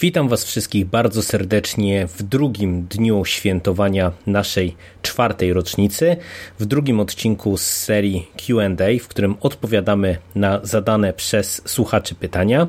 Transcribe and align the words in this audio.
Witam 0.00 0.28
Was 0.28 0.44
wszystkich 0.44 0.86
bardzo 0.86 1.22
serdecznie 1.22 2.06
w 2.06 2.22
drugim 2.22 2.86
dniu 2.86 3.24
świętowania 3.24 4.12
naszej 4.26 4.76
czwartej 5.02 5.52
rocznicy, 5.52 6.16
w 6.58 6.66
drugim 6.66 7.00
odcinku 7.00 7.56
z 7.56 7.62
serii 7.62 8.26
QA, 8.36 8.86
w 9.00 9.08
którym 9.08 9.36
odpowiadamy 9.40 10.18
na 10.34 10.60
zadane 10.62 11.12
przez 11.12 11.62
słuchaczy 11.64 12.14
pytania. 12.14 12.66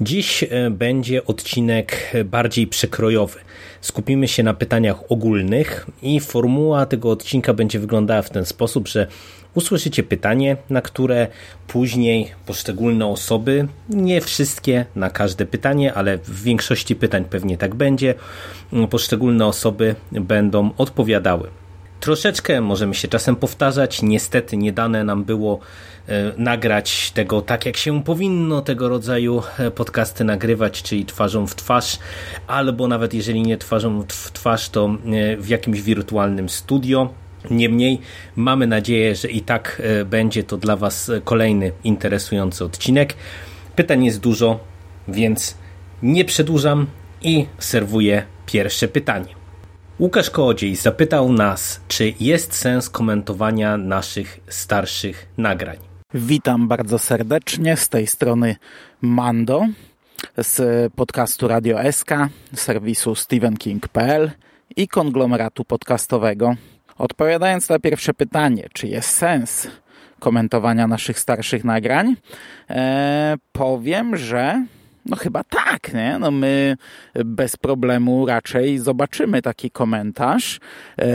Dziś 0.00 0.42
e, 0.42 0.70
będzie 0.70 1.24
odcinek 1.24 2.12
bardziej 2.24 2.66
przekrojowy. 2.66 3.38
Skupimy 3.80 4.28
się 4.28 4.42
na 4.42 4.54
pytaniach 4.54 5.12
ogólnych 5.12 5.86
i 6.02 6.20
formuła 6.20 6.86
tego 6.86 7.10
odcinka 7.10 7.54
będzie 7.54 7.78
wyglądała 7.78 8.22
w 8.22 8.30
ten 8.30 8.44
sposób, 8.44 8.88
że 8.88 9.06
usłyszycie 9.56 10.02
pytanie, 10.02 10.56
na 10.70 10.82
które 10.82 11.26
później 11.66 12.32
poszczególne 12.46 13.06
osoby, 13.06 13.68
nie 13.88 14.20
wszystkie 14.20 14.86
na 14.96 15.10
każde 15.10 15.46
pytanie, 15.46 15.94
ale 15.94 16.18
w 16.18 16.42
większości 16.42 16.96
pytań 16.96 17.24
pewnie 17.24 17.58
tak 17.58 17.74
będzie, 17.74 18.14
poszczególne 18.90 19.46
osoby 19.46 19.94
będą 20.12 20.70
odpowiadały. 20.78 21.48
Troszeczkę 22.00 22.60
możemy 22.60 22.94
się 22.94 23.08
czasem 23.08 23.36
powtarzać. 23.36 24.02
Niestety 24.02 24.56
nie 24.56 24.72
dane 24.72 25.04
nam 25.04 25.24
było 25.24 25.58
e, 26.08 26.32
nagrać 26.36 27.10
tego 27.10 27.42
tak, 27.42 27.66
jak 27.66 27.76
się 27.76 28.02
powinno 28.02 28.62
tego 28.62 28.88
rodzaju 28.88 29.42
e, 29.58 29.70
podcasty 29.70 30.24
nagrywać, 30.24 30.82
czyli 30.82 31.06
twarzą 31.06 31.46
w 31.46 31.54
twarz, 31.54 31.98
albo 32.46 32.88
nawet 32.88 33.14
jeżeli 33.14 33.42
nie 33.42 33.58
twarzą 33.58 34.02
w 34.08 34.32
twarz, 34.32 34.68
to 34.68 34.86
e, 34.86 35.36
w 35.36 35.48
jakimś 35.48 35.82
wirtualnym 35.82 36.48
studio. 36.48 37.08
Niemniej 37.50 38.00
mamy 38.36 38.66
nadzieję, 38.66 39.14
że 39.14 39.28
i 39.28 39.40
tak 39.40 39.82
będzie 40.06 40.44
to 40.44 40.56
dla 40.56 40.76
Was 40.76 41.10
kolejny 41.24 41.72
interesujący 41.84 42.64
odcinek. 42.64 43.14
Pytań 43.76 44.04
jest 44.04 44.20
dużo, 44.20 44.60
więc 45.08 45.56
nie 46.02 46.24
przedłużam 46.24 46.86
i 47.22 47.46
serwuję 47.58 48.22
pierwsze 48.46 48.88
pytanie. 48.88 49.34
Łukasz 50.00 50.30
Kołodziej 50.30 50.76
zapytał 50.76 51.32
nas, 51.32 51.80
czy 51.88 52.12
jest 52.20 52.54
sens 52.54 52.90
komentowania 52.90 53.76
naszych 53.76 54.40
starszych 54.48 55.28
nagrań. 55.38 55.76
Witam 56.14 56.68
bardzo 56.68 56.98
serdecznie 56.98 57.76
z 57.76 57.88
tej 57.88 58.06
strony 58.06 58.56
Mando 59.00 59.66
z 60.36 60.92
podcastu 60.92 61.48
Radio 61.48 61.92
SK, 61.92 62.10
serwisu 62.54 63.14
stephenking.pl 63.14 64.30
i 64.76 64.88
konglomeratu 64.88 65.64
podcastowego. 65.64 66.54
Odpowiadając 66.98 67.68
na 67.68 67.78
pierwsze 67.78 68.14
pytanie, 68.14 68.68
czy 68.72 68.86
jest 68.86 69.10
sens 69.10 69.68
komentowania 70.18 70.86
naszych 70.86 71.18
starszych 71.18 71.64
nagrań, 71.64 72.16
e, 72.70 73.36
powiem, 73.52 74.16
że 74.16 74.66
no 75.06 75.16
chyba 75.16 75.44
tak, 75.44 75.94
nie? 75.94 76.18
No 76.18 76.30
my 76.30 76.76
bez 77.14 77.56
problemu 77.56 78.26
raczej 78.26 78.78
zobaczymy 78.78 79.42
taki 79.42 79.70
komentarz. 79.70 80.60
E, 80.98 81.06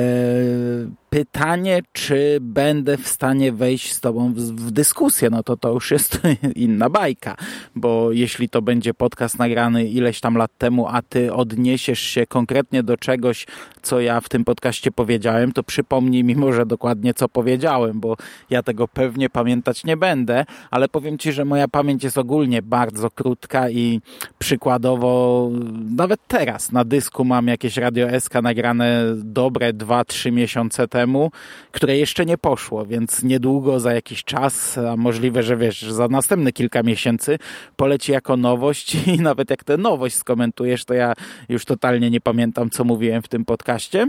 pytanie, 1.13 1.81
czy 1.91 2.37
będę 2.41 2.97
w 2.97 3.07
stanie 3.07 3.51
wejść 3.51 3.93
z 3.93 3.99
tobą 3.99 4.33
w, 4.33 4.37
w, 4.39 4.71
dyskusję, 4.71 5.29
no 5.29 5.43
to 5.43 5.57
to 5.57 5.73
już 5.73 5.91
jest 5.91 6.21
inna 6.55 6.89
bajka, 6.89 7.35
bo 7.75 8.11
jeśli 8.11 8.49
to 8.49 8.61
będzie 8.61 8.93
podcast 8.93 9.39
nagrany 9.39 9.85
ileś 9.85 10.19
tam 10.19 10.35
lat 10.35 10.51
temu, 10.57 10.87
a 10.87 11.01
ty 11.01 11.33
odniesiesz 11.33 11.99
się 11.99 12.27
konkretnie 12.27 12.83
do 12.83 12.97
czegoś, 12.97 13.47
co 13.81 13.99
ja 14.01 14.21
w 14.21 14.29
tym 14.29 14.45
podcaście 14.45 14.91
powiedziałem, 14.91 15.51
to 15.51 15.63
przypomnij 15.63 16.23
mi 16.23 16.35
może 16.35 16.65
dokładnie, 16.65 17.13
co 17.13 17.29
powiedziałem, 17.29 17.99
bo 17.99 18.17
ja 18.49 18.63
tego 18.63 18.87
pewnie 18.87 19.29
pamiętać 19.29 19.83
nie 19.83 19.97
będę, 19.97 20.45
ale 20.71 20.89
powiem 20.89 21.17
ci, 21.17 21.31
że 21.31 21.45
moja 21.45 21.67
pamięć 21.67 22.03
jest 22.03 22.17
ogólnie 22.17 22.61
bardzo 22.61 23.09
krótka 23.09 23.69
i 23.69 24.01
przykładowo 24.39 25.49
nawet 25.95 26.19
teraz 26.27 26.71
na 26.71 26.85
dysku 26.85 27.25
mam 27.25 27.47
jakieś 27.47 27.77
Radio 27.77 28.19
SK 28.19 28.33
nagrane 28.33 29.03
dobre 29.15 29.73
2-3 29.73 30.31
miesiące 30.31 30.87
temu, 30.87 31.00
temu, 31.01 31.31
które 31.71 31.97
jeszcze 31.97 32.25
nie 32.25 32.37
poszło, 32.37 32.85
więc 32.85 33.23
niedługo, 33.23 33.79
za 33.79 33.93
jakiś 33.93 34.23
czas, 34.23 34.77
a 34.77 34.97
możliwe, 34.97 35.43
że 35.43 35.57
wiesz, 35.57 35.81
za 35.81 36.07
następne 36.07 36.51
kilka 36.51 36.83
miesięcy 36.83 37.37
poleci 37.75 38.11
jako 38.11 38.37
nowość 38.37 38.95
i 39.15 39.19
nawet 39.19 39.49
jak 39.49 39.63
tę 39.63 39.77
nowość 39.77 40.15
skomentujesz, 40.15 40.85
to 40.85 40.93
ja 40.93 41.13
już 41.49 41.65
totalnie 41.65 42.09
nie 42.09 42.21
pamiętam, 42.21 42.69
co 42.69 42.83
mówiłem 42.83 43.21
w 43.21 43.27
tym 43.27 43.45
podcaście. 43.45 44.07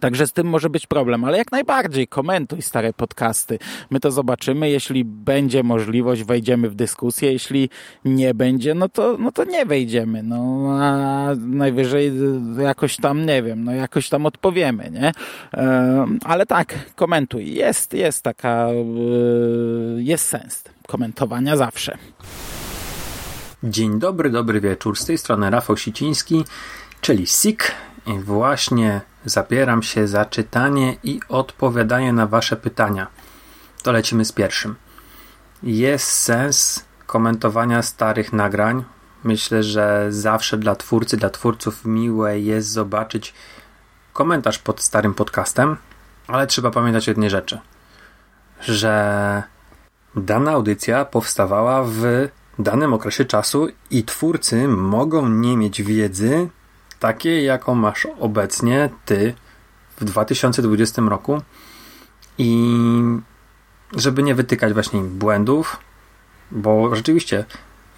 Także 0.00 0.26
z 0.26 0.32
tym 0.32 0.46
może 0.46 0.70
być 0.70 0.86
problem, 0.86 1.24
ale 1.24 1.38
jak 1.38 1.52
najbardziej 1.52 2.08
komentuj 2.08 2.62
stare 2.62 2.92
podcasty. 2.92 3.58
My 3.90 4.00
to 4.00 4.10
zobaczymy. 4.10 4.70
Jeśli 4.70 5.04
będzie 5.04 5.62
możliwość, 5.62 6.22
wejdziemy 6.24 6.70
w 6.70 6.74
dyskusję. 6.74 7.32
Jeśli 7.32 7.70
nie 8.04 8.34
będzie, 8.34 8.74
no 8.74 8.88
to, 8.88 9.16
no 9.18 9.32
to 9.32 9.44
nie 9.44 9.66
wejdziemy. 9.66 10.22
No, 10.22 10.68
a 10.80 11.28
najwyżej 11.38 12.12
jakoś 12.58 12.96
tam, 12.96 13.26
nie 13.26 13.42
wiem, 13.42 13.64
no 13.64 13.72
jakoś 13.72 14.08
tam 14.08 14.26
odpowiemy, 14.26 14.90
nie? 14.90 15.12
Ale 16.24 16.46
tak, 16.46 16.74
komentuj. 16.94 17.54
Jest, 17.54 17.94
jest 17.94 18.22
taka, 18.22 18.68
e, 18.68 18.74
jest 20.02 20.26
sens 20.26 20.64
komentowania 20.86 21.56
zawsze. 21.56 21.98
Dzień 23.64 23.98
dobry, 23.98 24.30
dobry 24.30 24.60
wieczór. 24.60 24.98
Z 24.98 25.04
tej 25.04 25.18
strony 25.18 25.50
Rafał 25.50 25.76
Siciński, 25.76 26.44
czyli 27.00 27.26
SIK 27.26 27.72
i 28.06 28.18
właśnie 28.18 29.00
zabieram 29.24 29.82
się 29.82 30.08
za 30.08 30.24
czytanie 30.24 30.96
i 31.02 31.20
odpowiadanie 31.28 32.12
na 32.12 32.26
Wasze 32.26 32.56
pytania. 32.56 33.06
To 33.82 33.92
lecimy 33.92 34.24
z 34.24 34.32
pierwszym. 34.32 34.74
Jest 35.62 36.06
sens 36.06 36.84
komentowania 37.06 37.82
starych 37.82 38.32
nagrań. 38.32 38.84
Myślę, 39.24 39.62
że 39.62 40.06
zawsze 40.08 40.58
dla 40.58 40.74
twórcy, 40.74 41.16
dla 41.16 41.30
twórców 41.30 41.84
miłe 41.84 42.40
jest 42.40 42.68
zobaczyć 42.68 43.34
komentarz 44.12 44.58
pod 44.58 44.82
starym 44.82 45.14
podcastem, 45.14 45.76
ale 46.26 46.46
trzeba 46.46 46.70
pamiętać 46.70 47.08
o 47.08 47.10
jednej 47.10 47.30
rzeczy, 47.30 47.58
że 48.60 49.42
dana 50.16 50.50
audycja 50.50 51.04
powstawała 51.04 51.84
w 51.84 52.28
danym 52.58 52.92
okresie 52.92 53.24
czasu 53.24 53.68
i 53.90 54.04
twórcy 54.04 54.68
mogą 54.68 55.28
nie 55.28 55.56
mieć 55.56 55.82
wiedzy 55.82 56.48
takiej, 56.98 57.44
jaką 57.44 57.74
masz 57.74 58.06
obecnie 58.20 58.90
ty 59.04 59.34
w 59.96 60.04
2020 60.04 61.02
roku 61.02 61.42
i 62.38 62.78
żeby 63.96 64.22
nie 64.22 64.34
wytykać 64.34 64.72
właśnie 64.72 65.00
błędów, 65.00 65.78
bo 66.50 66.96
rzeczywiście 66.96 67.44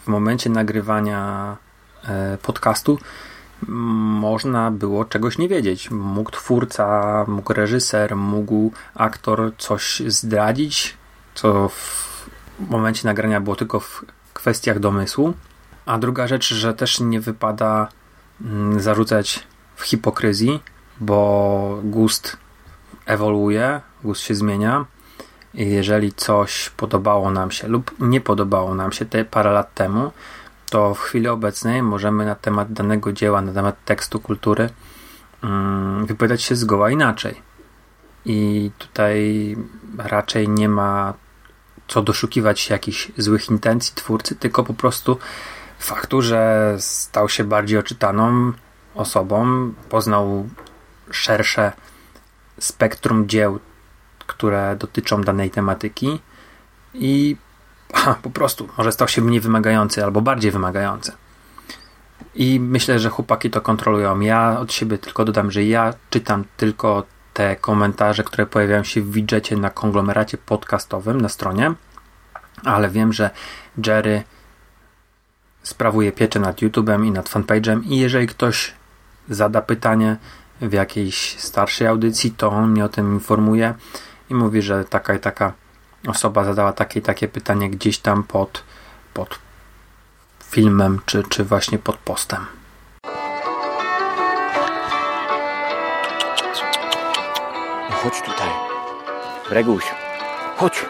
w 0.05 0.09
momencie 0.09 0.51
nagrywania 0.51 1.57
e, 2.05 2.39
podcastu 2.43 2.99
można 3.63 4.71
było 4.71 5.05
czegoś 5.05 5.39
nie 5.39 5.49
wiedzieć. 5.49 5.91
Mógł 5.91 6.31
twórca, 6.31 7.25
mógł 7.29 7.53
reżyser, 7.53 8.17
mógł 8.17 8.73
aktor 8.95 9.53
coś 9.59 10.03
zdradzić, 10.07 10.97
co 11.35 11.69
w 11.69 12.19
momencie 12.71 13.09
nagrania 13.09 13.41
było 13.41 13.57
tylko 13.57 13.81
w 13.81 14.05
kwestiach 14.35 14.79
domysłu. 14.79 15.35
A 15.87 15.99
druga 15.99 16.27
rzecz, 16.27 16.55
że 16.55 16.75
też 16.75 17.01
nie 17.01 17.21
wypada 17.21 17.89
zarzucać 18.77 19.47
w 19.77 19.83
hipokryzji, 19.83 20.63
bo 21.01 21.81
gust 21.85 22.37
ewoluuje, 23.07 23.81
gust 24.05 24.23
się 24.23 24.35
zmienia. 24.35 24.85
I 25.55 25.71
jeżeli 25.71 26.13
coś 26.13 26.71
podobało 26.71 27.31
nam 27.31 27.51
się 27.51 27.69
lub 27.69 27.91
nie 28.01 28.21
podobało 28.21 28.75
nam 28.75 28.93
się 28.93 29.05
te 29.05 29.25
parę 29.25 29.53
lat 29.53 29.75
temu, 29.75 30.13
to 30.71 30.95
w 30.95 31.01
chwili 31.01 31.29
obecnej 31.29 31.83
możemy 31.83 32.25
na 32.25 32.35
temat 32.35 32.73
danego 32.73 33.13
dzieła, 33.13 33.41
na 33.43 33.53
temat 33.53 33.85
tekstu, 33.85 34.21
kultury 34.21 34.71
mm, 35.43 36.07
wypowiadać 36.07 36.43
się 36.43 36.57
zgoła 36.57 36.91
inaczej. 36.91 37.43
I 38.25 38.71
tutaj 38.79 39.57
raczej 39.99 40.49
nie 40.49 40.69
ma 40.69 41.15
co 41.89 42.03
doszukiwać 42.03 42.61
się 42.61 42.75
jakichś 42.75 43.13
złych 43.17 43.51
intencji 43.51 43.95
twórcy, 43.95 44.37
tylko 44.37 44.65
po 44.65 44.75
prostu 44.75 45.19
faktu, 45.79 46.23
że 46.23 46.75
stał 46.79 47.29
się 47.29 47.45
bardziej 47.45 47.79
oczytaną 47.79 48.53
osobą, 48.95 49.73
poznał 49.89 50.49
szersze 51.11 51.73
spektrum 52.59 53.29
dzieł, 53.29 53.59
które 54.27 54.77
dotyczą 54.77 55.21
danej 55.21 55.51
tematyki 55.51 56.21
i 56.95 57.37
po 58.23 58.31
prostu 58.31 58.69
może 58.79 58.93
stał 58.93 59.09
się 59.09 59.23
mniej 59.23 59.41
wymagający 59.41 60.05
albo 60.05 60.21
bardziej 60.21 60.51
wymagający. 60.51 61.13
I 62.35 62.61
myślę, 62.61 62.99
że 62.99 63.11
chłopaki 63.11 63.51
to 63.51 63.61
kontrolują. 63.61 64.21
Ja 64.21 64.61
od 64.61 64.73
siebie 64.73 64.99
tylko 64.99 65.25
dodam, 65.25 65.51
że 65.51 65.65
ja 65.65 65.95
czytam 66.11 66.45
tylko 66.57 67.05
te 67.35 67.57
komentarze, 67.57 68.25
które 68.25 68.47
pojawiają 68.47 68.85
się 68.85 69.03
w 69.03 69.11
widżecie 69.11 69.57
na 69.57 69.71
konglomeracie 69.71 70.39
podcastowym 70.39 71.21
na 71.21 71.29
stronie, 71.29 71.75
ale 72.65 72.91
wiem, 72.91 73.13
że 73.13 73.31
Jerry 73.87 74.23
sprawuje 75.67 76.13
pieczę 76.13 76.41
nad 76.41 76.57
YouTube'em 76.57 77.07
i 77.07 77.11
nad 77.11 77.31
fanpage'em 77.31 77.81
i 77.85 77.99
jeżeli 77.99 78.27
ktoś 78.27 78.75
zada 79.29 79.63
pytanie 79.63 80.17
w 80.61 80.73
jakiejś 80.73 81.39
starszej 81.39 81.87
audycji, 81.87 82.31
to 82.31 82.49
on 82.49 82.71
mnie 82.71 82.85
o 82.85 82.89
tym 82.89 83.15
informuje 83.15 83.75
i 84.31 84.35
mówi, 84.35 84.63
że 84.63 84.85
taka 84.85 85.15
i 85.15 85.19
taka 85.19 85.53
osoba 86.09 86.45
zadała 86.45 86.73
takie 86.73 87.01
i 87.01 87.03
takie 87.03 87.29
pytanie 87.29 87.71
gdzieś 87.71 87.99
tam 87.99 88.23
pod, 88.23 88.63
pod 89.15 89.39
filmem, 90.45 91.01
czy, 91.07 91.23
czy 91.29 91.45
właśnie 91.45 91.79
pod 91.79 91.97
postem. 91.97 92.47
No 97.91 97.97
chodź 98.03 98.23
tutaj. 98.23 98.51
Reguś, 99.51 99.85
chodź. 100.57 100.85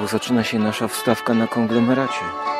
Bo 0.00 0.06
zaczyna 0.06 0.44
się 0.44 0.58
nasza 0.58 0.88
wstawka 0.88 1.34
na 1.34 1.46
konglomeracie. 1.46 2.51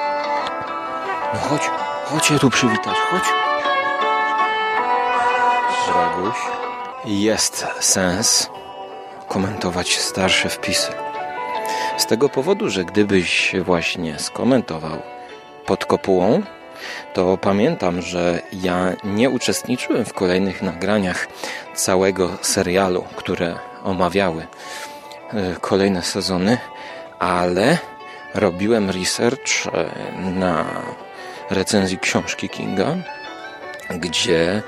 No 1.34 1.38
chodź, 1.38 1.70
chodź 2.05 2.31
je 2.31 2.38
tu 2.38 2.50
przywitać, 2.50 2.96
chodź. 3.11 3.23
Reguś, 5.96 6.38
jest 7.05 7.67
sens 7.81 8.50
komentować 9.29 9.99
starsze 9.99 10.49
wpisy. 10.49 10.93
Z 11.96 12.06
tego 12.06 12.29
powodu, 12.29 12.70
że 12.70 12.84
gdybyś 12.84 13.55
właśnie 13.64 14.19
skomentował 14.19 15.02
pod 15.67 15.84
kopułą, 15.84 16.43
to 17.14 17.38
pamiętam, 17.38 18.02
że 18.02 18.40
ja 18.52 18.93
nie 19.05 19.31
uczestniczyłem 19.31 20.05
w 20.05 20.12
kolejnych 20.12 20.62
nagraniach 20.62 21.28
całego 21.75 22.31
serialu, 22.43 23.05
które 23.17 23.55
omawiały 23.85 24.46
e, 25.32 25.56
kolejne 25.61 26.02
sezony, 26.02 26.58
ale 27.19 27.78
robiłem 28.35 28.90
research 28.90 29.67
e, 29.67 29.90
na 30.31 30.64
recenzji 31.52 31.99
książki 31.99 32.49
Kinga, 32.49 32.96
gdzie 33.90 34.62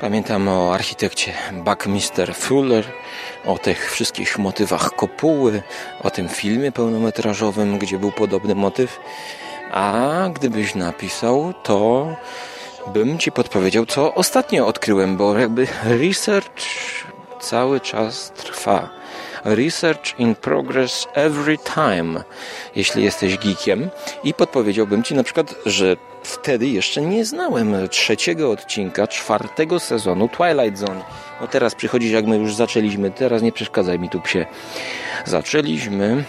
pamiętam 0.00 0.48
o 0.48 0.74
architekcie 0.74 1.32
Buckminster 1.52 2.34
Fuller, 2.34 2.84
o 3.44 3.58
tych 3.58 3.92
wszystkich 3.92 4.38
motywach 4.38 4.90
kopuły, 4.90 5.62
o 6.02 6.10
tym 6.10 6.28
filmie 6.28 6.72
pełnometrażowym, 6.72 7.78
gdzie 7.78 7.98
był 7.98 8.12
podobny 8.12 8.54
motyw. 8.54 9.00
A 9.72 10.28
gdybyś 10.34 10.74
napisał, 10.74 11.54
to 11.62 12.08
bym 12.86 13.18
ci 13.18 13.32
podpowiedział, 13.32 13.86
co 13.86 14.14
ostatnio 14.14 14.66
odkryłem, 14.66 15.16
bo 15.16 15.38
jakby 15.38 15.66
research 15.84 16.62
cały 17.40 17.80
czas 17.80 18.32
trwa. 18.36 18.99
Research 19.44 20.18
in 20.18 20.34
progress 20.34 21.08
every 21.14 21.58
time, 21.58 22.24
jeśli 22.76 23.04
jesteś 23.04 23.38
geekiem. 23.38 23.90
I 24.24 24.34
podpowiedziałbym 24.34 25.02
ci 25.02 25.14
na 25.14 25.22
przykład, 25.22 25.54
że 25.66 25.96
wtedy 26.22 26.66
jeszcze 26.66 27.00
nie 27.00 27.24
znałem 27.24 27.88
trzeciego 27.88 28.50
odcinka 28.50 29.06
czwartego 29.06 29.80
sezonu 29.80 30.28
Twilight 30.28 30.78
Zone. 30.78 31.00
No 31.40 31.48
teraz 31.48 31.74
przychodzisz, 31.74 32.12
jak 32.12 32.26
my 32.26 32.36
już 32.36 32.54
zaczęliśmy, 32.54 33.10
teraz 33.10 33.42
nie 33.42 33.52
przeszkadzaj 33.52 33.98
mi 33.98 34.08
tu 34.08 34.20
psie. 34.20 34.46
Zaczęliśmy 35.24 36.24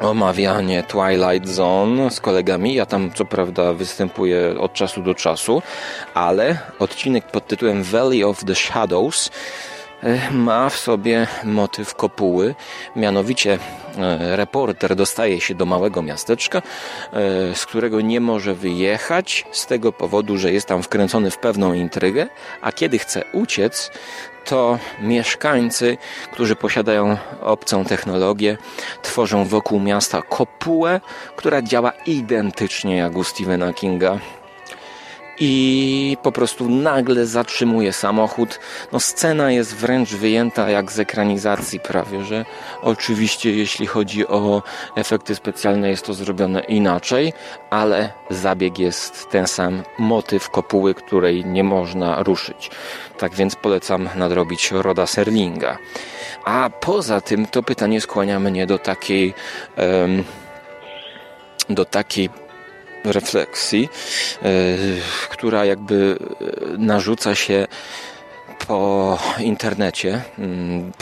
omawianie 0.00 0.82
Twilight 0.82 1.48
Zone 1.48 2.10
z 2.10 2.20
kolegami. 2.20 2.74
Ja 2.74 2.86
tam 2.86 3.10
co 3.14 3.24
prawda 3.24 3.72
występuję 3.72 4.54
od 4.60 4.72
czasu 4.72 5.02
do 5.02 5.14
czasu, 5.14 5.62
ale 6.14 6.58
odcinek 6.78 7.24
pod 7.24 7.46
tytułem 7.46 7.82
Valley 7.82 8.24
of 8.24 8.44
the 8.44 8.54
Shadows 8.54 9.30
ma 10.30 10.68
w 10.68 10.76
sobie 10.76 11.26
motyw 11.44 11.94
kopuły. 11.94 12.54
Mianowicie 12.96 13.58
e, 13.98 14.36
reporter 14.36 14.96
dostaje 14.96 15.40
się 15.40 15.54
do 15.54 15.66
małego 15.66 16.02
miasteczka, 16.02 16.58
e, 16.58 16.62
z 17.54 17.66
którego 17.66 18.00
nie 18.00 18.20
może 18.20 18.54
wyjechać 18.54 19.46
z 19.52 19.66
tego 19.66 19.92
powodu, 19.92 20.38
że 20.38 20.52
jest 20.52 20.66
tam 20.66 20.82
wkręcony 20.82 21.30
w 21.30 21.38
pewną 21.38 21.72
intrygę, 21.72 22.26
a 22.60 22.72
kiedy 22.72 22.98
chce 22.98 23.22
uciec, 23.32 23.90
to 24.44 24.78
mieszkańcy, 25.00 25.98
którzy 26.32 26.56
posiadają 26.56 27.16
obcą 27.40 27.84
technologię, 27.84 28.58
tworzą 29.02 29.44
wokół 29.44 29.80
miasta 29.80 30.22
kopułę, 30.22 31.00
która 31.36 31.62
działa 31.62 31.92
identycznie 32.06 32.96
jak 32.96 33.16
u 33.16 33.24
Stephena 33.24 33.72
Kinga 33.72 34.18
i 35.38 36.16
po 36.22 36.32
prostu 36.32 36.68
nagle 36.68 37.26
zatrzymuje 37.26 37.92
samochód. 37.92 38.60
No 38.92 39.00
scena 39.00 39.50
jest 39.50 39.76
wręcz 39.76 40.10
wyjęta 40.10 40.70
jak 40.70 40.92
z 40.92 40.98
ekranizacji 40.98 41.80
prawie, 41.80 42.24
że 42.24 42.44
oczywiście 42.82 43.52
jeśli 43.52 43.86
chodzi 43.86 44.28
o 44.28 44.62
efekty 44.96 45.34
specjalne 45.34 45.90
jest 45.90 46.06
to 46.06 46.14
zrobione 46.14 46.60
inaczej, 46.60 47.32
ale 47.70 48.12
zabieg 48.30 48.78
jest 48.78 49.30
ten 49.30 49.46
sam, 49.46 49.82
motyw 49.98 50.50
kopuły, 50.50 50.94
której 50.94 51.44
nie 51.44 51.64
można 51.64 52.22
ruszyć. 52.22 52.70
Tak 53.18 53.34
więc 53.34 53.56
polecam 53.56 54.08
nadrobić 54.14 54.70
Roda 54.70 55.06
Serlinga. 55.06 55.78
A 56.44 56.70
poza 56.80 57.20
tym 57.20 57.46
to 57.46 57.62
pytanie 57.62 58.00
skłania 58.00 58.40
mnie 58.40 58.66
do 58.66 58.78
takiej 58.78 59.34
um, 59.76 60.24
do 61.68 61.84
takiej 61.84 62.30
refleksji, 63.04 63.88
e, 64.42 64.48
która 65.30 65.64
jakby 65.64 66.18
e, 66.18 66.78
narzuca 66.78 67.34
się 67.34 67.66
po 68.66 69.18
internecie, 69.38 70.22
mm, 70.38 70.92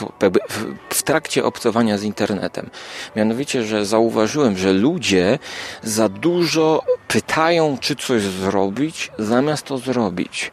w 0.91 1.03
trakcie 1.03 1.45
obcowania 1.45 1.99
z 1.99 2.03
internetem. 2.03 2.71
Mianowicie, 3.17 3.65
że 3.65 3.87
zauważyłem, 3.87 4.57
że 4.57 4.73
ludzie 4.73 5.39
za 5.83 6.09
dużo 6.09 6.83
pytają, 7.09 7.79
czy 7.81 7.97
coś 7.97 8.23
zrobić, 8.23 9.11
zamiast 9.19 9.67
to 9.67 9.79
zrobić. 9.79 10.51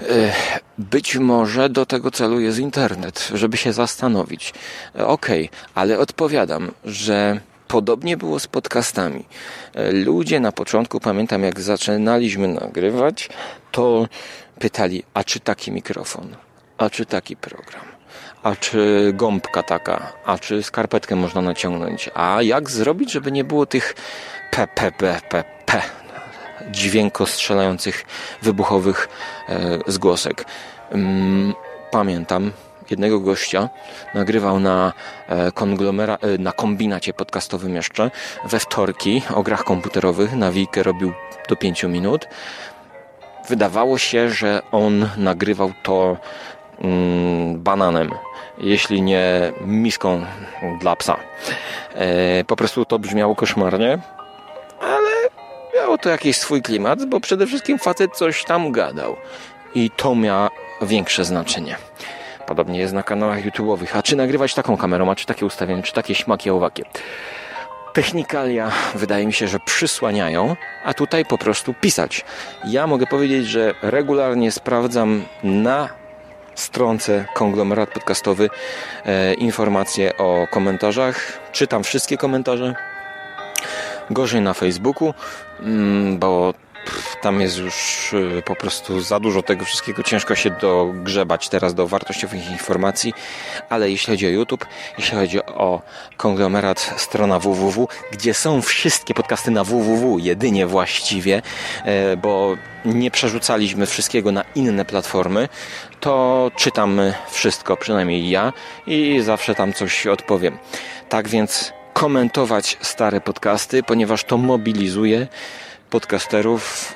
E, 0.00 0.32
być 0.78 1.16
może 1.16 1.68
do 1.68 1.86
tego 1.86 2.10
celu 2.10 2.40
jest 2.40 2.58
internet, 2.58 3.28
żeby 3.34 3.56
się 3.56 3.72
zastanowić. 3.72 4.54
Okej, 4.94 5.46
okay, 5.46 5.58
ale 5.74 5.98
odpowiadam, 5.98 6.70
że 6.84 7.40
Podobnie 7.70 8.16
było 8.16 8.38
z 8.38 8.46
podcastami. 8.46 9.24
E, 9.74 9.92
ludzie 9.92 10.40
na 10.40 10.52
początku, 10.52 11.00
pamiętam 11.00 11.42
jak 11.42 11.60
zaczynaliśmy 11.60 12.48
nagrywać, 12.48 13.28
to 13.72 14.08
pytali, 14.58 15.02
a 15.14 15.24
czy 15.24 15.40
taki 15.40 15.72
mikrofon, 15.72 16.36
a 16.78 16.90
czy 16.90 17.06
taki 17.06 17.36
program, 17.36 17.84
a 18.42 18.56
czy 18.56 19.12
gąbka 19.14 19.62
taka, 19.62 20.12
a 20.24 20.38
czy 20.38 20.62
skarpetkę 20.62 21.16
można 21.16 21.40
naciągnąć, 21.42 22.10
a 22.14 22.42
jak 22.42 22.70
zrobić, 22.70 23.12
żeby 23.12 23.32
nie 23.32 23.44
było 23.44 23.66
tych 23.66 23.94
p, 24.50 24.68
p, 24.74 24.92
p, 24.92 25.20
p, 25.28 25.44
wybuchowych 28.42 29.08
e, 29.48 29.78
zgłosek. 29.86 30.44
Mm, 30.90 31.54
pamiętam, 31.90 32.52
jednego 32.90 33.20
gościa, 33.20 33.68
nagrywał 34.14 34.60
na 34.60 34.92
e, 35.28 35.52
konglomera, 35.52 36.18
e, 36.20 36.38
na 36.38 36.52
kombinacie 36.52 37.12
podcastowym 37.12 37.74
jeszcze, 37.74 38.10
we 38.44 38.58
wtorki 38.58 39.22
o 39.34 39.42
grach 39.42 39.64
komputerowych, 39.64 40.34
na 40.34 40.52
Wikę 40.52 40.82
robił 40.82 41.12
do 41.48 41.56
5 41.56 41.82
minut. 41.82 42.28
Wydawało 43.48 43.98
się, 43.98 44.30
że 44.30 44.62
on 44.72 45.08
nagrywał 45.16 45.72
to 45.82 46.16
mm, 46.80 47.62
bananem, 47.62 48.10
jeśli 48.58 49.02
nie 49.02 49.52
miską 49.60 50.24
dla 50.80 50.96
psa. 50.96 51.16
E, 51.94 52.44
po 52.44 52.56
prostu 52.56 52.84
to 52.84 52.98
brzmiało 52.98 53.34
koszmarnie, 53.34 53.98
ale 54.80 55.10
miało 55.74 55.98
to 55.98 56.08
jakiś 56.08 56.36
swój 56.36 56.62
klimat, 56.62 57.04
bo 57.04 57.20
przede 57.20 57.46
wszystkim 57.46 57.78
facet 57.78 58.16
coś 58.16 58.44
tam 58.44 58.72
gadał. 58.72 59.16
I 59.74 59.90
to 59.90 60.14
miało 60.14 60.50
większe 60.82 61.24
znaczenie. 61.24 61.76
Podobnie 62.50 62.78
jest 62.78 62.94
na 62.94 63.02
kanałach 63.02 63.44
YouTube'owych. 63.44 63.96
A 63.96 64.02
czy 64.02 64.16
nagrywać 64.16 64.54
taką 64.54 64.76
kamerą, 64.76 65.10
a 65.10 65.14
czy 65.14 65.26
takie 65.26 65.46
ustawienie, 65.46 65.82
czy 65.82 65.92
takie 65.92 66.14
śmaki 66.14 66.50
owakie? 66.50 66.84
Technikalia 67.92 68.70
wydaje 68.94 69.26
mi 69.26 69.32
się, 69.32 69.48
że 69.48 69.60
przysłaniają, 69.60 70.56
a 70.84 70.94
tutaj 70.94 71.24
po 71.24 71.38
prostu 71.38 71.74
pisać. 71.74 72.24
Ja 72.64 72.86
mogę 72.86 73.06
powiedzieć, 73.06 73.46
że 73.46 73.74
regularnie 73.82 74.52
sprawdzam 74.52 75.24
na 75.42 75.88
stronce 76.54 77.24
konglomerat 77.34 77.90
podcastowy 77.90 78.50
e, 79.04 79.34
informacje 79.34 80.16
o 80.16 80.46
komentarzach. 80.50 81.38
Czytam 81.52 81.82
wszystkie 81.84 82.16
komentarze. 82.16 82.74
Gorzej 84.10 84.40
na 84.40 84.54
Facebooku, 84.54 85.14
mm, 85.60 86.18
bo 86.86 87.20
Tam 87.20 87.40
jest 87.40 87.58
już 87.58 88.12
y, 88.12 88.42
po 88.44 88.56
prostu 88.56 89.00
za 89.00 89.20
dużo 89.20 89.42
tego 89.42 89.64
wszystkiego. 89.64 90.02
Ciężko 90.02 90.34
się 90.34 90.50
dogrzebać 90.50 91.48
teraz 91.48 91.74
do 91.74 91.86
wartościowych 91.86 92.50
informacji, 92.50 93.14
ale 93.68 93.90
jeśli 93.90 94.12
chodzi 94.12 94.26
o 94.26 94.30
YouTube, 94.30 94.66
jeśli 94.98 95.16
chodzi 95.16 95.44
o 95.44 95.82
konglomerat 96.16 96.94
strona 96.96 97.38
www, 97.38 97.88
gdzie 98.12 98.34
są 98.34 98.62
wszystkie 98.62 99.14
podcasty 99.14 99.50
na 99.50 99.64
www, 99.64 100.18
jedynie 100.18 100.66
właściwie, 100.66 101.42
e, 101.84 102.16
bo 102.16 102.56
nie 102.84 103.10
przerzucaliśmy 103.10 103.86
wszystkiego 103.86 104.32
na 104.32 104.44
inne 104.54 104.84
platformy, 104.84 105.48
to 106.00 106.50
czytamy 106.56 107.14
wszystko, 107.30 107.76
przynajmniej 107.76 108.30
ja, 108.30 108.52
i 108.86 109.20
zawsze 109.22 109.54
tam 109.54 109.72
coś 109.72 110.06
odpowiem. 110.06 110.58
Tak 111.08 111.28
więc 111.28 111.72
komentować 111.92 112.78
stare 112.80 113.20
podcasty, 113.20 113.82
ponieważ 113.82 114.24
to 114.24 114.36
mobilizuje 114.36 115.26
podcasterów, 115.90 116.94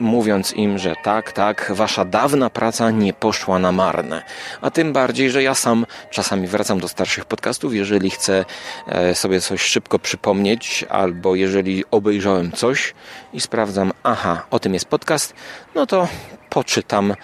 mówiąc 0.00 0.52
im, 0.52 0.78
że 0.78 0.94
tak, 1.02 1.32
tak, 1.32 1.72
wasza 1.74 2.04
dawna 2.04 2.50
praca 2.50 2.90
nie 2.90 3.12
poszła 3.12 3.58
na 3.58 3.72
marne. 3.72 4.22
A 4.60 4.70
tym 4.70 4.92
bardziej, 4.92 5.30
że 5.30 5.42
ja 5.42 5.54
sam 5.54 5.86
czasami 6.10 6.46
wracam 6.46 6.80
do 6.80 6.88
starszych 6.88 7.24
podcastów, 7.24 7.74
jeżeli 7.74 8.10
chcę 8.10 8.44
e, 8.86 9.14
sobie 9.14 9.40
coś 9.40 9.62
szybko 9.62 9.98
przypomnieć, 9.98 10.84
albo 10.88 11.34
jeżeli 11.34 11.84
obejrzałem 11.90 12.52
coś 12.52 12.94
i 13.32 13.40
sprawdzam, 13.40 13.92
aha, 14.02 14.46
o 14.50 14.58
tym 14.58 14.74
jest 14.74 14.86
podcast, 14.86 15.34
no 15.74 15.86
to 15.86 16.08
poczytam 16.50 17.14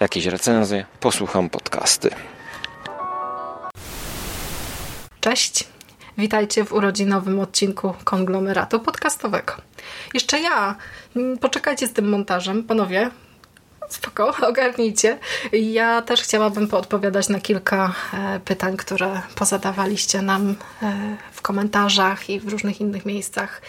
jakieś 0.00 0.26
recenzje, 0.26 0.84
posłucham 1.00 1.50
podcasty. 1.50 2.10
Cześć. 5.20 5.75
Witajcie 6.18 6.64
w 6.64 6.72
urodzinowym 6.72 7.40
odcinku 7.40 7.94
konglomeratu 8.04 8.80
podcastowego. 8.80 9.52
Jeszcze 10.14 10.40
ja. 10.40 10.76
Mm, 11.16 11.38
poczekajcie 11.38 11.86
z 11.86 11.92
tym 11.92 12.08
montażem, 12.08 12.64
panowie. 12.64 13.10
Spoko, 13.88 14.34
ogarnijcie. 14.48 15.18
Ja 15.52 16.02
też 16.02 16.22
chciałabym 16.22 16.68
poodpowiadać 16.68 17.28
na 17.28 17.40
kilka 17.40 17.94
e, 18.12 18.40
pytań, 18.40 18.76
które 18.76 19.20
pozadawaliście 19.34 20.22
nam 20.22 20.54
e, 20.82 21.16
w 21.32 21.42
komentarzach 21.42 22.30
i 22.30 22.40
w 22.40 22.48
różnych 22.48 22.80
innych 22.80 23.06
miejscach 23.06 23.62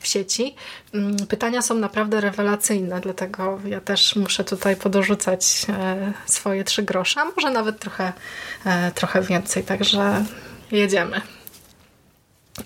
w 0.00 0.06
sieci. 0.06 0.54
Mm, 0.94 1.16
pytania 1.26 1.62
są 1.62 1.74
naprawdę 1.74 2.20
rewelacyjne, 2.20 3.00
dlatego 3.00 3.60
ja 3.64 3.80
też 3.80 4.16
muszę 4.16 4.44
tutaj 4.44 4.76
podorzucać 4.76 5.66
e, 5.68 6.12
swoje 6.26 6.64
trzy 6.64 6.82
grosze, 6.82 7.20
a 7.20 7.24
może 7.24 7.50
nawet 7.50 7.78
trochę, 7.78 8.12
trochę 8.94 9.22
więcej, 9.22 9.64
także 9.64 10.24
jedziemy. 10.72 11.20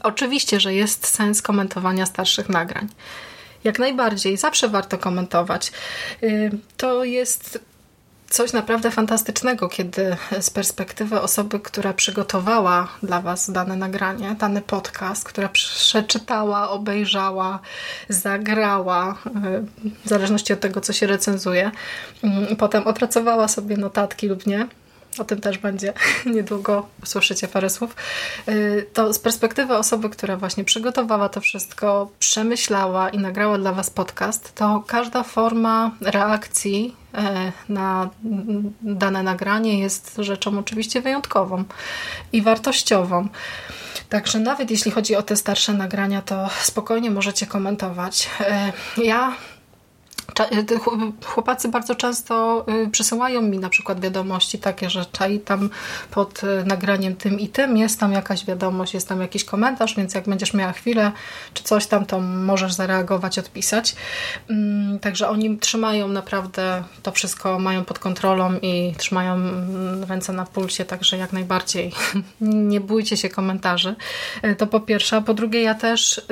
Oczywiście, 0.03 0.61
że 0.61 0.75
jest 0.75 1.07
sens 1.07 1.43
komentowania 1.43 2.07
starszych 2.07 2.49
nagrań. 2.49 2.89
Jak 3.65 3.79
najbardziej, 3.79 4.37
zawsze 4.37 4.69
warto 4.69 4.99
komentować. 4.99 5.73
Y, 6.23 6.51
to 6.77 7.05
jest 7.05 7.59
coś 8.31 8.53
naprawdę 8.53 8.91
fantastycznego, 8.91 9.69
kiedy 9.69 10.17
z 10.41 10.51
perspektywy 10.51 11.21
osoby, 11.21 11.61
która 11.61 11.93
przygotowała 11.93 12.89
dla 13.03 13.21
Was 13.21 13.51
dane 13.51 13.77
nagranie, 13.77 14.37
dany 14.39 14.63
podcast, 14.63 15.25
która 15.25 15.49
przeczytała, 15.49 16.71
obejrzała, 16.71 17.59
zagrała, 18.09 19.19
y, 19.27 19.91
w 20.05 20.09
zależności 20.09 20.53
od 20.53 20.61
tego, 20.61 20.81
co 20.81 20.93
się 20.93 21.07
recenzuje, 21.07 21.71
y, 22.53 22.57
potem 22.57 22.87
opracowała 22.87 23.49
sobie 23.49 23.77
notatki 23.77 24.29
lub 24.29 24.47
nie, 24.47 24.67
o 25.21 25.25
tym 25.25 25.41
też 25.41 25.59
będzie 25.59 25.93
niedługo, 26.35 26.87
usłyszycie 27.03 27.49
parę 27.49 27.71
słów, 27.71 27.97
y, 28.49 28.87
to 28.93 29.13
z 29.13 29.19
perspektywy 29.19 29.77
osoby, 29.77 30.11
która 30.11 30.37
właśnie 30.37 30.65
przygotowała 30.65 31.29
to 31.29 31.41
wszystko, 31.41 32.11
przemyślała 32.19 33.09
i 33.09 33.19
nagrała 33.19 33.59
dla 33.59 33.73
Was 33.73 33.91
podcast, 33.91 34.55
to 34.55 34.85
każda 34.87 35.23
forma 35.23 35.91
reakcji 36.01 36.97
y, 37.15 37.19
na 37.69 38.11
dane 38.83 39.23
nagranie 39.23 39.81
jest 39.81 40.17
rzeczą 40.19 40.59
oczywiście 40.59 41.01
wyjątkową 41.01 41.65
i 42.33 42.43
wartościową. 42.43 43.29
Także 44.09 44.41
nawet 44.41 44.71
jeśli 44.71 44.91
chodzi 44.91 45.17
o 45.17 45.23
te 45.23 45.37
starsze 45.37 45.73
nagrania, 45.73 46.23
to 46.23 46.49
spokojnie 46.63 47.11
możecie 47.11 47.47
komentować. 47.47 48.29
Y, 48.99 49.03
ja 49.05 49.33
chłopacy 51.25 51.69
bardzo 51.69 51.95
często 51.95 52.65
y, 52.85 52.91
przysyłają 52.91 53.43
mi 53.43 53.59
na 53.59 53.69
przykład 53.69 54.01
wiadomości 54.01 54.59
takie, 54.59 54.91
że 54.91 55.07
czai 55.13 55.41
tam 55.41 55.71
pod 56.11 56.45
y, 56.45 56.65
nagraniem 56.67 57.17
tym 57.17 57.41
i 57.41 57.49
tym, 57.49 57.77
jest 57.77 58.01
tam 58.01 58.13
jakaś 58.13 58.47
wiadomość, 58.47 58.95
jest 58.95 59.09
tam 59.09 59.21
jakiś 59.21 59.45
komentarz, 59.45 59.97
więc 59.97 60.15
jak 60.15 60.25
będziesz 60.25 60.55
miała 60.55 60.73
chwilę 60.73 61.13
czy 61.55 61.63
coś 61.63 61.87
tam, 61.87 62.07
to 62.07 62.21
możesz 62.21 62.73
zareagować, 62.73 63.39
odpisać. 63.39 63.97
Mm, 64.51 64.99
także 64.99 65.29
oni 65.29 65.59
trzymają 65.59 66.09
naprawdę 66.09 66.83
to 67.03 67.13
wszystko, 67.13 67.59
mają 67.59 67.85
pod 67.85 67.99
kontrolą 67.99 68.59
i 68.63 68.95
trzymają 68.99 69.33
mm, 69.33 70.05
ręce 70.05 70.33
na 70.33 70.47
pulsie, 70.47 70.85
także 70.85 71.19
jak 71.19 71.33
najbardziej 71.33 71.93
nie 72.41 72.81
bójcie 72.81 73.17
się 73.17 73.29
komentarzy. 73.29 73.95
To 74.59 74.67
po 74.67 74.81
pierwsze, 74.81 75.17
a 75.17 75.21
po 75.21 75.35
drugie 75.35 75.63
ja 75.63 75.75
też 75.75 76.27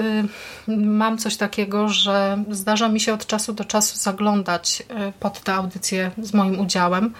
mam 0.68 1.18
coś 1.18 1.36
takiego, 1.36 1.88
że 1.88 2.44
zdarza 2.50 2.88
mi 2.88 3.00
się 3.00 3.14
od 3.14 3.26
czasu 3.26 3.52
do 3.52 3.64
czasu 3.64 3.83
zaglądać 3.92 4.82
e, 4.88 5.12
pod 5.20 5.40
tę 5.40 5.54
audycję 5.54 6.10
z 6.18 6.34
moim 6.34 6.60
udziałem 6.60 7.14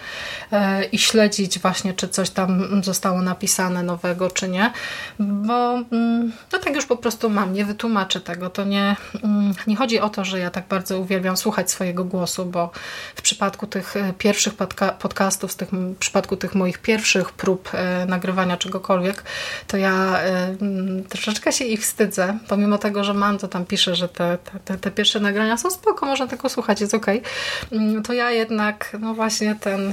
e, 0.53 0.85
i 0.85 0.99
śledzić 0.99 1.59
właśnie, 1.59 1.95
czy 1.95 2.09
coś 2.09 2.31
tam 2.31 2.83
zostało 2.85 3.23
napisane 3.23 3.83
nowego, 3.83 4.31
czy 4.31 4.49
nie, 4.49 4.73
bo 5.19 5.73
mm, 5.93 6.33
no 6.53 6.59
tak 6.59 6.75
już 6.75 6.87
po 6.87 6.97
prostu 6.97 7.31
mam, 7.31 7.53
nie 7.53 7.65
wytłumaczę 7.65 8.21
tego. 8.21 8.51
To 8.51 8.65
nie, 8.65 8.97
mm, 9.25 9.55
nie 9.67 9.77
chodzi 9.77 10.01
o 10.01 10.09
to, 10.09 10.25
że 10.25 10.39
ja 10.39 10.51
tak 10.51 10.69
bardzo 10.69 10.99
uwielbiam 10.99 11.37
słuchać 11.37 11.71
swojego 11.71 12.05
głosu, 12.05 12.47
bo 12.47 12.71
w 13.17 13.23
przypadku 13.23 13.67
tych 13.67 13.97
e, 13.97 14.13
pierwszych 14.19 14.55
podca 14.55 14.89
podcastów, 14.89 15.53
w, 15.53 15.57
tych, 15.57 15.69
w 15.71 15.97
przypadku 15.97 16.37
tych 16.37 16.55
moich 16.55 16.79
pierwszych 16.79 17.33
prób 17.33 17.71
nagrywania 18.07 18.57
czegokolwiek, 18.57 19.23
to 19.67 19.77
ja 19.77 20.21
mm, 20.61 21.05
troszeczkę 21.05 21.53
się 21.53 21.65
ich 21.65 21.81
wstydzę, 21.81 22.39
pomimo 22.49 22.79
tego, 22.79 23.05
że 23.05 23.15
mam, 23.15 23.39
to 23.39 23.49
tam 23.49 23.65
piszę, 23.65 23.97
że 23.97 24.09
te, 24.09 24.39
te, 24.65 24.79
te 24.79 24.91
pierwsze 24.91 25.21
nagrania 25.21 25.57
są 25.57 25.71
spoko, 25.71 26.07
można 26.07 26.27
tego 26.27 26.49
słuchać 26.55 26.65
słuchać, 26.65 26.81
jest 26.81 26.95
ok, 26.95 27.07
mm, 27.73 28.03
to 28.03 28.13
ja 28.13 28.31
jednak, 28.31 28.97
no 29.01 29.15
właśnie 29.15 29.57
ten 29.61 29.93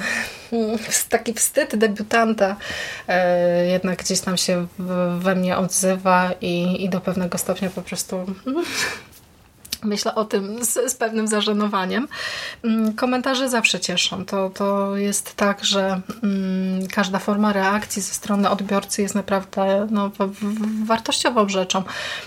taki 1.10 1.34
wstyd 1.34 1.76
debiutanta 1.76 2.56
e, 3.08 3.66
jednak 3.66 4.00
gdzieś 4.00 4.20
tam 4.20 4.38
się 4.38 4.68
we 5.20 5.36
mnie 5.36 5.58
odzywa 5.58 6.32
i, 6.42 6.84
i 6.84 6.90
do 6.90 7.02
pewnego 7.02 7.38
stopnia 7.38 7.70
po 7.70 7.82
prostu 7.82 8.26
Myślę 9.84 10.16
o 10.16 10.26
tym 10.26 10.66
z, 10.66 10.92
z, 10.92 10.96
pewnym 10.96 11.28
zażenowaniem. 11.28 12.08
Mm, 12.64 12.94
komentarze 12.94 13.50
zawsze 13.50 13.80
cieszą. 13.80 14.26
To, 14.26 14.50
to 14.50 14.98
jest 14.98 15.36
tak, 15.36 15.66
że 15.66 16.02
mm, 16.24 16.88
każda 16.88 17.20
forma 17.20 17.54
reakcji 17.54 18.02
ze 18.02 18.14
strony 18.14 18.50
odbiorcy 18.50 19.02
jest 19.02 19.16
naprawdę 19.16 19.88
no, 19.92 20.10
w, 20.10 20.18
w, 20.18 20.86
wartościową 20.86 21.50
rzeczą. 21.50 21.84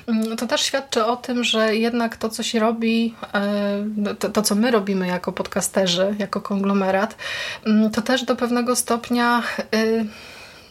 Mm, 0.06 0.36
to 0.36 0.46
też 0.46 0.60
świadczy 0.60 1.04
o 1.04 1.16
tym, 1.16 1.44
że 1.44 1.76
jednak 1.76 2.16
to, 2.16 2.28
co 2.28 2.42
się 2.42 2.60
robi, 2.60 3.14
e, 3.34 4.14
to, 4.18 4.28
to 4.28 4.42
co 4.42 4.54
my 4.54 4.70
robimy 4.70 5.06
jako 5.06 5.32
podcasterzy, 5.32 6.14
jako 6.18 6.40
konglomerat, 6.40 7.16
mm, 7.66 7.90
to 7.90 8.02
też 8.02 8.24
do 8.24 8.36
pewnego 8.36 8.76
stopnia 8.76 9.42
y, 9.74 10.06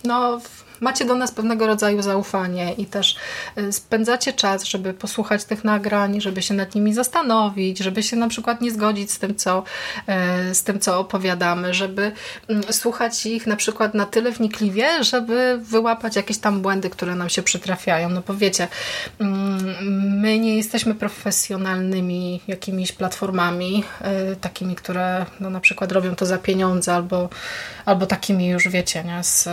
no, 0.04 0.42
macie 0.84 1.06
do 1.06 1.16
nas 1.16 1.32
pewnego 1.32 1.68
rodzaju 1.68 2.02
zaufanie 2.02 2.74
i 2.74 2.86
też 2.86 3.16
y, 3.58 3.72
spędzacie 3.72 4.34
czas, 4.34 4.64
żeby 4.64 4.94
posłuchać 4.94 5.44
tych 5.44 5.64
nagrań, 5.64 6.22
żeby 6.22 6.42
się 6.42 6.54
nad 6.54 6.76
nimi 6.76 6.94
zastanowić, 6.94 7.80
żeby 7.80 8.04
się 8.04 8.16
na 8.16 8.28
przykład 8.28 8.62
nie 8.62 8.72
zgodzić 8.72 9.12
z 9.12 9.20
tym, 9.20 9.36
co, 9.36 9.64
y, 10.52 10.56
z 10.56 10.64
tym, 10.64 10.80
co 10.80 11.00
opowiadamy, 11.00 11.74
żeby 11.74 12.12
mm, 12.48 12.64
słuchać 12.72 13.26
ich 13.26 13.48
na 13.48 13.56
przykład 13.56 13.94
na 13.94 14.06
tyle 14.06 14.32
wnikliwie, 14.32 15.04
żeby 15.04 15.60
wyłapać 15.62 16.16
jakieś 16.16 16.38
tam 16.38 16.62
błędy, 16.62 16.90
które 16.90 17.16
nam 17.16 17.30
się 17.30 17.44
przytrafiają. 17.44 18.10
No 18.10 18.22
powiecie, 18.22 18.68
mm, 19.20 20.20
my 20.22 20.40
nie 20.40 20.58
jesteśmy 20.58 20.96
profesjonalnymi 20.96 22.42
jakimiś 22.48 22.92
platformami, 22.92 23.84
y, 24.32 24.36
takimi, 24.36 24.76
które 24.76 25.26
no, 25.40 25.50
na 25.50 25.60
przykład 25.60 25.92
robią 25.92 26.16
to 26.16 26.26
za 26.26 26.38
pieniądze 26.38 26.96
albo, 26.96 27.30
albo 27.86 28.06
takimi 28.06 28.48
już 28.48 28.68
wiecie, 28.68 29.04
nie, 29.04 29.24
z 29.24 29.50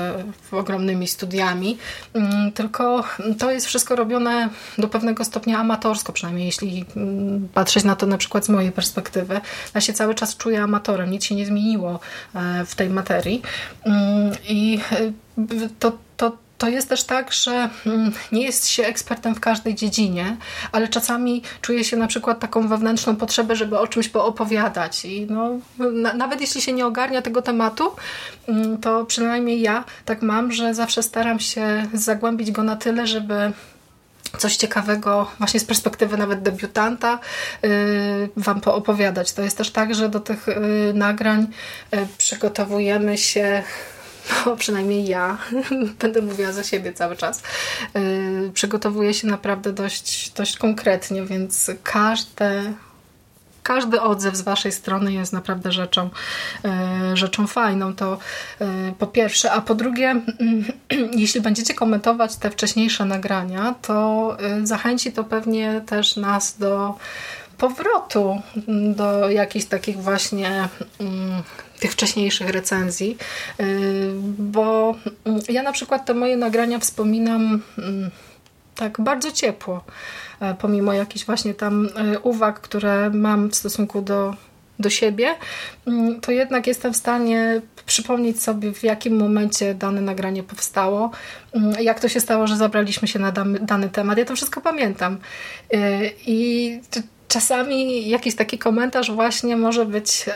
ogromnymi 0.52 1.08
studiami, 1.20 1.78
mm, 2.14 2.52
tylko 2.52 3.04
to 3.38 3.50
jest 3.50 3.66
wszystko 3.66 3.96
robione 3.96 4.48
do 4.78 4.88
pewnego 4.88 5.24
stopnia 5.24 5.58
amatorsko, 5.58 6.12
przynajmniej 6.12 6.46
jeśli 6.46 6.84
mm, 6.96 7.48
patrzeć 7.54 7.84
na 7.84 7.96
to 7.96 8.06
na 8.06 8.18
przykład 8.18 8.44
z 8.44 8.48
mojej 8.48 8.72
perspektywy. 8.72 9.40
Ja 9.74 9.80
się 9.80 9.92
cały 9.92 10.14
czas 10.14 10.36
czuję 10.36 10.62
amatorem, 10.62 11.10
nic 11.10 11.24
się 11.24 11.34
nie 11.34 11.46
zmieniło 11.46 12.00
e, 12.34 12.64
w 12.64 12.74
tej 12.74 12.90
materii 12.90 13.42
mm, 13.84 14.32
i 14.48 14.80
e, 14.92 15.68
to, 15.78 15.92
to 16.60 16.68
jest 16.68 16.88
też 16.88 17.04
tak, 17.04 17.32
że 17.32 17.70
mm, 17.86 18.12
nie 18.32 18.42
jest 18.42 18.68
się 18.68 18.84
ekspertem 18.84 19.34
w 19.34 19.40
każdej 19.40 19.74
dziedzinie, 19.74 20.36
ale 20.72 20.88
czasami 20.88 21.42
czuje 21.60 21.84
się 21.84 21.96
na 21.96 22.06
przykład 22.06 22.40
taką 22.40 22.68
wewnętrzną 22.68 23.16
potrzebę, 23.16 23.56
żeby 23.56 23.78
o 23.78 23.86
czymś 23.86 24.08
poopowiadać. 24.08 25.04
I 25.04 25.26
no, 25.30 25.50
na, 25.78 26.14
nawet 26.14 26.40
jeśli 26.40 26.60
się 26.62 26.72
nie 26.72 26.86
ogarnia 26.86 27.22
tego 27.22 27.42
tematu, 27.42 27.90
mm, 28.48 28.78
to 28.78 29.04
przynajmniej 29.04 29.60
ja 29.60 29.84
tak 30.04 30.22
mam, 30.22 30.52
że 30.52 30.74
zawsze 30.74 31.02
staram 31.02 31.40
się 31.40 31.86
zagłębić 31.94 32.50
go 32.50 32.62
na 32.62 32.76
tyle, 32.76 33.06
żeby 33.06 33.52
coś 34.38 34.56
ciekawego 34.56 35.30
właśnie 35.38 35.60
z 35.60 35.64
perspektywy 35.64 36.16
nawet 36.16 36.42
debiutanta 36.42 37.18
Wam 38.36 38.60
poopowiadać. 38.60 39.32
To 39.32 39.42
jest 39.42 39.58
też 39.58 39.70
tak, 39.70 39.94
że 39.94 40.08
do 40.08 40.20
tych 40.20 40.46
nagrań 40.94 41.46
przygotowujemy 42.18 43.18
się 43.18 43.62
przynajmniej 44.58 45.06
ja, 45.06 45.38
będę 46.00 46.22
mówiła 46.22 46.52
za 46.52 46.64
siebie 46.64 46.92
cały 46.92 47.16
czas, 47.16 47.42
yy, 47.94 48.50
przygotowuję 48.54 49.14
się 49.14 49.26
naprawdę 49.26 49.72
dość, 49.72 50.30
dość 50.30 50.56
konkretnie, 50.56 51.22
więc 51.24 51.70
każde 51.82 52.72
każdy 53.62 54.00
odzew 54.00 54.36
z 54.36 54.40
Waszej 54.40 54.72
strony 54.72 55.12
jest 55.12 55.32
naprawdę 55.32 55.72
rzeczą, 55.72 56.10
yy, 56.64 57.16
rzeczą 57.16 57.46
fajną. 57.46 57.94
To 57.94 58.18
yy, 58.60 58.66
po 58.98 59.06
pierwsze, 59.06 59.52
a 59.52 59.60
po 59.60 59.74
drugie, 59.74 60.20
jeśli 61.16 61.40
będziecie 61.40 61.74
komentować 61.74 62.36
te 62.36 62.50
wcześniejsze 62.50 63.04
nagrania, 63.04 63.74
to 63.82 64.36
yy, 64.40 64.66
zachęci 64.66 65.12
to 65.12 65.24
pewnie 65.24 65.80
też 65.86 66.16
nas 66.16 66.58
do 66.58 66.94
powrotu 67.58 68.42
do 68.94 69.30
jakichś 69.30 69.64
takich 69.64 70.02
właśnie 70.02 70.68
mm, 71.00 71.42
tych 71.80 71.92
wcześniejszych 71.92 72.48
recenzji, 72.48 73.16
y, 73.60 73.64
bo 74.38 74.94
mm, 75.24 75.40
ja 75.48 75.62
na 75.62 75.72
przykład 75.72 76.06
te 76.06 76.14
moje 76.14 76.36
nagrania 76.36 76.78
wspominam 76.78 77.62
mm, 77.78 78.10
tak 78.80 79.00
bardzo 79.00 79.32
ciepło, 79.32 79.84
e, 80.40 80.54
pomimo 80.54 80.92
jakichś 80.92 81.26
właśnie 81.26 81.54
tam 81.54 81.88
e, 81.96 82.18
uwag, 82.18 82.60
które 82.60 83.10
mam 83.10 83.50
w 83.50 83.56
stosunku 83.56 84.02
do, 84.02 84.34
do 84.78 84.90
siebie, 84.90 85.34
mm, 85.86 86.20
to 86.20 86.32
jednak 86.32 86.66
jestem 86.66 86.92
w 86.92 86.96
stanie 86.96 87.60
przypomnieć 87.86 88.42
sobie, 88.42 88.72
w 88.72 88.82
jakim 88.82 89.16
momencie 89.16 89.74
dane 89.74 90.00
nagranie 90.00 90.42
powstało, 90.42 91.10
jak 91.80 92.00
to 92.00 92.08
się 92.08 92.20
stało, 92.20 92.46
że 92.46 92.56
zabraliśmy 92.56 93.08
się 93.08 93.18
na 93.18 93.32
dany, 93.60 93.88
temat. 93.88 94.18
Ja 94.18 94.24
to 94.24 94.36
wszystko 94.36 94.60
pamiętam. 94.60 95.18
E, 95.72 96.00
I 96.26 96.80
czasami 97.28 98.08
jakiś 98.08 98.34
taki 98.36 98.58
komentarz 98.58 99.10
właśnie 99.10 99.56
może 99.56 99.86
być 99.86 100.26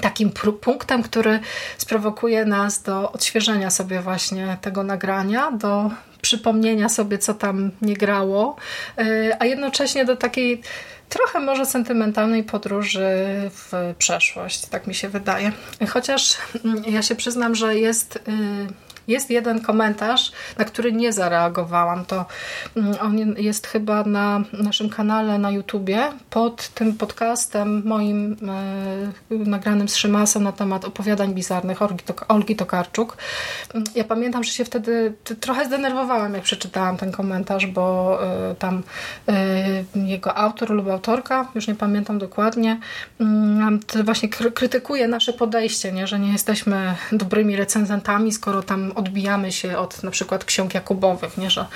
takim 0.00 0.30
punktem, 0.60 1.02
który 1.02 1.40
sprowokuje 1.78 2.44
nas 2.44 2.82
do 2.82 3.12
odświeżenia 3.12 3.70
sobie 3.70 4.00
właśnie 4.00 4.58
tego 4.60 4.82
nagrania, 4.82 5.50
do 5.50 5.90
przypomnienia 6.22 6.88
sobie, 6.88 7.18
co 7.18 7.34
tam 7.34 7.70
nie 7.82 7.94
grało, 7.94 8.56
y, 9.00 9.32
a 9.38 9.44
jednocześnie 9.44 10.04
do 10.04 10.16
takiej 10.16 10.62
trochę 11.08 11.40
może 11.40 11.66
sentymentalnej 11.66 12.44
podróży 12.44 13.08
w 13.50 13.94
przeszłość, 13.98 14.66
tak 14.66 14.86
mi 14.86 14.94
się 14.94 15.08
wydaje. 15.08 15.52
Chociaż 15.88 16.36
mm, 16.64 16.84
ja 16.84 17.02
się 17.02 17.14
przyznam, 17.14 17.54
że 17.54 17.78
jest 17.78 18.16
y, 18.16 18.20
jest 19.08 19.30
jeden 19.30 19.60
komentarz, 19.60 20.32
na 20.58 20.64
który 20.64 20.92
nie 20.92 21.12
zareagowałam. 21.12 22.04
To 22.04 22.24
mm, 22.76 22.94
on 23.00 23.18
jest 23.38 23.66
chyba 23.66 24.04
na 24.04 24.44
naszym 24.52 24.90
kanale 24.90 25.38
na 25.38 25.50
YouTubie 25.50 26.12
pod 26.30 26.68
tym 26.68 26.96
podcastem 26.96 27.82
moim 27.84 28.36
e, 29.30 29.36
nagranym 29.44 29.88
z 29.88 29.96
Szymasem 29.96 30.42
na 30.42 30.52
temat 30.52 30.84
opowiadań 30.84 31.34
bizarnych 31.34 31.82
Olgi, 31.82 32.04
Olgi 32.28 32.56
Tokarczuk. 32.56 33.16
Mm, 33.74 33.84
ja 33.94 34.04
pamiętam, 34.04 34.44
że 34.44 34.50
się 34.50 34.64
wtedy 34.64 35.12
trochę 35.40 35.64
zdenerwowałam, 35.64 36.34
jak 36.34 36.42
przeczytałam 36.42 36.96
ten 36.96 37.12
komentarz, 37.12 37.66
bo 37.66 38.18
e, 38.22 38.54
tam 38.54 38.82
e, 39.28 39.84
jego 39.94 40.36
autor 40.36 40.70
lub 40.70 40.88
autorka, 40.88 41.48
już 41.54 41.68
nie 41.68 41.74
pamiętam 41.74 42.18
dokładnie, 42.18 42.78
mm, 43.20 43.80
właśnie 44.04 44.28
krytykuje 44.28 45.08
nasze 45.08 45.32
podejście, 45.32 45.92
nie? 45.92 46.06
że 46.06 46.18
nie 46.18 46.32
jesteśmy 46.32 46.94
dobrymi 47.12 47.56
recenzentami, 47.56 48.32
skoro 48.32 48.62
tam 48.62 48.89
odbijamy 48.94 49.52
się 49.52 49.78
od 49.78 50.02
na 50.02 50.10
przykład 50.10 50.44
ksiąg 50.44 50.74
Jakubowych, 50.74 51.38
nie? 51.38 51.50
Że, 51.50 51.66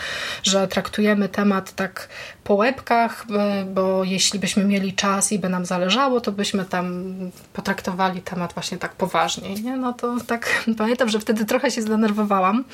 że 0.43 0.69
traktujemy 0.69 1.29
temat 1.29 1.73
tak 1.73 2.09
po 2.45 2.55
łebkach, 2.55 3.27
bo 3.67 4.05
jeśli 4.05 4.39
byśmy 4.39 4.65
mieli 4.65 4.93
czas 4.93 5.33
i 5.33 5.39
by 5.39 5.49
nam 5.49 5.67
zależało, 5.67 6.21
to 6.21 6.33
byśmy 6.33 6.65
tam 6.65 7.15
potraktowali 7.53 8.23
temat 8.23 8.53
właśnie 8.53 8.79
tak 8.79 8.93
poważniej. 8.93 9.63
Nie? 9.63 9.77
No 9.77 9.93
to 9.93 10.17
tak 10.27 10.65
pamiętam, 10.79 11.09
że 11.09 11.21
wtedy 11.21 11.45
trochę 11.45 11.71
się 11.71 11.83
zdenerwowałam. 11.83 12.65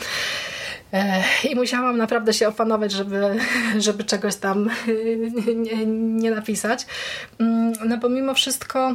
E, 0.93 1.23
I 1.51 1.55
musiałam 1.55 1.97
naprawdę 1.97 2.33
się 2.33 2.49
opanować, 2.49 2.93
żeby, 2.93 3.39
żeby 3.79 4.05
czegoś 4.05 4.37
tam 4.37 4.71
nie, 5.65 5.87
nie 5.87 6.31
napisać. 6.31 6.87
Mm, 7.39 7.73
no 7.85 7.97
bo 7.97 8.09
mimo 8.09 8.35
wszystko 8.35 8.95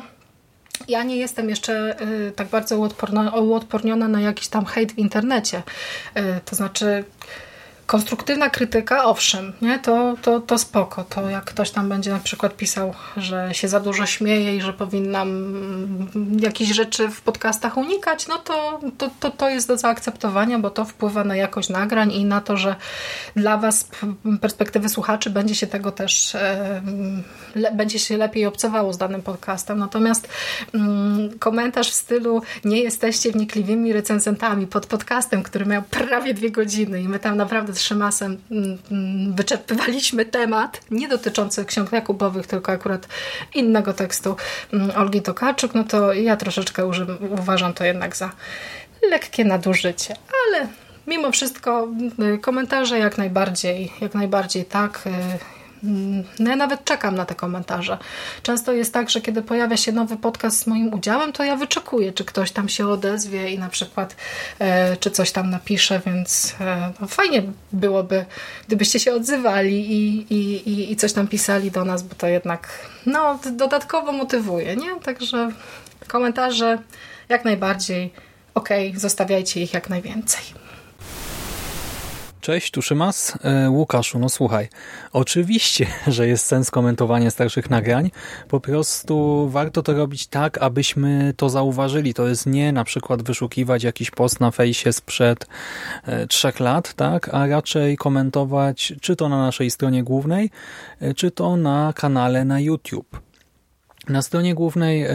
ja 0.88 1.04
nie 1.04 1.18
jestem 1.18 1.50
jeszcze 1.50 2.02
y, 2.02 2.32
tak 2.32 2.48
bardzo 2.48 2.78
uodporniona 3.42 4.08
na 4.08 4.22
jakiś 4.22 4.48
tam 4.48 4.66
hejt 4.66 4.92
w 4.92 4.98
internecie. 4.98 5.64
Y, 6.18 6.22
to 6.46 6.56
znaczy 6.56 7.04
Konstruktywna 7.86 8.50
krytyka, 8.50 9.06
owszem, 9.06 9.54
nie? 9.62 9.80
To, 9.80 10.16
to, 10.22 10.40
to 10.40 10.58
spoko. 10.58 11.04
To 11.04 11.30
jak 11.30 11.46
ktoś 11.46 11.72
tam 11.72 11.90
będzie 11.90 12.12
na 12.12 12.20
przykład 12.20 12.56
pisał, 12.58 12.94
że 13.18 13.50
się 13.54 13.68
za 13.68 13.80
dużo 13.80 14.06
śmieje 14.06 14.56
i 14.58 14.62
że 14.62 14.74
powinnam 14.74 15.30
jakieś 16.40 16.70
rzeczy 16.70 17.10
w 17.10 17.22
podcastach 17.22 17.78
unikać, 17.78 18.28
no 18.28 18.38
to, 18.38 18.80
to, 18.98 19.10
to, 19.20 19.32
to 19.32 19.50
jest 19.50 19.68
do 19.68 19.78
zaakceptowania, 19.78 20.60
bo 20.60 20.70
to 20.70 20.86
wpływa 20.86 21.24
na 21.24 21.36
jakość 21.36 21.70
nagrań 21.70 22.12
i 22.12 22.26
na 22.26 22.42
to, 22.42 22.58
że 22.58 22.76
dla 23.36 23.58
Was 23.58 23.88
perspektywy 24.42 24.90
słuchaczy 24.90 25.30
będzie 25.30 25.56
się 25.56 25.68
tego 25.68 25.92
też 25.92 26.38
le, 27.56 27.72
będzie 27.72 28.00
się 28.00 28.18
lepiej 28.18 28.46
obcowało 28.46 28.94
z 28.94 28.98
danym 28.98 29.22
podcastem. 29.22 29.80
Natomiast 29.80 30.28
mm, 30.74 31.40
komentarz 31.40 31.90
w 31.90 31.94
stylu 31.94 32.42
nie 32.66 32.82
jesteście 32.82 33.32
wnikliwymi 33.32 33.94
recenzentami 33.94 34.68
pod 34.68 34.86
podcastem, 34.86 35.44
który 35.44 35.66
miał 35.66 35.82
prawie 35.82 36.34
dwie 36.34 36.52
godziny 36.52 37.02
i 37.02 37.10
my 37.10 37.20
tam 37.20 37.38
naprawdę 37.38 37.75
z 37.76 37.82
Szymasem 37.82 38.38
mm, 38.52 38.78
mm, 38.92 39.36
wyczerpywaliśmy 39.36 40.26
temat, 40.26 40.82
nie 40.92 41.08
dotyczący 41.08 41.66
ksiąg 41.66 41.92
Jakubowych, 41.92 42.48
tylko 42.48 42.72
akurat 42.72 43.08
innego 43.54 43.94
tekstu 43.94 44.36
mm, 44.74 44.92
Olgi 44.98 45.22
Tokarczuk, 45.22 45.74
no 45.74 45.84
to 45.84 46.14
ja 46.14 46.38
troszeczkę 46.38 46.92
uważam 47.30 47.74
to 47.74 47.84
jednak 47.84 48.16
za 48.16 48.32
lekkie 49.10 49.46
nadużycie, 49.46 50.16
ale 50.48 50.68
mimo 51.08 51.32
wszystko 51.32 51.88
komentarze 52.42 53.00
jak 53.00 53.18
najbardziej, 53.18 53.92
jak 54.02 54.14
najbardziej 54.14 54.66
tak. 54.66 55.02
Mm, 55.84 56.24
no 56.40 56.50
ja 56.50 56.56
nawet 56.56 56.86
czekam 56.86 57.16
na 57.16 57.26
te 57.26 57.36
komentarze. 57.36 57.98
Często 58.44 58.74
jest 58.74 58.94
tak, 58.94 59.10
że 59.10 59.22
kiedy 59.22 59.42
pojawia 59.42 59.78
się 59.78 59.92
nowy 59.92 60.18
podcast 60.18 60.60
z 60.60 60.68
moim 60.68 60.94
udziałem, 60.94 61.34
to 61.34 61.44
ja 61.44 61.56
wyczekuję, 61.56 62.14
czy 62.14 62.26
ktoś 62.26 62.52
tam 62.52 62.70
się 62.70 62.88
odezwie 62.88 63.52
i 63.52 63.60
na 63.60 63.70
przykład 63.70 64.16
e, 64.60 64.98
czy 64.98 65.12
coś 65.12 65.32
tam 65.32 65.50
napisze, 65.50 66.02
więc 66.06 66.56
e, 66.62 66.92
no 67.02 67.08
fajnie 67.08 67.44
byłoby, 67.72 68.26
gdybyście 68.68 69.00
się 69.00 69.14
odzywali 69.14 69.92
i, 69.92 70.34
i, 70.34 70.92
i 70.92 70.96
coś 70.96 71.14
tam 71.14 71.28
pisali 71.28 71.72
do 71.72 71.86
nas, 71.86 72.04
bo 72.04 72.16
to 72.16 72.28
jednak 72.28 72.90
no, 73.06 73.40
dodatkowo 73.52 74.12
motywuje, 74.12 74.76
nie? 74.76 75.00
Także 75.04 75.52
komentarze 76.08 76.78
jak 77.30 77.46
najbardziej 77.46 78.14
ok, 78.54 78.70
zostawiajcie 78.96 79.62
ich 79.62 79.74
jak 79.74 79.90
najwięcej. 79.90 80.65
Cześć, 82.46 82.72
tu 82.72 82.82
Szymas. 82.82 83.38
E, 83.44 83.70
Łukaszu, 83.70 84.20
no 84.20 84.30
słuchaj, 84.30 84.68
oczywiście, 85.14 85.88
że 86.08 86.28
jest 86.28 86.46
sens 86.46 86.72
komentowania 86.72 87.32
starszych 87.32 87.70
nagrań, 87.70 88.12
po 88.48 88.60
prostu 88.60 89.48
warto 89.50 89.84
to 89.84 89.94
robić 89.94 90.28
tak, 90.28 90.58
abyśmy 90.58 91.34
to 91.38 91.50
zauważyli. 91.50 92.14
To 92.14 92.28
jest 92.28 92.46
nie 92.46 92.72
na 92.72 92.84
przykład 92.84 93.24
wyszukiwać 93.24 93.84
jakiś 93.84 94.12
post 94.12 94.40
na 94.40 94.52
fejsie 94.52 94.94
sprzed 94.94 95.48
e, 96.04 96.28
trzech 96.28 96.60
lat, 96.60 96.94
tak, 96.94 97.30
a 97.34 97.48
raczej 97.48 97.98
komentować 97.98 98.94
czy 99.02 99.16
to 99.16 99.30
na 99.30 99.38
naszej 99.38 99.72
stronie 99.72 100.04
głównej, 100.04 100.50
e, 101.00 101.14
czy 101.14 101.32
to 101.32 101.58
na 101.58 101.94
kanale 101.96 102.46
na 102.46 102.60
YouTube. 102.60 103.20
Na 104.10 104.22
stronie 104.22 104.56
głównej 104.56 105.06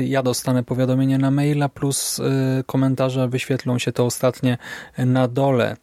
ja 0.00 0.22
dostanę 0.22 0.62
powiadomienie 0.62 1.18
na 1.18 1.30
maila 1.30 1.68
plus 1.68 2.20
komentarze 2.66 3.28
wyświetlą 3.28 3.78
się 3.78 3.92
to 3.92 4.04
ostatnie 4.04 4.58
na 4.98 5.28
dole 5.28 5.76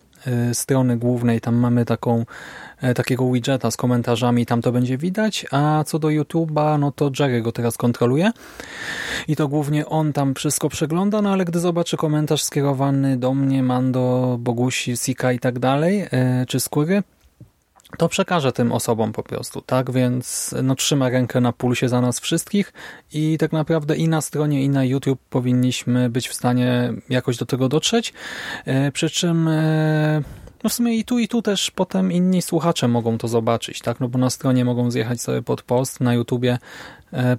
strony 0.53 0.97
głównej, 0.97 1.41
tam 1.41 1.55
mamy 1.55 1.85
taką 1.85 2.25
e, 2.81 2.93
takiego 2.93 3.31
widgeta 3.31 3.71
z 3.71 3.77
komentarzami, 3.77 4.45
tam 4.45 4.61
to 4.61 4.71
będzie 4.71 4.97
widać, 4.97 5.45
a 5.51 5.83
co 5.83 5.99
do 5.99 6.07
YouTube'a, 6.07 6.79
no 6.79 6.91
to 6.91 7.11
Jerry 7.19 7.41
go 7.41 7.51
teraz 7.51 7.77
kontroluje. 7.77 8.31
I 9.27 9.35
to 9.35 9.47
głównie 9.47 9.85
on 9.85 10.13
tam 10.13 10.33
wszystko 10.35 10.69
przegląda, 10.69 11.21
no 11.21 11.29
ale 11.29 11.45
gdy 11.45 11.59
zobaczy 11.59 11.97
komentarz 11.97 12.43
skierowany 12.43 13.17
do 13.17 13.33
mnie, 13.33 13.63
Mando, 13.63 14.37
Bogusi, 14.39 14.97
Sika 14.97 15.31
i 15.31 15.39
tak 15.39 15.59
dalej, 15.59 16.07
e, 16.11 16.45
czy 16.47 16.59
Skóry, 16.59 17.03
to 17.97 18.09
przekaże 18.09 18.51
tym 18.51 18.71
osobom 18.71 19.11
po 19.11 19.23
prostu, 19.23 19.61
tak? 19.61 19.91
Więc 19.91 20.55
no, 20.63 20.75
trzyma 20.75 21.09
rękę 21.09 21.41
na 21.41 21.53
pulsie 21.53 21.89
za 21.89 22.01
nas 22.01 22.19
wszystkich 22.19 22.73
i 23.13 23.37
tak 23.37 23.51
naprawdę 23.51 23.95
i 23.95 24.07
na 24.07 24.21
stronie, 24.21 24.63
i 24.63 24.69
na 24.69 24.85
YouTube 24.85 25.19
powinniśmy 25.29 26.09
być 26.09 26.29
w 26.29 26.33
stanie 26.33 26.93
jakoś 27.09 27.37
do 27.37 27.45
tego 27.45 27.69
dotrzeć. 27.69 28.13
E, 28.65 28.91
przy 28.91 29.09
czym 29.09 29.47
e, 29.47 30.21
no 30.63 30.69
w 30.69 30.73
sumie 30.73 30.97
i 30.97 31.03
tu, 31.03 31.19
i 31.19 31.27
tu 31.27 31.41
też 31.41 31.71
potem 31.71 32.11
inni 32.11 32.41
słuchacze 32.41 32.87
mogą 32.87 33.17
to 33.17 33.27
zobaczyć, 33.27 33.81
tak? 33.81 33.99
No 33.99 34.09
bo 34.09 34.19
na 34.19 34.29
stronie 34.29 34.65
mogą 34.65 34.91
zjechać 34.91 35.21
sobie 35.21 35.41
pod 35.41 35.61
post, 35.61 36.01
na 36.01 36.13
YouTubie 36.13 36.57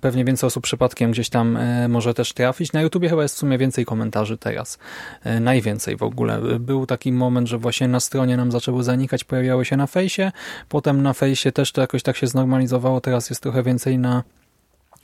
pewnie 0.00 0.24
więcej 0.24 0.46
osób 0.46 0.64
przypadkiem 0.64 1.10
gdzieś 1.10 1.28
tam 1.28 1.56
e, 1.56 1.88
może 1.88 2.14
też 2.14 2.32
trafić. 2.32 2.72
Na 2.72 2.82
YouTubie 2.82 3.08
chyba 3.08 3.22
jest 3.22 3.34
w 3.34 3.38
sumie 3.38 3.58
więcej 3.58 3.84
komentarzy 3.84 4.38
teraz. 4.38 4.78
E, 5.24 5.40
najwięcej 5.40 5.96
w 5.96 6.02
ogóle. 6.02 6.40
Był 6.60 6.86
taki 6.86 7.12
moment, 7.12 7.48
że 7.48 7.58
właśnie 7.58 7.88
na 7.88 8.00
stronie 8.00 8.36
nam 8.36 8.52
zaczęły 8.52 8.84
zanikać, 8.84 9.24
pojawiały 9.24 9.64
się 9.64 9.76
na 9.76 9.86
fejsie, 9.86 10.32
potem 10.68 11.02
na 11.02 11.12
fejsie 11.12 11.52
też 11.52 11.72
to 11.72 11.80
jakoś 11.80 12.02
tak 12.02 12.16
się 12.16 12.26
znormalizowało, 12.26 13.00
teraz 13.00 13.30
jest 13.30 13.42
trochę 13.42 13.62
więcej 13.62 13.98
na 13.98 14.22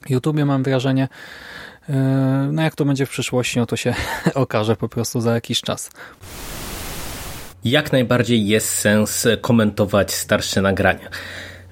YouTubie 0.09 0.45
mam 0.45 0.63
wrażenie. 0.63 1.09
No 2.53 2.63
jak 2.63 2.75
to 2.75 2.85
będzie 2.85 3.07
w 3.07 3.11
przyszłości, 3.11 3.59
no 3.59 3.67
to 3.67 3.77
się 3.77 3.95
okaże 4.35 4.77
po 4.77 4.89
prostu 4.89 5.21
za 5.21 5.35
jakiś 5.35 5.61
czas 5.61 5.91
jak 7.65 7.93
najbardziej 7.93 8.47
jest 8.47 8.69
sens 8.69 9.27
komentować 9.41 10.15
starsze 10.15 10.63
nagrania. 10.63 11.09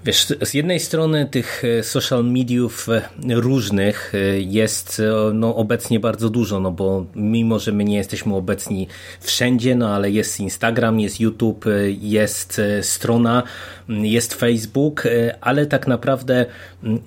Wiesz, 0.04 0.26
z 0.42 0.54
jednej 0.54 0.80
strony 0.80 1.26
tych 1.26 1.62
e, 1.64 1.82
social 1.82 2.24
mediów 2.24 2.88
e, 2.88 3.02
różnych 3.28 4.12
e, 4.14 4.40
jest 4.40 5.02
no, 5.34 5.56
obecnie 5.56 6.00
bardzo 6.00 6.30
dużo, 6.30 6.60
no 6.60 6.70
bo 6.70 7.06
mimo, 7.14 7.58
że 7.58 7.72
my 7.72 7.84
nie 7.84 7.96
jesteśmy 7.96 8.34
obecni 8.34 8.88
wszędzie, 9.20 9.74
no 9.74 9.94
ale 9.94 10.10
jest 10.10 10.40
Instagram, 10.40 11.00
jest 11.00 11.20
YouTube, 11.20 11.64
jest 12.00 12.60
strona, 12.82 13.42
jest 13.88 14.34
Facebook, 14.34 15.04
ale 15.40 15.66
tak 15.66 15.86
naprawdę 15.86 16.46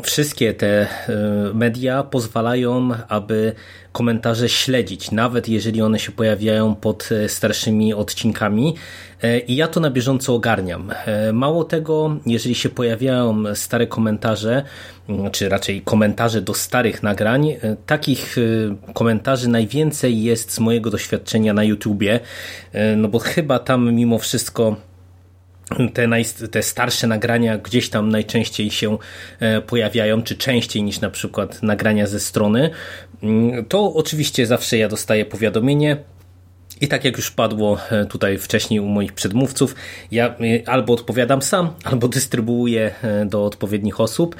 wszystkie 0.03 0.53
te 0.53 0.87
media 1.53 2.03
pozwalają, 2.03 2.89
aby 3.07 3.53
komentarze 3.91 4.49
śledzić, 4.49 5.11
nawet 5.11 5.49
jeżeli 5.49 5.81
one 5.81 5.99
się 5.99 6.11
pojawiają 6.11 6.75
pod 6.75 7.09
e, 7.11 7.29
starszymi 7.29 7.93
odcinkami. 7.93 8.75
E, 9.23 9.39
I 9.39 9.55
ja 9.55 9.67
to 9.67 9.79
na 9.79 9.89
bieżąco 9.89 10.35
ogarniam. 10.35 10.91
E, 11.05 11.33
mało 11.33 11.63
tego, 11.63 12.17
jeżeli 12.25 12.55
się 12.55 12.69
pojawiają 12.69 13.43
stare 13.55 13.87
komentarze, 13.87 14.63
mm, 15.09 15.31
czy 15.31 15.49
raczej 15.49 15.81
komentarze 15.81 16.41
do 16.41 16.53
starych 16.53 17.03
nagrań, 17.03 17.55
takich 17.85 18.35
komentarzy 18.93 19.49
najwięcej 19.49 20.23
jest 20.23 20.51
z 20.51 20.59
mojego 20.59 20.89
doświadczenia 20.89 21.53
na 21.53 21.63
YouTubie, 21.63 22.19
no 22.97 23.07
bo 23.07 23.19
chyba 23.19 23.59
tam 23.59 23.93
mimo 23.93 24.19
wszystko 24.19 24.75
te, 25.93 26.07
naj, 26.07 26.25
te 26.51 26.63
starsze 26.63 27.07
nagrania 27.07 27.57
gdzieś 27.57 27.89
tam 27.89 28.09
najczęściej 28.09 28.71
się 28.71 28.97
pojawiają, 29.67 30.23
czy 30.23 30.35
częściej 30.35 30.83
niż 30.83 30.99
na 31.01 31.09
przykład 31.09 31.63
nagrania 31.63 32.07
ze 32.07 32.19
strony, 32.19 32.69
to 33.69 33.93
oczywiście 33.93 34.45
zawsze 34.45 34.77
ja 34.77 34.87
dostaję 34.89 35.25
powiadomienie, 35.25 35.97
i 36.81 36.87
tak 36.87 37.05
jak 37.05 37.17
już 37.17 37.31
padło 37.31 37.77
e, 37.91 38.05
tutaj 38.05 38.37
wcześniej 38.37 38.79
u 38.79 38.85
moich 38.85 39.13
przedmówców, 39.13 39.75
ja 40.11 40.27
e, 40.27 40.69
albo 40.69 40.93
odpowiadam 40.93 41.41
sam, 41.41 41.69
albo 41.91 42.07
dystrybuuję 42.07 42.91
e, 43.03 43.25
do 43.25 43.45
odpowiednich 43.45 43.99
osób. 43.99 44.35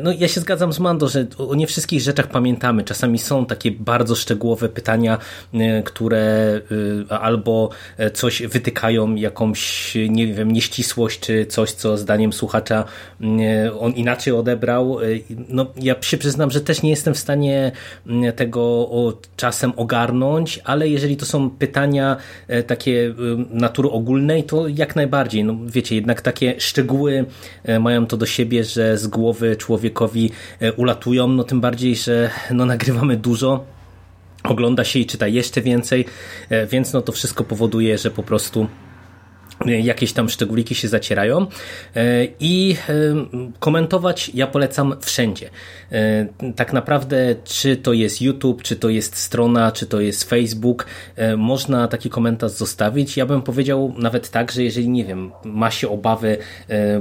No 0.00 0.12
ja 0.12 0.28
się 0.28 0.40
zgadzam 0.40 0.72
z 0.72 0.78
Mando, 0.78 1.08
że 1.08 1.26
o 1.38 1.54
nie 1.54 1.66
wszystkich 1.66 2.00
rzeczach 2.00 2.26
pamiętamy. 2.26 2.84
Czasami 2.84 3.18
są 3.18 3.46
takie 3.46 3.70
bardzo 3.70 4.14
szczegółowe 4.14 4.68
pytania, 4.68 5.18
które 5.84 6.60
albo 7.08 7.70
coś 8.14 8.42
wytykają, 8.42 9.14
jakąś, 9.14 9.94
nie 10.08 10.26
wiem, 10.26 10.50
nieścisłość, 10.50 11.20
czy 11.20 11.46
coś, 11.46 11.72
co 11.72 11.96
zdaniem 11.96 12.32
słuchacza 12.32 12.84
on 13.80 13.92
inaczej 13.92 14.32
odebrał. 14.32 14.98
No 15.48 15.66
ja 15.76 15.94
się 16.00 16.18
przyznam, 16.18 16.50
że 16.50 16.60
też 16.60 16.82
nie 16.82 16.90
jestem 16.90 17.14
w 17.14 17.18
stanie 17.18 17.72
tego 18.36 18.88
czasem 19.36 19.72
ogarnąć, 19.76 20.60
ale 20.64 20.88
jeżeli 20.88 21.16
to 21.16 21.26
są 21.26 21.50
pytania, 21.50 21.67
pytania 21.68 22.16
e, 22.48 22.62
takie 22.62 23.06
e, 23.06 23.14
natury 23.50 23.90
ogólnej, 23.90 24.44
to 24.44 24.68
jak 24.68 24.96
najbardziej. 24.96 25.44
No 25.44 25.56
wiecie, 25.66 25.94
jednak 25.94 26.20
takie 26.20 26.60
szczegóły 26.60 27.24
e, 27.64 27.78
mają 27.80 28.06
to 28.06 28.16
do 28.16 28.26
siebie, 28.26 28.64
że 28.64 28.98
z 28.98 29.06
głowy 29.06 29.56
człowiekowi 29.56 30.30
ulatują, 30.76 31.28
no 31.28 31.44
tym 31.44 31.60
bardziej, 31.60 31.96
że 31.96 32.30
no 32.50 32.66
nagrywamy 32.66 33.16
dużo, 33.16 33.64
ogląda 34.44 34.84
się 34.84 34.98
i 34.98 35.06
czyta 35.06 35.26
jeszcze 35.26 35.62
więcej, 35.62 36.04
więc 36.70 36.92
no 36.92 37.02
to 37.02 37.12
wszystko 37.12 37.44
powoduje, 37.44 37.98
że 37.98 38.10
po 38.10 38.22
prostu 38.22 38.66
jakieś 39.66 40.12
tam 40.12 40.28
szczególiki 40.28 40.74
się 40.74 40.88
zacierają 40.88 41.46
e, 41.96 42.26
i 42.40 42.76
e, 42.88 42.94
komentować 43.58 44.30
ja 44.34 44.46
polecam 44.46 44.94
wszędzie. 45.00 45.50
E, 45.92 46.26
tak 46.56 46.72
naprawdę, 46.72 47.34
czy 47.44 47.76
to 47.76 47.92
jest 47.92 48.22
YouTube, 48.22 48.62
czy 48.62 48.76
to 48.76 48.88
jest 48.88 49.16
strona, 49.16 49.72
czy 49.72 49.86
to 49.86 50.00
jest 50.00 50.24
Facebook, 50.24 50.86
można 51.36 51.88
taki 51.88 52.10
komentarz 52.10 52.52
zostawić. 52.52 53.16
Ja 53.16 53.26
bym 53.26 53.42
powiedział 53.42 53.94
nawet 53.98 54.30
tak, 54.30 54.52
że 54.52 54.62
jeżeli, 54.62 54.88
nie 54.88 55.04
wiem, 55.04 55.30
ma 55.44 55.70
się 55.70 55.88
obawy, 55.88 56.38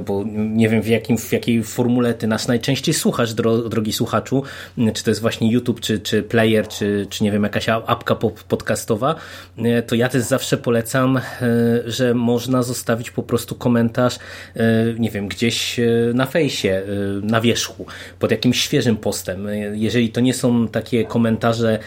bo 0.06 0.24
nie 0.36 0.70
wiem 0.70 0.82
w, 0.82 0.88
jakim, 0.88 1.18
w 1.18 1.32
jakiej 1.32 1.64
formule 1.64 2.14
ty 2.14 2.28
nas 2.28 2.48
najczęściej 2.48 2.94
słuchasz, 2.94 3.34
drogi 3.70 3.94
słuchaczu, 3.94 4.44
czy 4.94 5.04
to 5.04 5.12
jest 5.12 5.22
właśnie 5.22 5.52
YouTube, 5.52 5.80
czy, 5.80 6.00
czy 6.00 6.24
player, 6.24 6.68
czy, 6.68 7.08
czy 7.10 7.24
nie 7.24 7.32
wiem, 7.32 7.44
jakaś 7.44 7.70
apka 7.70 8.16
podcastowa, 8.48 9.16
to 9.88 9.96
ja 9.96 10.10
też 10.10 10.22
zawsze 10.22 10.58
polecam, 10.58 11.20
że 11.86 12.14
można 12.14 12.47
można 12.48 12.64
zostawić 12.64 13.12
po 13.12 13.24
prostu 13.24 13.56
komentarz, 13.56 14.16
e, 14.56 14.60
nie 15.00 15.10
wiem, 15.12 15.28
gdzieś 15.28 15.80
e, 15.80 15.84
na 16.14 16.26
fejsie, 16.26 16.70
e, 16.70 16.84
na 17.22 17.42
wierzchu, 17.42 17.86
pod 18.20 18.32
jakimś 18.32 18.62
świeżym 18.62 18.98
postem. 18.98 19.48
Jeżeli 19.74 20.10
to 20.10 20.22
nie 20.22 20.34
są 20.34 20.68
takie 20.68 21.06
komentarze 21.06 21.80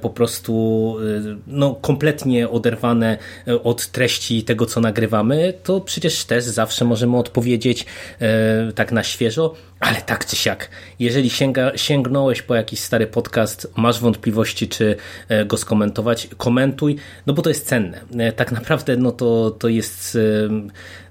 po 0.00 0.10
prostu 0.10 0.96
no, 1.46 1.74
kompletnie 1.74 2.48
oderwane 2.48 3.18
od 3.64 3.86
treści 3.86 4.42
tego, 4.42 4.66
co 4.66 4.80
nagrywamy, 4.80 5.54
to 5.62 5.80
przecież 5.80 6.24
też 6.24 6.44
zawsze 6.44 6.84
możemy 6.84 7.16
odpowiedzieć 7.16 7.86
tak 8.74 8.92
na 8.92 9.02
świeżo, 9.02 9.54
ale 9.82 10.00
tak 10.00 10.26
czy 10.26 10.36
siak, 10.36 10.68
jeżeli 10.98 11.30
sięga, 11.30 11.72
sięgnąłeś 11.76 12.42
po 12.42 12.54
jakiś 12.54 12.80
stary 12.80 13.06
podcast, 13.06 13.72
masz 13.76 14.00
wątpliwości, 14.00 14.68
czy 14.68 14.96
go 15.46 15.56
skomentować, 15.56 16.28
komentuj, 16.36 16.96
no 17.26 17.32
bo 17.32 17.42
to 17.42 17.48
jest 17.48 17.66
cenne. 17.66 18.00
Tak 18.36 18.52
naprawdę 18.52 18.96
no 18.96 19.12
to, 19.12 19.50
to 19.50 19.68
jest 19.68 20.18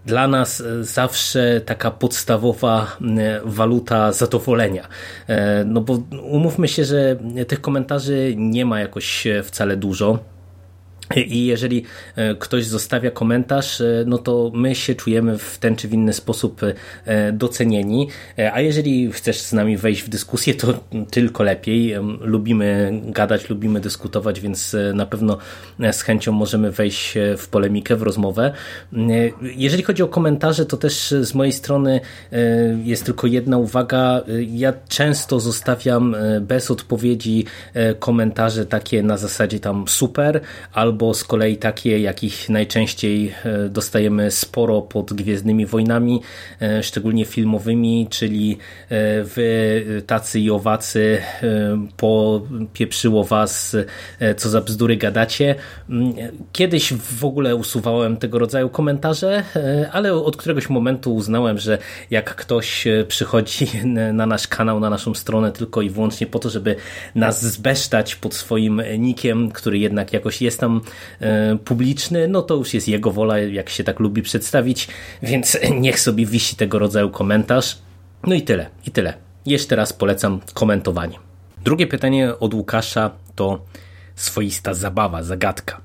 dla 0.06 0.28
nas 0.28 0.64
zawsze 0.82 1.62
taka 1.66 1.92
podstawowa 1.92 2.98
waluta 3.46 4.12
zadowolenia. 4.12 4.88
E, 5.28 5.64
no 5.66 5.82
bo 5.82 6.00
umówmy 6.24 6.68
się, 6.68 6.86
że 6.86 7.16
tych 7.48 7.62
komentarzy 7.62 8.34
nie 8.38 8.66
ma 8.66 8.80
jakoś 8.80 9.28
wcale 9.44 9.78
dużo. 9.78 10.31
I 11.18 11.46
jeżeli 11.46 11.84
e, 12.16 12.36
ktoś 12.36 12.66
zostawia 12.66 13.12
komentarz, 13.12 13.82
e, 13.82 14.04
no 14.08 14.18
to 14.18 14.52
my 14.54 14.76
się 14.76 14.96
czujemy 14.96 15.38
w 15.38 15.58
ten 15.58 15.76
czy 15.76 15.88
w 15.88 15.94
inny 15.94 16.14
sposób 16.14 16.62
e, 17.06 17.32
docenieni. 17.32 18.08
A 18.54 18.62
jeżeli 18.62 19.12
chcesz 19.12 19.40
z 19.40 19.54
nami 19.54 19.78
wejść 19.78 20.04
w 20.04 20.10
dyskusję, 20.10 20.54
to 20.54 20.74
tylko 21.12 21.44
lepiej. 21.44 21.96
Lubimy 22.22 22.92
gadać, 23.06 23.50
lubimy 23.50 23.80
dyskutować, 23.80 24.42
więc 24.42 24.76
na 24.94 25.06
pewno 25.06 25.38
z 25.92 26.02
chęcią 26.02 26.32
możemy 26.32 26.72
wejść 26.72 27.14
w 27.38 27.48
polemikę, 27.48 27.96
w 27.96 28.02
rozmowę. 28.02 28.54
Jeżeli 29.42 29.84
chodzi 29.84 30.04
o 30.04 30.08
komentarze, 30.08 30.66
to 30.66 30.78
też 30.78 31.14
z 31.22 31.34
mojej 31.34 31.54
strony 31.54 32.02
jest 32.84 33.06
tylko 33.06 33.28
jedna 33.28 33.58
uwaga. 33.58 34.22
Ja 34.48 34.74
często 34.88 35.40
zostawiam 35.40 36.16
bez 36.42 36.72
odpowiedzi 36.72 37.46
komentarze 38.00 38.66
takie 38.66 39.04
na 39.04 39.18
zasadzie 39.18 39.60
tam 39.60 39.88
super 39.88 40.42
albo 40.74 41.01
albo 41.02 41.14
z 41.14 41.24
kolei 41.24 41.58
takie, 41.58 42.00
jakich 42.00 42.50
najczęściej 42.50 43.34
e, 43.46 43.70
dostajemy 43.70 44.32
sporo 44.32 44.82
pod 44.82 45.14
Gwiezdnymi 45.14 45.66
Wojnami, 45.66 46.22
e, 46.62 46.84
szczególnie 46.84 47.26
filmowymi, 47.26 48.08
czyli 48.10 48.58
e, 48.90 49.24
wy 49.24 49.86
tacy 50.08 50.40
i 50.40 50.52
owacy 50.52 51.22
popieprzyło 51.98 53.24
was, 53.24 53.76
co 54.38 54.50
za 54.50 54.62
bzdury 54.62 54.98
gadacie. 54.98 55.56
Mm, 55.90 56.14
kiedyś 56.52 56.94
w 56.94 57.26
ogóle 57.26 57.56
usuwałem 57.56 58.18
tego 58.18 58.40
rodzaju 58.40 58.70
komentarze, 58.70 59.44
ale 59.92 60.14
od 60.14 60.38
któregoś 60.38 60.70
momentu 60.70 61.16
uznałem, 61.16 61.58
że 61.58 61.78
jak 62.12 62.36
ktoś 62.36 62.86
przychodzi 63.08 63.68
na 64.14 64.26
nasz 64.26 64.48
kanał, 64.48 64.80
na 64.80 64.90
naszą 64.90 65.14
stronę 65.14 65.52
tylko 65.52 65.82
i 65.82 65.90
wyłącznie 65.90 66.28
po 66.28 66.40
to, 66.40 66.50
żeby 66.50 66.76
nas 67.16 67.46
zbesztać 67.46 68.16
pod 68.16 68.34
swoim 68.34 68.82
nikiem, 68.98 69.52
który 69.52 69.80
jednak 69.80 70.14
jakoś 70.14 70.42
jest 70.42 70.60
tam 70.60 70.82
publiczny, 71.66 72.28
no 72.28 72.42
to 72.42 72.56
już 72.56 72.74
jest 72.74 72.88
jego 72.88 73.12
wola, 73.12 73.40
jak 73.40 73.70
się 73.70 73.84
tak 73.84 74.00
lubi 74.00 74.22
przedstawić, 74.22 74.88
więc 75.24 75.58
niech 75.80 76.00
sobie 76.00 76.26
wisi 76.26 76.56
tego 76.56 76.80
rodzaju 76.80 77.10
komentarz. 77.10 77.78
No 78.28 78.36
i 78.36 78.42
tyle, 78.42 78.70
i 78.88 78.92
tyle. 78.92 79.14
Jeszcze 79.46 79.76
raz 79.76 79.94
polecam 79.94 80.40
komentowanie. 80.54 81.20
Drugie 81.64 81.88
pytanie 81.88 82.40
od 82.40 82.54
Łukasza 82.54 83.12
to 83.36 83.66
swoista 84.16 84.74
zabawa, 84.74 85.24
zagadka. 85.24 85.82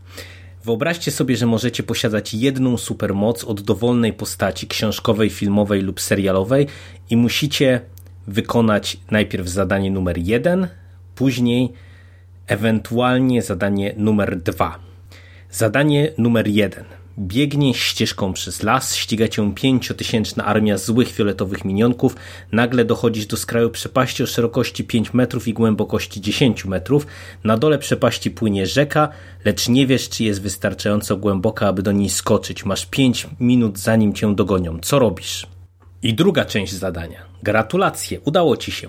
Wyobraźcie 0.64 1.10
sobie, 1.10 1.36
że 1.36 1.46
możecie 1.46 1.82
posiadać 1.82 2.34
jedną 2.34 2.76
supermoc 2.76 3.44
od 3.44 3.60
dowolnej 3.60 4.12
postaci 4.12 4.66
książkowej, 4.66 5.30
filmowej 5.30 5.82
lub 5.82 6.00
serialowej 6.00 6.66
i 7.10 7.16
musicie 7.16 7.80
wykonać 8.26 8.96
najpierw 9.10 9.48
zadanie 9.48 9.90
numer 9.90 10.18
jeden, 10.18 10.68
później 11.14 11.72
ewentualnie 12.46 13.42
zadanie 13.42 13.94
numer 13.96 14.40
dwa. 14.42 14.85
Zadanie 15.56 16.12
numer 16.18 16.48
jeden. 16.48 16.84
Biegnie 17.18 17.74
ścieżką 17.74 18.32
przez 18.32 18.62
las, 18.62 18.96
ściga 18.96 19.28
cię 19.28 19.52
pięciotysięczna 19.54 20.44
armia 20.44 20.78
złych 20.78 21.12
fioletowych 21.12 21.64
minionków. 21.64 22.16
Nagle 22.52 22.84
dochodzisz 22.84 23.26
do 23.26 23.36
skraju 23.36 23.70
przepaści 23.70 24.22
o 24.22 24.26
szerokości 24.26 24.84
5 24.84 25.14
metrów 25.14 25.48
i 25.48 25.52
głębokości 25.52 26.20
10 26.20 26.64
metrów. 26.64 27.06
Na 27.44 27.56
dole 27.56 27.78
przepaści 27.78 28.30
płynie 28.30 28.66
rzeka, 28.66 29.08
lecz 29.44 29.68
nie 29.68 29.86
wiesz, 29.86 30.08
czy 30.08 30.24
jest 30.24 30.42
wystarczająco 30.42 31.16
głęboka, 31.16 31.68
aby 31.68 31.82
do 31.82 31.92
niej 31.92 32.08
skoczyć. 32.08 32.64
Masz 32.64 32.86
5 32.86 33.26
minut, 33.40 33.78
zanim 33.78 34.12
cię 34.12 34.34
dogonią. 34.34 34.78
Co 34.82 34.98
robisz? 34.98 35.46
I 36.02 36.14
druga 36.14 36.44
część 36.44 36.72
zadania. 36.72 37.22
Gratulacje, 37.42 38.20
udało 38.20 38.56
ci 38.56 38.72
się. 38.72 38.88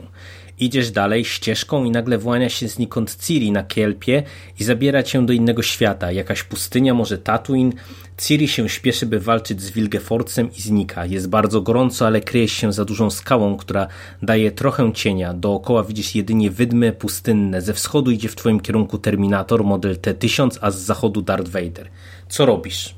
Idziesz 0.59 0.91
dalej 0.91 1.25
ścieżką 1.25 1.83
i 1.83 1.91
nagle 1.91 2.17
włania 2.17 2.49
się 2.49 2.67
znikąd 2.67 3.17
Ciri 3.25 3.51
na 3.51 3.63
kielpie 3.63 4.23
i 4.59 4.63
zabiera 4.63 5.03
cię 5.03 5.25
do 5.25 5.33
innego 5.33 5.63
świata. 5.63 6.11
Jakaś 6.11 6.43
pustynia, 6.43 6.93
może 6.93 7.17
Tatooine. 7.17 7.73
Ciri 8.17 8.47
się 8.47 8.69
śpieszy, 8.69 9.05
by 9.05 9.19
walczyć 9.19 9.61
z 9.61 9.71
Wilgeforcem 9.71 10.49
i 10.57 10.61
znika. 10.61 11.05
Jest 11.05 11.29
bardzo 11.29 11.61
gorąco, 11.61 12.07
ale 12.07 12.21
kryje 12.21 12.47
się 12.47 12.73
za 12.73 12.85
dużą 12.85 13.09
skałą, 13.09 13.57
która 13.57 13.87
daje 14.23 14.51
trochę 14.51 14.93
cienia. 14.93 15.33
Dookoła 15.33 15.83
widzisz 15.83 16.15
jedynie 16.15 16.51
wydmy 16.51 16.91
pustynne. 16.91 17.61
Ze 17.61 17.73
wschodu 17.73 18.11
idzie 18.11 18.29
w 18.29 18.35
twoim 18.35 18.59
kierunku 18.59 18.97
Terminator 18.97 19.63
model 19.63 19.97
T-1000, 19.97 20.57
a 20.61 20.71
z 20.71 20.79
zachodu 20.79 21.21
Darth 21.21 21.49
Vader. 21.49 21.89
Co 22.29 22.45
robisz? 22.45 22.95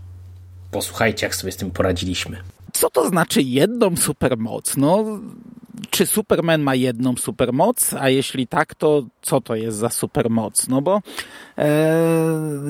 Posłuchajcie, 0.72 1.26
jak 1.26 1.36
sobie 1.36 1.52
z 1.52 1.58
tym 1.58 1.72
poradziliśmy. 1.72 2.38
Co 2.74 2.90
to 2.90 3.10
znaczy 3.10 3.42
jedną 3.42 3.98
supermoc? 3.98 4.78
No, 4.78 5.20
czy 5.90 6.06
Superman 6.06 6.62
ma 6.62 6.76
jedną 6.76 7.16
supermoc, 7.16 7.94
a 7.94 8.10
jeśli 8.10 8.48
tak, 8.48 8.76
to 8.76 9.04
co 9.22 9.42
to 9.42 9.56
jest 9.56 9.78
za 9.78 9.90
supermoc? 9.90 10.68
No 10.68 10.82
bo 10.82 11.02
e, 11.58 11.92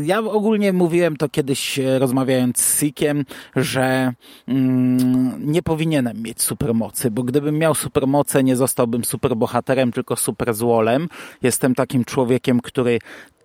ja 0.04 0.20
ogólnie 0.20 0.74
mówiłem 0.74 1.18
to 1.18 1.30
kiedyś 1.30 1.80
e, 1.80 2.00
rozmawiając 2.00 2.58
z 2.58 2.80
Sikiem, 2.80 3.26
że 3.56 4.14
mm, 4.48 5.52
nie 5.52 5.64
powinienem 5.64 6.24
mieć 6.24 6.42
supermocy, 6.42 7.12
bo 7.12 7.24
gdybym 7.24 7.58
miał 7.58 7.76
supermoce, 7.76 8.44
nie 8.44 8.56
zostałbym 8.56 9.06
superbohaterem, 9.06 9.92
tylko 9.92 10.16
superzłolem. 10.16 11.10
Jestem 11.42 11.76
takim 11.76 12.06
człowiekiem, 12.06 12.62
który 12.62 13.00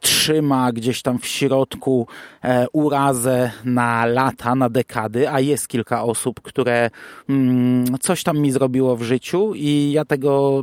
trzyma 0.04 0.72
gdzieś 0.72 1.02
tam 1.02 1.18
w 1.18 1.26
środku 1.26 2.06
e, 2.42 2.66
urazę 2.72 3.50
na 3.64 4.06
lata, 4.06 4.54
na 4.54 4.68
dekady, 4.68 5.30
a 5.30 5.40
jest 5.40 5.68
kilka 5.68 6.02
osób, 6.02 6.40
które 6.40 6.90
mm, 7.28 7.98
coś 8.00 8.22
tam 8.22 8.38
mi 8.38 8.52
zrobiło 8.52 8.96
w 8.96 9.02
życiu 9.02 9.52
i 9.54 9.92
ja 9.92 10.04
tego 10.04 10.62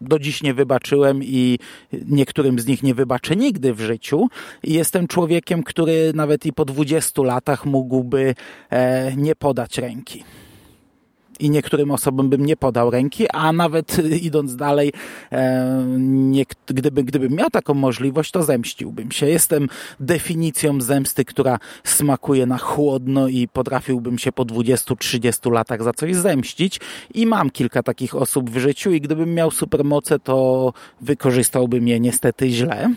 do 0.00 0.18
dziś 0.18 0.42
nie 0.42 0.54
wybaczyłem 0.54 1.22
i 1.22 1.58
niektórym 1.92 2.58
z 2.58 2.66
nich 2.66 2.82
nie 2.82 2.94
wybaczę 2.94 3.36
nigdy 3.36 3.74
w 3.74 3.80
życiu. 3.80 4.28
Jestem 4.62 5.06
człowiekiem, 5.06 5.62
który 5.62 6.12
nawet 6.14 6.46
i 6.46 6.52
po 6.52 6.64
20 6.64 7.22
latach 7.22 7.66
mógłby 7.66 8.34
e, 8.70 9.16
nie 9.16 9.34
podać 9.34 9.78
ręki 9.78 10.24
i 11.44 11.50
niektórym 11.50 11.90
osobom 11.90 12.28
bym 12.28 12.46
nie 12.46 12.56
podał 12.56 12.90
ręki, 12.90 13.28
a 13.30 13.52
nawet 13.52 13.98
idąc 14.22 14.56
dalej, 14.56 14.92
e, 15.32 15.84
nie, 16.08 16.44
gdyby, 16.66 17.04
gdybym 17.04 17.32
miał 17.32 17.50
taką 17.50 17.74
możliwość, 17.74 18.30
to 18.30 18.42
zemściłbym 18.42 19.10
się. 19.10 19.26
Jestem 19.26 19.68
definicją 20.00 20.80
zemsty, 20.80 21.24
która 21.24 21.58
smakuje 21.84 22.46
na 22.46 22.58
chłodno 22.58 23.28
i 23.28 23.48
potrafiłbym 23.48 24.18
się 24.18 24.32
po 24.32 24.44
20-30 24.44 25.52
latach 25.52 25.82
za 25.82 25.92
coś 25.92 26.14
zemścić 26.14 26.80
i 27.14 27.26
mam 27.26 27.50
kilka 27.50 27.82
takich 27.82 28.14
osób 28.14 28.50
w 28.50 28.58
życiu 28.58 28.92
i 28.92 29.00
gdybym 29.00 29.34
miał 29.34 29.50
supermoce, 29.50 30.18
to 30.18 30.72
wykorzystałbym 31.00 31.88
je 31.88 32.00
niestety 32.00 32.50
źle. 32.50 32.90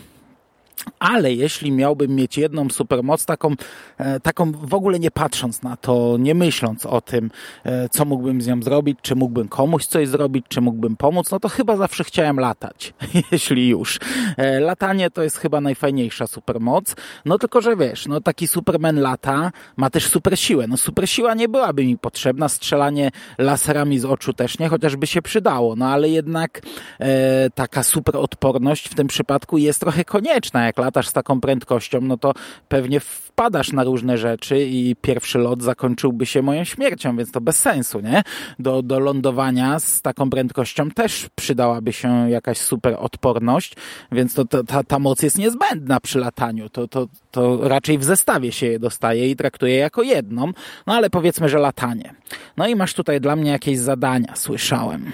Ale 0.98 1.32
jeśli 1.32 1.72
miałbym 1.72 2.14
mieć 2.14 2.38
jedną 2.38 2.70
supermoc, 2.70 3.26
taką, 3.26 3.54
e, 3.98 4.20
taką 4.20 4.52
w 4.52 4.74
ogóle 4.74 4.98
nie 4.98 5.10
patrząc 5.10 5.62
na 5.62 5.76
to, 5.76 6.16
nie 6.18 6.34
myśląc 6.34 6.86
o 6.86 7.00
tym, 7.00 7.30
e, 7.64 7.88
co 7.88 8.04
mógłbym 8.04 8.42
z 8.42 8.46
nią 8.46 8.62
zrobić, 8.62 8.98
czy 9.02 9.14
mógłbym 9.14 9.48
komuś 9.48 9.86
coś 9.86 10.08
zrobić, 10.08 10.46
czy 10.48 10.60
mógłbym 10.60 10.96
pomóc, 10.96 11.30
no 11.30 11.40
to 11.40 11.48
chyba 11.48 11.76
zawsze 11.76 12.04
chciałem 12.04 12.40
latać, 12.40 12.94
jeśli 13.32 13.68
już. 13.68 13.98
E, 14.36 14.60
latanie 14.60 15.10
to 15.10 15.22
jest 15.22 15.36
chyba 15.36 15.60
najfajniejsza 15.60 16.26
supermoc, 16.26 16.96
no 17.24 17.38
tylko, 17.38 17.60
że 17.60 17.76
wiesz, 17.76 18.06
no 18.06 18.20
taki 18.20 18.48
Superman 18.48 19.00
lata, 19.00 19.52
ma 19.76 19.90
też 19.90 20.06
super 20.06 20.38
siłę. 20.38 20.66
No 20.66 20.76
super 20.76 21.08
siła 21.08 21.34
nie 21.34 21.48
byłaby 21.48 21.86
mi 21.86 21.98
potrzebna, 21.98 22.48
strzelanie 22.48 23.10
laserami 23.38 23.98
z 23.98 24.04
oczu 24.04 24.32
też 24.32 24.58
nie, 24.58 24.68
chociażby 24.68 25.06
się 25.06 25.22
przydało, 25.22 25.76
no 25.76 25.86
ale 25.86 26.08
jednak 26.08 26.60
e, 27.00 27.50
taka 27.50 27.82
super 27.82 28.16
odporność 28.16 28.88
w 28.88 28.94
tym 28.94 29.06
przypadku 29.06 29.58
jest 29.58 29.80
trochę 29.80 30.04
konieczna, 30.04 30.66
jak 30.68 30.78
latasz 30.78 31.08
z 31.08 31.12
taką 31.12 31.40
prędkością, 31.40 32.00
no 32.00 32.16
to 32.16 32.32
pewnie 32.68 33.00
wpadasz 33.00 33.72
na 33.72 33.84
różne 33.84 34.18
rzeczy 34.18 34.64
i 34.64 34.96
pierwszy 35.00 35.38
lot 35.38 35.62
zakończyłby 35.62 36.26
się 36.26 36.42
moją 36.42 36.64
śmiercią, 36.64 37.16
więc 37.16 37.32
to 37.32 37.40
bez 37.40 37.58
sensu, 37.58 38.00
nie? 38.00 38.22
Do, 38.58 38.82
do 38.82 38.98
lądowania 38.98 39.80
z 39.80 40.02
taką 40.02 40.30
prędkością 40.30 40.90
też 40.90 41.26
przydałaby 41.34 41.92
się 41.92 42.30
jakaś 42.30 42.58
super 42.58 42.96
odporność, 42.98 43.74
więc 44.12 44.34
to, 44.34 44.44
to 44.44 44.64
ta, 44.64 44.84
ta 44.84 44.98
moc 44.98 45.22
jest 45.22 45.38
niezbędna 45.38 46.00
przy 46.00 46.18
lataniu. 46.18 46.68
To, 46.68 46.88
to, 46.88 47.06
to 47.30 47.68
raczej 47.68 47.98
w 47.98 48.04
zestawie 48.04 48.52
się 48.52 48.66
je 48.66 48.78
dostaje 48.78 49.30
i 49.30 49.36
traktuje 49.36 49.76
jako 49.76 50.02
jedną, 50.02 50.52
no 50.86 50.94
ale 50.94 51.10
powiedzmy, 51.10 51.48
że 51.48 51.58
latanie. 51.58 52.14
No 52.56 52.68
i 52.68 52.76
masz 52.76 52.94
tutaj 52.94 53.20
dla 53.20 53.36
mnie 53.36 53.50
jakieś 53.50 53.78
zadania, 53.78 54.36
słyszałem. 54.36 55.12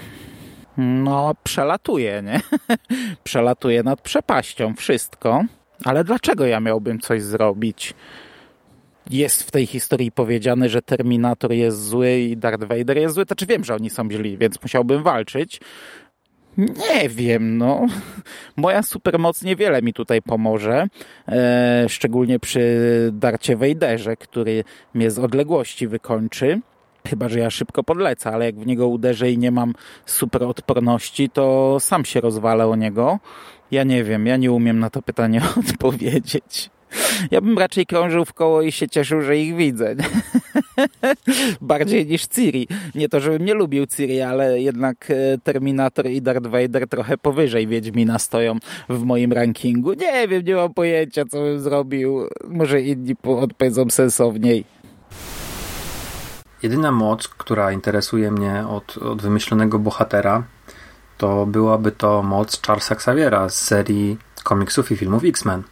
No, 0.78 1.34
przelatuje, 1.44 2.22
nie? 2.22 2.40
przelatuje 3.24 3.82
nad 3.82 4.00
przepaścią 4.00 4.74
wszystko. 4.74 5.44
Ale 5.84 6.04
dlaczego 6.04 6.46
ja 6.46 6.60
miałbym 6.60 7.00
coś 7.00 7.22
zrobić? 7.22 7.94
Jest 9.10 9.42
w 9.42 9.50
tej 9.50 9.66
historii 9.66 10.12
powiedziane, 10.12 10.68
że 10.68 10.82
Terminator 10.82 11.52
jest 11.52 11.84
zły 11.84 12.18
i 12.18 12.36
Darth 12.36 12.64
Vader 12.64 12.98
jest 12.98 13.14
zły. 13.14 13.26
To 13.26 13.34
czy 13.34 13.46
wiem, 13.46 13.64
że 13.64 13.74
oni 13.74 13.90
są 13.90 14.10
źli, 14.10 14.38
więc 14.38 14.62
musiałbym 14.62 15.02
walczyć. 15.02 15.60
Nie 16.56 17.08
wiem, 17.08 17.58
no. 17.58 17.86
Moja 18.56 18.82
supermoc 18.82 19.42
niewiele 19.42 19.82
mi 19.82 19.92
tutaj 19.92 20.22
pomoże. 20.22 20.86
E, 21.28 21.84
szczególnie 21.88 22.38
przy 22.38 23.10
Darcie 23.12 23.56
Vaderze, 23.56 24.16
który 24.16 24.64
mnie 24.94 25.10
z 25.10 25.18
odległości 25.18 25.88
wykończy. 25.88 26.60
Chyba, 27.08 27.28
że 27.28 27.38
ja 27.38 27.50
szybko 27.50 27.84
podlecę, 27.84 28.30
ale 28.30 28.44
jak 28.44 28.54
w 28.54 28.66
niego 28.66 28.88
uderzę 28.88 29.30
i 29.30 29.38
nie 29.38 29.50
mam 29.50 29.74
super 30.06 30.42
odporności, 30.42 31.30
to 31.30 31.76
sam 31.80 32.04
się 32.04 32.20
rozwalę 32.20 32.66
o 32.66 32.76
niego. 32.76 33.18
Ja 33.70 33.84
nie 33.84 34.04
wiem, 34.04 34.26
ja 34.26 34.36
nie 34.36 34.52
umiem 34.52 34.78
na 34.78 34.90
to 34.90 35.02
pytanie 35.02 35.42
odpowiedzieć. 35.68 36.70
Ja 37.30 37.40
bym 37.40 37.58
raczej 37.58 37.86
krążył 37.86 38.24
w 38.24 38.32
koło 38.32 38.62
i 38.62 38.72
się 38.72 38.88
cieszył, 38.88 39.20
że 39.20 39.38
ich 39.38 39.56
widzę. 39.56 39.94
Bardziej 41.60 42.06
niż 42.06 42.26
Ciri. 42.26 42.68
Nie 42.94 43.08
to, 43.08 43.20
żebym 43.20 43.44
nie 43.44 43.54
lubił 43.54 43.86
Ciri, 43.86 44.20
ale 44.20 44.60
jednak 44.60 45.10
e, 45.10 45.38
Terminator 45.38 46.06
i 46.06 46.22
Darth 46.22 46.46
Vader 46.46 46.88
trochę 46.88 47.18
powyżej 47.18 47.66
Wiedźmina 47.66 48.18
stoją 48.18 48.58
w 48.88 49.02
moim 49.02 49.32
rankingu. 49.32 49.92
Nie 49.92 50.28
wiem, 50.28 50.44
nie 50.44 50.54
mam 50.54 50.74
pojęcia, 50.74 51.24
co 51.24 51.38
bym 51.38 51.60
zrobił. 51.60 52.28
Może 52.48 52.82
inni 52.82 53.16
odpowiedzą 53.22 53.90
sensowniej. 53.90 54.64
Jedyna 56.64 56.92
moc, 56.92 57.28
która 57.28 57.72
interesuje 57.72 58.30
mnie 58.30 58.64
od, 58.68 58.96
od 58.98 59.22
wymyślonego 59.22 59.78
bohatera, 59.78 60.42
to 61.18 61.46
byłaby 61.46 61.92
to 61.92 62.22
moc 62.22 62.62
Charlesa 62.66 62.94
Xaviera 62.94 63.48
z 63.48 63.56
serii 63.56 64.18
komiksów 64.44 64.92
i 64.92 64.96
filmów 64.96 65.24
X-Men. 65.24 65.62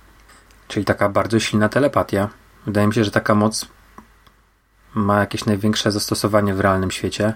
Czyli 0.68 0.84
taka 0.84 1.08
bardzo 1.08 1.40
silna 1.40 1.68
telepatia. 1.68 2.28
Wydaje 2.66 2.86
mi 2.86 2.94
się, 2.94 3.04
że 3.04 3.10
taka 3.10 3.34
moc 3.34 3.66
ma 4.94 5.20
jakieś 5.20 5.44
największe 5.44 5.92
zastosowanie 5.92 6.54
w 6.54 6.60
realnym 6.60 6.90
świecie. 6.90 7.34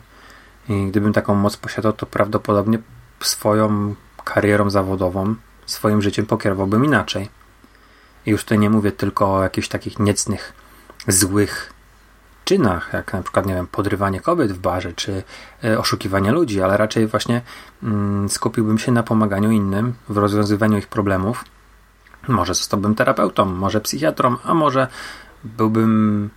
I 0.69 0.87
gdybym 0.87 1.13
taką 1.13 1.35
moc 1.35 1.57
posiadał, 1.57 1.93
to 1.93 2.07
prawdopodobnie 2.07 2.79
swoją 3.21 3.95
karierą 4.25 4.71
zawodową, 4.71 5.35
swoim 5.67 6.03
życiem 6.03 6.27
pokierowałbym 6.27 6.85
inaczej. 6.85 7.29
I 8.27 8.31
już 8.31 8.43
tutaj 8.43 8.59
nie 8.59 8.71
mówię 8.71 8.93
tylko 8.93 9.35
o 9.35 9.43
jakichś 9.43 9.69
takich 9.69 9.99
niecnych, 9.99 10.53
złych 11.09 11.76
czynach, 12.47 12.91
jak 12.93 13.13
na 13.13 13.23
przykład, 13.23 13.47
nie 13.47 13.55
wiem, 13.55 13.67
podrywanie 13.67 14.21
kobiet 14.21 14.53
w 14.53 14.59
barze, 14.59 14.93
czy 14.93 15.23
e, 15.65 15.79
oszukiwanie 15.79 16.33
ludzi, 16.33 16.63
ale 16.63 16.77
raczej 16.77 17.07
właśnie 17.07 17.43
mm, 17.83 18.29
skupiłbym 18.29 18.79
się 18.79 18.93
na 18.93 19.03
pomaganiu 19.03 19.51
innym, 19.51 19.95
w 20.09 20.17
rozwiązywaniu 20.17 20.79
ich 20.79 20.89
problemów. 20.89 21.45
Może 22.29 22.55
zostałbym 22.55 22.95
terapeutą, 22.95 23.45
może 23.45 23.81
psychiatrą, 23.81 24.37
a 24.45 24.55
może 24.55 24.87
byłbym 25.45 26.31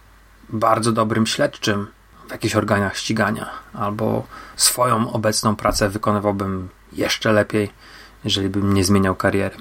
bardzo 0.50 0.91
dobrym 0.91 1.28
śledczym 1.28 1.88
w 2.28 2.32
jakichś 2.32 2.56
organach 2.56 2.98
ścigania, 2.98 3.50
albo 3.74 4.24
swoją 4.56 5.12
obecną 5.12 5.56
pracę 5.56 5.89
wykonywałbym 5.89 6.69
jeszcze 6.93 7.32
lepiej, 7.32 7.69
jeżeli 8.24 8.50
bym 8.50 8.74
nie 8.74 8.84
zmieniał 8.84 9.15
kariery. 9.15 9.56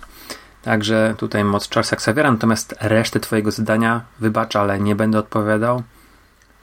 Także 0.63 1.15
tutaj 1.19 1.45
moc 1.45 1.69
Charlesa 1.69 1.97
Xaviera, 1.97 2.31
natomiast 2.31 2.75
resztę 2.81 3.21
Twojego 3.21 3.51
zadania 3.51 4.01
wybacz, 4.21 4.57
ale 4.57 4.81
nie 4.81 4.97
będę 4.97 5.19
odpowiadał. 5.19 5.83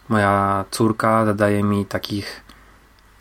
Moja 0.09 0.65
córka 0.71 1.25
zadaje 1.25 1.63
mi 1.63 1.85
takich 1.85 2.41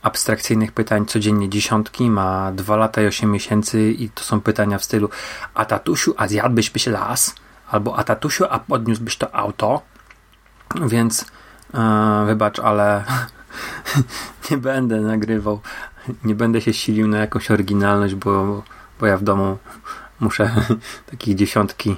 abstrakcyjnych 0.03 0.73
pytań 0.73 1.07
codziennie 1.07 1.49
dziesiątki, 1.49 2.11
ma 2.11 2.53
2 2.53 2.77
lata 2.77 3.03
i 3.03 3.07
8 3.07 3.31
miesięcy 3.31 3.93
i 3.93 4.11
to 4.11 4.25
są 4.25 4.41
pytania 4.41 4.79
w 4.79 4.85
stylu 4.85 5.09
a 5.55 5.65
tatusiu, 5.65 6.15
a 6.17 6.29
zjadłbyś 6.29 6.71
byś 6.71 6.87
las? 6.87 7.35
Albo 7.71 7.99
a 7.99 8.05
tatusiu, 8.05 8.45
a 8.51 8.59
podniósłbyś 8.59 9.17
to 9.17 9.35
auto? 9.35 9.83
Więc 10.87 11.27
e, 11.75 12.25
wybacz, 12.27 12.59
ale 12.59 13.05
nie 14.51 14.57
będę 14.57 15.01
nagrywał, 15.01 15.61
nie 16.25 16.35
będę 16.35 16.61
się 16.61 16.73
silił 16.73 17.09
na 17.09 17.19
jakąś 17.19 17.51
oryginalność, 17.51 18.15
bo, 18.15 18.63
bo 19.01 19.07
ja 19.07 19.17
w 19.17 19.23
domu 19.23 19.59
muszę 20.21 20.51
takich 21.11 21.35
dziesiątki 21.35 21.97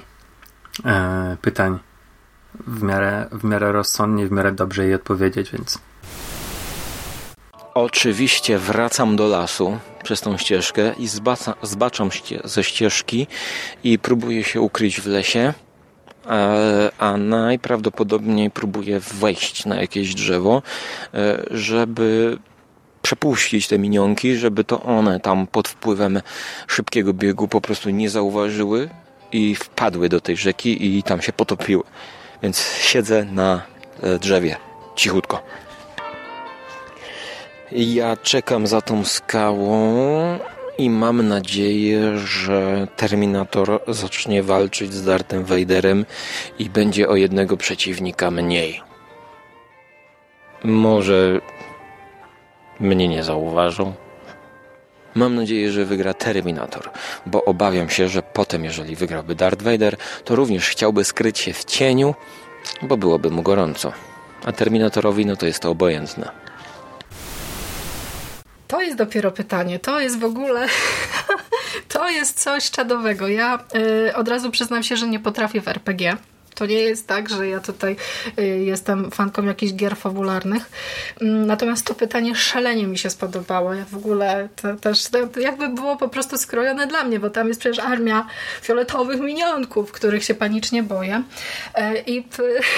e, 0.85 1.37
pytań 1.41 1.79
w 2.67 2.83
miarę, 2.83 3.25
w 3.31 3.43
miarę 3.43 3.71
rozsądnie, 3.71 4.27
w 4.27 4.31
miarę 4.31 4.51
dobrze 4.51 4.83
jej 4.83 4.93
odpowiedzieć, 4.93 5.51
więc 5.51 5.79
Oczywiście 7.73 8.57
wracam 8.57 9.15
do 9.15 9.27
lasu 9.27 9.77
przez 10.03 10.21
tą 10.21 10.37
ścieżkę 10.37 10.93
i 10.97 11.07
zbaca, 11.07 11.53
zbaczam 11.61 12.11
ście, 12.11 12.39
ze 12.43 12.63
ścieżki 12.63 13.27
i 13.83 13.99
próbuję 13.99 14.43
się 14.43 14.61
ukryć 14.61 15.01
w 15.01 15.07
lesie, 15.07 15.53
a, 16.27 16.55
a 16.97 17.17
najprawdopodobniej 17.17 18.51
próbuję 18.51 18.99
wejść 18.99 19.65
na 19.65 19.75
jakieś 19.75 20.15
drzewo, 20.15 20.61
e, 21.13 21.43
żeby 21.51 22.37
przepuścić 23.01 23.67
te 23.67 23.79
minionki, 23.79 24.35
żeby 24.35 24.63
to 24.63 24.83
one 24.83 25.19
tam 25.19 25.47
pod 25.47 25.67
wpływem 25.67 26.21
szybkiego 26.67 27.13
biegu 27.13 27.47
po 27.47 27.61
prostu 27.61 27.89
nie 27.89 28.09
zauważyły 28.09 28.89
i 29.31 29.55
wpadły 29.55 30.09
do 30.09 30.21
tej 30.21 30.37
rzeki 30.37 30.97
i 30.97 31.03
tam 31.03 31.21
się 31.21 31.33
potopiły. 31.33 31.83
Więc 32.43 32.77
siedzę 32.81 33.25
na 33.25 33.61
e, 34.03 34.19
drzewie, 34.19 34.55
cichutko. 34.95 35.43
Ja 37.71 38.17
czekam 38.17 38.67
za 38.67 38.81
tą 38.81 39.05
skałą 39.05 40.39
i 40.77 40.89
mam 40.89 41.27
nadzieję, 41.27 42.17
że 42.17 42.87
Terminator 42.95 43.81
zacznie 43.87 44.43
walczyć 44.43 44.93
z 44.93 45.05
Darthem 45.05 45.43
Vaderem 45.43 46.05
i 46.59 46.69
będzie 46.69 47.09
o 47.09 47.15
jednego 47.15 47.57
przeciwnika 47.57 48.31
mniej. 48.31 48.81
Może 50.63 51.41
mnie 52.79 53.07
nie 53.07 53.23
zauważą. 53.23 53.93
Mam 55.17 55.35
nadzieję, 55.35 55.71
że 55.71 55.85
wygra 55.85 56.13
Terminator, 56.13 56.89
bo 57.25 57.45
obawiam 57.45 57.89
się, 57.89 58.07
że 58.07 58.23
potem, 58.23 58.63
jeżeli 58.63 58.95
wygrałby 58.95 59.35
Darth 59.35 59.63
Vader, 59.63 59.97
to 60.25 60.35
również 60.35 60.69
chciałby 60.69 61.03
skryć 61.03 61.39
się 61.39 61.53
w 61.53 61.65
cieniu, 61.65 62.15
bo 62.81 62.97
byłoby 62.97 63.31
mu 63.31 63.41
gorąco. 63.41 63.93
A 64.45 64.51
Terminatorowi, 64.51 65.25
no 65.25 65.35
to 65.35 65.45
jest 65.45 65.59
to 65.59 65.69
obojętne. 65.69 66.31
To 68.67 68.81
jest 68.81 68.97
dopiero 68.97 69.31
pytanie. 69.31 69.79
To 69.79 69.99
jest 69.99 70.19
w 70.19 70.23
ogóle. 70.23 70.67
to 71.93 72.09
jest 72.09 72.43
coś 72.43 72.71
czadowego. 72.71 73.27
Ja 73.27 73.59
y, 74.09 74.15
od 74.15 74.27
razu 74.27 74.51
przyznam 74.51 74.83
się, 74.83 74.97
że 74.97 75.07
nie 75.07 75.19
potrafię 75.19 75.61
w 75.61 75.67
RPG. 75.67 76.17
To 76.57 76.65
nie 76.65 76.81
jest 76.81 77.07
tak, 77.07 77.29
że 77.29 77.47
ja 77.47 77.59
tutaj 77.59 77.95
y, 78.39 78.43
jestem 78.43 79.11
fanką 79.11 79.43
jakichś 79.43 79.73
gier 79.73 79.95
fabularnych. 79.95 80.69
Mm, 81.21 81.47
natomiast 81.47 81.85
to 81.85 81.95
pytanie 81.95 82.35
szalenie 82.35 82.87
mi 82.87 82.97
się 82.97 83.09
spodobało. 83.09 83.73
Ja 83.73 83.85
w 83.85 83.95
ogóle 83.95 84.49
to 84.55 84.75
też 84.75 85.03
jakby 85.39 85.69
było 85.69 85.97
po 85.97 86.09
prostu 86.09 86.37
skrojone 86.37 86.87
dla 86.87 87.03
mnie, 87.03 87.19
bo 87.19 87.29
tam 87.29 87.47
jest 87.47 87.59
przecież 87.59 87.79
armia 87.79 88.27
fioletowych 88.61 89.19
minionków, 89.19 89.91
których 89.91 90.23
się 90.23 90.33
panicznie 90.33 90.83
boję. 90.83 91.23
E, 91.75 92.01
I 92.01 92.27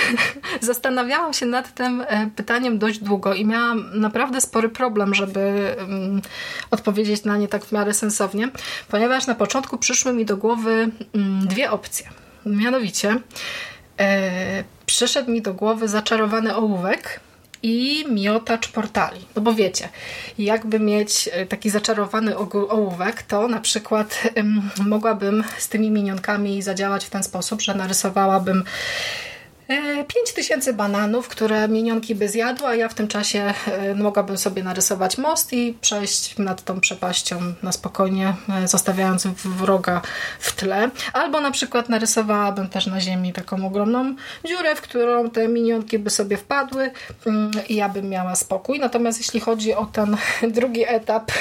zastanawiałam 0.61 1.33
się 1.33 1.45
nad 1.45 1.73
tym 1.73 2.05
e, 2.07 2.29
pytaniem 2.35 2.79
dość 2.79 2.99
długo 2.99 3.33
i 3.33 3.45
miałam 3.45 3.99
naprawdę 3.99 4.41
spory 4.41 4.69
problem, 4.69 5.15
żeby 5.15 5.39
mm, 5.79 6.21
odpowiedzieć 6.71 7.23
na 7.23 7.37
nie 7.37 7.47
tak 7.47 7.65
w 7.65 7.71
miarę 7.71 7.93
sensownie, 7.93 8.49
ponieważ 8.87 9.27
na 9.27 9.35
początku 9.35 9.77
przyszły 9.77 10.13
mi 10.13 10.25
do 10.25 10.37
głowy 10.37 10.89
mm, 11.15 11.47
dwie 11.47 11.71
opcje. 11.71 12.09
Mianowicie 12.45 13.19
e, 13.99 14.63
przyszedł 14.85 15.31
mi 15.31 15.41
do 15.41 15.53
głowy 15.53 15.87
zaczarowany 15.87 16.55
ołówek 16.55 17.19
i 17.63 18.05
miotacz 18.11 18.67
portali. 18.67 19.25
No 19.35 19.41
bo 19.41 19.53
wiecie, 19.53 19.89
jakby 20.37 20.79
mieć 20.79 21.29
e, 21.31 21.45
taki 21.45 21.69
zaczarowany 21.69 22.37
ołówek, 22.37 23.23
to 23.23 23.47
na 23.47 23.59
przykład 23.59 24.23
mogłabym 24.85 25.43
z 25.57 25.69
tymi 25.69 25.91
minionkami 25.91 26.61
zadziałać 26.61 27.05
w 27.05 27.09
ten 27.09 27.23
sposób, 27.23 27.61
że 27.61 27.75
narysowałabym 27.75 28.63
5000 30.07 30.69
e, 30.69 30.73
bananów, 30.73 31.27
które 31.27 31.67
minionki 31.67 32.15
by 32.15 32.29
zjadły, 32.29 32.67
a 32.67 32.75
ja 32.75 32.89
w 32.89 32.93
tym 32.93 33.07
czasie 33.07 33.53
e, 33.67 33.95
mogłabym 33.95 34.37
sobie 34.37 34.63
narysować 34.63 35.17
most 35.17 35.53
i 35.53 35.77
przejść 35.81 36.37
nad 36.37 36.63
tą 36.63 36.79
przepaścią 36.79 37.39
na 37.63 37.71
spokojnie, 37.71 38.33
e, 38.63 38.67
zostawiając 38.67 39.27
wroga 39.27 40.01
w 40.39 40.55
tle. 40.55 40.89
Albo 41.13 41.41
na 41.41 41.51
przykład 41.51 41.89
narysowałabym 41.89 42.69
też 42.69 42.87
na 42.87 43.01
ziemi 43.01 43.33
taką 43.33 43.67
ogromną 43.67 44.15
dziurę, 44.45 44.75
w 44.75 44.81
którą 44.81 45.29
te 45.29 45.47
minionki 45.47 45.99
by 45.99 46.09
sobie 46.09 46.37
wpadły 46.37 46.91
mm, 47.25 47.51
i 47.69 47.75
ja 47.75 47.89
bym 47.89 48.09
miała 48.09 48.35
spokój. 48.35 48.79
Natomiast 48.79 49.19
jeśli 49.19 49.39
chodzi 49.39 49.73
o 49.73 49.85
ten 49.85 50.17
drugi 50.57 50.83
etap, 50.87 51.31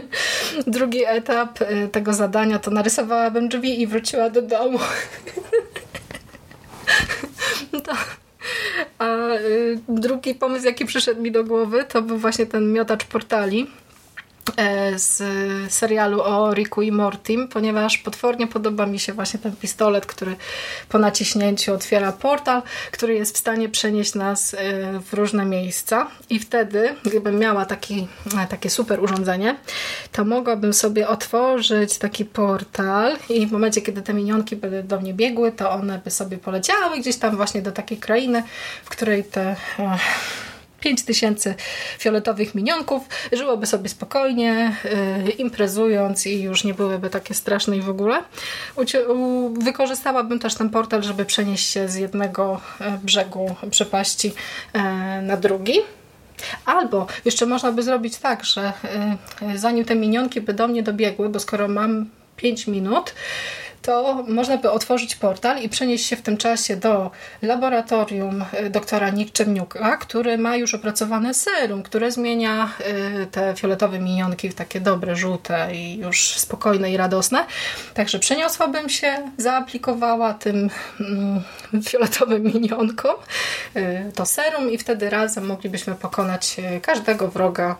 drugi 0.66 1.04
etap 1.06 1.58
tego 1.92 2.12
zadania, 2.14 2.58
to 2.58 2.70
narysowałabym 2.70 3.48
drzwi 3.48 3.82
i 3.82 3.86
wróciła 3.86 4.30
do 4.30 4.42
domu. 4.42 4.78
To, 7.84 7.92
a 8.98 9.34
y, 9.34 9.78
drugi 9.88 10.34
pomysł, 10.34 10.66
jaki 10.66 10.84
przyszedł 10.84 11.22
mi 11.22 11.32
do 11.32 11.44
głowy, 11.44 11.84
to 11.88 12.02
był 12.02 12.18
właśnie 12.18 12.46
ten 12.46 12.72
miotacz 12.72 13.04
portali 13.04 13.66
z 14.96 15.22
serialu 15.72 16.22
o 16.22 16.54
Ricku 16.54 16.82
i 16.82 16.92
Mortim, 16.92 17.48
ponieważ 17.48 17.98
potwornie 17.98 18.46
podoba 18.46 18.86
mi 18.86 18.98
się 18.98 19.12
właśnie 19.12 19.40
ten 19.40 19.56
pistolet, 19.56 20.06
który 20.06 20.36
po 20.88 20.98
naciśnięciu 20.98 21.74
otwiera 21.74 22.12
portal, 22.12 22.62
który 22.90 23.14
jest 23.14 23.34
w 23.34 23.38
stanie 23.38 23.68
przenieść 23.68 24.14
nas 24.14 24.54
e, 24.54 24.58
w 25.00 25.14
różne 25.14 25.44
miejsca. 25.44 26.06
I 26.30 26.38
wtedy, 26.38 26.94
gdybym 27.04 27.38
miała 27.38 27.64
taki, 27.64 28.08
e, 28.38 28.46
takie 28.46 28.70
super 28.70 29.02
urządzenie, 29.02 29.56
to 30.12 30.24
mogłabym 30.24 30.74
sobie 30.74 31.08
otworzyć 31.08 31.98
taki 31.98 32.24
portal 32.24 33.16
i 33.28 33.46
w 33.46 33.52
momencie, 33.52 33.80
kiedy 33.80 34.02
te 34.02 34.14
minionki 34.14 34.56
by 34.56 34.82
do 34.82 35.00
mnie 35.00 35.14
biegły, 35.14 35.52
to 35.52 35.70
one 35.70 36.00
by 36.04 36.10
sobie 36.10 36.38
poleciały 36.38 36.98
gdzieś 36.98 37.16
tam 37.16 37.36
właśnie 37.36 37.62
do 37.62 37.72
takiej 37.72 37.98
krainy, 37.98 38.42
w 38.84 38.88
której 38.88 39.24
te 39.24 39.56
5 40.88 41.02
tysięcy 41.02 41.54
fioletowych 41.98 42.54
minionków, 42.54 43.02
żyłoby 43.32 43.66
sobie 43.66 43.88
spokojnie, 43.88 44.76
yy, 45.24 45.30
imprezując 45.30 46.26
i 46.26 46.42
już 46.42 46.64
nie 46.64 46.74
byłyby 46.74 47.10
takie 47.10 47.34
straszne 47.34 47.76
i 47.76 47.82
w 47.82 47.90
ogóle. 47.90 48.22
wykorzystałabym 49.52 50.38
też 50.38 50.54
ten 50.54 50.70
portal, 50.70 51.02
żeby 51.02 51.24
przenieść 51.24 51.70
się 51.70 51.88
z 51.88 51.94
jednego 51.94 52.60
e, 52.80 52.98
brzegu 53.02 53.56
przepaści 53.70 54.32
yy, 54.74 54.82
na 55.22 55.36
drugi. 55.36 55.80
Albo 56.64 57.06
jeszcze 57.24 57.46
można 57.46 57.72
by 57.72 57.82
zrobić 57.82 58.16
tak, 58.16 58.44
że 58.44 58.72
yy, 59.42 59.58
zanim 59.58 59.84
te 59.84 59.94
minionki 59.94 60.40
by 60.40 60.54
do 60.54 60.68
mnie 60.68 60.82
dobiegły, 60.82 61.28
bo 61.28 61.40
skoro 61.40 61.68
mam 61.68 62.06
5 62.36 62.66
minut, 62.66 63.14
to 63.82 64.24
można 64.28 64.56
by 64.56 64.70
otworzyć 64.70 65.16
portal 65.16 65.62
i 65.62 65.68
przenieść 65.68 66.06
się 66.06 66.16
w 66.16 66.22
tym 66.22 66.36
czasie 66.36 66.76
do 66.76 67.10
laboratorium 67.42 68.44
y, 68.66 68.70
doktora 68.70 69.10
Nick 69.10 69.32
Czerniuka, 69.32 69.96
który 69.96 70.38
ma 70.38 70.56
już 70.56 70.74
opracowane 70.74 71.34
serum, 71.34 71.82
które 71.82 72.12
zmienia 72.12 72.70
y, 73.22 73.26
te 73.26 73.54
fioletowe 73.56 73.98
minionki 73.98 74.48
w 74.48 74.54
takie 74.54 74.80
dobre, 74.80 75.16
żółte 75.16 75.74
i 75.74 75.98
już 75.98 76.30
spokojne 76.30 76.92
i 76.92 76.96
radosne. 76.96 77.46
Także 77.94 78.18
przeniosłabym 78.18 78.88
się, 78.88 79.30
zaaplikowała 79.36 80.34
tym 80.34 80.70
mm, 81.00 81.42
fioletowym 81.88 82.42
minionkom 82.42 83.16
y, 83.76 84.12
to 84.14 84.26
serum 84.26 84.70
i 84.70 84.78
wtedy 84.78 85.10
razem 85.10 85.46
moglibyśmy 85.46 85.94
pokonać 85.94 86.56
każdego 86.82 87.28
wroga 87.28 87.76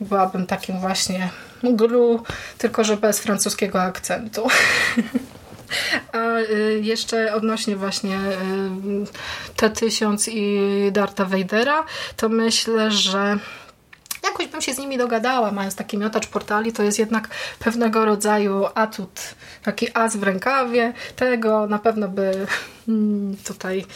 byłabym 0.00 0.46
takim 0.46 0.80
właśnie 0.80 1.30
gru, 1.62 2.22
tylko 2.58 2.84
że 2.84 2.96
bez 2.96 3.20
francuskiego 3.20 3.82
akcentu. 3.82 4.48
A 6.12 6.38
y, 6.38 6.80
jeszcze 6.82 7.34
odnośnie 7.34 7.76
właśnie 7.76 8.16
y, 8.16 9.56
T-1000 9.56 10.30
i 10.32 10.92
Darta 10.92 11.24
Vadera, 11.24 11.84
to 12.16 12.28
myślę, 12.28 12.90
że 12.90 13.38
jakoś 14.22 14.46
bym 14.46 14.60
się 14.60 14.74
z 14.74 14.78
nimi 14.78 14.98
dogadała, 14.98 15.52
mając 15.52 15.74
taki 15.74 15.98
miotacz 15.98 16.26
portali, 16.26 16.72
to 16.72 16.82
jest 16.82 16.98
jednak 16.98 17.28
pewnego 17.58 18.04
rodzaju 18.04 18.66
atut, 18.74 19.20
taki 19.62 19.86
as 19.94 20.16
w 20.16 20.22
rękawie, 20.22 20.92
tego 21.16 21.66
na 21.66 21.78
pewno 21.78 22.08
by 22.08 22.46
mm, 22.88 23.36
tutaj 23.36 23.86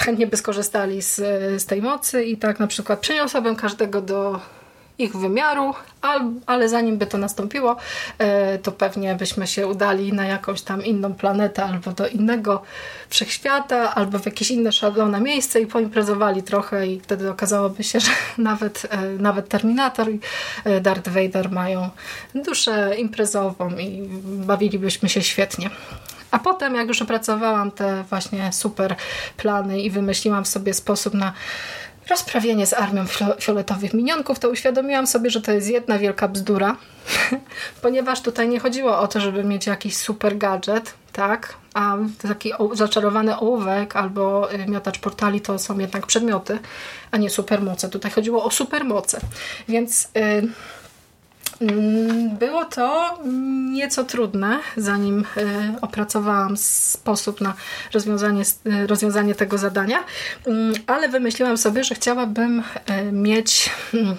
chętnie 0.00 0.26
by 0.26 0.36
skorzystali 0.36 1.02
z, 1.02 1.16
z 1.62 1.66
tej 1.66 1.82
mocy 1.82 2.24
i 2.24 2.36
tak 2.36 2.60
na 2.60 2.66
przykład 2.66 3.00
przeniosłabym 3.00 3.56
każdego 3.56 4.02
do 4.02 4.40
ich 4.98 5.16
wymiaru, 5.16 5.74
ale 6.46 6.68
zanim 6.68 6.98
by 6.98 7.06
to 7.06 7.18
nastąpiło, 7.18 7.76
e, 8.18 8.58
to 8.58 8.72
pewnie 8.72 9.14
byśmy 9.14 9.46
się 9.46 9.66
udali 9.66 10.12
na 10.12 10.26
jakąś 10.26 10.62
tam 10.62 10.84
inną 10.84 11.14
planetę 11.14 11.64
albo 11.64 11.92
do 11.92 12.08
innego 12.08 12.62
wszechświata, 13.08 13.94
albo 13.94 14.18
w 14.18 14.26
jakieś 14.26 14.50
inne 14.50 14.72
szalone 14.72 15.20
miejsce 15.20 15.60
i 15.60 15.66
poimprezowali 15.66 16.42
trochę 16.42 16.86
i 16.86 17.00
wtedy 17.00 17.30
okazałoby 17.30 17.84
się, 17.84 18.00
że 18.06 18.10
nawet, 18.38 18.86
e, 18.90 19.02
nawet 19.02 19.48
Terminator 19.48 20.10
i 20.10 20.20
e, 20.64 20.80
Darth 20.80 21.08
Vader 21.08 21.50
mają 21.50 21.90
duszę 22.34 22.94
imprezową 22.98 23.70
i 23.70 24.08
bawilibyśmy 24.24 25.08
się 25.08 25.22
świetnie. 25.22 25.70
A 26.30 26.38
potem, 26.38 26.74
jak 26.74 26.88
już 26.88 27.02
opracowałam 27.02 27.70
te 27.70 28.04
właśnie 28.10 28.52
super 28.52 28.96
plany 29.36 29.80
i 29.80 29.90
wymyśliłam 29.90 30.46
sobie 30.46 30.74
sposób 30.74 31.14
na 31.14 31.32
rozprawienie 32.10 32.66
z 32.66 32.72
armią 32.72 33.04
fioletowych 33.40 33.94
minionków, 33.94 34.38
to 34.38 34.50
uświadomiłam 34.50 35.06
sobie, 35.06 35.30
że 35.30 35.40
to 35.40 35.52
jest 35.52 35.70
jedna 35.70 35.98
wielka 35.98 36.28
bzdura, 36.28 36.76
ponieważ 37.82 38.20
tutaj 38.20 38.48
nie 38.48 38.60
chodziło 38.60 38.98
o 38.98 39.08
to, 39.08 39.20
żeby 39.20 39.44
mieć 39.44 39.66
jakiś 39.66 39.96
super 39.96 40.38
gadżet, 40.38 40.94
tak? 41.12 41.54
A 41.74 41.96
taki 42.28 42.52
zaczarowany 42.72 43.38
ołówek 43.38 43.96
albo 43.96 44.52
y, 44.52 44.66
miotacz 44.66 44.98
portali 44.98 45.40
to 45.40 45.58
są 45.58 45.78
jednak 45.78 46.06
przedmioty, 46.06 46.58
a 47.10 47.16
nie 47.16 47.30
supermoce. 47.30 47.88
Tutaj 47.88 48.10
chodziło 48.10 48.44
o 48.44 48.50
supermoce. 48.50 49.20
Więc... 49.68 50.08
Yy, 50.14 50.48
było 52.38 52.64
to 52.64 53.18
nieco 53.72 54.04
trudne, 54.04 54.60
zanim 54.76 55.24
e, 55.36 55.74
opracowałam 55.80 56.56
sposób 56.56 57.40
na 57.40 57.54
rozwiązanie, 57.92 58.42
e, 58.66 58.86
rozwiązanie 58.86 59.34
tego 59.34 59.58
zadania, 59.58 60.04
mm, 60.46 60.74
ale 60.86 61.08
wymyśliłam 61.08 61.56
sobie, 61.58 61.84
że 61.84 61.94
chciałabym 61.94 62.62
e, 62.86 63.12
mieć 63.12 63.70
hmm, 63.92 64.16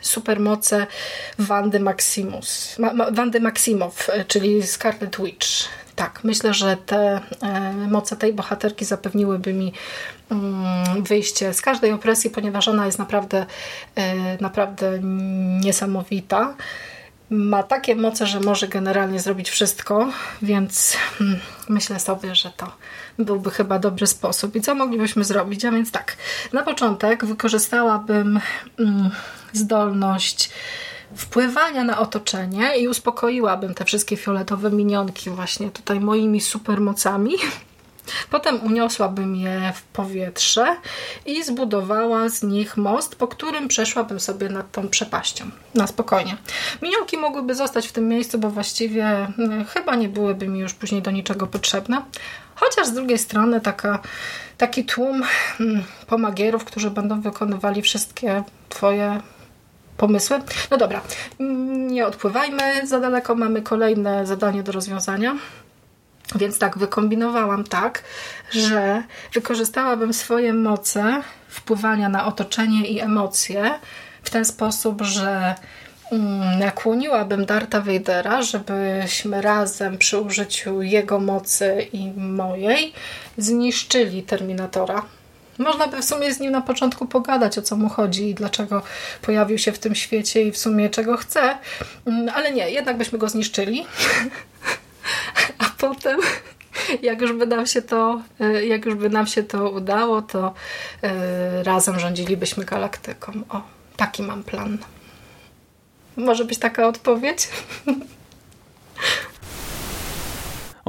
supermoce 0.00 0.86
Wandy 1.38 1.80
Maximus, 1.80 2.76
Wandy 3.12 3.40
Maximow, 3.40 4.10
czyli 4.28 4.66
Scarlet 4.66 5.16
Witch. 5.20 5.48
Tak, 5.96 6.20
myślę, 6.24 6.54
że 6.54 6.76
te 6.76 7.20
moce 7.88 8.16
tej 8.16 8.32
bohaterki 8.32 8.84
zapewniłyby 8.84 9.52
mi 9.52 9.72
Mm, 9.72 10.19
wyjście 11.02 11.54
z 11.54 11.62
każdej 11.62 11.92
opresji, 11.92 12.30
ponieważ 12.30 12.68
ona 12.68 12.86
jest 12.86 12.98
naprawdę, 12.98 13.46
e, 13.94 14.42
naprawdę 14.42 14.98
niesamowita. 15.60 16.54
Ma 17.30 17.62
takie 17.62 17.96
moce, 17.96 18.26
że 18.26 18.40
może 18.40 18.68
generalnie 18.68 19.20
zrobić 19.20 19.50
wszystko, 19.50 20.08
więc 20.42 20.96
mm, 21.20 21.40
myślę 21.68 22.00
sobie, 22.00 22.34
że 22.34 22.50
to 22.56 22.72
byłby 23.18 23.50
chyba 23.50 23.78
dobry 23.78 24.06
sposób. 24.06 24.56
I 24.56 24.60
co 24.60 24.74
moglibyśmy 24.74 25.24
zrobić? 25.24 25.64
A 25.64 25.70
więc 25.70 25.90
tak, 25.90 26.16
na 26.52 26.62
początek 26.62 27.24
wykorzystałabym 27.24 28.40
mm, 28.78 29.10
zdolność 29.52 30.50
wpływania 31.16 31.84
na 31.84 31.98
otoczenie 31.98 32.78
i 32.78 32.88
uspokoiłabym 32.88 33.74
te 33.74 33.84
wszystkie 33.84 34.16
fioletowe 34.16 34.70
minionki 34.70 35.30
właśnie 35.30 35.70
tutaj 35.70 36.00
moimi 36.00 36.40
supermocami 36.40 37.34
Potem 38.30 38.64
uniosłabym 38.64 39.36
je 39.36 39.72
w 39.74 39.82
powietrze 39.82 40.76
i 41.26 41.44
zbudowała 41.44 42.28
z 42.28 42.42
nich 42.42 42.76
most, 42.76 43.16
po 43.16 43.28
którym 43.28 43.68
przeszłabym 43.68 44.20
sobie 44.20 44.48
nad 44.48 44.72
tą 44.72 44.88
przepaścią. 44.88 45.44
Na 45.74 45.86
spokojnie. 45.86 46.36
Minionki 46.82 47.16
mogłyby 47.16 47.54
zostać 47.54 47.88
w 47.88 47.92
tym 47.92 48.08
miejscu, 48.08 48.38
bo 48.38 48.50
właściwie 48.50 49.04
mm, 49.38 49.64
chyba 49.64 49.96
nie 49.96 50.08
byłyby 50.08 50.48
mi 50.48 50.60
już 50.60 50.74
później 50.74 51.02
do 51.02 51.10
niczego 51.10 51.46
potrzebne. 51.46 52.02
Chociaż 52.54 52.86
z 52.86 52.92
drugiej 52.92 53.18
strony 53.18 53.60
taka, 53.60 53.98
taki 54.58 54.84
tłum 54.84 55.22
hmm, 55.58 55.82
pomagierów, 56.06 56.64
którzy 56.64 56.90
będą 56.90 57.20
wykonywali 57.20 57.82
wszystkie 57.82 58.42
twoje 58.68 59.20
pomysły. 59.96 60.40
No 60.70 60.76
dobra, 60.76 61.00
mm, 61.40 61.86
nie 61.86 62.06
odpływajmy 62.06 62.86
za 62.86 63.00
daleko, 63.00 63.34
mamy 63.34 63.62
kolejne 63.62 64.26
zadanie 64.26 64.62
do 64.62 64.72
rozwiązania. 64.72 65.36
Więc 66.34 66.58
tak, 66.58 66.78
wykombinowałam 66.78 67.64
tak, 67.64 68.02
że 68.50 69.02
wykorzystałabym 69.32 70.14
swoje 70.14 70.52
moce 70.52 71.22
wpływania 71.48 72.08
na 72.08 72.26
otoczenie 72.26 72.86
i 72.86 73.00
emocje 73.00 73.70
w 74.22 74.30
ten 74.30 74.44
sposób, 74.44 75.02
że 75.02 75.54
mm, 76.12 76.58
nakłoniłabym 76.58 77.46
Darta 77.46 77.80
Vadera, 77.80 78.42
żebyśmy 78.42 79.42
razem 79.42 79.98
przy 79.98 80.18
użyciu 80.18 80.82
jego 80.82 81.20
mocy 81.20 81.86
i 81.92 82.10
mojej 82.16 82.92
zniszczyli 83.38 84.22
Terminatora. 84.22 85.02
Można 85.58 85.86
by 85.86 86.02
w 86.02 86.04
sumie 86.04 86.34
z 86.34 86.40
nim 86.40 86.52
na 86.52 86.60
początku 86.60 87.06
pogadać, 87.06 87.58
o 87.58 87.62
co 87.62 87.76
mu 87.76 87.88
chodzi 87.88 88.28
i 88.28 88.34
dlaczego 88.34 88.82
pojawił 89.22 89.58
się 89.58 89.72
w 89.72 89.78
tym 89.78 89.94
świecie 89.94 90.42
i 90.42 90.52
w 90.52 90.58
sumie 90.58 90.90
czego 90.90 91.16
chce, 91.16 91.58
mm, 92.06 92.28
ale 92.34 92.52
nie, 92.52 92.70
jednak 92.70 92.96
byśmy 92.96 93.18
go 93.18 93.28
zniszczyli. 93.28 93.86
potem 95.80 96.20
jak 97.02 97.20
już 97.20 97.32
by 97.32 97.46
nam 97.46 97.66
się 97.66 97.82
to, 97.82 98.22
e, 98.40 98.66
jak 98.66 98.84
już 98.84 98.94
by 98.94 99.10
nam 99.10 99.26
się 99.26 99.42
to 99.42 99.70
udało, 99.70 100.22
to 100.22 100.54
e, 101.02 101.62
razem 101.62 101.98
rządzilibyśmy 101.98 102.64
galaktyką. 102.64 103.32
O, 103.48 103.62
taki 103.96 104.22
mam 104.22 104.42
plan. 104.42 104.78
Może 106.16 106.44
być 106.44 106.58
taka 106.58 106.86
odpowiedź? 106.86 107.48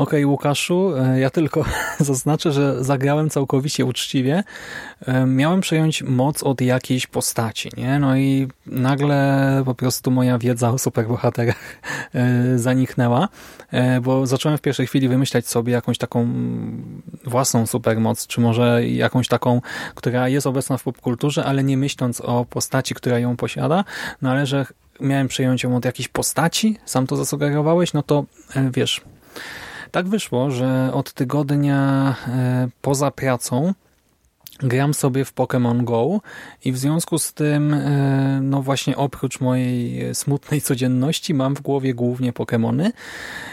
Okej, 0.02 0.20
okay, 0.20 0.28
Łukaszu, 0.28 0.93
e, 0.97 1.20
ja 1.20 1.30
tylko 1.30 1.66
zaznaczę, 1.99 2.52
że 2.52 2.84
zagrałem 2.84 3.30
całkowicie 3.30 3.86
uczciwie. 3.86 4.43
E, 5.06 5.26
miałem 5.26 5.62
przejąć 5.62 6.04
moc 6.04 6.43
od 6.43 6.62
jakiejś 6.62 7.08
postaci, 7.08 7.70
nie? 7.78 7.99
No 7.99 8.18
i 8.18 8.47
nagle 8.66 9.62
po 9.66 9.76
prostu 9.76 10.12
moja 10.12 10.38
wiedza 10.38 10.70
o 10.70 10.78
superbohaterach 10.78 11.80
e, 12.14 12.58
zaniknęła, 12.58 13.28
bo 14.02 14.28
zacząłem 14.28 14.58
w 14.58 14.62
pierwszej 14.62 14.88
chwili 14.88 15.08
wymyślać 15.08 15.47
sobie 15.47 15.74
jakąś 15.74 15.97
taką 15.97 16.28
własną 17.26 17.68
supermoc, 17.68 18.28
czy 18.28 18.41
może 18.41 18.88
jakąś 18.88 19.28
taką, 19.28 19.62
która 19.95 20.30
jest 20.30 20.47
obecna 20.47 20.78
w 20.78 20.84
popkulturze, 20.84 21.45
ale 21.45 21.64
nie 21.64 21.78
myśląc 21.78 22.22
o 22.22 22.45
postaci, 22.45 22.95
która 22.95 23.20
ją 23.20 23.38
posiada, 23.38 23.84
no 24.22 24.32
ale 24.32 24.45
że 24.45 24.66
miałem 24.99 25.28
przejąć 25.28 25.64
ją 25.64 25.76
od 25.76 25.86
jakiejś 25.86 26.08
postaci, 26.08 26.78
sam 26.86 27.08
to 27.08 27.16
zasugerowałeś, 27.16 27.93
no 27.93 28.04
to 28.04 28.26
wiesz, 28.72 29.02
tak 29.92 30.08
wyszło, 30.08 30.52
że 30.52 30.92
od 30.94 31.14
tygodnia 31.14 32.16
e, 32.28 32.70
poza 32.82 33.12
pracą 33.12 33.74
gram 34.60 34.94
sobie 34.94 35.26
w 35.26 35.34
Pokémon 35.34 35.84
Go 35.84 36.22
i 36.66 36.72
w 36.72 36.78
związku 36.78 37.20
z 37.20 37.34
tym, 37.34 37.74
e, 37.74 38.39
no 38.44 38.62
właśnie 38.62 38.98
oprócz 38.98 39.39
mojej 39.39 40.16
smutnej 40.16 40.62
codzienności 40.68 41.34
mam 41.34 41.56
w 41.56 41.62
głowie 41.62 41.94
głównie 41.94 42.34
Pokémony 42.34 42.92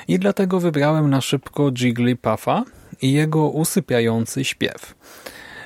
i 0.08 0.18
dlatego 0.18 0.60
wybrałem 0.60 1.10
na 1.10 1.20
szybko 1.20 1.72
Jigglypuffa 1.72 2.64
i 3.02 3.12
jego 3.12 3.48
usypiający 3.48 4.44
śpiew. 4.44 4.94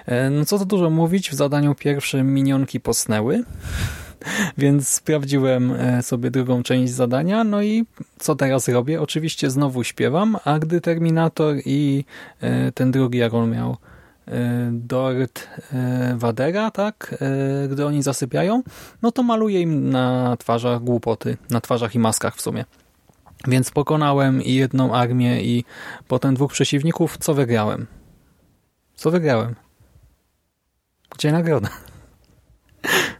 E, 0.06 0.30
no 0.30 0.44
co 0.44 0.58
to 0.58 0.64
dużo 0.64 0.90
mówić, 0.90 1.30
w 1.30 1.34
zadaniu 1.34 1.74
pierwszym 1.74 2.34
minionki 2.34 2.80
posnęły, 2.80 3.44
Więc 4.58 4.88
sprawdziłem 4.88 5.72
e, 5.72 6.02
sobie 6.02 6.30
drugą 6.30 6.62
część 6.62 6.92
zadania, 6.92 7.44
no 7.44 7.62
i 7.62 7.84
co 8.18 8.34
teraz 8.34 8.68
robię? 8.68 9.02
Oczywiście 9.02 9.50
znowu 9.50 9.84
śpiewam, 9.84 10.36
a 10.44 10.58
gdy 10.58 10.80
Terminator 10.80 11.56
i 11.64 12.04
e, 12.40 12.72
ten 12.72 12.90
drugi, 12.90 13.18
jak 13.18 13.34
on 13.34 13.50
miał, 13.50 13.76
e, 14.28 14.70
Dort 14.72 15.48
Wadera, 16.14 16.70
tak? 16.70 17.14
Gdy 17.70 17.86
oni 17.86 18.02
zasypiają, 18.02 18.62
no 19.02 19.12
to 19.12 19.22
maluję 19.22 19.60
im 19.60 19.90
na 19.90 20.36
twarzach 20.36 20.82
głupoty, 20.82 21.36
na 21.50 21.60
twarzach 21.60 21.94
i 21.94 21.98
maskach 21.98 22.36
w 22.36 22.40
sumie. 22.40 22.64
Więc 23.48 23.70
pokonałem 23.70 24.42
i 24.42 24.54
jedną 24.54 24.94
armię 24.94 25.42
i 25.42 25.64
potem 26.08 26.34
dwóch 26.34 26.52
przeciwników. 26.52 27.18
Co 27.18 27.34
wygrałem? 27.34 27.86
Co 28.94 29.10
wygrałem? 29.10 29.54
Gdzie 31.14 31.32
nagroda? 31.32 31.68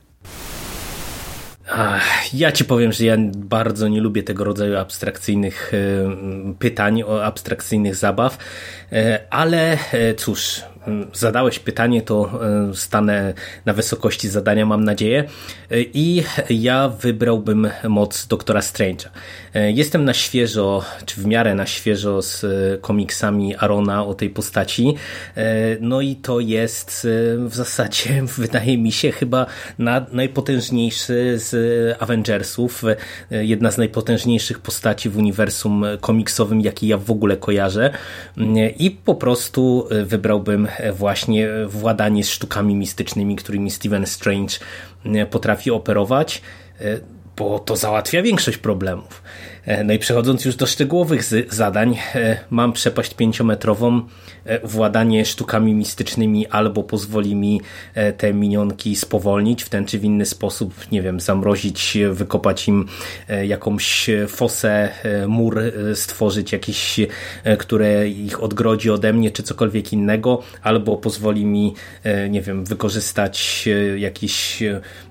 Ja 2.34 2.52
ci 2.52 2.64
powiem, 2.64 2.92
że 2.92 3.04
ja 3.04 3.16
bardzo 3.36 3.88
nie 3.88 4.00
lubię 4.00 4.22
tego 4.22 4.44
rodzaju 4.44 4.76
abstrakcyjnych 4.76 5.72
pytań, 6.58 7.02
o 7.02 7.24
abstrakcyjnych 7.24 7.96
zabaw, 7.96 8.38
e, 8.92 9.20
ale 9.30 9.78
e, 9.92 10.14
cóż, 10.14 10.62
zadałeś 11.12 11.58
pytanie, 11.58 12.02
to 12.02 12.40
stanę 12.74 13.34
na 13.66 13.72
wysokości 13.72 14.28
zadania, 14.28 14.66
mam 14.66 14.84
nadzieję. 14.84 15.24
I 15.94 16.22
ja 16.50 16.88
wybrałbym 16.88 17.70
moc 17.88 18.26
Doktora 18.26 18.60
Strange'a. 18.60 19.08
Jestem 19.54 20.04
na 20.04 20.14
świeżo, 20.14 20.84
czy 21.06 21.20
w 21.20 21.26
miarę 21.26 21.54
na 21.54 21.66
świeżo 21.66 22.22
z 22.22 22.46
komiksami 22.80 23.56
Arona 23.56 24.06
o 24.06 24.14
tej 24.14 24.30
postaci. 24.30 24.94
No 25.80 26.00
i 26.00 26.16
to 26.16 26.40
jest 26.40 27.08
w 27.38 27.54
zasadzie, 27.54 28.22
wydaje 28.38 28.78
mi 28.78 28.92
się, 28.92 29.12
chyba 29.12 29.46
najpotężniejszy 30.12 31.38
z 31.38 31.52
Avengersów. 32.02 32.82
Jedna 33.30 33.70
z 33.70 33.78
najpotężniejszych 33.78 34.58
postaci 34.58 35.08
w 35.08 35.18
uniwersum 35.18 35.84
komiksowym, 36.00 36.60
jaki 36.60 36.86
ja 36.86 36.98
w 36.98 37.10
ogóle 37.10 37.36
kojarzę. 37.36 37.90
I 38.78 38.90
po 38.90 39.14
prostu 39.14 39.88
wybrałbym 40.04 40.68
właśnie 40.92 41.48
władanie 41.66 42.24
sztukami 42.24 42.74
mistycznymi, 42.74 43.36
którymi 43.36 43.70
Steven 43.70 44.06
Strange 44.06 44.54
potrafi 45.30 45.70
operować, 45.70 46.42
bo 47.36 47.58
to 47.58 47.76
załatwia 47.76 48.22
większość 48.22 48.58
problemów. 48.58 49.22
E, 49.64 49.84
no 49.84 49.92
i 49.92 49.98
przechodząc 49.98 50.44
już 50.44 50.56
do 50.56 50.66
szczegółowych 50.66 51.24
zadań, 51.54 51.96
e, 52.14 52.36
mam 52.50 52.72
przepaść 52.72 53.14
pięciometrową, 53.14 54.02
e, 54.44 54.66
władanie 54.66 55.24
sztukami 55.24 55.74
mistycznymi 55.74 56.46
albo 56.46 56.82
pozwoli 56.82 57.34
mi 57.34 57.60
te 58.18 58.34
minionki 58.34 58.96
spowolnić 58.96 59.62
w 59.62 59.68
ten 59.68 59.84
czy 59.84 59.98
w 59.98 60.04
inny 60.04 60.26
sposób, 60.26 60.74
nie 60.92 61.02
wiem, 61.02 61.20
zamrozić, 61.20 61.98
wykopać 62.10 62.68
im 62.68 62.86
jakąś 63.44 64.10
fosę, 64.28 64.88
mur 65.26 65.60
stworzyć 65.94 66.52
jakiś, 66.52 67.00
które 67.58 68.08
ich 68.08 68.42
odgrodzi 68.42 68.90
ode 68.90 69.12
mnie, 69.12 69.30
czy 69.30 69.42
cokolwiek 69.42 69.92
innego, 69.92 70.42
albo 70.62 70.96
pozwoli 70.96 71.46
mi, 71.46 71.74
nie 72.30 72.42
wiem, 72.42 72.64
wykorzystać 72.64 73.68
jakiś 73.96 74.62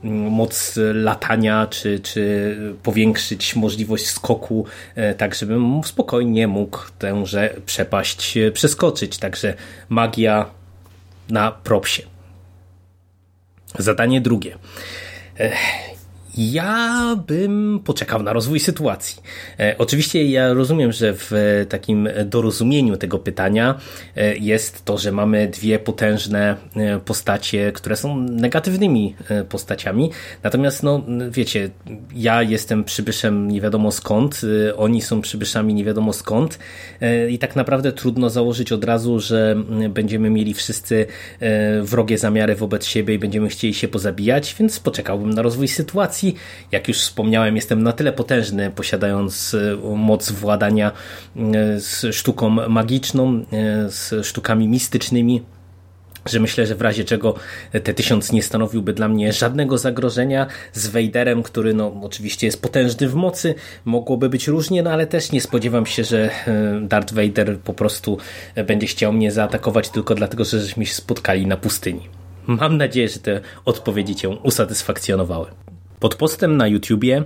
moc 0.03 0.79
latania, 0.93 1.67
czy, 1.69 1.99
czy 1.99 2.57
powiększyć 2.83 3.55
możliwość 3.55 4.07
skoku 4.07 4.40
boku, 4.41 4.65
e, 4.95 5.15
tak 5.15 5.35
żebym 5.35 5.83
spokojnie 5.83 6.47
mógł 6.47 6.79
tęże 6.99 7.53
przepaść 7.65 8.37
e, 8.37 8.51
przeskoczyć. 8.51 9.17
Także 9.17 9.53
magia 9.89 10.45
na 11.29 11.51
propsie. 11.51 12.03
Zadanie 13.79 14.21
drugie. 14.21 14.57
Ja 16.37 17.15
bym 17.27 17.79
poczekał 17.85 18.23
na 18.23 18.33
rozwój 18.33 18.59
sytuacji. 18.59 19.21
E, 19.59 19.75
oczywiście 19.77 20.25
ja 20.25 20.53
rozumiem, 20.53 20.91
że 20.91 21.13
w 21.13 21.31
takim 21.69 22.09
dorozumieniu 22.25 22.97
tego 22.97 23.19
pytania 23.19 23.79
e, 24.15 24.37
jest 24.37 24.85
to, 24.85 24.97
że 24.97 25.11
mamy 25.11 25.47
dwie 25.47 25.79
potężne 25.79 26.55
e, 26.75 26.99
postacie, 26.99 27.71
które 27.71 27.95
są 27.95 28.19
negatywnymi 28.19 29.15
postaciami. 29.49 30.11
Natomiast, 30.43 30.83
no 30.83 31.03
wiecie, 31.31 31.69
ja 32.15 32.43
jestem 32.43 32.83
przybyszem 32.83 33.51
nie 33.51 33.61
wiadomo 33.61 33.91
skąd, 33.91 34.41
oni 34.77 35.01
są 35.01 35.21
przybyszami 35.21 35.73
nie 35.73 35.83
wiadomo 35.83 36.13
skąd 36.13 36.59
i 37.29 37.39
tak 37.39 37.55
naprawdę 37.55 37.91
trudno 37.91 38.29
założyć 38.29 38.71
od 38.71 38.83
razu, 38.83 39.19
że 39.19 39.55
będziemy 39.89 40.29
mieli 40.29 40.53
wszyscy 40.53 41.05
wrogie 41.81 42.17
zamiary 42.17 42.55
wobec 42.55 42.85
siebie 42.85 43.13
i 43.13 43.19
będziemy 43.19 43.49
chcieli 43.49 43.73
się 43.73 43.87
pozabijać, 43.87 44.55
więc 44.59 44.79
poczekałbym 44.79 45.29
na 45.29 45.41
rozwój 45.41 45.67
sytuacji 45.67 46.20
jak 46.71 46.87
już 46.87 46.97
wspomniałem, 46.97 47.55
jestem 47.55 47.83
na 47.83 47.93
tyle 47.93 48.13
potężny, 48.13 48.71
posiadając 48.71 49.53
e, 49.53 49.95
moc 49.95 50.31
władania 50.31 50.91
e, 50.91 51.79
z 51.79 52.15
sztuką 52.15 52.49
magiczną, 52.49 53.33
e, 53.33 53.43
z 53.89 54.25
sztukami 54.25 54.67
mistycznymi, 54.67 55.43
że 56.25 56.39
myślę, 56.39 56.65
że 56.65 56.75
w 56.75 56.81
razie 56.81 57.03
czego 57.03 57.35
te 57.83 57.93
tysiąc 57.93 58.31
nie 58.31 58.43
stanowiłby 58.43 58.93
dla 58.93 59.07
mnie 59.07 59.33
żadnego 59.33 59.77
zagrożenia 59.77 60.47
z 60.73 60.87
Vaderem, 60.87 61.43
który 61.43 61.73
no 61.73 61.93
oczywiście 62.01 62.47
jest 62.47 62.61
potężny 62.61 63.09
w 63.09 63.15
mocy, 63.15 63.55
mogłoby 63.85 64.29
być 64.29 64.47
różnie, 64.47 64.83
no 64.83 64.91
ale 64.91 65.07
też 65.07 65.31
nie 65.31 65.41
spodziewam 65.41 65.85
się, 65.85 66.03
że 66.03 66.29
Darth 66.81 67.13
Vader 67.13 67.59
po 67.59 67.73
prostu 67.73 68.17
będzie 68.67 68.87
chciał 68.87 69.13
mnie 69.13 69.31
zaatakować 69.31 69.89
tylko 69.89 70.15
dlatego, 70.15 70.45
że 70.45 70.59
żeśmy 70.59 70.85
się 70.85 70.93
spotkali 70.93 71.47
na 71.47 71.57
pustyni. 71.57 72.09
Mam 72.47 72.77
nadzieję, 72.77 73.09
że 73.09 73.19
te 73.19 73.41
odpowiedzi 73.65 74.15
Cię 74.15 74.29
usatysfakcjonowały. 74.29 75.47
Pod 76.01 76.15
postem 76.15 76.57
na 76.57 76.67
YouTubie 76.67 77.23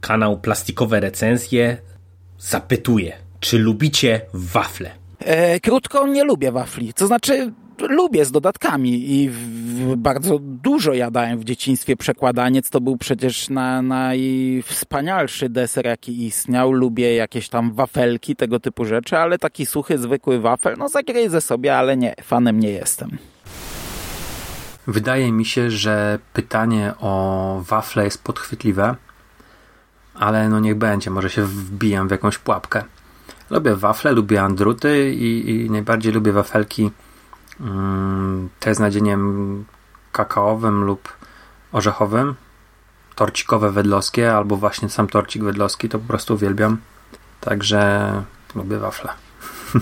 kanał 0.00 0.40
Plastikowe 0.40 1.00
Recenzje 1.00 1.76
zapytuje, 2.38 3.12
czy 3.40 3.58
lubicie 3.58 4.20
wafle? 4.34 4.90
E, 5.18 5.60
krótko, 5.60 6.06
nie 6.06 6.24
lubię 6.24 6.52
wafli. 6.52 6.94
To 6.94 7.06
znaczy, 7.06 7.52
lubię 7.78 8.24
z 8.24 8.32
dodatkami 8.32 9.12
i 9.12 9.28
w, 9.30 9.96
bardzo 9.96 10.38
dużo 10.38 10.92
jadałem 10.92 11.38
w 11.38 11.44
dzieciństwie. 11.44 11.96
Przekładaniec 11.96 12.70
to 12.70 12.80
był 12.80 12.96
przecież 12.96 13.48
na, 13.48 13.82
najwspanialszy 13.82 15.48
deser, 15.48 15.86
jaki 15.86 16.26
istniał. 16.26 16.72
Lubię 16.72 17.14
jakieś 17.14 17.48
tam 17.48 17.74
wafelki, 17.74 18.36
tego 18.36 18.60
typu 18.60 18.84
rzeczy, 18.84 19.18
ale 19.18 19.38
taki 19.38 19.66
suchy, 19.66 19.98
zwykły 19.98 20.40
wafel, 20.40 20.74
no 20.78 20.88
zagryzę 20.88 21.40
sobie, 21.40 21.76
ale 21.76 21.96
nie, 21.96 22.14
fanem 22.22 22.60
nie 22.60 22.70
jestem. 22.70 23.18
Wydaje 24.86 25.32
mi 25.32 25.44
się, 25.44 25.70
że 25.70 26.18
pytanie 26.32 26.94
o 27.00 27.62
wafle 27.66 28.04
jest 28.04 28.24
podchwytliwe, 28.24 28.96
ale 30.14 30.48
no 30.48 30.60
niech 30.60 30.74
będzie, 30.74 31.10
może 31.10 31.30
się 31.30 31.44
wbijam 31.44 32.08
w 32.08 32.10
jakąś 32.10 32.38
pułapkę. 32.38 32.84
Lubię 33.50 33.76
wafle, 33.76 34.12
lubię 34.12 34.42
andruty 34.42 35.14
i, 35.14 35.50
i 35.50 35.70
najbardziej 35.70 36.12
lubię 36.12 36.32
wafelki 36.32 36.90
mm, 37.60 38.48
te 38.60 38.74
z 38.74 38.78
nadzieniem 38.78 39.64
kakaowym 40.12 40.84
lub 40.84 41.08
orzechowym, 41.72 42.34
torcikowe 43.14 43.70
wedlowskie 43.70 44.36
albo 44.36 44.56
właśnie 44.56 44.88
sam 44.88 45.06
torcik 45.06 45.42
wedlowski, 45.44 45.88
to 45.88 45.98
po 45.98 46.08
prostu 46.08 46.34
uwielbiam. 46.34 46.78
Także 47.40 48.12
lubię 48.54 48.78
wafle. 48.78 49.10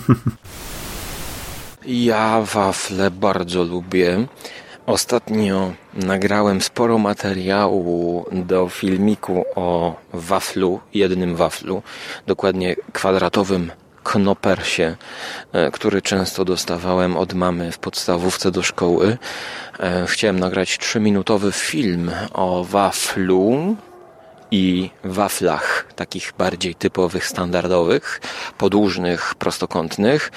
Ja 1.88 2.40
wafle 2.40 3.10
bardzo 3.10 3.64
lubię. 3.64 4.26
Ostatnio 4.88 5.72
nagrałem 5.94 6.60
sporo 6.60 6.98
materiału 6.98 8.26
do 8.32 8.68
filmiku 8.68 9.44
o 9.54 9.96
waflu, 10.12 10.80
jednym 10.94 11.36
waflu, 11.36 11.82
dokładnie 12.26 12.76
kwadratowym 12.92 13.70
knopersie, 14.04 14.96
e, 15.52 15.70
który 15.70 16.02
często 16.02 16.44
dostawałem 16.44 17.16
od 17.16 17.34
mamy 17.34 17.72
w 17.72 17.78
podstawówce 17.78 18.50
do 18.50 18.62
szkoły. 18.62 19.18
E, 19.80 20.06
chciałem 20.06 20.40
nagrać 20.40 20.78
trzyminutowy 20.78 21.52
film 21.52 22.10
o 22.32 22.64
waflu, 22.64 23.76
i 24.50 24.90
waflach, 25.04 25.86
takich 25.96 26.32
bardziej 26.38 26.74
typowych, 26.74 27.26
standardowych, 27.26 28.20
podłużnych, 28.58 29.34
prostokątnych, 29.34 30.30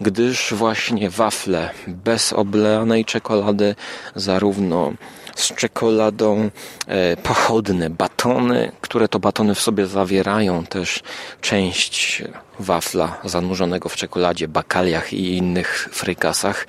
gdyż 0.00 0.54
właśnie 0.54 1.10
wafle 1.10 1.70
bez 1.86 2.32
obleanej 2.32 3.04
czekolady, 3.04 3.74
zarówno 4.14 4.92
z 5.36 5.54
czekoladą, 5.54 6.50
e, 6.86 7.16
pochodne 7.16 7.90
batony, 7.90 8.72
które 8.80 9.08
to 9.08 9.18
batony 9.18 9.54
w 9.54 9.60
sobie 9.60 9.86
zawierają 9.86 10.66
też 10.66 11.02
część 11.40 12.22
wafla 12.58 13.20
zanurzonego 13.24 13.88
w 13.88 13.96
czekoladzie, 13.96 14.48
bakaliach 14.48 15.12
i 15.12 15.36
innych 15.36 15.88
frykasach 15.92 16.66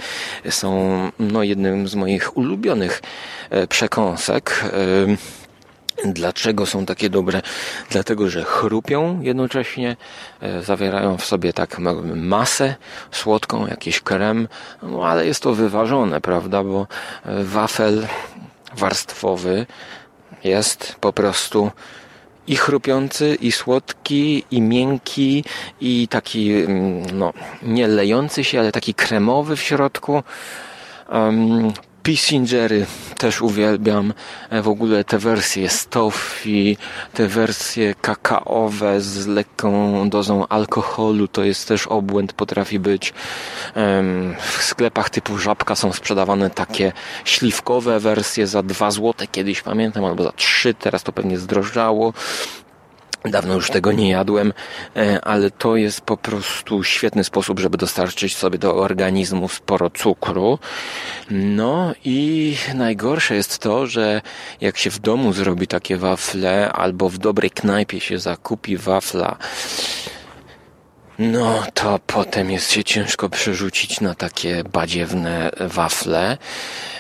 są 0.50 1.00
no, 1.20 1.44
jednym 1.44 1.88
z 1.88 1.96
moich 1.96 2.38
ulubionych 2.38 3.02
e, 3.50 3.68
przekąsek. 3.68 4.66
Dlaczego 6.06 6.66
są 6.66 6.86
takie 6.86 7.10
dobre? 7.10 7.42
Dlatego, 7.90 8.30
że 8.30 8.44
chrupią 8.44 9.22
jednocześnie, 9.22 9.96
e, 10.42 10.64
zawierają 10.64 11.18
w 11.18 11.26
sobie 11.26 11.54
tak 11.54 11.80
masę 12.16 12.76
słodką, 13.12 13.68
jakiś 13.68 14.00
krem, 14.00 14.48
no 14.84 15.06
ale 15.06 15.26
jest 15.26 15.44
to 15.44 15.54
wyważone, 15.54 16.22
prawda? 16.22 16.64
Bo 16.64 16.88
e, 17.26 17.44
wafel 17.44 18.08
warstwowy 18.76 19.66
jest 20.44 20.96
po 21.00 21.14
prostu 21.14 21.72
i 22.48 22.56
chrupiący, 22.56 23.38
i 23.42 23.52
słodki, 23.52 24.44
i 24.52 24.62
miękki, 24.62 25.44
i 25.82 26.08
taki, 26.08 26.52
mm, 26.52 27.04
no, 27.14 27.34
nie 27.64 27.88
lejący 27.88 28.44
się, 28.44 28.60
ale 28.60 28.72
taki 28.72 28.94
kremowy 28.94 29.56
w 29.56 29.62
środku. 29.62 30.24
Pissingery 32.10 32.86
też 33.18 33.42
uwielbiam. 33.42 34.14
E, 34.50 34.62
w 34.62 34.68
ogóle 34.68 35.04
te 35.04 35.18
wersje 35.18 35.70
z 35.70 35.88
toffee, 35.88 36.78
te 37.14 37.28
wersje 37.28 37.96
kakaowe 38.02 39.02
z 39.02 39.28
lekką 39.28 40.10
dozą 40.10 40.48
alkoholu, 40.48 41.28
to 41.28 41.44
jest 41.44 41.68
też 41.68 41.88
obłęd, 41.88 42.34
potrafi 42.34 42.80
być. 42.80 43.14
W 44.40 44.64
sklepach 44.64 45.10
typu 45.10 45.38
Żabka 45.38 45.76
są 45.76 45.94
sprzedawane 45.94 46.50
takie 46.50 46.92
śliwkowe 47.26 48.00
wersje 48.00 48.48
za 48.48 48.64
2 48.64 48.92
złote 48.92 49.28
kiedyś 49.28 49.62
pamiętam, 49.62 50.06
albo 50.06 50.24
za 50.24 50.32
3, 50.32 50.74
teraz 50.74 51.04
to 51.04 51.12
pewnie 51.12 51.38
zdrożało. 51.38 52.14
Dawno 53.26 53.54
już 53.54 53.70
tego 53.70 53.92
nie 53.92 54.10
jadłem, 54.10 54.54
e, 54.96 55.22
ale 55.22 55.52
to 55.52 55.76
jest 55.76 56.02
po 56.02 56.18
prostu 56.18 56.84
świetny 56.84 57.24
sposób, 57.24 57.60
żeby 57.60 57.78
dostarczyć 57.78 58.36
sobie 58.36 58.58
do 58.58 58.76
organizmu 58.76 59.50
sporo 59.50 59.90
cukru. 59.90 60.60
No 61.32 61.94
i 62.06 62.58
najgorsze 62.76 63.36
jest 63.36 63.60
to, 63.60 63.88
że 63.88 64.22
jak 64.62 64.78
się 64.78 64.90
w 64.90 65.00
domu 65.00 65.34
zrobi 65.34 65.68
takie 65.68 65.98
wafle, 65.98 66.72
albo 66.72 67.10
w 67.10 67.18
dobrej 67.18 67.52
knajpie 67.52 68.00
się 68.00 68.20
zakupi 68.20 68.78
wafla, 68.78 69.38
no 71.20 71.64
to 71.74 72.00
potem 72.08 72.52
jest 72.52 72.72
się 72.72 72.84
ciężko 72.84 73.30
przerzucić 73.30 74.02
na 74.02 74.16
takie 74.16 74.64
badziewne 74.64 75.52
wafle. 75.60 76.38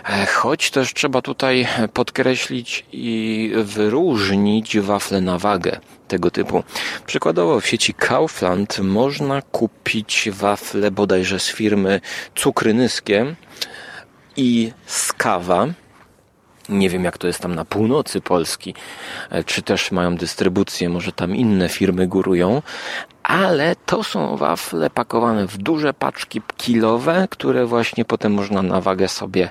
E, 0.10 0.26
choć 0.26 0.72
też 0.72 0.94
trzeba 0.94 1.22
tutaj 1.22 1.68
podkreślić 1.94 2.86
i 2.92 3.52
wyróżnić 3.56 4.80
wafle 4.80 5.22
na 5.22 5.38
wagę 5.38 5.80
tego 6.10 6.32
typu. 6.32 6.64
Przykładowo 7.06 7.60
w 7.60 7.68
sieci 7.68 7.94
Kaufland 7.94 8.80
można 8.80 9.42
kupić 9.42 10.30
wafle 10.32 10.92
bodajże 10.92 11.40
z 11.40 11.48
firmy 11.48 12.02
Cukry 12.36 12.74
Nyskie 12.74 13.36
i 14.38 14.72
z 14.86 15.14
kawa 15.14 15.68
Nie 16.70 16.90
wiem, 16.90 17.04
jak 17.04 17.18
to 17.18 17.28
jest 17.28 17.40
tam 17.40 17.56
na 17.56 17.66
północy 17.66 18.22
Polski, 18.22 18.74
e, 19.30 19.44
czy 19.44 19.62
też 19.62 19.92
mają 19.92 20.16
dystrybucję, 20.16 20.90
może 20.90 21.12
tam 21.12 21.36
inne 21.36 21.70
firmy 21.70 22.08
górują, 22.08 22.62
ale 23.24 23.76
to 23.76 24.04
są 24.04 24.38
wafle 24.38 24.90
pakowane 24.90 25.48
w 25.48 25.58
duże 25.58 25.94
paczki 25.94 26.42
kilowe, 26.58 27.28
które 27.30 27.66
właśnie 27.66 28.06
potem 28.06 28.34
można 28.34 28.62
na 28.62 28.82
wagę 28.82 29.08
sobie 29.08 29.50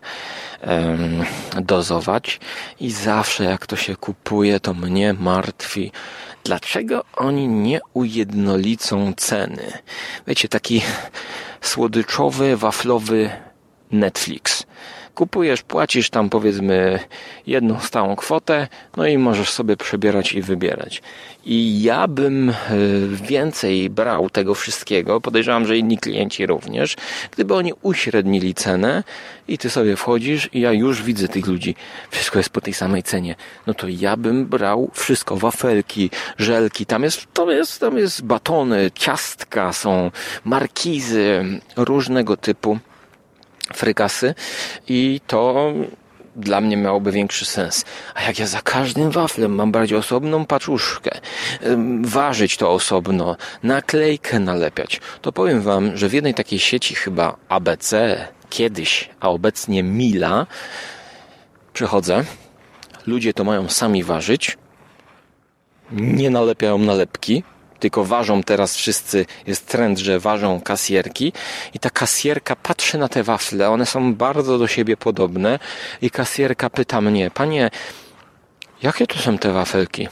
um, 0.66 1.24
dozować. 1.62 2.40
I 2.80 2.90
zawsze 2.90 3.44
jak 3.44 3.66
to 3.66 3.76
się 3.76 3.96
kupuje, 3.96 4.61
to 4.61 4.74
mnie 4.74 5.14
martwi, 5.14 5.92
dlaczego 6.49 7.05
oni 7.16 7.49
nie 7.49 7.80
ujednolicą 7.94 9.12
ceny. 9.16 9.72
Wiecie, 10.26 10.49
taki 10.49 10.82
słodyczowy, 11.61 12.57
waflowy 12.57 13.30
Netflix. 13.93 14.66
Kupujesz, 15.18 15.62
płacisz 15.62 16.11
tam 16.11 16.30
powiedzmy 16.30 16.99
jedną 17.47 17.80
stałą 17.80 18.16
kwotę, 18.16 18.68
no 18.97 19.07
i 19.07 19.18
możesz 19.18 19.51
sobie 19.51 19.76
przebierać 19.76 20.32
i 20.32 20.43
wybierać. 20.43 21.03
I 21.45 21.82
ja 21.82 22.09
bym 22.09 22.51
e, 22.51 22.55
więcej 23.22 23.91
brał 23.91 24.30
tego 24.30 24.55
wszystkiego, 24.55 25.20
podejrzewam, 25.20 25.66
że 25.66 25.78
inni 25.78 25.99
klienci 25.99 26.47
również, 26.47 26.97
gdyby 27.30 27.55
oni 27.55 27.72
uśrednili 27.82 28.55
cenę 28.55 29.05
i 29.49 29.59
ty 29.59 29.70
sobie 29.70 29.97
wchodzisz 29.97 30.49
i 30.53 30.61
ja 30.61 30.72
już 30.72 31.03
widzę 31.03 31.28
tych 31.28 31.47
ludzi, 31.47 31.74
wszystko 32.11 32.39
jest 32.39 32.51
po 32.51 32.61
tej 32.61 32.74
samej 32.74 33.03
cenie, 33.03 33.34
no 33.66 33.74
to 33.74 33.89
ja 33.89 34.16
bym 34.16 34.47
brał 34.47 34.91
wszystko, 34.95 35.36
wafelki, 35.36 36.11
żelki, 36.39 36.86
tam 36.86 37.03
jest, 37.03 37.26
tam 37.32 37.49
jest, 37.49 37.80
tam 37.80 37.99
jest 37.99 38.24
batony, 38.24 38.91
ciastka, 38.95 39.72
są 39.72 40.11
markizy 40.45 41.45
różnego 41.76 42.36
typu 42.36 42.78
frykasy 43.74 44.34
i 44.88 45.20
to 45.26 45.72
dla 46.36 46.60
mnie 46.60 46.76
miałoby 46.76 47.12
większy 47.12 47.44
sens. 47.44 47.84
A 48.14 48.22
jak 48.22 48.38
ja 48.38 48.46
za 48.46 48.60
każdym 48.62 49.10
waflem 49.10 49.54
mam 49.54 49.72
brać 49.72 49.92
osobną 49.92 50.46
paczuszkę, 50.46 51.10
ważyć 52.02 52.56
to 52.56 52.72
osobno, 52.72 53.36
naklejkę 53.62 54.38
nalepiać, 54.38 55.00
to 55.22 55.32
powiem 55.32 55.60
wam, 55.60 55.96
że 55.96 56.08
w 56.08 56.12
jednej 56.12 56.34
takiej 56.34 56.58
sieci 56.58 56.94
chyba 56.94 57.36
ABC 57.48 58.16
kiedyś, 58.50 59.10
a 59.20 59.28
obecnie 59.28 59.82
Mila, 59.82 60.46
przychodzę, 61.72 62.24
ludzie 63.06 63.34
to 63.34 63.44
mają 63.44 63.68
sami 63.68 64.04
ważyć, 64.04 64.58
nie 65.92 66.30
nalepiają 66.30 66.78
nalepki, 66.78 67.42
tylko 67.81 68.05
ważą 68.05 68.43
teraz 68.43 68.76
wszyscy, 68.76 69.26
jest 69.47 69.66
trend, 69.66 69.99
że 69.99 70.20
ważą 70.20 70.61
kasjerki 70.61 71.33
i 71.74 71.79
ta 71.79 71.91
kasjerka 71.91 72.57
patrzy 72.57 72.99
na 72.99 73.09
te 73.09 73.22
wafle, 73.22 73.70
one 73.70 73.87
są 73.87 74.14
bardzo 74.14 74.59
do 74.59 74.66
siebie 74.66 74.97
podobne 74.97 75.59
i 76.03 76.11
kasjerka 76.11 76.70
pyta 76.70 77.01
mnie, 77.01 77.31
panie, 77.31 77.70
jakie 78.83 79.07
to 79.07 79.18
są 79.18 79.39
te 79.39 79.53
wafelki? 79.53 80.09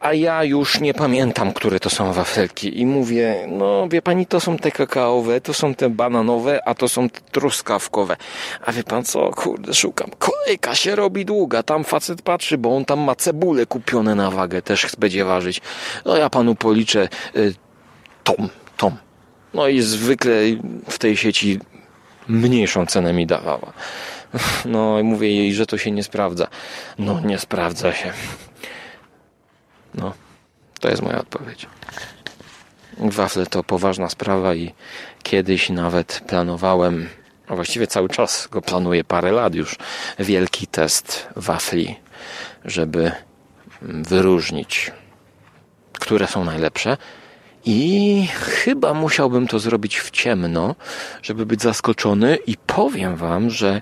A 0.00 0.12
ja 0.12 0.44
już 0.44 0.80
nie 0.80 0.94
pamiętam, 0.94 1.52
które 1.52 1.80
to 1.80 1.90
są 1.90 2.12
wafelki. 2.12 2.80
I 2.80 2.86
mówię, 2.86 3.46
no 3.48 3.88
wie 3.88 4.02
pani, 4.02 4.26
to 4.26 4.40
są 4.40 4.56
te 4.58 4.70
kakaowe, 4.70 5.40
to 5.40 5.54
są 5.54 5.74
te 5.74 5.90
bananowe, 5.90 6.68
a 6.68 6.74
to 6.74 6.88
są 6.88 7.10
te 7.10 7.20
truskawkowe. 7.20 8.16
A 8.66 8.72
wie 8.72 8.84
pan 8.84 9.04
co, 9.04 9.30
kurde, 9.30 9.74
szukam. 9.74 10.10
Kolejka 10.18 10.74
się 10.74 10.96
robi 10.96 11.24
długa, 11.24 11.62
tam 11.62 11.84
facet 11.84 12.22
patrzy, 12.22 12.58
bo 12.58 12.76
on 12.76 12.84
tam 12.84 13.00
ma 13.00 13.14
cebule 13.14 13.66
kupione 13.66 14.14
na 14.14 14.30
wagę, 14.30 14.62
też 14.62 14.96
będzie 14.98 15.24
ważyć. 15.24 15.60
No 16.04 16.16
ja 16.16 16.30
panu 16.30 16.54
policzę 16.54 17.08
y, 17.36 17.54
tom, 18.24 18.48
tom. 18.76 18.96
No 19.54 19.68
i 19.68 19.80
zwykle 19.80 20.32
w 20.88 20.98
tej 20.98 21.16
sieci 21.16 21.60
mniejszą 22.28 22.86
cenę 22.86 23.12
mi 23.12 23.26
dawała. 23.26 23.72
No 24.64 24.98
i 24.98 25.02
mówię 25.02 25.30
jej, 25.30 25.54
że 25.54 25.66
to 25.66 25.78
się 25.78 25.90
nie 25.90 26.02
sprawdza. 26.02 26.46
No 26.98 27.20
nie 27.20 27.38
sprawdza 27.38 27.92
się. 27.92 28.12
No, 29.96 30.12
to 30.80 30.88
jest 30.88 31.02
moja 31.02 31.18
odpowiedź. 31.18 31.66
Wafle 32.98 33.46
to 33.46 33.64
poważna 33.64 34.08
sprawa 34.08 34.54
i 34.54 34.72
kiedyś 35.22 35.70
nawet 35.70 36.20
planowałem, 36.26 37.08
a 37.48 37.54
właściwie 37.54 37.86
cały 37.86 38.08
czas 38.08 38.48
go 38.50 38.62
planuję 38.62 39.04
parę 39.04 39.32
lat 39.32 39.54
już, 39.54 39.76
wielki 40.18 40.66
test 40.66 41.28
wafli, 41.36 41.96
żeby 42.64 43.12
wyróżnić, 43.82 44.92
które 45.92 46.26
są 46.26 46.44
najlepsze. 46.44 46.96
I 47.64 48.28
chyba 48.32 48.94
musiałbym 48.94 49.48
to 49.48 49.58
zrobić 49.58 49.98
w 49.98 50.10
ciemno, 50.10 50.74
żeby 51.22 51.46
być 51.46 51.62
zaskoczony 51.62 52.36
i 52.46 52.56
powiem 52.56 53.16
wam, 53.16 53.50
że 53.50 53.80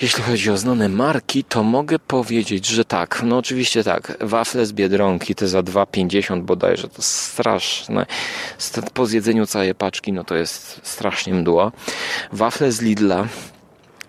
jeśli 0.00 0.22
chodzi 0.22 0.50
o 0.50 0.56
znane 0.56 0.88
marki, 0.88 1.44
to 1.44 1.62
mogę 1.62 1.98
powiedzieć, 1.98 2.66
że 2.66 2.84
tak. 2.84 3.22
No 3.24 3.38
oczywiście 3.38 3.84
tak. 3.84 4.16
Wafle 4.20 4.66
z 4.66 4.72
Biedronki, 4.72 5.34
te 5.34 5.48
za 5.48 5.60
2,50 5.60 6.42
bodajże, 6.42 6.88
to 6.88 7.02
straszne. 7.02 8.06
Po 8.94 9.06
zjedzeniu 9.06 9.46
całej 9.46 9.74
paczki, 9.74 10.12
no 10.12 10.24
to 10.24 10.36
jest 10.36 10.80
strasznie 10.82 11.34
mdło. 11.34 11.72
Wafle 12.32 12.72
z 12.72 12.80
Lidla, 12.80 13.26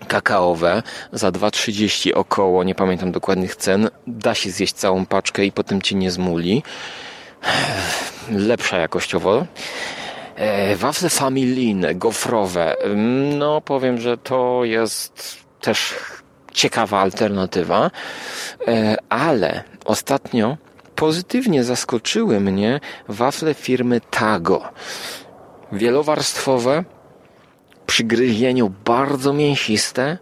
kakaowe 0.08 0.82
za 1.12 1.30
2,30 1.30 2.10
około, 2.14 2.64
nie 2.64 2.74
pamiętam 2.74 3.12
dokładnych 3.12 3.56
cen. 3.56 3.90
Da 4.06 4.34
się 4.34 4.50
zjeść 4.50 4.74
całą 4.74 5.06
paczkę 5.06 5.44
i 5.44 5.52
potem 5.52 5.82
cię 5.82 5.96
nie 5.96 6.10
zmuli. 6.10 6.62
Lepsza 8.30 8.78
jakościowo. 8.78 9.46
E, 10.36 10.76
wafle 10.76 11.10
familijne, 11.10 11.94
gofrowe. 11.94 12.76
No 13.38 13.60
powiem, 13.60 14.00
że 14.00 14.18
to 14.18 14.64
jest 14.64 15.41
też 15.62 15.94
ciekawa 16.52 17.00
alternatywa, 17.00 17.90
e, 18.68 18.96
ale 19.08 19.64
ostatnio 19.84 20.56
pozytywnie 20.94 21.64
zaskoczyły 21.64 22.40
mnie 22.40 22.80
wafle 23.08 23.54
firmy 23.54 24.00
Tago. 24.10 24.62
Wielowarstwowe, 25.72 26.84
przy 27.86 28.04
gryzieniu 28.04 28.72
bardzo 28.84 29.32
mięsiste 29.32 30.18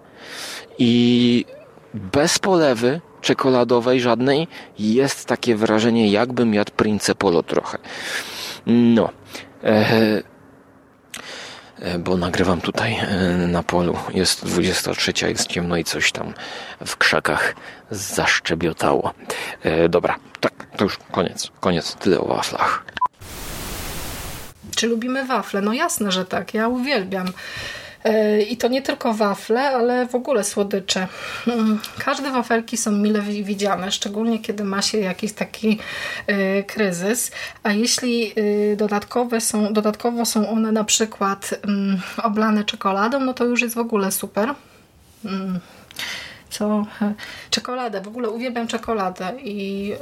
i 0.79 1.45
bez 1.95 2.39
polewy 2.39 3.01
czekoladowej 3.21 4.01
żadnej 4.01 4.49
jest 4.79 5.27
takie 5.27 5.57
wrażenie 5.57 6.11
jakbym 6.11 6.55
jadł 6.55 6.73
Prince 6.77 7.11
Polo 7.19 7.43
trochę. 7.43 7.79
No. 8.67 9.09
E, 9.65 10.23
bo 11.99 12.17
nagrywam 12.17 12.61
tutaj 12.61 12.95
e, 12.95 13.07
na 13.47 13.63
polu. 13.63 13.97
Jest 14.15 14.45
23, 14.45 15.13
jest 15.29 15.47
ciemno 15.47 15.77
i 15.77 15.85
coś 15.85 16.13
tam 16.13 16.35
w 16.87 16.97
krzakach 16.97 17.55
zaszczebiotało. 17.91 19.15
E, 19.63 19.89
dobra, 19.89 20.17
tak, 20.41 20.53
to 20.77 20.85
już 20.85 20.99
koniec. 21.13 21.51
Koniec, 21.61 21.95
tyle 21.95 22.21
o 22.21 22.25
waflach. 22.25 22.85
Czy 24.77 24.87
lubimy 24.87 25.25
wafle? 25.25 25.61
No 25.61 25.73
jasne, 25.73 26.13
że 26.13 26.25
tak. 26.25 26.55
Ja 26.55 26.69
uwielbiam. 26.69 27.33
E, 28.05 28.43
I 28.43 28.57
to 28.57 28.69
nie 28.69 28.83
tylko 28.83 29.15
wafle, 29.15 29.61
ale 29.61 30.07
w 30.07 30.15
ogóle 30.15 30.45
słodycze. 30.45 31.09
Mm, 31.47 31.81
każde 31.99 32.31
wafelki 32.31 32.77
są 32.77 32.93
mile 32.93 33.21
widziane, 33.23 33.93
szczególnie 33.93 34.39
kiedy 34.39 34.65
ma 34.65 34.83
się 34.83 34.99
jakiś 34.99 35.33
taki 35.33 35.79
e, 36.27 36.63
kryzys. 36.63 37.31
A 37.63 37.73
jeśli 37.73 38.33
e, 38.73 38.77
dodatkowe 38.77 39.41
są, 39.41 39.73
dodatkowo 39.73 40.27
są 40.27 40.51
one 40.51 40.73
na 40.73 40.85
przykład 40.85 41.51
mm, 41.63 42.01
oblane 42.23 42.65
czekoladą, 42.65 43.21
no 43.21 43.35
to 43.35 43.45
już 43.45 43.63
jest 43.63 43.75
w 43.75 43.79
ogóle 43.79 44.13
super. 44.13 44.55
Mm, 45.25 45.61
co? 46.51 46.87
Czekoladę. 47.51 48.01
W 48.01 48.09
ogóle 48.09 48.31
uwielbiam 48.31 48.67
czekoladę 48.67 49.33
i 49.45 49.93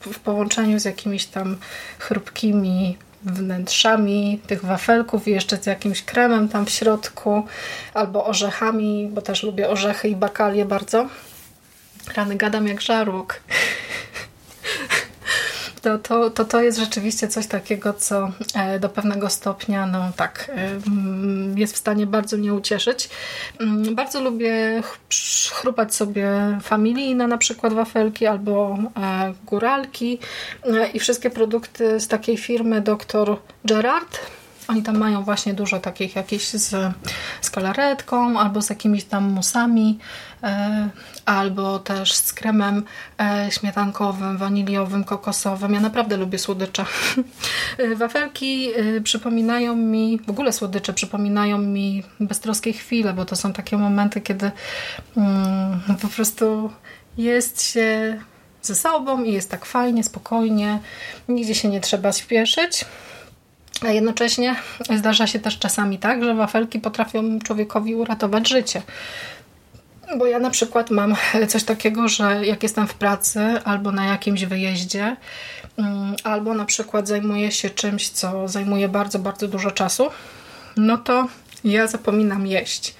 w 0.00 0.18
połączeniu 0.18 0.80
z 0.80 0.84
jakimiś 0.84 1.26
tam 1.26 1.56
chrupkimi 1.98 2.96
wnętrzami 3.22 4.40
tych 4.46 4.64
wafelków 4.64 5.28
i 5.28 5.30
jeszcze 5.30 5.56
z 5.56 5.66
jakimś 5.66 6.02
kremem 6.02 6.48
tam 6.48 6.66
w 6.66 6.70
środku, 6.70 7.46
albo 7.94 8.26
orzechami, 8.26 9.08
bo 9.12 9.22
też 9.22 9.42
lubię 9.42 9.68
orzechy 9.68 10.08
i 10.08 10.16
bakalie 10.16 10.64
bardzo. 10.64 11.06
Rany 12.16 12.36
gadam 12.36 12.68
jak 12.68 12.80
żarłok. 12.80 13.40
To, 15.88 15.98
to, 15.98 16.30
to, 16.30 16.44
to 16.44 16.62
jest 16.62 16.78
rzeczywiście 16.78 17.28
coś 17.28 17.46
takiego, 17.46 17.92
co 17.92 18.30
e, 18.54 18.78
do 18.80 18.88
pewnego 18.88 19.30
stopnia 19.30 19.86
no 19.86 20.12
tak, 20.16 20.50
e, 20.56 21.60
jest 21.60 21.74
w 21.74 21.76
stanie 21.76 22.06
bardzo 22.06 22.36
mnie 22.36 22.54
ucieszyć. 22.54 23.08
Mm, 23.60 23.94
bardzo 23.94 24.20
lubię 24.20 24.82
chrupać 25.52 25.94
sobie 25.94 26.30
familijne 26.62 27.26
na 27.26 27.38
przykład 27.38 27.72
wafelki 27.72 28.26
albo 28.26 28.78
e, 28.96 29.34
góralki 29.46 30.18
i 30.94 31.00
wszystkie 31.00 31.30
produkty 31.30 32.00
z 32.00 32.08
takiej 32.08 32.36
firmy 32.36 32.80
Dr. 32.80 33.36
Gerard 33.64 34.18
Oni 34.68 34.82
tam 34.82 34.98
mają 34.98 35.22
właśnie 35.22 35.54
dużo 35.54 35.80
takich 35.80 36.16
jakieś 36.16 36.48
z, 36.48 36.94
z 37.40 37.50
kalaretką 37.50 38.38
albo 38.38 38.62
z 38.62 38.70
jakimiś 38.70 39.04
tam 39.04 39.32
musami, 39.32 39.98
albo 41.24 41.78
też 41.78 42.12
z 42.12 42.32
kremem 42.32 42.84
e, 43.20 43.48
śmietankowym, 43.50 44.38
waniliowym, 44.38 45.04
kokosowym. 45.04 45.74
Ja 45.74 45.80
naprawdę 45.80 46.16
lubię 46.16 46.38
słodycze. 46.38 46.84
E, 47.78 47.96
wafelki 47.96 48.70
e, 48.76 49.00
przypominają 49.00 49.76
mi, 49.76 50.20
w 50.26 50.30
ogóle 50.30 50.52
słodycze 50.52 50.92
przypominają 50.92 51.58
mi 51.58 52.02
beztroskie 52.20 52.72
chwile, 52.72 53.12
bo 53.12 53.24
to 53.24 53.36
są 53.36 53.52
takie 53.52 53.76
momenty, 53.76 54.20
kiedy 54.20 54.50
mm, 55.16 55.80
po 56.02 56.08
prostu 56.08 56.70
jest 57.18 57.62
się 57.62 58.18
ze 58.62 58.74
sobą 58.74 59.24
i 59.24 59.32
jest 59.32 59.50
tak 59.50 59.64
fajnie, 59.64 60.04
spokojnie, 60.04 60.78
nigdzie 61.28 61.54
się 61.54 61.68
nie 61.68 61.80
trzeba 61.80 62.12
śpieszyć. 62.12 62.84
A 63.82 63.88
jednocześnie 63.88 64.56
zdarza 64.96 65.26
się 65.26 65.38
też 65.38 65.58
czasami 65.58 65.98
tak, 65.98 66.24
że 66.24 66.34
wafelki 66.34 66.80
potrafią 66.80 67.38
człowiekowi 67.38 67.94
uratować 67.94 68.48
życie. 68.48 68.82
Bo 70.16 70.26
ja 70.26 70.38
na 70.38 70.50
przykład 70.50 70.90
mam 70.90 71.16
coś 71.48 71.64
takiego, 71.64 72.08
że 72.08 72.46
jak 72.46 72.62
jestem 72.62 72.88
w 72.88 72.94
pracy 72.94 73.40
albo 73.64 73.92
na 73.92 74.06
jakimś 74.06 74.44
wyjeździe, 74.44 75.16
mm, 75.78 76.16
albo 76.24 76.54
na 76.54 76.64
przykład 76.64 77.08
zajmuję 77.08 77.52
się 77.52 77.70
czymś, 77.70 78.08
co 78.08 78.48
zajmuje 78.48 78.88
bardzo, 78.88 79.18
bardzo 79.18 79.48
dużo 79.48 79.70
czasu, 79.70 80.10
no 80.76 80.98
to 80.98 81.28
ja 81.64 81.86
zapominam 81.86 82.46
jeść. 82.46 82.94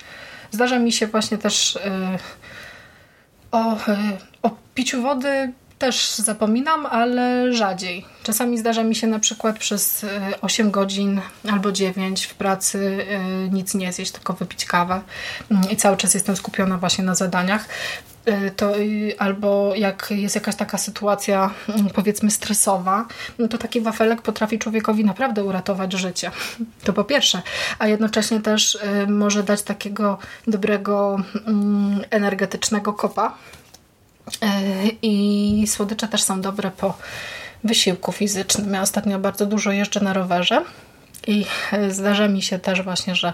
Zdarza 0.50 0.78
mi 0.78 0.92
się 0.92 1.06
właśnie 1.06 1.38
też 1.38 1.76
y, 1.76 1.80
o, 3.50 3.74
y, 3.74 3.78
o 4.42 4.50
piciu 4.74 5.02
wody 5.02 5.52
też 5.78 6.14
zapominam, 6.14 6.86
ale 6.86 7.52
rzadziej. 7.52 8.04
Czasami 8.22 8.58
zdarza 8.58 8.84
mi 8.84 8.94
się 8.94 9.06
na 9.06 9.18
przykład 9.18 9.58
przez 9.58 10.06
8 10.40 10.66
e, 10.66 10.70
godzin 10.70 11.20
albo 11.52 11.72
9 11.72 12.24
w 12.24 12.34
pracy 12.34 13.06
e, 13.10 13.48
nic 13.50 13.74
nie 13.74 13.92
zjeść, 13.92 14.12
tylko 14.12 14.32
wypić 14.32 14.64
kawę 14.64 15.00
mm, 15.50 15.70
i 15.70 15.76
cały 15.76 15.96
czas 15.96 16.14
jestem 16.14 16.36
skupiona 16.36 16.78
właśnie 16.78 17.04
na 17.04 17.14
zadaniach. 17.14 17.68
E, 18.24 18.50
to, 18.50 18.72
albo 19.18 19.74
jak 19.74 20.08
jest 20.10 20.34
jakaś 20.34 20.56
taka 20.56 20.78
sytuacja 20.78 21.50
mm, 21.68 21.90
powiedzmy 21.90 22.30
stresowa, 22.30 23.06
no 23.38 23.48
to 23.48 23.58
taki 23.58 23.80
wafelek 23.80 24.22
potrafi 24.22 24.58
człowiekowi 24.58 25.04
naprawdę 25.04 25.44
uratować 25.44 25.92
życie. 25.92 26.30
To 26.84 26.92
po 26.92 27.04
pierwsze, 27.04 27.42
a 27.78 27.86
jednocześnie 27.86 28.40
też 28.40 28.78
może 29.08 29.42
dać 29.42 29.62
takiego 29.62 30.18
dobrego 30.46 31.22
mm, 31.46 32.00
energetycznego 32.10 32.92
kopa 32.92 33.34
I 35.02 35.64
słodycze 35.66 36.08
też 36.08 36.22
są 36.22 36.40
dobre 36.40 36.70
po 36.70 36.94
wysiłku 37.64 38.12
fizycznym. 38.12 38.74
Ja 38.74 38.82
ostatnio 38.82 39.18
bardzo 39.18 39.46
dużo 39.46 39.72
jeżdżę 39.72 40.00
na 40.00 40.12
rowerze 40.12 40.64
i 41.26 41.46
e, 41.72 41.90
zdarza 41.90 42.28
mi 42.28 42.42
się 42.42 42.58
też 42.58 42.82
właśnie, 42.82 43.14
że 43.14 43.32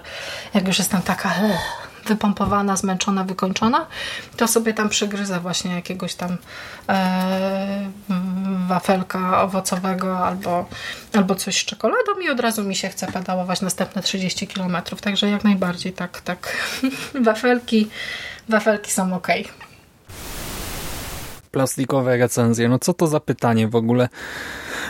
jak 0.55 0.67
już 0.67 0.79
jestem 0.79 1.03
taka 1.03 1.29
e, 1.29 1.59
wypompowana, 2.07 2.77
zmęczona, 2.77 3.25
wykończona, 3.25 3.87
to 4.37 4.49
sobie 4.49 4.75
tam 4.75 4.89
przygryzę 4.89 5.41
właśnie 5.41 5.75
jakiegoś 5.75 6.15
tam 6.15 6.37
e, 6.89 7.91
wafelka 8.69 9.43
owocowego 9.43 10.27
albo, 10.27 10.69
albo 11.13 11.35
coś 11.35 11.63
z 11.63 11.65
czekoladą 11.65 12.21
i 12.25 12.31
od 12.31 12.41
razu 12.41 12.65
mi 12.65 12.77
się 12.77 12.89
chce 12.89 13.07
pedałować 13.07 13.61
następne 13.61 14.03
30 14.03 14.47
km. 14.47 14.77
Także 15.01 15.31
jak 15.31 15.45
najbardziej 15.45 15.93
tak, 15.93 16.21
tak. 16.21 16.57
wafelki, 17.27 17.89
wafelki 18.49 18.91
są 18.91 19.15
ok 19.15 19.29
plastikowe 21.55 22.17
recenzje. 22.17 22.69
No 22.69 22.79
co 22.79 22.95
to 22.95 23.07
za 23.07 23.21
pytanie 23.21 23.69
w 23.69 23.77
ogóle? 23.77 24.09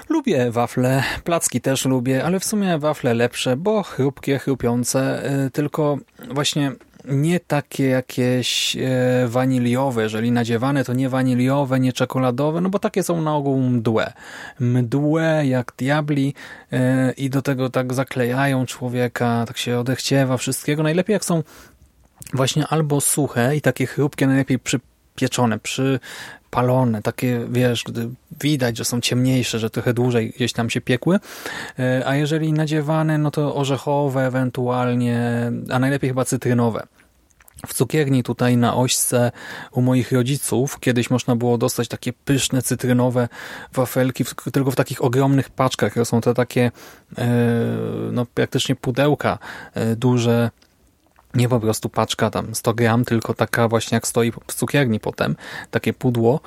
Lubię 0.09 0.51
wafle, 0.51 1.03
placki 1.25 1.61
też 1.61 1.85
lubię, 1.85 2.25
ale 2.25 2.41
w 2.41 2.45
sumie 2.45 2.79
wafle 2.79 3.15
lepsze, 3.15 3.57
bo 3.57 3.83
chrupkie, 3.83 4.39
chrupiące, 4.39 5.31
y, 5.47 5.51
tylko 5.51 5.99
właśnie 6.31 6.73
nie 7.05 7.41
takie 7.41 7.87
jakieś 7.87 8.77
y, 8.77 9.29
waniliowe, 9.29 10.03
jeżeli 10.03 10.33
nadziewane 10.33 10.85
to 10.85 10.93
nie 10.95 11.09
waniliowe, 11.09 11.81
nie 11.81 11.93
czekoladowe, 11.93 12.61
no 12.61 12.69
bo 12.71 12.79
takie 12.79 13.03
są 13.03 13.23
na 13.23 13.37
ogół 13.37 13.61
mdłe. 13.61 14.13
Mdłe 14.61 15.47
jak 15.47 15.73
diabli 15.79 16.35
y, 16.73 16.77
i 17.17 17.31
do 17.31 17.43
tego 17.43 17.71
tak 17.71 17.95
zaklejają 17.95 18.67
człowieka, 18.67 19.45
tak 19.47 19.59
się 19.59 19.79
odechciewa 19.79 20.37
wszystkiego. 20.37 20.83
Najlepiej 20.83 21.15
jak 21.15 21.25
są 21.25 21.43
właśnie 22.35 22.67
albo 22.67 23.01
suche 23.01 23.57
i 23.57 23.61
takie 23.61 23.87
chrupkie, 23.87 24.27
najlepiej 24.27 24.59
przypieczone, 24.59 25.59
przy 25.59 26.01
palone, 26.55 27.03
takie 27.03 27.47
wiesz, 27.51 27.85
gdy 27.85 28.09
widać, 28.41 28.79
że 28.79 28.85
są 28.85 29.01
ciemniejsze, 29.01 29.59
że 29.59 29.71
trochę 29.71 29.95
dłużej 29.95 30.31
gdzieś 30.37 30.53
tam 30.53 30.71
się 30.71 30.81
piekły, 30.81 31.19
e, 31.79 32.03
a 32.07 32.17
jeżeli 32.17 32.53
nadziewane, 32.53 33.19
no 33.19 33.31
to 33.31 33.55
orzechowe 33.55 34.27
ewentualnie, 34.27 35.53
a 35.71 35.79
najlepiej 35.79 36.11
chyba 36.11 36.25
cytrynowe. 36.25 36.87
W 37.67 37.75
cukierni 37.75 38.23
tutaj 38.23 38.57
na 38.57 38.77
ośce 38.77 39.33
u 39.73 39.83
moich 39.83 40.13
rodziców 40.13 40.81
kiedyś 40.81 41.11
można 41.11 41.37
było 41.37 41.59
dostać 41.59 41.89
takie 41.89 42.13
pyszne 42.13 42.63
cytrynowe 42.63 43.29
wafelki, 43.73 44.25
tylko 44.53 44.71
w 44.71 44.77
takich 44.77 45.05
ogromnych 45.05 45.51
paczkach. 45.51 45.95
To 45.95 46.05
są 46.05 46.21
to 46.21 46.35
takie 46.35 46.71
e, 47.19 47.29
no, 48.13 48.27
praktycznie 48.35 48.77
pudełka 48.77 49.39
e, 49.75 49.97
duże 49.97 50.51
nie 51.35 51.49
po 51.49 51.61
prostu 51.61 51.89
paczka 51.89 52.31
tam 52.31 52.55
100 52.55 52.75
gram, 52.75 53.05
tylko 53.05 53.35
taka 53.35 53.69
właśnie 53.69 53.97
jak 53.97 54.07
stoi 54.07 54.33
w 54.33 54.55
cukierni 54.55 55.01
potem, 55.01 55.37
takie 55.71 55.93
pudło. 55.93 56.41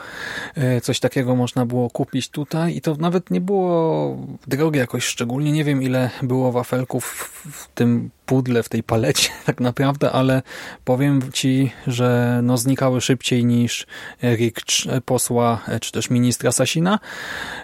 E, 0.56 0.82
coś 0.82 1.00
takiego 1.00 1.36
można 1.36 1.66
było 1.66 1.90
kupić 1.90 2.30
tutaj 2.30 2.76
i 2.76 2.82
to 2.82 2.96
nawet 2.96 3.32
nie 3.32 3.42
było 3.42 4.18
drogie 4.48 4.80
jakoś 4.80 5.04
szczególnie. 5.04 5.52
Nie 5.52 5.64
wiem 5.64 5.84
ile 5.84 6.10
było 6.22 6.52
wafelków 6.52 7.06
w 7.52 7.68
tym 7.76 8.10
pudle, 8.28 8.64
w 8.64 8.70
tej 8.70 8.84
palecie 8.84 9.30
tak 9.46 9.60
naprawdę, 9.60 10.12
ale 10.12 10.42
powiem 10.86 11.22
Ci, 11.34 11.72
że 11.88 12.40
no 12.44 12.58
znikały 12.58 13.02
szybciej 13.02 13.46
niż 13.46 13.88
Rick 14.24 14.62
posła, 15.06 15.62
e, 15.68 15.80
czy 15.80 15.92
też 15.92 16.10
ministra 16.10 16.52
Sasina. 16.52 17.00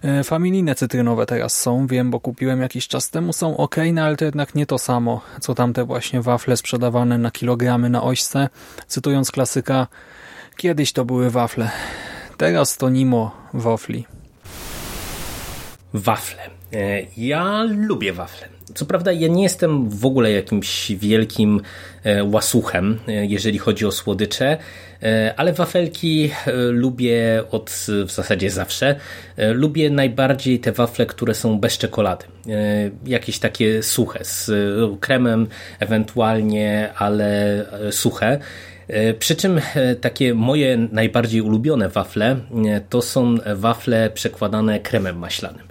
E, 0.04 0.24
familijne 0.24 0.76
cytrynowe 0.76 1.26
teraz 1.26 1.62
są, 1.62 1.88
wiem, 1.88 2.12
bo 2.12 2.20
kupiłem 2.20 2.62
jakiś 2.62 2.88
czas 2.88 3.10
temu, 3.10 3.34
są 3.34 3.58
ok, 3.58 3.76
no 3.94 4.02
ale 4.02 4.16
to 4.16 4.26
jednak 4.26 4.56
nie 4.56 4.66
to 4.66 4.78
samo, 4.78 5.22
co 5.42 5.56
tamte 5.56 5.86
właśnie 5.86 6.22
wafle 6.22 6.58
sprzedawane 6.58 7.18
na 7.18 7.32
kilogramy 7.32 7.90
na 7.90 8.04
ośce. 8.04 8.50
Cytując 8.88 9.32
klasyka, 9.32 9.88
kiedyś 10.58 10.94
to 10.94 11.06
były 11.06 11.30
wafle, 11.30 11.72
teraz 12.38 12.78
to 12.78 12.90
Nimo 12.90 13.32
wafli. 13.54 14.06
Wafle. 15.94 16.42
E, 16.74 17.02
ja 17.18 17.64
lubię 17.64 18.14
wafle. 18.14 18.53
Co 18.76 18.86
prawda 18.86 19.12
ja 19.12 19.28
nie 19.28 19.44
jestem 19.44 19.90
w 19.90 20.06
ogóle 20.06 20.32
jakimś 20.32 20.92
wielkim 20.92 21.62
e, 22.04 22.24
łasuchem, 22.24 23.00
e, 23.08 23.26
jeżeli 23.26 23.58
chodzi 23.58 23.86
o 23.86 23.92
słodycze, 23.92 24.58
e, 25.04 25.34
ale 25.38 25.54
wafelki 25.54 26.32
lubię 26.72 27.44
od 27.52 27.70
w 28.06 28.12
zasadzie 28.12 28.50
zawsze. 28.50 28.96
Lubię 29.38 29.90
najbardziej 29.90 30.60
te 30.60 30.72
wafle, 30.72 31.06
które 31.06 31.34
są 31.34 31.60
bez 31.60 31.78
czekolady. 31.78 32.26
Jakieś 33.06 33.40
takie 33.40 33.84
suche, 33.84 34.26
z 34.26 34.52
kremem 35.00 35.48
ewentualnie, 35.80 36.90
ale 36.96 37.66
suche. 37.92 38.40
Przy 39.20 39.36
czym 39.36 39.62
takie 40.02 40.34
moje 40.34 40.78
najbardziej 40.78 41.42
ulubione 41.42 41.90
wafle 41.90 42.38
to 42.90 43.02
są 43.02 43.36
wafle 43.56 44.10
przekładane 44.10 44.80
kremem 44.80 45.20
maślanym. 45.20 45.68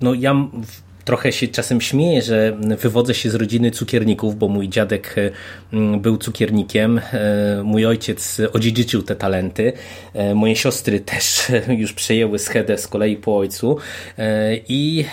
No 0.00 0.14
ja 0.14 0.34
trochę 1.04 1.32
się 1.32 1.48
czasem 1.48 1.80
śmieję, 1.80 2.22
że 2.22 2.56
wywodzę 2.78 3.14
się 3.14 3.30
z 3.30 3.34
rodziny 3.34 3.70
cukierników, 3.70 4.38
bo 4.38 4.48
mój 4.48 4.68
dziadek 4.68 5.14
e, 5.18 5.98
był 5.98 6.18
cukiernikiem, 6.18 6.98
e, 7.12 7.62
mój 7.64 7.86
ojciec 7.86 8.40
odziedziczył 8.52 9.02
te 9.02 9.16
talenty, 9.16 9.72
e, 10.14 10.34
moje 10.34 10.56
siostry 10.56 11.00
też 11.00 11.52
już 11.82 11.92
przejęły 11.92 12.38
schedę 12.38 12.78
z 12.78 12.88
kolei 12.88 13.16
po 13.16 13.38
ojcu. 13.38 13.76
I 14.68 15.04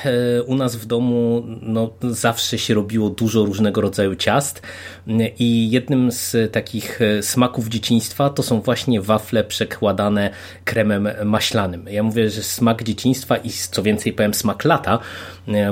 u 0.45 0.55
nas 0.55 0.75
w 0.75 0.85
domu 0.85 1.43
no, 1.61 1.93
zawsze 2.01 2.57
się 2.57 2.73
robiło 2.73 3.09
dużo 3.09 3.45
różnego 3.45 3.81
rodzaju 3.81 4.15
ciast. 4.15 4.61
I 5.39 5.71
jednym 5.71 6.11
z 6.11 6.53
takich 6.53 6.99
smaków 7.21 7.67
dzieciństwa 7.67 8.29
to 8.29 8.43
są 8.43 8.61
właśnie 8.61 9.01
wafle 9.01 9.43
przekładane 9.43 10.29
kremem 10.65 11.09
maślanym. 11.25 11.85
Ja 11.89 12.03
mówię, 12.03 12.29
że 12.29 12.43
smak 12.43 12.83
dzieciństwa 12.83 13.37
i 13.37 13.49
co 13.49 13.83
więcej 13.83 14.13
powiem 14.13 14.33
smak 14.33 14.65
lata, 14.65 14.99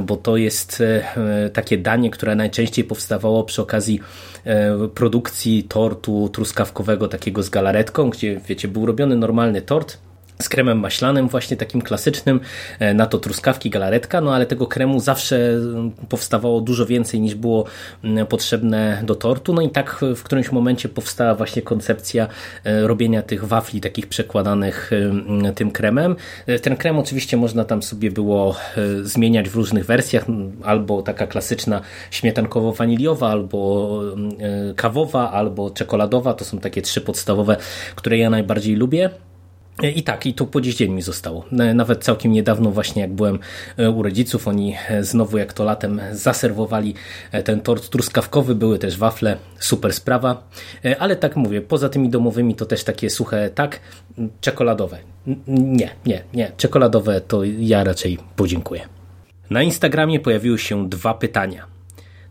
bo 0.01 0.17
to 0.17 0.38
jest 0.38 0.82
e, 0.82 1.49
takie 1.49 1.78
danie, 1.78 2.09
które 2.09 2.36
najczęściej 2.36 2.86
powstawało 2.86 3.43
przy 3.43 3.61
okazji 3.61 3.99
e, 4.45 4.88
produkcji 4.95 5.63
tortu 5.63 6.30
truskawkowego 6.34 7.07
takiego 7.07 7.43
z 7.43 7.49
galaretką, 7.49 8.09
gdzie 8.09 8.41
wiecie, 8.47 8.67
był 8.67 8.86
robiony 8.86 9.15
normalny 9.15 9.61
tort, 9.61 9.97
z 10.41 10.49
kremem 10.49 10.79
maślanym, 10.79 11.27
właśnie 11.27 11.57
takim 11.57 11.81
klasycznym, 11.81 12.39
e, 12.79 12.93
na 12.93 13.05
to 13.05 13.17
truskawki, 13.17 13.69
galaretka, 13.69 14.21
no 14.21 14.35
ale 14.35 14.45
tego 14.45 14.67
kremu 14.67 14.99
zawsze 14.99 15.49
mm, 15.49 15.91
powstawało 15.91 16.61
dużo 16.61 16.85
więcej 16.85 17.21
niż 17.21 17.35
było 17.35 17.65
mm, 18.03 18.27
potrzebne 18.27 19.01
do 19.03 19.15
tortu, 19.15 19.53
no 19.53 19.61
i 19.61 19.69
tak 19.69 20.01
w 20.15 20.23
którymś 20.23 20.51
momencie 20.51 20.89
powstała 20.89 21.35
właśnie 21.35 21.61
koncepcja 21.61 22.27
e, 22.63 22.87
robienia 22.87 23.21
tych 23.21 23.45
wafli 23.45 23.81
takich 23.81 24.07
przekładanych 24.07 24.91
mm, 24.93 25.55
tym 25.55 25.71
kremem. 25.71 26.15
E, 26.47 26.59
ten 26.59 26.75
krem 26.75 26.99
oczywiście 26.99 27.37
można 27.37 27.65
tam 27.65 27.83
sobie 27.83 28.11
było 28.11 28.55
zmieniać 29.01 29.49
w 29.49 29.55
różnych 29.55 29.85
wersjach, 29.85 30.25
albo 30.63 31.01
taka 31.01 31.27
klasyczna 31.27 31.81
śmietankowo-waniliowa, 32.11 33.29
albo 33.29 33.89
kawowa, 34.75 35.31
albo 35.31 35.69
czekoladowa, 35.69 36.33
to 36.33 36.45
są 36.45 36.59
takie 36.59 36.81
trzy 36.81 37.01
podstawowe, 37.01 37.57
które 37.95 38.17
ja 38.17 38.29
najbardziej 38.29 38.75
lubię. 38.75 39.09
I 39.84 40.03
tak, 40.03 40.25
i 40.25 40.34
to 40.34 40.45
po 40.45 40.61
dziś 40.61 40.75
dzień 40.75 40.91
mi 40.91 41.01
zostało. 41.01 41.45
Nawet 41.51 42.03
całkiem 42.03 42.32
niedawno 42.32 42.71
właśnie 42.71 43.01
jak 43.01 43.13
byłem 43.13 43.39
e, 43.77 43.89
u 43.89 44.03
rodziców, 44.03 44.47
oni 44.47 44.75
e, 44.89 45.03
znowu 45.03 45.38
jak 45.38 45.53
to 45.53 45.63
latem 45.63 46.01
zaserwowali 46.11 46.93
e, 47.32 47.43
ten 47.43 47.61
tort 47.61 47.89
truskawkowy, 47.89 48.55
były 48.55 48.80
też 48.80 48.97
wafle, 48.97 49.38
super 49.59 49.93
sprawa. 49.93 50.49
Ale 50.99 51.15
tak 51.15 51.36
mówię, 51.36 51.61
poza 51.61 51.89
tymi 51.89 52.09
domowymi 52.09 52.55
to 52.55 52.65
też 52.65 52.84
takie 52.84 53.09
suche, 53.09 53.49
tak, 53.49 53.80
czekoladowe. 54.41 54.97
Nie, 55.47 55.89
nie, 56.05 56.23
nie, 56.34 56.51
czekoladowe 56.57 57.21
to 57.21 57.43
ja 57.43 57.84
raczej 57.84 58.17
podziękuję. 58.36 58.82
Na 59.49 59.63
Instagramie 59.63 60.19
pojawiły 60.19 60.57
się 60.59 60.89
dwa 60.89 61.13
pytania. 61.13 61.65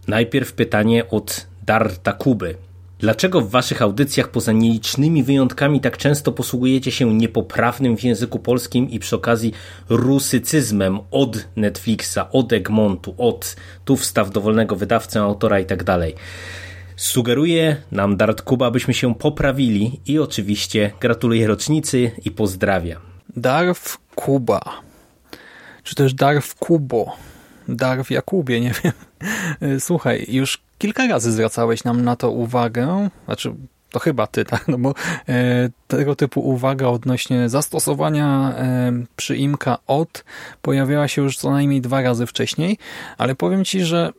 Najpierw 0.08 0.52
pytanie 0.52 1.10
od 1.10 1.46
Darta 1.66 2.12
Kuby– 2.12 2.54
Dlaczego 2.98 3.40
w 3.40 3.50
waszych 3.50 3.82
audycjach 3.82 4.28
poza 4.28 4.52
nielicznymi 4.52 5.22
wyjątkami 5.22 5.80
tak 5.80 5.96
często 5.96 6.32
posługujecie 6.32 6.90
się 6.92 7.14
niepoprawnym 7.14 7.96
w 7.96 8.02
języku 8.02 8.38
polskim 8.38 8.90
i 8.90 8.98
przy 8.98 9.16
okazji 9.16 9.52
rusycyzmem 9.88 10.98
od 11.10 11.48
Netflixa, 11.56 12.18
od 12.32 12.52
Egmontu, 12.52 13.14
od 13.18 13.56
tu 13.84 13.96
wstaw 13.96 14.30
dowolnego 14.30 14.76
wydawcę, 14.76 15.20
autora 15.20 15.60
i 15.60 15.66
tak? 15.66 15.84
Sugeruje 16.96 17.76
nam 17.92 18.16
Dart 18.16 18.42
Kuba, 18.42 18.66
abyśmy 18.66 18.94
się 18.94 19.14
poprawili 19.14 20.00
i 20.06 20.18
oczywiście 20.18 20.90
gratuluję 21.00 21.46
rocznicy 21.46 22.10
i 22.24 22.30
pozdrawiam. 22.30 23.00
Darf 23.36 23.98
Kuba, 24.14 24.60
czy 25.82 25.94
też 25.94 26.14
Darf 26.14 26.54
Kubo, 26.54 27.16
Darf 27.68 28.10
Jakubie, 28.10 28.60
nie 28.60 28.72
wiem. 28.84 28.92
Słuchaj, 29.88 30.26
już 30.28 30.67
kilka 30.78 31.06
razy 31.06 31.32
zwracałeś 31.32 31.84
nam 31.84 32.04
na 32.04 32.16
to 32.16 32.30
uwagę, 32.30 33.08
znaczy 33.24 33.54
to 33.90 33.98
chyba 33.98 34.26
ty, 34.26 34.44
tak? 34.44 34.68
No 34.68 34.78
bo 34.78 34.94
e, 35.28 35.68
tego 35.88 36.16
typu 36.16 36.40
uwaga 36.40 36.86
odnośnie 36.86 37.48
zastosowania 37.48 38.54
e, 38.56 38.92
przyimka 39.16 39.78
od 39.86 40.24
pojawiała 40.62 41.08
się 41.08 41.22
już 41.22 41.36
co 41.36 41.50
najmniej 41.50 41.80
dwa 41.80 42.02
razy 42.02 42.26
wcześniej, 42.26 42.78
ale 43.18 43.34
powiem 43.34 43.64
ci, 43.64 43.84
że 43.84 44.12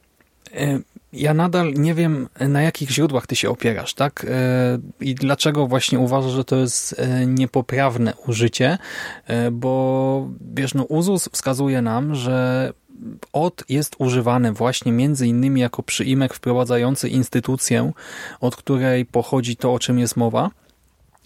e, 0.53 0.79
ja 1.13 1.33
nadal 1.33 1.73
nie 1.73 1.93
wiem, 1.93 2.27
na 2.39 2.61
jakich 2.61 2.89
źródłach 2.89 3.27
ty 3.27 3.35
się 3.35 3.49
opierasz, 3.49 3.93
tak? 3.93 4.25
E, 4.29 4.79
I 5.01 5.15
dlaczego 5.15 5.67
właśnie 5.67 5.99
uważasz, 5.99 6.31
że 6.31 6.45
to 6.45 6.55
jest 6.55 6.95
e, 6.99 7.25
niepoprawne 7.25 8.13
użycie, 8.27 8.77
e, 9.27 9.51
bo 9.51 10.29
wiesz, 10.53 10.73
no 10.73 10.83
UZUS 10.83 11.29
wskazuje 11.31 11.81
nam, 11.81 12.15
że 12.15 12.73
od 13.33 13.63
jest 13.69 13.95
używany 13.99 14.51
właśnie 14.51 14.91
między 14.91 15.27
innymi 15.27 15.61
jako 15.61 15.83
przyimek 15.83 16.33
wprowadzający 16.33 17.09
instytucję, 17.09 17.91
od 18.41 18.55
której 18.55 19.05
pochodzi 19.05 19.55
to, 19.55 19.73
o 19.73 19.79
czym 19.79 19.99
jest 19.99 20.17
mowa. 20.17 20.49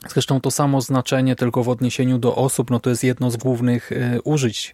Zresztą 0.08 0.42
to 0.42 0.52
samo 0.52 0.82
znaczenie, 0.82 1.36
tylko 1.36 1.64
w 1.64 1.70
odniesieniu 1.70 2.18
do 2.18 2.36
osób, 2.36 2.72
no 2.72 2.80
to 2.80 2.90
jest 2.90 3.04
jedno 3.04 3.32
z 3.32 3.38
głównych 3.38 3.92
y, 3.92 4.20
użyć 4.24 4.74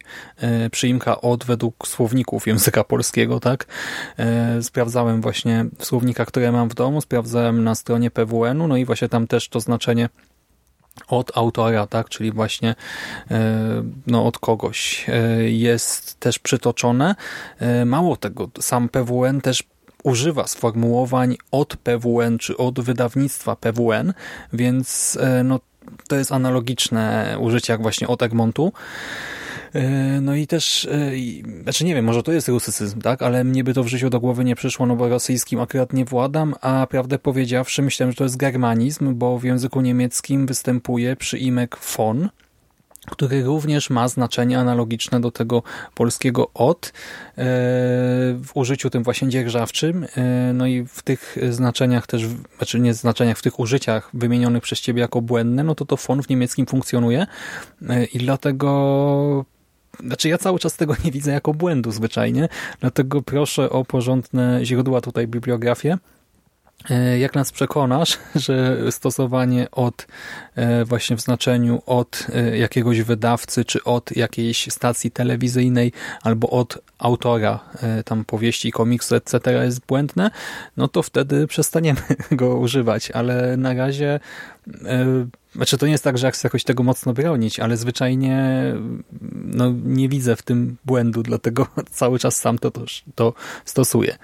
y, 0.66 0.70
przyimka 0.70 1.20
od 1.20 1.44
według 1.44 1.88
słowników 1.88 2.46
języka 2.46 2.84
polskiego, 2.84 3.40
tak? 3.40 3.66
Y, 4.58 4.62
sprawdzałem 4.62 5.20
właśnie 5.20 5.66
w 5.78 5.84
słownikach, 5.84 6.28
które 6.28 6.52
mam 6.52 6.68
w 6.68 6.74
domu, 6.74 7.00
sprawdzałem 7.00 7.64
na 7.64 7.74
stronie 7.74 8.10
PWN-u, 8.10 8.68
no 8.68 8.76
i 8.76 8.84
właśnie 8.84 9.08
tam 9.08 9.26
też 9.26 9.48
to 9.48 9.60
znaczenie 9.60 10.08
od 11.08 11.36
autora, 11.36 11.86
tak, 11.86 12.08
czyli 12.08 12.32
właśnie 12.32 12.74
e, 13.30 13.38
no, 14.06 14.26
od 14.26 14.38
kogoś 14.38 15.06
e, 15.08 15.50
jest 15.50 16.20
też 16.20 16.38
przytoczone. 16.38 17.14
E, 17.58 17.84
mało 17.84 18.16
tego, 18.16 18.48
sam 18.60 18.88
PWN 18.88 19.40
też 19.40 19.62
używa 20.02 20.46
sformułowań 20.46 21.36
od 21.50 21.76
PWN 21.76 22.38
czy 22.38 22.56
od 22.56 22.80
wydawnictwa 22.80 23.56
PWN, 23.56 24.12
więc 24.52 25.18
no, 25.44 25.60
to 26.08 26.16
jest 26.16 26.32
analogiczne 26.32 27.36
użycie 27.40 27.72
jak 27.72 27.82
właśnie 27.82 28.08
od 28.08 28.22
Egmontu. 28.22 28.72
E, 29.74 30.20
no 30.20 30.34
i 30.34 30.46
też, 30.46 30.88
e, 30.90 31.12
znaczy 31.62 31.84
nie 31.84 31.94
wiem, 31.94 32.04
może 32.04 32.22
to 32.22 32.32
jest 32.32 32.48
rusycyzm, 32.48 33.00
tak, 33.00 33.22
ale 33.22 33.44
mnie 33.44 33.64
by 33.64 33.74
to 33.74 33.84
w 33.84 33.88
życiu 33.88 34.10
do 34.10 34.20
głowy 34.20 34.44
nie 34.44 34.56
przyszło, 34.56 34.86
no 34.86 34.96
bo 34.96 35.08
rosyjskim 35.08 35.60
akurat 35.60 35.92
nie 35.92 36.04
władam, 36.04 36.54
a 36.60 36.86
prawdę 36.90 37.18
powiedziawszy 37.18 37.82
myślałem, 37.82 38.12
że 38.12 38.16
to 38.16 38.24
jest 38.24 38.36
germanizm, 38.36 39.14
bo 39.14 39.38
w 39.38 39.44
języku 39.44 39.80
niemieckim 39.80 40.46
występuje 40.46 41.16
przyimek 41.16 41.78
von, 41.96 42.28
który 43.10 43.42
również 43.42 43.90
ma 43.90 44.08
znaczenie 44.08 44.58
analogiczne 44.58 45.20
do 45.20 45.30
tego 45.30 45.62
polskiego 45.94 46.50
od 46.54 46.86
e, 46.86 46.92
w 48.42 48.50
użyciu 48.54 48.90
tym 48.90 49.02
właśnie 49.02 49.28
dzierżawczym. 49.28 50.06
No 50.54 50.66
i 50.66 50.84
w 50.84 51.02
tych 51.02 51.36
znaczeniach 51.50 52.06
też, 52.06 52.26
znaczy 52.56 52.80
nie 52.80 52.94
znaczeniach, 52.94 53.38
w 53.38 53.42
tych 53.42 53.60
użyciach 53.60 54.10
wymienionych 54.14 54.62
przez 54.62 54.80
ciebie 54.80 55.00
jako 55.00 55.20
błędne, 55.22 55.64
no 55.64 55.74
to 55.74 55.84
to 55.84 55.96
von 55.96 56.22
w 56.22 56.28
niemieckim 56.28 56.66
funkcjonuje 56.66 57.26
i 58.12 58.18
dlatego 58.18 59.44
znaczy 60.00 60.28
ja 60.28 60.38
cały 60.38 60.58
czas 60.58 60.76
tego 60.76 60.94
nie 61.04 61.10
widzę 61.10 61.30
jako 61.30 61.54
błędu 61.54 61.92
zwyczajnie, 61.92 62.48
dlatego 62.80 63.22
proszę 63.22 63.70
o 63.70 63.84
porządne 63.84 64.60
źródła 64.64 65.00
tutaj 65.00 65.28
bibliografię. 65.28 65.98
E, 66.88 67.18
jak 67.18 67.34
nas 67.34 67.52
przekonasz, 67.52 68.18
że 68.34 68.76
stosowanie 68.92 69.70
od 69.70 70.06
e, 70.54 70.84
właśnie 70.84 71.16
w 71.16 71.20
znaczeniu 71.20 71.82
od 71.86 72.26
e, 72.34 72.58
jakiegoś 72.58 73.02
wydawcy, 73.02 73.64
czy 73.64 73.84
od 73.84 74.16
jakiejś 74.16 74.72
stacji 74.72 75.10
telewizyjnej, 75.10 75.92
albo 76.22 76.50
od 76.50 76.78
autora 76.98 77.60
tam 78.04 78.24
powieści, 78.24 78.72
komiksu, 78.72 79.14
etc. 79.14 79.52
jest 79.64 79.86
błędne, 79.86 80.30
no 80.76 80.88
to 80.88 81.02
wtedy 81.02 81.46
przestaniemy 81.46 82.00
go 82.30 82.56
używać, 82.56 83.10
ale 83.10 83.56
na 83.56 83.74
razie 83.74 84.20
znaczy 85.54 85.78
to 85.78 85.86
nie 85.86 85.92
jest 85.92 86.04
tak, 86.04 86.18
że 86.18 86.30
chcę 86.30 86.48
jakoś 86.48 86.64
tego 86.64 86.82
mocno 86.82 87.12
bronić, 87.12 87.60
ale 87.60 87.76
zwyczajnie 87.76 88.64
no, 89.32 89.72
nie 89.84 90.08
widzę 90.08 90.36
w 90.36 90.42
tym 90.42 90.76
błędu, 90.84 91.22
dlatego 91.22 91.66
cały 91.90 92.18
czas 92.18 92.36
sam 92.36 92.58
to, 92.58 92.70
to, 92.70 92.84
to 93.14 93.34
stosuję. 93.64 94.18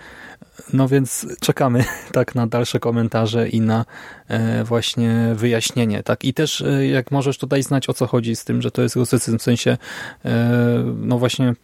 No 0.73 0.89
więc 0.89 1.27
czekamy 1.41 1.85
tak 2.13 2.35
na 2.35 2.47
dalsze 2.47 2.81
komentarze 2.81 3.49
i 3.49 3.61
na 3.61 3.85
e, 4.29 4.65
właśnie 4.65 5.33
wyjaśnienie. 5.35 6.03
tak 6.03 6.25
I 6.25 6.35
też 6.35 6.61
e, 6.61 6.87
jak 6.87 7.11
możesz 7.11 7.39
tutaj 7.39 7.63
znać 7.63 7.89
o 7.89 7.95
co 7.95 8.07
chodzi 8.07 8.37
z 8.37 8.45
tym, 8.45 8.63
że 8.63 8.71
to 8.71 8.83
jest 8.83 8.97
rusycyzm, 8.97 9.39
w 9.39 9.43
sensie 9.43 9.77
e, 10.25 10.85
no 10.97 11.19
właśnie 11.19 11.55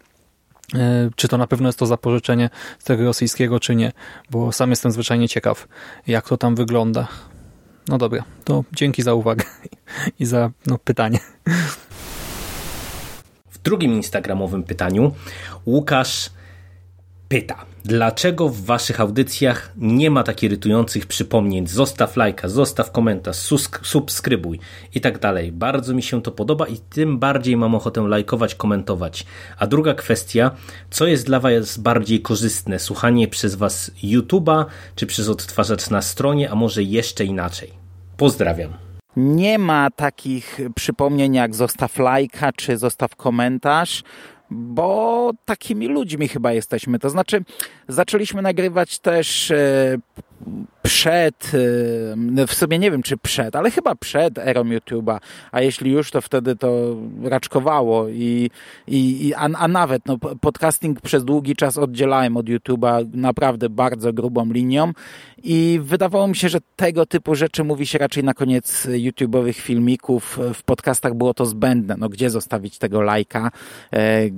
czy 1.16 1.28
to 1.28 1.38
na 1.38 1.46
pewno 1.46 1.68
jest 1.68 1.78
to 1.78 1.86
zapożyczenie 1.86 2.50
z 2.78 2.84
tego 2.84 3.04
rosyjskiego, 3.04 3.60
czy 3.60 3.74
nie, 3.74 3.92
bo 4.30 4.52
sam 4.52 4.70
jestem 4.70 4.92
zwyczajnie 4.92 5.28
ciekaw, 5.28 5.68
jak 6.06 6.28
to 6.28 6.36
tam 6.36 6.54
wygląda. 6.54 7.08
No 7.88 7.98
dobra, 7.98 8.24
to 8.44 8.64
dzięki 8.72 9.02
za 9.02 9.14
uwagę 9.14 9.44
i 10.20 10.24
za 10.24 10.50
no, 10.66 10.78
pytanie. 10.78 11.18
W 13.50 13.58
drugim 13.62 13.92
instagramowym 13.92 14.62
pytaniu 14.62 15.14
Łukasz 15.66 16.30
pyta, 17.28 17.66
dlaczego 17.84 18.48
w 18.48 18.64
waszych 18.64 19.00
audycjach 19.00 19.72
nie 19.76 20.10
ma 20.10 20.22
takich 20.22 20.42
irytujących 20.42 21.06
przypomnień, 21.06 21.66
zostaw 21.66 22.16
lajka, 22.16 22.48
zostaw 22.48 22.92
komentarz, 22.92 23.36
subskrybuj 23.82 24.58
i 24.94 25.00
tak 25.00 25.18
dalej. 25.18 25.52
Bardzo 25.52 25.94
mi 25.94 26.02
się 26.02 26.22
to 26.22 26.32
podoba 26.32 26.66
i 26.66 26.78
tym 26.78 27.18
bardziej 27.18 27.56
mam 27.56 27.74
ochotę 27.74 28.00
lajkować, 28.00 28.54
komentować. 28.54 29.26
A 29.58 29.66
druga 29.66 29.94
kwestia, 29.94 30.50
co 30.90 31.06
jest 31.06 31.26
dla 31.26 31.40
was 31.40 31.78
bardziej 31.78 32.22
korzystne, 32.22 32.78
słuchanie 32.78 33.28
przez 33.28 33.54
was 33.54 33.90
YouTube'a, 34.04 34.64
czy 34.96 35.06
przez 35.06 35.28
odtwarzacz 35.28 35.90
na 35.90 36.02
stronie, 36.02 36.50
a 36.50 36.54
może 36.54 36.82
jeszcze 36.82 37.24
inaczej? 37.24 37.70
Pozdrawiam. 38.16 38.72
Nie 39.16 39.58
ma 39.58 39.90
takich 39.90 40.60
przypomnień 40.74 41.34
jak 41.34 41.54
zostaw 41.54 41.98
lajka 41.98 42.52
czy 42.52 42.76
zostaw 42.76 43.16
komentarz 43.16 44.02
bo 44.52 45.30
takimi 45.44 45.88
ludźmi 45.88 46.28
chyba 46.28 46.52
jesteśmy. 46.52 46.98
To 46.98 47.10
znaczy, 47.10 47.44
zaczęliśmy 47.88 48.42
nagrywać 48.42 48.98
też 48.98 49.50
e, 49.50 49.98
przed, 50.82 51.54
y, 51.54 52.46
w 52.46 52.54
sobie 52.54 52.78
nie 52.78 52.90
wiem 52.90 53.02
czy 53.02 53.16
przed, 53.16 53.56
ale 53.56 53.70
chyba 53.70 53.94
przed 53.94 54.38
erą 54.38 54.64
YouTube'a, 54.64 55.18
a 55.52 55.60
jeśli 55.60 55.90
już, 55.90 56.10
to 56.10 56.20
wtedy 56.20 56.56
to 56.56 56.96
raczkowało 57.22 58.08
i, 58.08 58.50
i, 58.86 59.32
a, 59.36 59.48
a 59.58 59.68
nawet 59.68 60.06
no, 60.06 60.18
podcasting 60.18 61.00
przez 61.00 61.24
długi 61.24 61.56
czas 61.56 61.78
oddzielałem 61.78 62.36
od 62.36 62.46
YouTube'a 62.46 63.06
naprawdę 63.14 63.68
bardzo 63.68 64.12
grubą 64.12 64.52
linią 64.52 64.92
i 65.44 65.80
wydawało 65.82 66.28
mi 66.28 66.36
się, 66.36 66.48
że 66.48 66.58
tego 66.76 67.06
typu 67.06 67.34
rzeczy 67.34 67.64
mówi 67.64 67.86
się 67.86 67.98
raczej 67.98 68.24
na 68.24 68.34
koniec 68.34 68.86
YouTube'owych 68.86 69.52
filmików. 69.52 70.38
W 70.54 70.62
podcastach 70.62 71.14
było 71.14 71.34
to 71.34 71.46
zbędne. 71.46 71.94
No 71.98 72.08
gdzie 72.08 72.30
zostawić 72.30 72.78
tego 72.78 73.02
lajka? 73.02 73.50
E, 73.92 74.30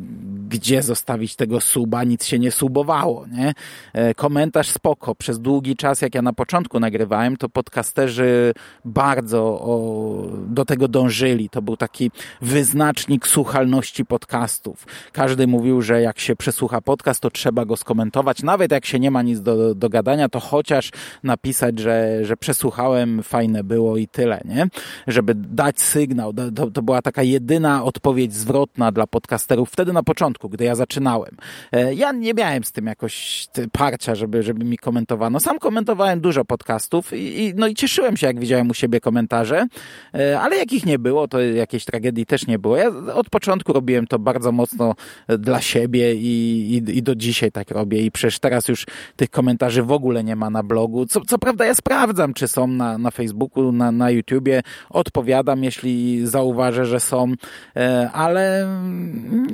gdzie 0.49 0.83
zostawić 0.83 1.37
tego 1.37 1.61
suba? 1.61 2.05
Nic 2.05 2.25
się 2.25 2.39
nie 2.39 2.51
subowało, 2.51 3.27
nie? 3.27 3.53
E, 3.93 4.15
komentarz 4.15 4.71
spoko. 4.71 5.15
Przez 5.15 5.41
długi 5.41 5.77
czas, 5.77 5.94
jak 6.03 6.15
ja 6.15 6.23
na 6.23 6.33
początku 6.33 6.81
nagrywałem, 6.81 7.37
to 7.37 7.49
podcasterzy 7.49 8.53
bardzo 8.85 9.41
o, 9.43 10.29
do 10.47 10.65
tego 10.65 10.89
dążyli. 10.89 11.49
To 11.51 11.63
był 11.63 11.77
taki 11.77 12.11
wyznacznik 12.41 13.27
słuchalności 13.27 14.05
podcastów. 14.05 14.87
Każdy 15.13 15.47
mówił, 15.47 15.83
że 15.83 16.03
jak 16.03 16.19
się 16.19 16.37
przesłucha 16.37 16.81
podcast, 16.81 17.21
to 17.21 17.31
trzeba 17.31 17.65
go 17.65 17.77
skomentować. 17.77 18.43
Nawet 18.43 18.73
jak 18.73 18.87
się 18.87 19.01
nie 19.01 19.11
ma 19.11 19.23
nic 19.23 19.41
do, 19.41 19.75
do 19.75 19.89
gadania, 19.89 20.29
to 20.29 20.41
chociaż 20.41 20.91
napisać, 21.23 21.79
że, 21.79 22.25
że 22.25 22.37
przesłuchałem, 22.37 23.23
fajne 23.23 23.65
było 23.65 23.97
i 23.97 24.09
tyle, 24.09 24.41
nie? 24.45 24.67
Żeby 25.07 25.35
dać 25.35 25.81
sygnał. 25.81 26.33
To, 26.57 26.71
to 26.71 26.83
była 26.83 27.03
taka 27.03 27.23
jedyna 27.23 27.85
odpowiedź 27.85 28.35
zwrotna 28.35 28.93
dla 28.93 29.07
podcasterów 29.07 29.71
wtedy 29.71 29.93
na 29.93 30.03
początku, 30.03 30.49
gdy 30.49 30.65
ja 30.65 30.75
zaczynałem. 30.75 31.37
E, 31.73 31.95
ja 31.95 32.13
nie 32.13 32.35
miałem 32.35 32.65
z 32.65 32.73
tym 32.73 32.87
jakoś 32.87 33.47
parcia, 33.73 34.15
żeby, 34.15 34.43
żeby 34.43 34.65
mi 34.65 34.79
komentowano. 34.79 35.41
Sam 35.41 35.59
komentowałem 35.59 35.84
dużo 36.17 36.45
podcastów 36.45 37.13
i, 37.13 37.53
no 37.57 37.67
i 37.67 37.75
cieszyłem 37.75 38.17
się, 38.17 38.27
jak 38.27 38.41
widziałem 38.41 38.71
u 38.71 38.75
siebie 38.75 39.01
komentarze, 39.01 39.67
e, 40.15 40.41
ale 40.41 40.57
jakich 40.57 40.87
nie 40.87 40.99
było, 40.99 41.29
to 41.29 41.41
jakiejś 41.41 41.85
tragedii 41.85 42.27
też 42.27 42.47
nie 42.47 42.59
było. 42.59 42.77
Ja 42.77 42.89
od 43.15 43.31
początku 43.31 43.73
robiłem 43.73 44.07
to 44.07 44.19
bardzo 44.19 44.53
mocno 44.53 44.95
dla 45.39 45.61
siebie 45.61 46.15
i, 46.15 46.75
i, 46.75 46.99
i 46.99 47.03
do 47.03 47.15
dzisiaj 47.15 47.53
tak 47.53 47.71
robię 47.71 48.03
i 48.03 48.11
przecież 48.11 48.39
teraz 48.39 48.69
już 48.69 48.87
tych 49.17 49.31
komentarzy 49.31 49.83
w 49.83 49.93
ogóle 49.93 50.25
nie 50.25 50.37
ma 50.37 50.51
na 50.51 50.63
blogu. 50.63 51.07
Co, 51.07 51.21
co 51.21 51.39
prawda 51.39 51.65
ja 51.65 51.75
sprawdzam, 51.75 52.35
czy 52.35 52.49
są 52.49 52.67
na, 52.67 52.99
na 52.99 53.11
Facebooku, 53.11 53.73
na, 53.73 53.93
na 53.93 54.11
YouTubie. 54.11 54.63
Odpowiadam, 54.91 55.65
jeśli 55.65 56.27
zauważę, 56.27 56.87
że 56.87 57.01
są, 57.01 57.33
e, 57.77 58.11
ale 58.13 58.69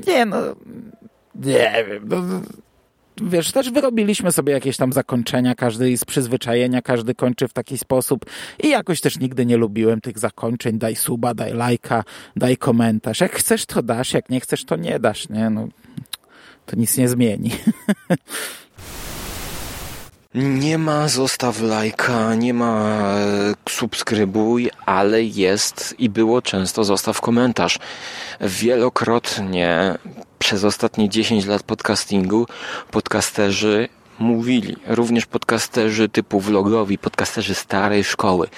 nie 0.06 0.26
no, 0.26 0.36
nie 1.34 1.84
wiem. 1.88 2.08
No, 2.08 2.16
wiesz, 3.22 3.52
też 3.52 3.70
wyrobiliśmy 3.70 4.32
sobie 4.32 4.52
jakieś 4.52 4.76
tam 4.76 4.92
zakończenia, 4.92 5.54
każdy 5.54 5.96
z 5.96 6.04
przyzwyczajenia, 6.04 6.82
każdy 6.82 7.14
kończy 7.14 7.48
w 7.48 7.52
taki 7.52 7.78
sposób 7.78 8.26
i 8.62 8.68
jakoś 8.68 9.00
też 9.00 9.18
nigdy 9.18 9.46
nie 9.46 9.56
lubiłem 9.56 10.00
tych 10.00 10.18
zakończeń, 10.18 10.78
daj 10.78 10.96
suba, 10.96 11.34
daj 11.34 11.54
lajka, 11.54 12.04
daj 12.36 12.56
komentarz. 12.56 13.20
Jak 13.20 13.32
chcesz, 13.32 13.66
to 13.66 13.82
dasz, 13.82 14.12
jak 14.12 14.28
nie 14.28 14.40
chcesz, 14.40 14.64
to 14.64 14.76
nie 14.76 14.98
dasz, 14.98 15.28
nie? 15.28 15.50
No, 15.50 15.68
to 16.66 16.76
nic 16.76 16.96
nie 16.96 17.08
zmieni. 17.08 17.50
Nie 20.34 20.78
ma 20.78 21.08
zostaw 21.08 21.60
lajka, 21.60 22.34
nie 22.34 22.54
ma 22.54 22.90
e, 23.18 23.54
subskrybuj, 23.68 24.70
ale 24.86 25.22
jest 25.22 25.94
i 25.98 26.08
było 26.08 26.42
często 26.42 26.84
zostaw 26.84 27.20
komentarz. 27.20 27.78
Wielokrotnie 28.40 29.98
przez 30.38 30.64
ostatnie 30.64 31.08
10 31.08 31.46
lat 31.46 31.62
podcastingu 31.62 32.46
podcasterzy 32.90 33.88
mówili, 34.18 34.76
również 34.86 35.26
podcasterzy 35.26 36.08
typu 36.08 36.40
vlogowi, 36.40 36.98
podcasterzy 36.98 37.54
starej 37.54 38.04
szkoły, 38.04 38.48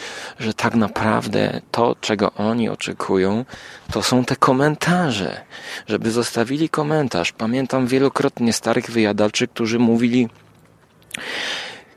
że 0.41 0.55
tak 0.55 0.75
naprawdę 0.75 1.61
to, 1.71 1.97
czego 2.01 2.33
oni 2.33 2.69
oczekują, 2.69 3.45
to 3.93 4.03
są 4.03 4.25
te 4.25 4.37
komentarze, 4.37 5.41
żeby 5.87 6.11
zostawili 6.11 6.69
komentarz. 6.69 7.33
Pamiętam 7.33 7.87
wielokrotnie 7.87 8.53
starych 8.53 8.91
wyjadaczy, 8.91 9.49
którzy 9.49 9.79
mówili, 9.79 10.29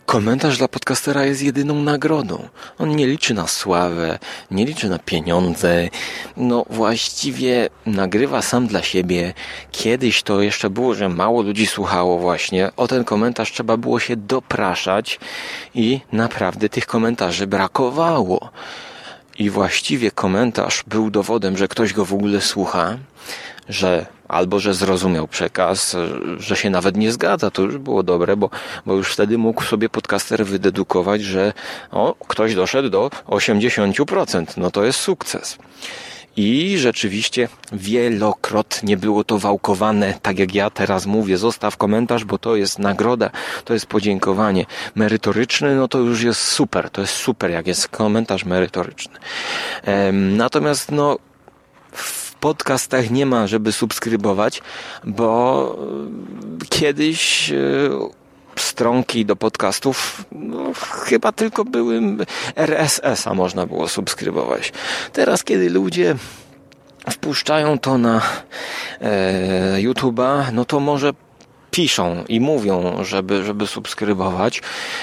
Komentarz 0.05 0.57
dla 0.57 0.67
podcastera 0.67 1.25
jest 1.25 1.41
jedyną 1.41 1.75
nagrodą. 1.75 2.47
On 2.77 2.95
nie 2.95 3.07
liczy 3.07 3.33
na 3.33 3.47
sławę, 3.47 4.19
nie 4.51 4.65
liczy 4.65 4.89
na 4.89 4.99
pieniądze. 4.99 5.89
No 6.37 6.65
właściwie 6.69 7.69
nagrywa 7.85 8.41
sam 8.41 8.67
dla 8.67 8.83
siebie. 8.83 9.33
Kiedyś 9.71 10.23
to 10.23 10.41
jeszcze 10.41 10.69
było, 10.69 10.93
że 10.93 11.09
mało 11.09 11.41
ludzi 11.41 11.67
słuchało 11.67 12.17
właśnie. 12.19 12.71
O 12.77 12.87
ten 12.87 13.03
komentarz 13.03 13.51
trzeba 13.51 13.77
było 13.77 13.99
się 13.99 14.15
dopraszać 14.15 15.19
i 15.75 15.99
naprawdę 16.11 16.69
tych 16.69 16.85
komentarzy 16.85 17.47
brakowało. 17.47 18.49
I 19.39 19.49
właściwie 19.49 20.11
komentarz 20.11 20.83
był 20.87 21.11
dowodem, 21.11 21.57
że 21.57 21.67
ktoś 21.67 21.93
go 21.93 22.05
w 22.05 22.13
ogóle 22.13 22.41
słucha, 22.41 22.97
że 23.69 24.05
albo 24.27 24.59
że 24.59 24.73
zrozumiał 24.73 25.27
przekaz, 25.27 25.95
że 26.39 26.55
się 26.55 26.69
nawet 26.69 26.97
nie 26.97 27.11
zgadza, 27.11 27.51
to 27.51 27.61
już 27.61 27.77
było 27.77 28.03
dobre, 28.03 28.37
bo, 28.37 28.49
bo 28.85 28.93
już 28.93 29.13
wtedy 29.13 29.37
mógł 29.37 29.63
sobie 29.63 29.89
podcaster 29.89 30.45
wydedukować, 30.45 31.23
że 31.23 31.53
o, 31.91 32.15
ktoś 32.27 32.55
doszedł 32.55 32.89
do 32.89 33.11
80%, 33.27 34.45
no 34.57 34.71
to 34.71 34.85
jest 34.85 34.99
sukces. 34.99 35.57
I 36.37 36.77
rzeczywiście 36.77 37.47
wielokrotnie 37.71 38.97
było 38.97 39.23
to 39.23 39.39
wałkowane, 39.39 40.13
tak 40.21 40.39
jak 40.39 40.55
ja 40.55 40.69
teraz 40.69 41.05
mówię, 41.05 41.37
zostaw 41.37 41.77
komentarz, 41.77 42.25
bo 42.25 42.37
to 42.37 42.55
jest 42.55 42.79
nagroda, 42.79 43.29
to 43.65 43.73
jest 43.73 43.85
podziękowanie. 43.85 44.65
Merytoryczny, 44.95 45.75
no 45.75 45.87
to 45.87 45.99
już 45.99 46.21
jest 46.21 46.41
super, 46.41 46.89
to 46.89 47.01
jest 47.01 47.13
super, 47.13 47.51
jak 47.51 47.67
jest 47.67 47.87
komentarz 47.87 48.45
merytoryczny. 48.45 49.19
Natomiast 50.13 50.91
no, 50.91 51.17
podcastach 52.45 53.11
nie 53.11 53.25
ma, 53.25 53.47
żeby 53.47 53.71
subskrybować, 53.71 54.61
bo 55.03 55.77
e, 56.61 56.65
kiedyś 56.69 57.51
e, 57.51 57.55
stronki 58.55 59.25
do 59.25 59.35
podcastów 59.35 60.25
no, 60.31 60.71
chyba 61.05 61.31
tylko 61.31 61.65
były 61.65 62.01
RSS-a 62.55 63.33
można 63.33 63.65
było 63.65 63.87
subskrybować. 63.87 64.73
Teraz, 65.13 65.43
kiedy 65.43 65.69
ludzie 65.69 66.15
wpuszczają 67.09 67.79
to 67.79 67.97
na 67.97 68.21
e, 69.01 69.77
YouTube'a, 69.77 70.53
no 70.53 70.65
to 70.65 70.79
może 70.79 71.13
piszą 71.75 72.23
i 72.29 72.39
mówią, 72.39 73.03
żeby, 73.03 73.43
żeby 73.43 73.67
subskrybować. 73.67 74.61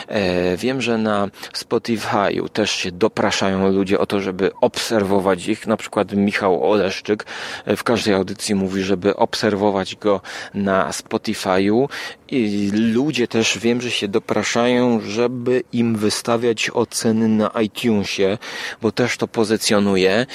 E, 0.08 0.56
wiem, 0.56 0.82
że 0.82 0.98
na 0.98 1.28
Spotify'u 1.54 2.48
też 2.48 2.70
się 2.70 2.92
dopraszają 2.92 3.68
ludzie 3.68 3.98
o 3.98 4.06
to, 4.06 4.20
żeby 4.20 4.50
obserwować 4.60 5.48
ich. 5.48 5.66
Na 5.66 5.76
przykład 5.76 6.12
Michał 6.12 6.70
Oleszczyk 6.70 7.26
e, 7.64 7.76
w 7.76 7.84
każdej 7.84 8.14
audycji 8.14 8.54
mówi, 8.54 8.82
żeby 8.82 9.16
obserwować 9.16 9.96
go 9.96 10.20
na 10.54 10.90
Spotify'u 10.90 11.88
i 12.32 12.70
ludzie 12.72 13.28
też 13.28 13.58
wiem, 13.58 13.80
że 13.80 13.90
się 13.90 14.08
dopraszają, 14.08 15.00
żeby 15.00 15.62
im 15.72 15.96
wystawiać 15.96 16.70
oceny 16.74 17.28
na 17.28 17.48
iTunesie, 17.48 18.38
bo 18.82 18.92
też 18.92 19.16
to 19.16 19.28
pozycjonuje. 19.28 20.26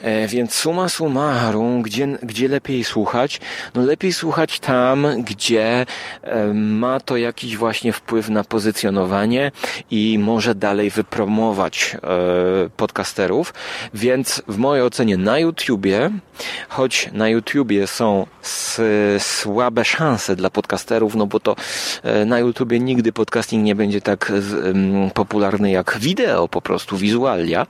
E, 0.00 0.28
więc 0.28 0.54
suma 0.54 0.88
summarum, 0.88 1.82
gdzie, 1.82 2.18
gdzie 2.22 2.48
lepiej 2.48 2.84
słuchać? 2.84 3.40
No 3.74 3.82
lepiej 3.82 4.12
słuchać 4.12 4.60
tam, 4.60 5.06
gdzie 5.24 5.81
e, 6.22 6.54
ma 6.54 7.00
to 7.00 7.16
jakiś 7.16 7.56
właśnie 7.56 7.92
wpływ 7.92 8.28
na 8.28 8.44
pozycjonowanie 8.44 9.52
i 9.90 10.18
może 10.18 10.54
dalej 10.54 10.90
wypromować 10.90 11.96
e, 11.96 11.98
podcasterów. 12.76 13.54
Więc 13.94 14.42
w 14.48 14.58
mojej 14.58 14.84
ocenie 14.84 15.16
na 15.16 15.38
YouTubie, 15.38 16.10
choć 16.68 17.10
na 17.12 17.28
YouTubie 17.28 17.86
są 17.86 18.26
słabe 19.18 19.84
szanse 19.84 20.36
dla 20.36 20.50
podcasterów, 20.50 21.14
no 21.14 21.26
bo 21.26 21.40
to 21.40 21.56
e, 22.02 22.24
na 22.24 22.38
YouTubie 22.38 22.80
nigdy 22.80 23.12
podcasting 23.12 23.64
nie 23.64 23.74
będzie 23.74 24.00
tak 24.00 24.32
popularny 25.14 25.70
jak 25.70 25.98
wideo, 26.00 26.48
po 26.48 26.62
prostu 26.62 26.96
wizualia. 26.96 27.66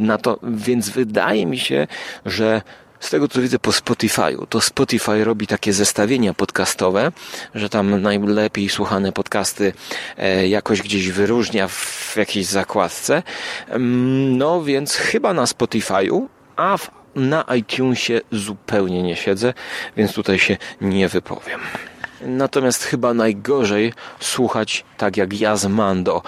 Na 0.00 0.18
to, 0.18 0.38
więc 0.42 0.90
wydaje 0.90 1.46
mi 1.46 1.58
się, 1.58 1.86
że 2.26 2.62
z 3.00 3.10
tego 3.10 3.28
co 3.28 3.40
widzę 3.40 3.58
po 3.58 3.70
Spotify'u, 3.70 4.46
to 4.46 4.60
Spotify 4.60 5.24
robi 5.24 5.46
takie 5.46 5.72
zestawienia 5.72 6.34
podcastowe, 6.34 7.12
że 7.54 7.68
tam 7.68 8.02
najlepiej 8.02 8.68
słuchane 8.68 9.12
podcasty 9.12 9.72
e, 10.18 10.48
jakoś 10.48 10.82
gdzieś 10.82 11.08
wyróżnia 11.08 11.68
w 11.68 12.14
jakiejś 12.16 12.46
zakładce. 12.46 13.22
No 14.30 14.62
więc 14.62 14.94
chyba 14.94 15.34
na 15.34 15.44
Spotify'u, 15.44 16.26
a 16.56 16.76
na 17.14 17.44
iTunesie 17.58 18.20
zupełnie 18.32 19.02
nie 19.02 19.16
siedzę, 19.16 19.54
więc 19.96 20.12
tutaj 20.12 20.38
się 20.38 20.56
nie 20.80 21.08
wypowiem. 21.08 21.60
Natomiast 22.26 22.84
chyba 22.84 23.14
najgorzej 23.14 23.92
słuchać 24.20 24.84
tak 24.96 25.16
jak 25.16 25.40
ja 25.40 25.56
z 25.56 25.66
Mando 25.66 26.22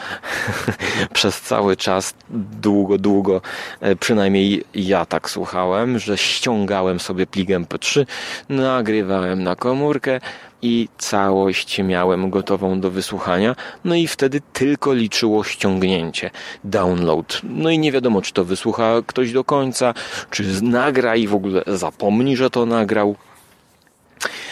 przez 1.15 1.41
cały 1.41 1.77
czas, 1.77 2.15
długo, 2.61 2.99
długo, 2.99 3.41
e, 3.81 3.97
przynajmniej 3.97 4.65
ja 4.75 5.07
tak 5.07 5.31
słuchałem, 5.31 5.99
że 5.99 6.19
ściągałem 6.19 7.01
sobie 7.01 7.27
plik 7.27 7.49
MP3, 7.49 8.07
nagrywałem 8.49 9.43
na 9.43 9.57
komórkę, 9.57 10.21
i 10.63 10.89
całość 10.99 11.79
miałem 11.79 12.31
gotową 12.31 12.81
do 12.81 12.91
wysłuchania, 12.91 13.57
no 13.85 13.95
i 13.95 14.07
wtedy 14.07 14.41
tylko 14.53 14.95
liczyło 14.95 15.45
ściągnięcie, 15.45 16.31
download. 16.65 17.41
No 17.45 17.71
i 17.71 17.79
nie 17.79 17.93
wiadomo, 17.93 18.23
czy 18.23 18.33
to 18.33 18.45
wysłucha 18.45 18.93
ktoś 19.07 19.33
do 19.33 19.45
końca, 19.45 19.95
czy 20.31 20.63
nagra 20.63 21.17
i 21.17 21.27
w 21.27 21.35
ogóle 21.35 21.63
zapomni, 21.67 22.37
że 22.37 22.51
to 22.51 22.67
nagrał. 22.67 23.17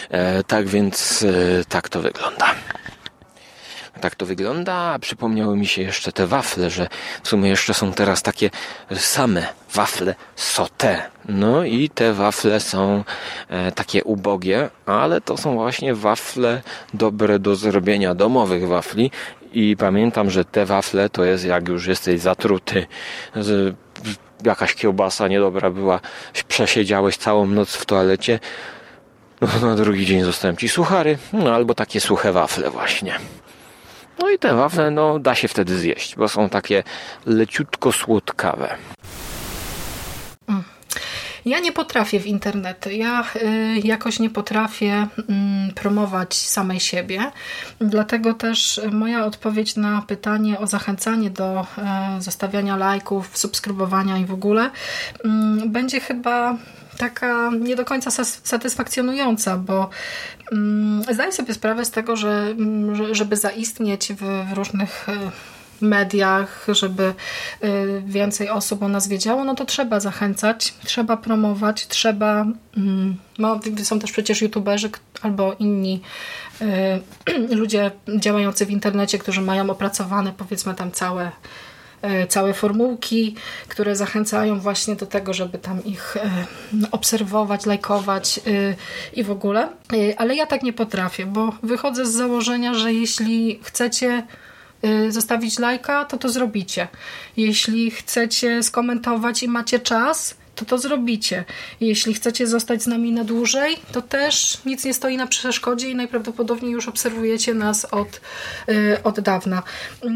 E, 0.09 0.43
tak 0.43 0.67
więc 0.67 1.23
e, 1.23 1.65
tak 1.65 1.89
to 1.89 2.01
wygląda. 2.01 2.45
Tak 4.01 4.15
to 4.15 4.25
wygląda, 4.25 4.99
przypomniały 4.99 5.57
mi 5.57 5.67
się 5.67 5.81
jeszcze 5.81 6.11
te 6.11 6.27
wafle, 6.27 6.69
że 6.69 6.87
w 7.23 7.27
sumie 7.27 7.49
jeszcze 7.49 7.73
są 7.73 7.93
teraz 7.93 8.21
takie 8.21 8.49
same 8.95 9.47
wafle 9.73 10.15
sauté. 10.35 10.97
No 11.29 11.63
i 11.63 11.89
te 11.89 12.13
wafle 12.13 12.59
są 12.59 13.03
e, 13.49 13.71
takie 13.71 14.03
ubogie, 14.03 14.69
ale 14.85 15.21
to 15.21 15.37
są 15.37 15.53
właśnie 15.53 15.95
wafle 15.95 16.61
dobre 16.93 17.39
do 17.39 17.55
zrobienia 17.55 18.15
domowych 18.15 18.67
wafli 18.67 19.11
i 19.53 19.75
pamiętam, 19.77 20.29
że 20.29 20.45
te 20.45 20.65
wafle 20.65 21.09
to 21.09 21.23
jest 21.23 21.45
jak 21.45 21.67
już 21.67 21.87
jesteś 21.87 22.19
zatruty, 22.19 22.87
jakaś 24.43 24.75
kiełbasa 24.75 25.27
niedobra 25.27 25.69
była, 25.69 25.99
przesiedziałeś 26.47 27.17
całą 27.17 27.47
noc 27.47 27.75
w 27.75 27.85
toalecie, 27.85 28.39
no, 29.41 29.67
na 29.67 29.75
drugi 29.75 30.05
dzień 30.05 30.23
zostałem 30.23 30.57
ci 30.57 30.69
suchary, 30.69 31.17
no 31.33 31.55
albo 31.55 31.75
takie 31.75 32.01
suche 32.01 32.31
wafle 32.31 32.69
właśnie. 32.69 33.19
No 34.19 34.29
i 34.29 34.39
te 34.39 34.55
wafle, 34.55 34.91
no 34.91 35.19
da 35.19 35.35
się 35.35 35.47
wtedy 35.47 35.79
zjeść, 35.79 36.15
bo 36.15 36.27
są 36.27 36.49
takie 36.49 36.83
leciutko 37.25 37.91
słodkawe. 37.91 38.75
Mm. 40.47 40.63
Ja 41.45 41.59
nie 41.59 41.71
potrafię 41.71 42.19
w 42.19 42.27
internety. 42.27 42.93
Ja 42.93 43.23
y, 43.35 43.79
jakoś 43.83 44.19
nie 44.19 44.29
potrafię 44.29 45.07
y, 45.69 45.73
promować 45.73 46.35
samej 46.35 46.79
siebie. 46.79 47.31
Dlatego 47.79 48.33
też 48.33 48.81
moja 48.91 49.25
odpowiedź 49.25 49.75
na 49.75 50.01
pytanie 50.01 50.59
o 50.59 50.67
zachęcanie 50.67 51.29
do 51.29 51.61
y, 52.17 52.21
zostawiania 52.21 52.77
lajków, 52.77 53.37
subskrybowania 53.37 54.17
i 54.17 54.25
w 54.25 54.33
ogóle 54.33 54.69
mm, 55.23 55.71
będzie 55.71 55.99
chyba 55.99 56.57
taka 56.97 57.49
nie 57.59 57.75
do 57.75 57.85
końca 57.85 58.25
satysfakcjonująca, 58.43 59.57
bo 59.57 59.89
um, 60.51 61.03
zdaję 61.11 61.31
sobie 61.31 61.53
sprawę 61.53 61.85
z 61.85 61.91
tego, 61.91 62.15
że 62.15 62.29
mm, 62.29 63.15
żeby 63.15 63.37
zaistnieć 63.37 64.13
w, 64.13 64.53
różnych 64.53 65.09
e, 65.09 65.31
mediach, 65.81 66.67
żeby 66.67 67.03
e, 67.03 67.13
więcej 68.05 68.49
osób 68.49 68.83
o 68.83 68.87
nas 68.87 69.07
wiedziało, 69.07 69.43
no 69.43 69.55
to 69.55 69.65
trzeba 69.65 69.99
zachęcać, 69.99 70.73
trzeba 70.83 71.17
promować, 71.17 71.87
trzeba. 71.87 72.45
Mm, 72.77 73.15
no, 73.39 73.59
są 73.83 73.99
też 73.99 74.11
przecież 74.11 74.41
youtuberzy 74.41 74.89
albo 75.21 75.55
inni 75.59 76.01
e, 76.61 76.99
ludzie 77.61 77.91
działający 78.17 78.65
w 78.65 78.71
internecie, 78.71 79.19
którzy 79.19 79.41
mają 79.41 79.69
opracowane 79.69 80.33
powiedzmy 80.37 80.75
tam 80.75 80.91
całe 80.91 81.31
całe 82.29 82.53
formułki, 82.53 83.35
które 83.67 83.95
zachęcają 83.95 84.59
właśnie 84.59 84.95
do 84.95 85.05
tego, 85.05 85.33
żeby 85.33 85.57
tam 85.57 85.85
ich 85.85 86.17
e, 86.17 86.29
obserwować, 86.91 87.65
lajkować 87.65 88.39
e, 88.39 88.41
i 89.13 89.23
w 89.23 89.31
ogóle. 89.31 89.69
Ale 90.17 90.35
ja 90.35 90.45
tak 90.45 90.63
nie 90.63 90.73
potrafię, 90.73 91.25
bo 91.25 91.53
wychodzę 91.63 92.05
z 92.05 92.11
założenia, 92.11 92.73
że 92.73 92.93
jeśli 92.93 93.59
chcecie 93.63 94.23
zostawić 95.09 95.59
lajka, 95.59 96.05
to 96.05 96.17
to 96.17 96.29
zrobicie. 96.29 96.87
Jeśli 97.37 97.91
chcecie 97.91 98.63
skomentować 98.63 99.43
i 99.43 99.47
macie 99.47 99.79
czas, 99.79 100.35
to 100.61 100.65
to 100.65 100.77
zrobicie. 100.77 101.45
Jeśli 101.79 102.13
chcecie 102.13 102.47
zostać 102.47 102.83
z 102.83 102.87
nami 102.87 103.11
na 103.11 103.23
dłużej, 103.23 103.77
to 103.91 104.01
też 104.01 104.57
nic 104.65 104.85
nie 104.85 104.93
stoi 104.93 105.17
na 105.17 105.27
przeszkodzie 105.27 105.89
i 105.89 105.95
najprawdopodobniej 105.95 106.71
już 106.71 106.87
obserwujecie 106.87 107.53
nas 107.53 107.85
od, 107.85 108.21
yy, 108.67 109.03
od 109.03 109.19
dawna. 109.19 109.63
Yy, 110.03 110.11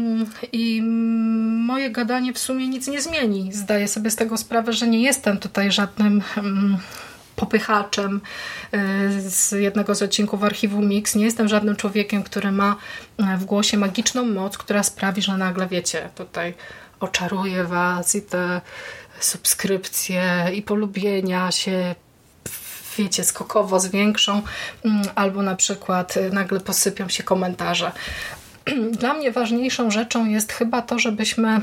I 0.52 0.82
moje 1.66 1.90
gadanie 1.90 2.32
w 2.32 2.38
sumie 2.38 2.68
nic 2.68 2.88
nie 2.88 3.00
zmieni. 3.00 3.52
Zdaję 3.52 3.88
sobie 3.88 4.10
z 4.10 4.16
tego 4.16 4.36
sprawę, 4.36 4.72
że 4.72 4.88
nie 4.88 5.02
jestem 5.02 5.38
tutaj 5.38 5.72
żadnym 5.72 6.22
yy, 6.36 6.42
popychaczem 7.36 8.20
y, 8.74 9.30
z 9.30 9.52
jednego 9.52 9.94
z 9.94 10.02
odcinków 10.02 10.44
archiwum 10.44 10.88
Mix. 10.88 11.14
Nie 11.14 11.24
jestem 11.24 11.48
żadnym 11.48 11.76
człowiekiem, 11.76 12.22
który 12.22 12.52
ma 12.52 12.76
y, 13.20 13.36
w 13.36 13.44
głosie 13.44 13.76
magiczną 13.76 14.24
moc, 14.24 14.58
która 14.58 14.82
sprawi, 14.82 15.22
że 15.22 15.36
nagle 15.36 15.66
wiecie, 15.66 16.08
tutaj 16.14 16.54
oczaruje 17.00 17.64
was 17.64 18.14
i 18.14 18.22
te 18.22 18.60
subskrypcje 19.20 20.50
i 20.54 20.62
polubienia 20.62 21.52
się 21.52 21.94
wiecie, 22.98 23.24
skokowo 23.24 23.80
zwiększą, 23.80 24.42
mm, 24.84 25.02
albo 25.14 25.42
na 25.42 25.56
przykład 25.56 26.16
y, 26.16 26.30
nagle 26.30 26.60
posypią 26.60 27.08
się 27.08 27.22
komentarze. 27.22 27.92
Dla 29.00 29.14
mnie 29.14 29.32
ważniejszą 29.32 29.90
rzeczą 29.90 30.26
jest 30.26 30.52
chyba 30.52 30.82
to, 30.82 30.98
żebyśmy 30.98 31.60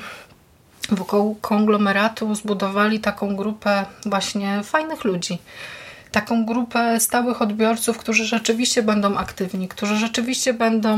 wokół 0.89 1.36
konglomeratu 1.36 2.36
zbudowali 2.36 2.99
taką 2.99 3.36
grupę 3.36 3.86
właśnie 4.06 4.64
fajnych 4.64 5.04
ludzi. 5.04 5.38
Taką 6.14 6.45
grupę 6.45 6.99
stałych 6.99 7.41
odbiorców, 7.41 7.97
którzy 7.97 8.26
rzeczywiście 8.26 8.84
będą 8.84 9.18
aktywni, 9.18 9.68
którzy 9.68 9.95
rzeczywiście 9.97 10.53
będą 10.53 10.89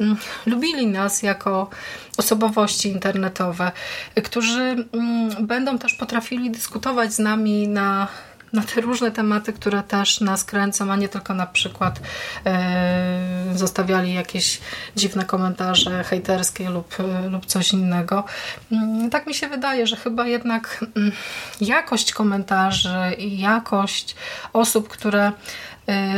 mm, 0.00 0.16
lubili 0.46 0.86
nas 0.86 1.22
jako 1.22 1.70
osobowości 2.16 2.88
internetowe, 2.88 3.72
którzy 4.24 4.62
mm, 4.92 5.46
będą 5.46 5.78
też 5.78 5.94
potrafili 5.94 6.50
dyskutować 6.50 7.12
z 7.14 7.18
nami 7.18 7.68
na 7.68 8.08
na 8.52 8.62
te 8.62 8.80
różne 8.80 9.10
tematy, 9.10 9.52
które 9.52 9.82
też 9.82 10.20
nas 10.20 10.44
kręcą, 10.44 10.92
a 10.92 10.96
nie 10.96 11.08
tylko 11.08 11.34
na 11.34 11.46
przykład 11.46 12.00
e, 12.46 13.52
zostawiali 13.54 14.14
jakieś 14.14 14.60
dziwne 14.96 15.24
komentarze 15.24 16.04
hejterskie 16.04 16.70
lub, 16.70 16.96
lub 17.30 17.46
coś 17.46 17.72
innego. 17.72 18.24
Mm, 18.72 19.10
tak 19.10 19.26
mi 19.26 19.34
się 19.34 19.48
wydaje, 19.48 19.86
że 19.86 19.96
chyba 19.96 20.26
jednak 20.26 20.84
mm, 20.96 21.12
jakość 21.60 22.12
komentarzy 22.12 23.14
i 23.18 23.38
jakość 23.38 24.16
osób, 24.52 24.88
które 24.88 25.26
e, 25.26 25.32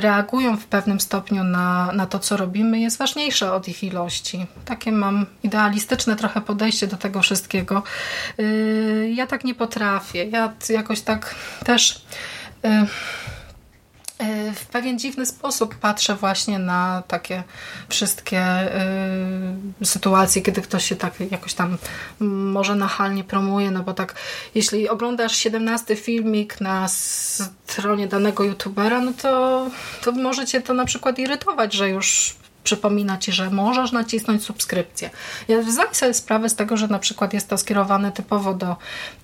reagują 0.01 0.57
w 0.57 0.67
pewnym 0.67 1.01
stopniu 1.01 1.45
na, 1.45 1.93
na 1.93 2.07
to, 2.07 2.19
co 2.19 2.37
robimy, 2.37 2.81
jest 2.81 2.99
ważniejsza 2.99 3.55
od 3.55 3.69
ich 3.69 3.85
ilości. 3.85 4.47
Takie 4.65 4.93
mam 4.93 5.27
idealistyczne 5.43 6.17
trochę 6.17 6.41
podejście 6.41 6.87
do 6.87 6.97
tego 6.97 7.23
wszystkiego. 7.23 7.83
E, 8.39 8.43
ja 9.09 9.27
tak 9.27 9.45
nie 9.45 9.55
potrafię. 9.55 10.25
Ja 10.25 10.53
jakoś 10.69 11.01
tak 11.01 11.35
też 11.65 12.05
Y, 12.65 12.69
y, 12.69 12.87
w 14.55 14.67
pewien 14.67 14.99
dziwny 14.99 15.27
sposób 15.27 15.75
patrzę 15.75 16.15
właśnie 16.15 16.59
na 16.59 17.03
takie 17.09 17.43
wszystkie 17.89 18.43
y, 19.83 19.87
sytuacje, 19.87 20.43
kiedy 20.43 20.63
ktoś 20.63 20.85
się 20.85 20.97
tak 20.97 21.15
jakoś 21.31 21.55
tam 21.55 21.79
może 22.21 22.75
nachalnie 22.75 23.25
promuje, 23.25 23.71
no 23.71 23.83
bo 23.83 23.95
tak 23.95 24.15
jeśli 24.55 24.89
oglądasz 24.89 25.37
17 25.37 25.97
filmik 25.97 26.61
na 26.61 26.89
stronie 26.89 28.09
danego 28.09 28.45
youtubera, 28.45 29.01
no 29.01 29.13
to, 29.23 29.67
to 30.03 30.13
może 30.13 30.47
cię 30.47 30.61
to 30.61 30.75
na 30.75 30.85
przykład 30.85 31.19
irytować, 31.19 31.73
że 31.73 31.91
już 31.91 32.37
przypomina 32.65 33.19
Ci, 33.19 33.33
że 33.33 33.51
możesz 33.51 33.93
nacisnąć 33.93 34.45
subskrypcję. 34.45 35.11
Ja 35.49 35.63
zdaję 35.63 35.95
sobie 35.95 36.15
sprawę 36.15 36.49
z 36.49 36.55
tego, 36.55 36.77
że 36.77 36.89
na 36.89 36.99
przykład 36.99 37.35
jest 37.35 37.49
to 37.49 37.59
skierowane 37.59 38.13
typowo 38.13 38.55
do 38.55 38.77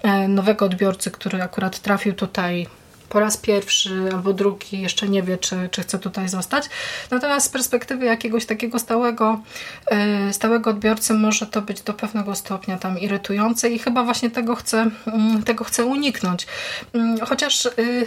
e, 0.02 0.28
nowego 0.28 0.64
odbiorcy, 0.64 1.10
który 1.10 1.42
akurat 1.42 1.78
trafił 1.78 2.12
tutaj 2.12 2.66
po 3.10 3.20
raz 3.20 3.36
pierwszy 3.36 4.08
albo 4.12 4.32
drugi 4.32 4.80
jeszcze 4.80 5.08
nie 5.08 5.22
wie, 5.22 5.38
czy, 5.38 5.68
czy 5.70 5.82
chce 5.82 5.98
tutaj 5.98 6.28
zostać. 6.28 6.68
Natomiast 7.10 7.46
z 7.46 7.48
perspektywy 7.48 8.06
jakiegoś 8.06 8.46
takiego 8.46 8.78
stałego, 8.78 9.40
e, 9.86 10.32
stałego 10.32 10.70
odbiorcy 10.70 11.14
może 11.14 11.46
to 11.46 11.62
być 11.62 11.80
do 11.82 11.94
pewnego 11.94 12.34
stopnia 12.34 12.78
tam 12.78 12.98
irytujące 12.98 13.70
i 13.70 13.78
chyba 13.78 14.04
właśnie 14.04 14.30
tego 14.30 14.56
chcę, 14.56 14.90
mm, 15.06 15.42
tego 15.42 15.64
chcę 15.64 15.84
uniknąć. 15.84 16.46
Mm, 16.92 17.20
chociaż 17.26 17.66
y, 17.66 18.06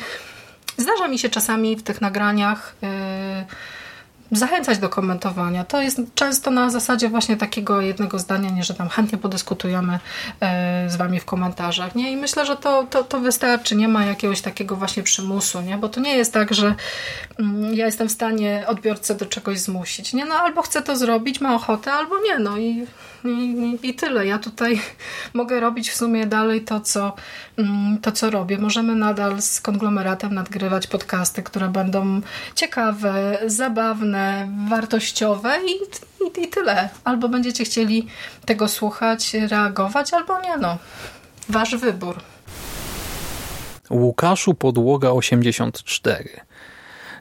zdarza 0.78 1.08
mi 1.08 1.20
się 1.20 1.30
czasami 1.30 1.76
w 1.76 1.84
tych 1.84 2.02
nagraniach 2.02 2.76
y, 2.84 2.88
zachęcać 4.38 4.78
do 4.78 4.90
komentowania. 4.90 5.64
To 5.64 5.82
jest 5.82 6.02
często 6.16 6.52
na 6.52 6.70
zasadzie 6.70 7.10
właśnie 7.10 7.38
takiego 7.38 7.82
jednego 7.82 8.20
zdania, 8.20 8.50
nie, 8.50 8.64
że 8.64 8.74
tam 8.74 8.90
chętnie 8.90 9.18
podyskutujemy 9.18 10.00
e, 10.42 10.90
z 10.90 10.96
Wami 10.96 11.20
w 11.20 11.26
komentarzach. 11.26 11.96
Nie? 11.96 12.12
I 12.12 12.18
myślę, 12.18 12.46
że 12.46 12.56
to, 12.56 12.84
to, 12.84 13.04
to 13.04 13.20
wystarczy. 13.20 13.76
Nie 13.76 13.88
ma 13.88 14.06
jakiegoś 14.06 14.42
takiego 14.42 14.76
właśnie 14.76 15.04
przymusu, 15.04 15.62
nie? 15.62 15.78
bo 15.78 15.90
to 15.90 16.00
nie 16.00 16.18
jest 16.18 16.34
tak, 16.34 16.54
że 16.54 16.76
mm, 17.40 17.74
ja 17.74 17.86
jestem 17.86 18.10
w 18.10 18.12
stanie 18.12 18.64
odbiorcę 18.68 19.16
do 19.16 19.26
czegoś 19.26 19.60
zmusić. 19.60 20.14
Nie? 20.14 20.26
No, 20.26 20.36
albo 20.36 20.62
chcę 20.62 20.82
to 20.82 20.96
zrobić, 20.96 21.42
ma 21.42 21.56
ochotę, 21.56 21.94
albo 21.94 22.16
nie. 22.20 22.40
No 22.40 22.58
i 22.58 22.86
i, 23.26 23.80
i 23.84 23.94
tyle. 23.94 24.26
Ja 24.28 24.40
tutaj 24.40 24.82
mogę 25.34 25.60
robić 25.60 25.90
w 25.90 25.96
sumie 25.96 26.26
dalej 26.26 26.62
to 26.62 26.80
co, 26.80 27.14
mm, 27.58 27.98
to, 28.02 28.12
co 28.12 28.30
robię. 28.30 28.58
Możemy 28.58 28.96
nadal 28.96 29.42
z 29.42 29.62
konglomeratem 29.62 30.34
nadgrywać 30.34 30.88
podcasty, 30.88 31.44
które 31.44 31.70
będą 31.70 32.22
ciekawe, 32.56 33.40
zabawne, 33.46 34.50
wartościowe 34.70 35.58
i, 35.66 35.72
i, 36.24 36.44
i 36.44 36.48
tyle. 36.48 36.90
Albo 37.04 37.30
będziecie 37.30 37.64
chcieli 37.64 38.08
tego 38.46 38.68
słuchać, 38.68 39.34
reagować, 39.34 40.14
albo 40.14 40.42
nie. 40.42 40.58
No. 40.58 40.78
Wasz 41.50 41.76
wybór. 41.76 42.16
Łukaszu 43.90 44.54
Podłoga 44.54 45.10
84. 45.10 46.30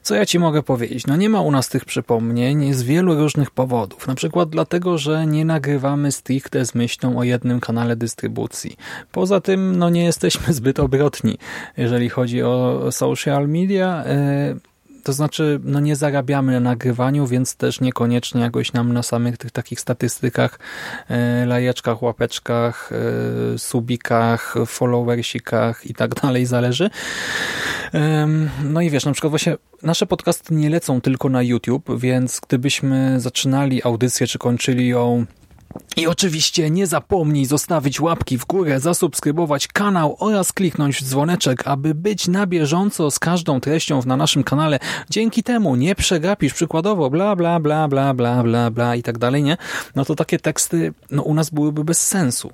Co 0.03 0.15
ja 0.15 0.27
ci 0.27 0.39
mogę 0.39 0.63
powiedzieć? 0.63 1.07
No 1.07 1.17
nie 1.17 1.29
ma 1.29 1.41
u 1.41 1.51
nas 1.51 1.69
tych 1.69 1.85
przypomnień 1.85 2.75
z 2.75 2.83
wielu 2.83 3.15
różnych 3.15 3.51
powodów. 3.51 4.07
Na 4.07 4.15
przykład 4.15 4.51
dlatego, 4.51 4.99
że 4.99 5.27
nie 5.27 5.45
nagrywamy 5.45 6.13
stricte 6.13 6.67
z 6.67 6.75
myślą 6.75 7.19
o 7.19 7.25
jednym 7.25 7.61
kanale 7.61 7.97
dystrybucji. 7.97 8.77
Poza 9.13 9.41
tym, 9.41 9.77
no 9.77 9.91
nie 9.91 10.05
jesteśmy 10.05 10.53
zbyt 10.55 10.81
obrotni, 10.81 11.39
jeżeli 11.77 12.09
chodzi 12.09 12.43
o 12.43 12.83
social 12.91 13.49
media. 13.49 14.05
E, 14.07 14.72
to 15.03 15.13
znaczy, 15.13 15.61
no 15.65 15.81
nie 15.81 15.97
zarabiamy 15.97 16.53
na 16.53 16.61
nagrywaniu, 16.61 17.27
więc 17.27 17.57
też 17.57 17.81
niekoniecznie 17.81 18.41
jakoś 18.41 18.73
nam 18.73 18.93
na 18.93 19.03
samych 19.03 19.37
tych 19.37 19.51
takich 19.51 19.81
statystykach, 19.81 20.59
e, 21.09 21.47
lajeczkach, 21.47 22.03
łapeczkach, 22.03 22.91
e, 22.93 23.59
subikach, 23.59 24.55
followersikach 24.67 25.87
i 25.87 25.95
tak 25.95 26.15
dalej 26.15 26.47
zależy. 26.47 26.91
No 28.65 28.81
i 28.81 28.91
wiesz, 28.91 29.05
na 29.05 29.13
przykład 29.13 29.31
właśnie 29.31 29.57
nasze 29.83 30.07
podcasty 30.07 30.55
nie 30.55 30.71
lecą 30.71 31.01
tylko 31.01 31.29
na 31.29 31.43
YouTube, 31.43 31.91
więc 31.99 32.41
gdybyśmy 32.49 33.21
zaczynali 33.21 33.83
audycję, 33.85 34.27
czy 34.27 34.39
kończyli 34.39 34.89
ją 34.89 35.27
i 35.97 36.07
oczywiście 36.07 36.71
nie 36.71 36.87
zapomnij 36.87 37.47
zostawić 37.47 38.01
łapki 38.01 38.39
w 38.39 38.47
górę, 38.47 38.81
zasubskrybować 38.81 39.69
kanał 39.69 40.17
oraz 40.19 40.53
kliknąć 40.53 40.97
w 40.97 41.05
dzwoneczek, 41.05 41.63
aby 41.67 41.95
być 41.95 42.29
na 42.29 42.47
bieżąco 42.47 43.11
z 43.11 43.19
każdą 43.19 43.61
treścią 43.61 44.01
na 44.07 44.17
naszym 44.17 44.45
kanale. 44.45 44.79
Dzięki 45.11 45.43
temu 45.43 45.77
nie 45.77 45.95
przegapisz 45.95 46.55
przykładowo 46.55 47.11
bla 47.11 47.37
bla 47.37 47.61
bla 47.61 47.89
bla 47.89 48.15
bla 48.15 48.43
bla 48.43 48.71
bla 48.71 48.97
i 48.97 49.03
tak 49.03 49.19
dalej, 49.19 49.43
nie? 49.43 49.57
No 49.95 50.05
to 50.05 50.15
takie 50.15 50.39
teksty 50.39 50.95
no, 51.11 51.23
u 51.23 51.35
nas 51.35 51.51
byłyby 51.51 51.85
bez 51.85 52.07
sensu. 52.07 52.53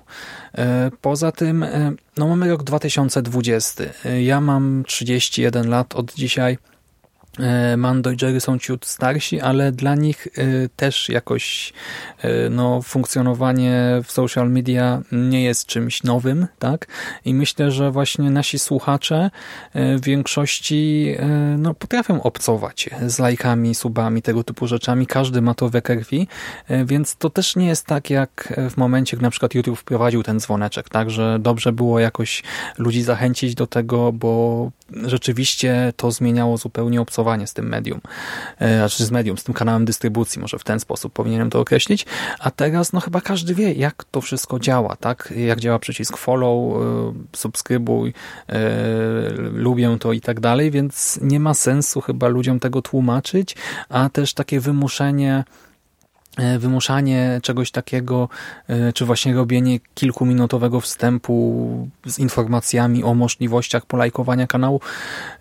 E, 0.57 0.91
poza 1.01 1.31
tym, 1.31 1.63
e, 1.63 1.91
no 2.17 2.27
mamy 2.27 2.49
rok 2.49 2.63
2020. 2.63 3.83
E, 4.05 4.23
ja 4.23 4.41
mam 4.41 4.83
31 4.87 5.69
lat 5.69 5.95
od 5.95 6.13
dzisiaj. 6.13 6.57
E, 7.39 7.77
Mando 7.77 8.11
i 8.11 8.17
Jerry 8.21 8.39
są 8.39 8.59
ciut 8.59 8.85
starsi, 8.85 9.41
ale 9.41 9.71
dla 9.71 9.95
nich 9.95 10.27
e, 10.27 10.69
też 10.75 11.09
jakoś 11.09 11.73
e, 12.21 12.49
no, 12.49 12.81
funkcjonowanie 12.81 14.01
w 14.03 14.11
social 14.11 14.49
media 14.51 15.01
nie 15.11 15.43
jest 15.43 15.65
czymś 15.65 16.03
nowym, 16.03 16.47
tak? 16.59 16.87
I 17.25 17.33
myślę, 17.33 17.71
że 17.71 17.91
właśnie 17.91 18.29
nasi 18.29 18.59
słuchacze 18.59 19.31
w 19.75 20.01
większości 20.01 21.15
no, 21.57 21.73
potrafią 21.73 22.21
obcować 22.23 22.89
z 23.07 23.19
lajkami, 23.19 23.75
subami, 23.75 24.21
tego 24.21 24.43
typu 24.43 24.67
rzeczami. 24.67 25.07
Każdy 25.07 25.41
ma 25.41 25.53
to 25.53 25.69
we 25.69 25.81
krwi, 25.81 26.27
więc 26.85 27.15
to 27.15 27.29
też 27.29 27.55
nie 27.55 27.67
jest 27.67 27.85
tak 27.85 28.09
jak 28.09 28.53
w 28.69 28.77
momencie, 28.77 29.17
gdy 29.17 29.23
na 29.23 29.29
przykład 29.29 29.55
YouTube 29.55 29.79
wprowadził 29.79 30.23
ten 30.23 30.39
dzwoneczek, 30.39 30.89
tak? 30.89 31.09
Że 31.09 31.39
dobrze 31.39 31.71
było 31.71 31.99
jakoś 31.99 32.43
ludzi 32.77 33.01
zachęcić 33.01 33.55
do 33.55 33.67
tego, 33.67 34.11
bo 34.11 34.71
rzeczywiście 35.05 35.93
to 35.95 36.11
zmieniało 36.11 36.57
zupełnie 36.57 37.01
obcowanie 37.01 37.47
z 37.47 37.53
tym 37.53 37.69
medium, 37.69 38.01
e, 38.59 38.77
znaczy 38.77 39.05
z 39.05 39.11
medium, 39.11 39.37
z 39.37 39.43
tym 39.43 39.53
kanałem 39.53 39.85
dystrybucji, 39.85 40.41
może 40.41 40.59
w 40.59 40.63
ten 40.63 40.79
sposób 40.79 41.13
powinienem 41.13 41.49
to 41.49 41.59
określić, 41.59 42.05
a 42.39 42.51
teraz 42.51 42.93
no 42.93 42.99
chyba 42.99 43.21
każdy 43.21 43.55
wie, 43.55 43.73
jak 43.73 44.03
to 44.03 44.21
wszystko 44.21 44.59
działa, 44.59 44.95
tak? 44.95 45.33
Jak 45.37 45.59
działa 45.59 45.79
przycisk 45.79 46.17
follow, 46.17 46.75
e, 46.75 47.13
subskrybuj, 47.35 48.13
e, 48.49 48.59
lubię 49.53 49.97
to 49.99 50.13
i 50.13 50.21
tak 50.21 50.39
dalej, 50.39 50.71
więc 50.71 51.19
nie 51.21 51.39
ma 51.39 51.53
sensu 51.53 52.01
chyba 52.01 52.27
ludziom 52.27 52.59
tego 52.59 52.81
tłumaczyć, 52.81 53.55
a 53.89 54.09
też 54.09 54.33
takie 54.33 54.59
wymuszenie 54.59 55.43
wymuszanie 56.59 57.39
czegoś 57.43 57.71
takiego, 57.71 58.29
e, 58.67 58.93
czy 58.93 59.05
właśnie 59.05 59.33
robienie 59.33 59.79
kilkuminutowego 59.95 60.81
wstępu 60.81 61.89
z 62.05 62.19
informacjami 62.19 63.03
o 63.03 63.13
możliwościach 63.13 63.85
polajkowania 63.85 64.47
kanału, 64.47 64.81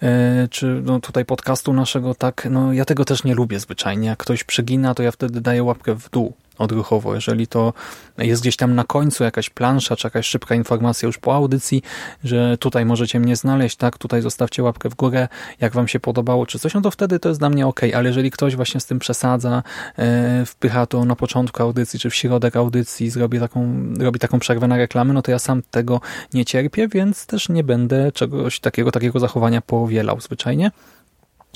e, 0.02 0.48
czy 0.50 0.82
no 0.84 1.00
tutaj 1.00 1.24
podcastu 1.24 1.72
naszego, 1.72 2.14
tak, 2.14 2.48
no 2.50 2.72
ja 2.72 2.84
tego 2.84 3.04
też 3.04 3.24
nie 3.24 3.34
lubię 3.34 3.60
zwyczajnie. 3.60 4.08
Jak 4.08 4.18
ktoś 4.18 4.44
przegina, 4.44 4.94
to 4.94 5.02
ja 5.02 5.10
wtedy 5.10 5.40
daję 5.40 5.62
łapkę 5.62 5.94
w 5.94 6.10
dół 6.10 6.32
odruchowo. 6.58 7.14
Jeżeli 7.14 7.46
to 7.46 7.72
jest 8.18 8.42
gdzieś 8.42 8.56
tam 8.56 8.74
na 8.74 8.84
końcu 8.84 9.24
jakaś 9.24 9.50
plansza, 9.50 9.96
czy 9.96 10.06
jakaś 10.06 10.26
szybka 10.26 10.54
informacja 10.54 11.06
już 11.06 11.18
po 11.18 11.34
audycji, 11.34 11.82
że 12.24 12.58
tutaj 12.58 12.84
możecie 12.84 13.20
mnie 13.20 13.36
znaleźć, 13.36 13.76
tak, 13.76 13.98
tutaj 13.98 14.22
zostawcie 14.22 14.62
łapkę 14.62 14.88
w 14.90 14.94
górę, 14.94 15.28
jak 15.60 15.72
wam 15.72 15.88
się 15.88 16.00
podobało, 16.00 16.46
czy 16.46 16.58
coś, 16.58 16.74
no 16.74 16.80
to 16.80 16.90
wtedy 16.90 17.18
to 17.18 17.28
jest 17.28 17.40
dla 17.40 17.50
mnie 17.50 17.66
ok, 17.66 17.80
ale 17.94 18.08
jeżeli 18.08 18.30
ktoś 18.30 18.56
właśnie 18.56 18.80
z 18.80 18.86
tym 18.86 18.98
przesadza, 18.98 19.62
e, 19.98 20.46
wpycha 20.46 20.86
to 20.86 21.04
na 21.04 21.16
początku 21.16 21.62
audycji, 21.62 21.98
czy 21.98 22.10
w 22.10 22.14
środek 22.14 22.56
audycji, 22.56 23.10
zrobi 23.10 23.40
taką, 23.40 23.84
robi 24.00 24.18
taką 24.18 24.38
przerwę 24.38 24.68
na 24.68 24.76
reklamę, 24.76 25.14
no 25.14 25.22
to 25.22 25.30
ja 25.30 25.38
sam 25.38 25.62
tego 25.70 26.00
nie 26.34 26.44
cierpię, 26.44 26.88
więc 26.88 27.26
też 27.26 27.48
nie 27.48 27.64
będę 27.64 28.12
czegoś 28.12 28.60
takiego, 28.60 28.92
takiego 28.92 29.20
zachowania 29.20 29.60
powielał 29.60 30.20
zwyczajnie. 30.20 30.70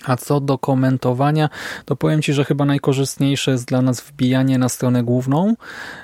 A 0.04 0.16
co 0.16 0.40
do 0.40 0.58
komentowania, 0.58 1.48
to 1.84 1.96
powiem 1.96 2.22
Ci, 2.22 2.32
że 2.32 2.44
chyba 2.44 2.64
najkorzystniejsze 2.64 3.50
jest 3.50 3.64
dla 3.64 3.82
nas 3.82 4.00
wbijanie 4.00 4.58
na 4.58 4.68
stronę 4.68 5.02
główną, 5.02 5.54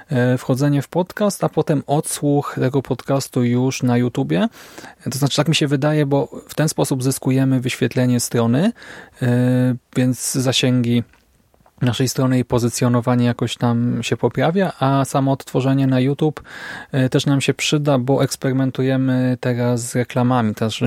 e, 0.08 0.38
wchodzenie 0.38 0.82
w 0.82 0.88
podcast, 0.88 1.44
a 1.44 1.48
potem 1.48 1.82
odsłuch 1.86 2.54
tego 2.54 2.82
podcastu 2.82 3.44
już 3.44 3.82
na 3.82 3.96
YouTubie. 3.96 4.48
To 5.10 5.18
znaczy, 5.18 5.36
tak 5.36 5.48
mi 5.48 5.54
się 5.54 5.66
wydaje, 5.66 6.06
bo 6.06 6.28
w 6.48 6.54
ten 6.54 6.68
sposób 6.68 7.02
zyskujemy 7.02 7.60
wyświetlenie 7.60 8.20
strony, 8.20 8.72
e, 9.22 9.74
więc 9.96 10.32
zasięgi 10.32 11.02
naszej 11.82 12.08
strony 12.08 12.38
i 12.38 12.44
pozycjonowanie 12.44 13.26
jakoś 13.26 13.56
tam 13.56 14.02
się 14.02 14.16
poprawia, 14.16 14.72
a 14.80 15.04
samo 15.04 15.32
odtworzenie 15.32 15.86
na 15.86 16.00
YouTube 16.00 16.42
e, 16.92 17.08
też 17.08 17.26
nam 17.26 17.40
się 17.40 17.54
przyda, 17.54 17.98
bo 17.98 18.24
eksperymentujemy 18.24 19.36
teraz 19.40 19.90
z 19.90 19.96
reklamami. 19.96 20.54
Też, 20.54 20.82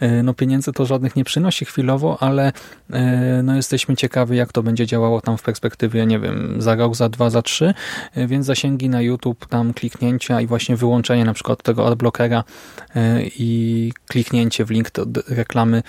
e, 0.00 0.22
no 0.22 0.34
pieniędzy 0.34 0.72
to 0.72 0.86
żadnych 0.86 1.16
nie 1.16 1.24
przynosi 1.24 1.64
chwilowo, 1.64 2.16
ale 2.20 2.52
e, 2.92 3.40
no 3.42 3.56
jesteśmy 3.56 3.96
ciekawi, 3.96 4.36
jak 4.36 4.52
to 4.52 4.62
będzie 4.62 4.86
działało 4.86 5.20
tam 5.20 5.38
w 5.38 5.42
perspektywie, 5.42 6.06
nie 6.06 6.18
wiem, 6.18 6.62
za 6.62 6.74
rok, 6.74 6.96
za 6.96 7.08
dwa, 7.08 7.30
za 7.30 7.42
trzy, 7.42 7.74
więc 8.16 8.46
zasięgi 8.46 8.88
na 8.88 9.02
YouTube, 9.02 9.46
tam 9.46 9.74
kliknięcia 9.74 10.40
i 10.40 10.46
właśnie 10.46 10.76
wyłączenie 10.76 11.24
na 11.24 11.34
przykład 11.34 11.62
tego 11.62 11.86
adblockera 11.86 12.44
i 13.38 13.92
kliknięcie 14.08 14.64
w 14.64 14.70
link 14.70 14.90
do 14.90 15.22
reklamy 15.28 15.82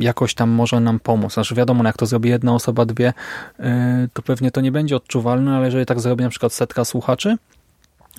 jakoś 0.00 0.34
tam 0.34 0.50
może 0.50 0.80
nam 0.80 1.00
pomóc. 1.00 1.34
Znaczy 1.34 1.54
wiadomo, 1.54 1.82
no 1.82 1.88
jak 1.88 1.96
to 1.96 2.06
zrobi 2.06 2.28
jedna 2.28 2.54
osoba, 2.54 2.84
dwie, 2.84 3.12
to 4.12 4.22
pewnie 4.22 4.50
to 4.50 4.60
nie 4.60 4.72
będzie 4.72 4.96
odczuwalne, 4.96 5.56
ale 5.56 5.64
jeżeli 5.64 5.86
tak 5.86 6.00
zrobi 6.00 6.24
na 6.24 6.30
przykład 6.30 6.52
setka 6.52 6.84
słuchaczy, 6.84 7.36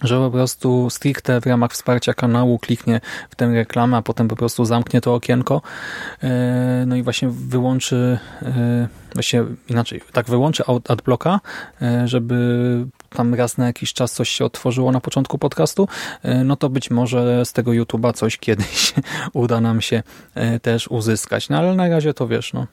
że 0.01 0.17
po 0.17 0.31
prostu 0.31 0.89
stricte 0.89 1.41
w 1.41 1.45
ramach 1.45 1.71
wsparcia 1.71 2.13
kanału 2.13 2.59
kliknie 2.59 3.01
w 3.29 3.35
tę 3.35 3.53
reklamę, 3.53 3.97
a 3.97 4.01
potem 4.01 4.27
po 4.27 4.35
prostu 4.35 4.65
zamknie 4.65 5.01
to 5.01 5.13
okienko 5.13 5.61
e, 6.23 6.83
no 6.87 6.95
i 6.95 7.03
właśnie 7.03 7.29
wyłączy 7.29 8.19
e, 8.41 8.87
właśnie 9.13 9.43
inaczej, 9.69 10.01
tak 10.11 10.29
wyłączy 10.29 10.63
adblocka, 10.87 11.39
żeby 12.05 12.85
tam 13.09 13.33
raz 13.33 13.57
na 13.57 13.65
jakiś 13.65 13.93
czas 13.93 14.13
coś 14.13 14.29
się 14.29 14.45
otworzyło 14.45 14.91
na 14.91 15.01
początku 15.01 15.37
podcastu, 15.37 15.87
no 16.45 16.55
to 16.55 16.69
być 16.69 16.91
może 16.91 17.45
z 17.45 17.53
tego 17.53 17.71
YouTube'a 17.71 18.13
coś 18.13 18.37
kiedyś 18.37 18.93
uda 19.33 19.61
nam 19.61 19.81
się 19.81 20.03
też 20.61 20.87
uzyskać. 20.87 21.49
No 21.49 21.57
ale 21.57 21.75
na 21.75 21.89
razie 21.89 22.13
to 22.13 22.27
wiesz, 22.27 22.53
no 22.53 22.67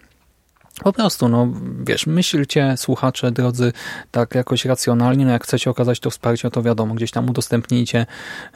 po 0.85 0.93
prostu, 0.93 1.29
no 1.29 1.49
wiesz, 1.87 2.07
myślcie, 2.07 2.75
słuchacze 2.77 3.31
drodzy, 3.31 3.73
tak 4.11 4.35
jakoś 4.35 4.65
racjonalnie, 4.65 5.25
no 5.25 5.33
jak 5.33 5.45
chcecie 5.45 5.71
okazać 5.71 6.01
to 6.01 6.11
wsparcie, 6.11 6.51
to 6.51 6.63
wiadomo, 6.63 6.95
gdzieś 6.95 7.11
tam 7.11 7.31
udostępnijcie, 7.31 8.07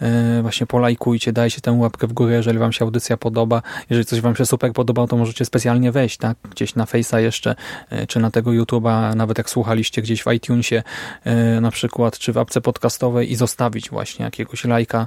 yy, 0.01 0.09
właśnie 0.43 0.67
polajkujcie, 0.67 1.33
dajcie 1.33 1.61
tę 1.61 1.73
łapkę 1.73 2.07
w 2.07 2.13
górę, 2.13 2.33
jeżeli 2.33 2.59
wam 2.59 2.73
się 2.73 2.85
audycja 2.85 3.17
podoba. 3.17 3.63
Jeżeli 3.91 4.07
coś 4.07 4.21
wam 4.21 4.37
się 4.37 4.47
super 4.47 4.73
podoba, 4.73 5.07
to 5.07 5.17
możecie 5.17 5.45
specjalnie 5.45 5.93
wejść, 5.93 6.17
tak, 6.17 6.37
gdzieś 6.51 6.75
na 6.75 6.85
Face'a 6.85 7.19
jeszcze, 7.19 7.55
yy, 7.91 8.07
czy 8.07 8.21
na 8.21 8.31
tego 8.31 8.51
YouTube'a, 8.51 9.17
nawet 9.17 9.39
jak 9.39 9.51
słuchaliście 9.51 10.03
gdzieś 10.03 10.23
w 10.23 10.33
iTunesie 10.33 10.83
yy, 11.25 11.61
na 11.61 11.71
przykład, 11.71 12.19
czy 12.19 12.33
w 12.33 12.39
apce 12.39 12.61
podcastowej 12.61 13.33
i 13.33 13.37
zostawić 13.37 13.91
właśnie 13.91 14.25
jakiegoś 14.25 14.65
lajka, 14.65 15.07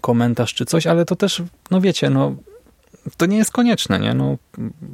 komentarz, 0.00 0.54
czy 0.54 0.64
coś, 0.64 0.86
ale 0.86 1.04
to 1.04 1.16
też, 1.16 1.42
no 1.70 1.80
wiecie, 1.80 2.10
no 2.10 2.34
to 3.16 3.26
nie 3.26 3.36
jest 3.36 3.50
konieczne, 3.50 4.00
nie? 4.00 4.14
No, 4.14 4.36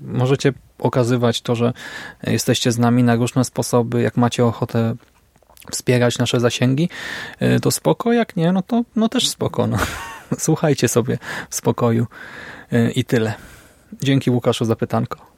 możecie 0.03 0.53
okazywać 0.81 1.43
to, 1.43 1.55
że 1.55 1.73
jesteście 2.27 2.73
z 2.73 2.79
nami 2.79 3.03
na 3.03 3.15
różne 3.15 3.45
sposoby, 3.45 4.03
jak 4.03 4.17
macie 4.17 4.45
ochotę 4.45 4.95
wspierać 5.71 6.19
nasze 6.19 6.41
zasięgi, 6.41 6.89
y, 7.43 7.61
to 7.61 7.71
spoko, 7.71 8.13
jak 8.13 8.37
nie, 8.37 8.53
no 8.53 8.63
to 8.63 8.83
no 8.97 9.09
też 9.09 9.29
spoko. 9.29 9.67
No. 9.67 9.77
Słuchajcie 10.39 10.89
sobie 10.89 11.19
w 11.51 11.55
spokoju 11.55 12.07
y, 12.73 12.93
i 12.97 13.05
tyle. 13.05 13.35
Dzięki 14.03 14.31
Łukaszu 14.31 14.65
za 14.65 14.77
pytanko. 14.77 15.30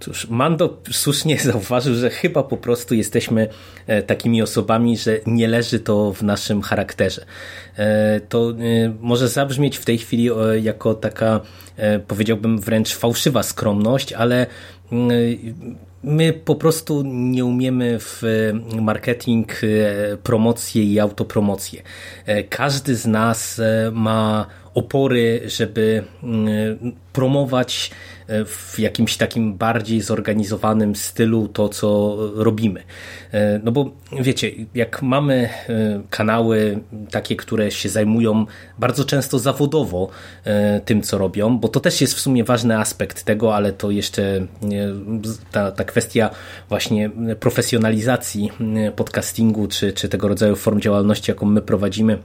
Cóż, 0.00 0.28
Mando 0.28 0.78
słusznie 0.90 1.38
zauważył, 1.52 1.94
że 1.94 2.10
chyba 2.10 2.42
po 2.42 2.56
prostu 2.56 2.94
jesteśmy 2.94 3.48
e, 3.86 4.02
takimi 4.02 4.42
osobami, 4.42 4.96
że 4.96 5.20
nie 5.26 5.48
leży 5.48 5.80
to 5.80 6.12
w 6.12 6.22
naszym 6.22 6.62
charakterze. 6.62 7.24
E, 7.76 8.20
to 8.20 8.50
e, 8.50 8.54
może 9.00 9.28
zabrzmieć 9.28 9.78
w 9.78 9.84
tej 9.84 9.98
chwili 9.98 10.30
jako 10.62 10.94
taka, 10.94 11.40
powiedziałbym 12.08 12.58
wręcz 12.58 12.94
fałszywa 12.94 13.42
skromność, 13.42 14.12
ale 14.12 14.46
mm, 14.92 15.10
My 16.02 16.32
po 16.32 16.54
prostu 16.54 17.02
nie 17.04 17.44
umiemy 17.44 17.98
w 17.98 18.22
marketing, 18.80 19.60
promocję 20.22 20.84
i 20.84 21.00
autopromocję. 21.00 21.82
Każdy 22.48 22.96
z 22.96 23.06
nas 23.06 23.60
ma 23.92 24.46
opory, 24.74 25.42
żeby 25.46 26.04
mm, 26.22 26.48
promować 27.12 27.90
w 28.46 28.78
jakimś 28.78 29.16
takim 29.16 29.54
bardziej 29.54 30.00
zorganizowanym 30.00 30.96
stylu 30.96 31.48
to, 31.48 31.68
co 31.68 32.16
robimy. 32.34 32.82
E, 33.32 33.60
no 33.64 33.72
bo 33.72 33.90
wiecie, 34.20 34.50
jak 34.74 35.02
mamy 35.02 35.34
e, 35.68 36.02
kanały 36.10 36.78
takie, 37.10 37.36
które 37.36 37.70
się 37.70 37.88
zajmują 37.88 38.46
bardzo 38.78 39.04
często 39.04 39.38
zawodowo 39.38 40.08
tym, 40.84 41.02
co 41.02 41.18
robią, 41.18 41.58
bo 41.58 41.68
to 41.68 41.80
też 41.80 42.00
jest 42.00 42.14
w 42.14 42.20
sumie 42.20 42.44
ważny 42.44 42.78
aspekt 42.78 43.24
tego, 43.24 43.56
ale 43.56 43.72
to 43.72 43.90
jeszcze 43.90 44.46
ta, 45.52 45.72
ta 45.72 45.84
kwestia 45.84 46.30
właśnie 46.68 47.10
profesjonalizacji 47.40 48.50
podcastingu, 48.96 49.68
czy, 49.68 49.92
czy 49.92 50.08
tego 50.08 50.28
rodzaju 50.28 50.56
form 50.56 50.80
działalności, 50.80 51.30
jaką 51.30 51.46
my 51.46 51.62
prowadzimy, 51.62 52.18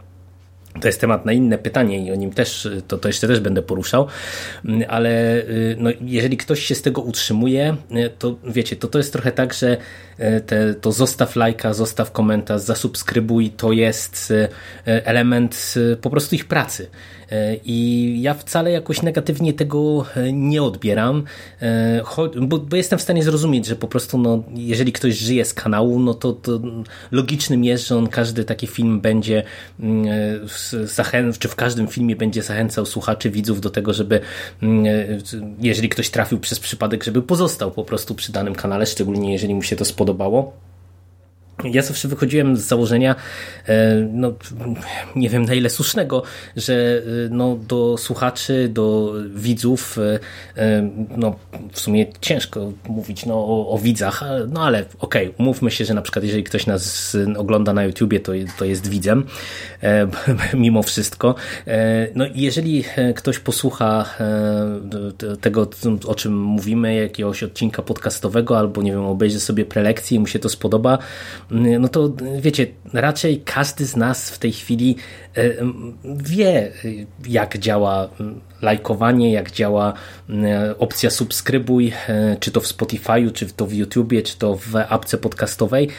to 0.81 0.87
jest 0.87 1.01
temat 1.01 1.25
na 1.25 1.33
inne 1.33 1.57
pytanie 1.57 2.05
i 2.05 2.11
o 2.11 2.15
nim 2.15 2.33
też, 2.33 2.67
to, 2.87 2.97
to 2.97 3.09
jeszcze 3.09 3.27
też 3.27 3.39
będę 3.39 3.61
poruszał, 3.61 4.07
ale 4.87 5.37
y, 5.37 5.75
no, 5.79 5.89
jeżeli 6.01 6.37
ktoś 6.37 6.59
się 6.59 6.75
z 6.75 6.81
tego 6.81 7.01
utrzymuje, 7.01 7.75
y, 7.91 8.09
to 8.19 8.35
wiecie, 8.43 8.75
to 8.75 8.87
to 8.87 8.97
jest 8.97 9.13
trochę 9.13 9.31
tak, 9.31 9.53
że 9.53 9.73
y, 9.73 9.77
te, 10.45 10.73
to 10.73 10.91
zostaw 10.91 11.35
lajka, 11.35 11.73
zostaw 11.73 12.11
komentarz, 12.11 12.61
zasubskrybuj, 12.61 13.49
to 13.49 13.71
jest 13.71 14.33
element 14.85 15.73
po 16.01 16.09
prostu 16.09 16.35
ich 16.35 16.45
pracy. 16.45 16.87
E, 17.31 17.55
I 17.65 18.21
ja 18.21 18.33
wcale 18.33 18.71
jakoś 18.71 19.01
negatywnie 19.01 19.53
tego 19.53 20.05
e, 20.15 20.33
nie 20.33 20.63
odbieram, 20.63 21.23
e, 21.61 22.01
bo, 22.41 22.57
bo 22.57 22.75
jestem 22.75 22.99
w 22.99 23.01
stanie 23.01 23.23
zrozumieć, 23.23 23.65
że 23.65 23.75
po 23.75 23.87
prostu 23.87 24.17
no, 24.17 24.43
jeżeli 24.53 24.91
ktoś 24.91 25.17
żyje 25.17 25.45
z 25.45 25.53
kanału, 25.53 25.99
no 25.99 26.13
to, 26.13 26.33
to 26.33 26.59
logicznym 27.11 27.63
jest, 27.63 27.87
że 27.87 27.97
on 27.97 28.07
każdy 28.07 28.43
taki 28.43 28.67
film 28.67 29.01
będzie 29.01 29.43
mm, 29.79 30.05
zachęcał, 30.83 31.39
czy 31.39 31.47
w 31.47 31.55
każdym 31.55 31.87
filmie 31.87 32.15
będzie 32.15 32.43
zachęcał 32.43 32.85
słuchaczy, 32.85 33.29
widzów 33.29 33.61
do 33.61 33.69
tego, 33.69 33.93
żeby 33.93 34.19
mm, 34.63 34.85
jeżeli 35.59 35.89
ktoś 35.89 36.09
trafił 36.09 36.39
przez 36.39 36.59
przypadek, 36.59 37.03
żeby 37.03 37.21
pozostał 37.21 37.71
po 37.71 37.83
prostu 37.83 38.15
przy 38.15 38.31
danym 38.31 38.55
kanale, 38.55 38.85
szczególnie 38.85 39.33
jeżeli 39.33 39.55
mu 39.55 39.61
się 39.61 39.75
to 39.75 39.85
spodobało. 40.05 40.51
Ja 41.63 41.81
zawsze 41.81 42.07
wychodziłem 42.07 42.57
z 42.57 42.61
założenia, 42.61 43.15
e, 43.67 43.95
no, 44.13 44.33
nie 45.15 45.29
wiem 45.29 45.45
na 45.45 45.53
ile 45.53 45.69
słusznego, 45.69 46.23
że 46.55 46.73
e, 46.73 47.01
no, 47.29 47.57
do 47.67 47.97
słuchaczy, 47.97 48.69
do 48.73 49.13
widzów, 49.35 49.97
e, 50.55 50.89
no, 51.17 51.35
w 51.71 51.79
sumie 51.79 52.05
ciężko 52.21 52.71
mówić 52.89 53.25
no, 53.25 53.35
o, 53.35 53.69
o 53.69 53.77
widzach, 53.77 54.23
no 54.47 54.63
ale 54.63 54.85
okej, 54.99 55.27
okay, 55.27 55.39
umówmy 55.39 55.71
się, 55.71 55.85
że 55.85 55.93
na 55.93 56.01
przykład 56.01 56.25
jeżeli 56.25 56.43
ktoś 56.43 56.65
nas 56.65 57.17
ogląda 57.37 57.73
na 57.73 57.83
YouTubie, 57.83 58.19
to, 58.19 58.31
to 58.57 58.65
jest 58.65 58.87
widzem, 58.87 59.23
mimo 60.53 60.83
wszystko. 60.83 61.35
No 62.15 62.25
jeżeli 62.35 62.83
ktoś 63.15 63.39
posłucha 63.39 64.05
tego, 65.41 65.69
o 66.07 66.15
czym 66.15 66.41
mówimy, 66.41 66.95
jakiegoś 66.95 67.43
odcinka 67.43 67.81
podcastowego, 67.81 68.59
albo 68.59 68.81
nie 68.81 68.91
wiem, 68.91 69.05
obejrzy 69.05 69.39
sobie 69.39 69.65
prelekcję 69.65 70.17
i 70.17 70.19
mu 70.19 70.27
się 70.27 70.39
to 70.39 70.49
spodoba, 70.49 70.97
no 71.51 71.87
to 71.87 72.13
wiecie, 72.39 72.67
raczej 72.93 73.41
każdy 73.45 73.85
z 73.85 73.95
nas 73.95 74.29
w 74.29 74.39
tej 74.39 74.51
chwili 74.51 74.95
e, 75.37 75.43
wie, 76.05 76.71
jak 77.27 77.57
działa 77.57 78.09
lajkowanie, 78.61 79.31
jak 79.31 79.51
działa 79.51 79.93
opcja 80.79 81.09
subskrybuj, 81.09 81.93
czy 82.39 82.51
to 82.51 82.61
w 82.61 82.65
Spotify'u, 82.65 83.31
czy 83.31 83.45
to 83.45 83.65
w 83.65 83.73
YouTubie, 83.73 84.21
czy 84.21 84.37
to 84.37 84.55
w 84.55 84.75
apce 84.75 85.17
podcastowej. 85.17 85.89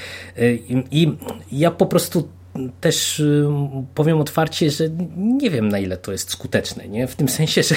I 0.90 1.12
ja 1.52 1.70
po 1.70 1.86
prostu 1.86 2.28
też 2.80 3.20
y, 3.20 3.46
powiem 3.94 4.20
otwarcie, 4.20 4.70
że 4.70 4.84
nie 5.16 5.50
wiem 5.50 5.68
na 5.68 5.78
ile 5.78 5.96
to 5.96 6.12
jest 6.12 6.30
skuteczne. 6.30 6.88
Nie? 6.88 7.06
W 7.06 7.16
tym 7.16 7.28
sensie, 7.38 7.62
że 7.62 7.74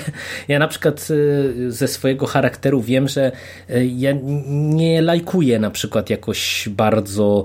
ja 0.47 0.59
na 0.59 0.67
przykład 0.67 1.07
y, 1.11 1.71
ze 1.71 1.87
swojego 1.87 2.25
charakteru 2.25 2.81
wiem, 2.81 3.07
że 3.07 3.31
y, 3.69 3.85
ja 3.85 4.11
nie 4.47 5.01
lajkuję 5.01 5.59
na 5.59 5.71
przykład 5.71 6.09
jakoś 6.09 6.69
bardzo 6.69 7.43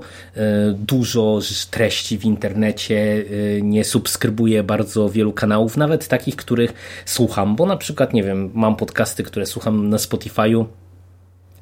dużo 0.73 1.39
treści 1.71 2.17
w 2.17 2.25
internecie, 2.25 3.25
nie 3.61 3.83
subskrybuję 3.83 4.63
bardzo 4.63 5.09
wielu 5.09 5.33
kanałów, 5.33 5.77
nawet 5.77 6.07
takich, 6.07 6.35
których 6.35 6.73
słucham, 7.05 7.55
bo 7.55 7.65
na 7.65 7.77
przykład, 7.77 8.13
nie 8.13 8.23
wiem, 8.23 8.51
mam 8.53 8.75
podcasty, 8.75 9.23
które 9.23 9.45
słucham 9.45 9.89
na 9.89 9.97
Spotify'u 9.97 10.65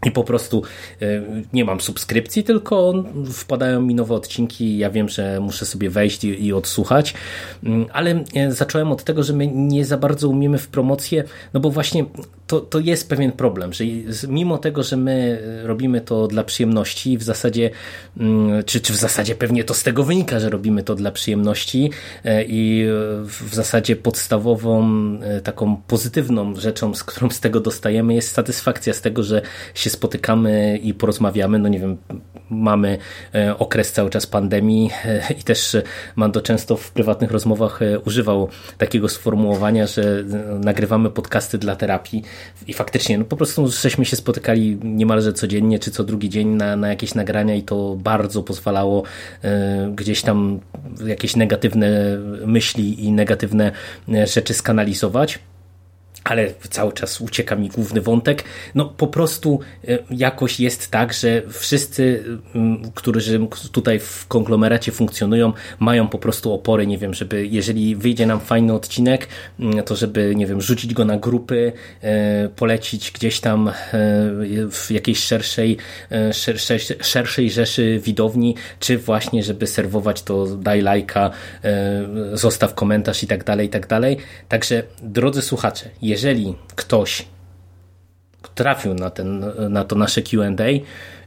i 0.05 0.11
po 0.11 0.23
prostu 0.23 0.63
e, 1.01 1.05
nie 1.53 1.65
mam 1.65 1.81
subskrypcji, 1.81 2.43
tylko 2.43 3.03
wpadają 3.33 3.81
mi 3.81 3.95
nowe 3.95 4.13
odcinki. 4.15 4.77
Ja 4.77 4.89
wiem, 4.89 5.09
że 5.09 5.39
muszę 5.39 5.65
sobie 5.65 5.89
wejść 5.89 6.23
i, 6.23 6.53
odsłuchać, 6.53 7.13
mm, 7.63 7.85
ale 7.93 8.23
e, 8.35 8.51
zacząłem 8.51 8.91
od 8.91 9.03
tego, 9.03 9.23
że 9.23 9.33
my 9.33 9.47
nie 9.47 9.85
za 9.85 9.97
bardzo 9.97 10.29
umiemy 10.29 10.57
w 10.57 10.67
promocję, 10.67 11.23
no 11.53 11.59
bo 11.59 11.69
właśnie 11.69 12.05
to, 12.47 12.59
to 12.59 12.79
jest 12.79 13.09
pewien 13.09 13.31
problem, 13.31 13.73
że 13.73 13.83
mimo 14.27 14.57
tego, 14.57 14.83
że 14.83 14.97
my 14.97 15.41
robimy 15.63 16.01
to 16.01 16.27
dla 16.27 16.43
przyjemności, 16.43 17.17
w 17.17 17.23
zasadzie, 17.23 17.69
mm, 18.17 18.63
czy, 18.63 18.81
czy 18.81 18.93
w 18.93 18.95
zasadzie 18.95 19.35
pewnie 19.35 19.63
to 19.63 19.73
z 19.73 19.83
tego 19.83 20.03
wynika, 20.03 20.39
że 20.39 20.49
robimy 20.49 20.83
to 20.83 20.95
dla 20.95 21.11
przyjemności 21.11 21.91
e, 22.25 22.43
i 22.43 22.85
w 23.23 23.55
zasadzie 23.55 23.95
podstawową, 23.95 24.83
taką 25.43 25.75
pozytywną 25.87 26.55
rzeczą, 26.55 26.95
z 26.95 27.03
którą 27.03 27.29
z 27.29 27.39
tego 27.39 27.59
dostajemy, 27.59 28.13
jest 28.13 28.31
satysfakcja 28.31 28.93
z 28.93 29.01
tego, 29.01 29.23
że 29.23 29.41
się 29.73 29.89
spotykamy 29.89 30.77
i 30.77 30.93
porozmawiamy. 30.93 31.59
No 31.59 31.69
nie 31.69 31.79
wiem, 31.79 31.97
mamy 32.49 32.97
e, 33.35 33.57
okres 33.57 33.91
cały 33.91 34.09
czas 34.09 34.27
pandemii 34.27 34.89
e, 35.05 35.33
i 35.39 35.43
też 35.43 35.77
Mando 36.15 36.41
często 36.41 36.77
w 36.77 36.91
prywatnych 36.91 37.31
rozmowach 37.31 37.81
e, 37.81 37.99
używał 37.99 38.49
takiego 38.77 39.09
sformułowania, 39.09 39.87
że 39.87 40.23
nagrywamy 40.59 41.09
podcasty 41.09 41.57
dla 41.57 41.75
terapii 41.75 42.23
i 42.67 42.73
faktycznie 42.73 43.17
no 43.17 43.25
po 43.25 43.37
prostu 43.37 43.67
żeśmy 43.67 44.05
się 44.05 44.15
spotykali 44.15 44.77
niemalże 44.83 45.33
codziennie 45.33 45.79
czy 45.79 45.91
co 45.91 46.03
drugi 46.03 46.29
dzień 46.29 46.47
na, 46.47 46.75
na 46.75 46.87
jakieś 46.87 47.15
nagrania 47.15 47.55
i 47.55 47.63
to 47.63 47.95
bardzo 47.95 48.43
pozwalało 48.43 49.03
gdzieś 49.95 50.21
tam 50.21 50.59
jakieś 51.05 51.35
negatywne 51.35 52.17
myśli 52.45 53.05
i 53.05 53.11
negatywne 53.11 53.71
rzeczy 54.07 54.53
skanalizować 54.53 55.39
ale 56.23 56.53
cały 56.69 56.93
czas 56.93 57.21
ucieka 57.21 57.55
mi 57.55 57.69
główny 57.69 58.01
wątek. 58.01 58.43
No 58.75 58.85
po 58.85 59.07
prostu 59.07 59.59
e, 59.87 59.97
jakoś 60.09 60.59
jest 60.59 60.91
tak, 60.91 61.13
że 61.13 61.41
wszyscy, 61.49 62.23
którzy 62.93 63.39
tutaj 63.71 63.99
w 63.99 64.25
konglomeracie 64.27 64.91
funkcjonują, 64.91 65.53
mają 65.79 66.07
po 66.07 66.17
prostu 66.17 66.53
opory, 66.53 66.87
nie 66.87 66.97
wiem, 66.97 67.13
żeby 67.13 67.47
jeżeli 67.47 67.95
wyjdzie 67.95 68.25
nam 68.25 68.39
fajny 68.39 68.73
odcinek, 68.73 69.27
to 69.85 69.95
żeby, 69.95 70.35
nie 70.35 70.47
wiem, 70.47 70.61
rzucić 70.61 70.93
go 70.93 71.05
na 71.05 71.17
grupy, 71.17 71.71
e, 72.01 72.49
polecić 72.49 73.11
gdzieś 73.11 73.39
tam 73.39 73.67
e, 73.67 73.71
w 74.71 74.87
jakiejś 74.89 75.19
szerszej, 75.19 75.77
szerszej, 76.31 76.79
szerszej 77.01 77.51
rzeszy 77.51 77.99
widowni, 78.03 78.55
czy 78.79 78.97
właśnie, 78.97 79.43
żeby 79.43 79.67
serwować 79.67 80.23
to 80.23 80.57
daj 80.57 80.81
lajka, 80.81 81.31
zostaw 82.33 82.73
komentarz 82.73 83.23
i 83.23 83.27
tak 83.27 83.43
dalej, 83.43 83.67
i 83.67 83.69
tak 83.69 83.87
dalej. 83.87 84.17
Także 84.49 84.83
drodzy 85.01 85.41
słuchacze, 85.41 85.89
jeżeli 86.13 86.55
ktoś 86.75 87.25
trafił 88.55 88.93
na, 88.93 89.09
ten, 89.09 89.45
na 89.69 89.83
to 89.83 89.95
nasze 89.95 90.21
QA 90.21 90.43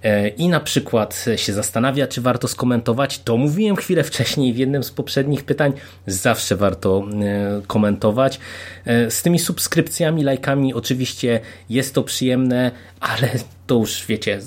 e, 0.03 0.29
i 0.29 0.49
na 0.49 0.61
przykład 0.61 1.25
się 1.37 1.53
zastanawia, 1.53 2.07
czy 2.07 2.21
warto 2.21 2.49
skomentować, 2.49 3.19
to 3.19 3.37
mówiłem 3.37 3.77
chwilę 3.77 4.05
wcześniej 4.05 4.53
w 4.53 4.57
jednym 4.57 4.85
z 4.85 4.91
poprzednich 4.91 5.45
pytań, 5.45 5.73
zawsze 6.07 6.57
warto 6.57 7.05
e, 7.23 7.63
komentować. 7.67 8.41
E, 8.85 9.11
z 9.11 9.23
tymi 9.23 9.39
subskrypcjami, 9.39 10.25
lajkami 10.25 10.75
oczywiście 10.75 11.41
jest 11.71 11.95
to 11.95 12.03
przyjemne, 12.03 12.71
ale 13.01 13.31
to 13.67 13.75
już 13.75 14.07
wiecie, 14.07 14.41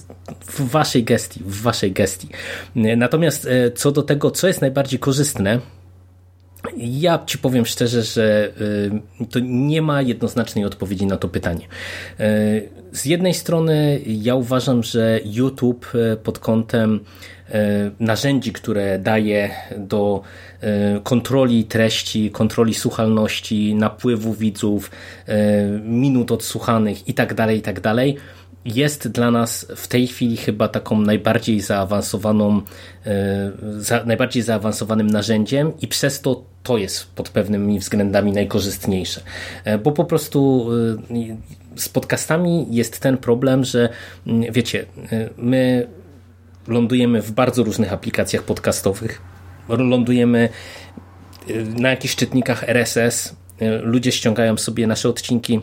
w 0.45 0.69
waszej 0.69 1.03
gestii, 1.03 1.43
w 1.45 1.61
waszej 1.61 1.91
gestii. 1.91 2.29
Natomiast 2.75 3.47
co 3.75 3.91
do 3.91 4.03
tego, 4.03 4.31
co 4.31 4.47
jest 4.47 4.61
najbardziej 4.61 4.99
korzystne, 4.99 5.59
ja 6.77 7.19
ci 7.25 7.37
powiem 7.37 7.65
szczerze, 7.65 8.03
że 8.03 8.51
y, 9.21 9.25
to 9.25 9.39
nie 9.43 9.81
ma 9.81 10.01
jednoznacznej 10.01 10.65
odpowiedzi 10.65 11.05
na 11.05 11.17
to 11.17 11.27
pytanie. 11.27 11.67
Y, 12.19 12.69
z 12.91 13.05
jednej 13.05 13.33
strony 13.33 14.01
ja 14.05 14.35
uważam, 14.35 14.83
że 14.83 15.19
YouTube 15.25 15.95
y, 15.95 16.17
pod 16.17 16.39
kątem 16.39 16.99
narzędzi, 17.99 18.53
które 18.53 18.99
daje 18.99 19.49
do 19.77 20.21
kontroli 21.03 21.63
treści, 21.63 22.31
kontroli 22.31 22.73
słuchalności, 22.73 23.75
napływu 23.75 24.33
widzów, 24.33 24.91
minut 25.83 26.31
odsłuchanych 26.31 27.07
itd., 27.07 27.35
tak 27.35 27.51
itd., 27.51 27.81
tak 27.81 28.05
jest 28.65 29.07
dla 29.07 29.31
nas 29.31 29.67
w 29.75 29.87
tej 29.87 30.07
chwili 30.07 30.37
chyba 30.37 30.67
taką 30.67 31.01
najbardziej 31.01 31.61
zaawansowaną, 31.61 32.61
e, 33.05 33.51
za, 33.77 34.03
najbardziej 34.03 34.43
zaawansowanym 34.43 35.07
narzędziem 35.07 35.71
i 35.81 35.87
przez 35.87 36.21
to 36.21 36.43
to 36.63 36.77
jest 36.77 37.11
pod 37.13 37.29
pewnymi 37.29 37.79
względami 37.79 38.31
najkorzystniejsze. 38.31 39.21
E, 39.63 39.77
bo 39.77 39.91
po 39.91 40.05
prostu 40.05 40.69
e, 41.11 41.79
z 41.79 41.89
podcastami 41.89 42.67
jest 42.69 42.99
ten 42.99 43.17
problem, 43.17 43.63
że 43.63 43.89
mm, 44.27 44.53
wiecie, 44.53 44.85
my 45.37 45.87
lądujemy 46.67 47.21
w 47.21 47.31
bardzo 47.31 47.63
różnych 47.63 47.93
aplikacjach 47.93 48.43
podcastowych, 48.43 49.21
lądujemy 49.69 50.49
na 51.75 51.89
jakichś 51.89 52.15
czytnikach 52.15 52.69
RSS, 52.69 53.35
ludzie 53.81 54.11
ściągają 54.11 54.57
sobie 54.57 54.87
nasze 54.87 55.09
odcinki 55.09 55.61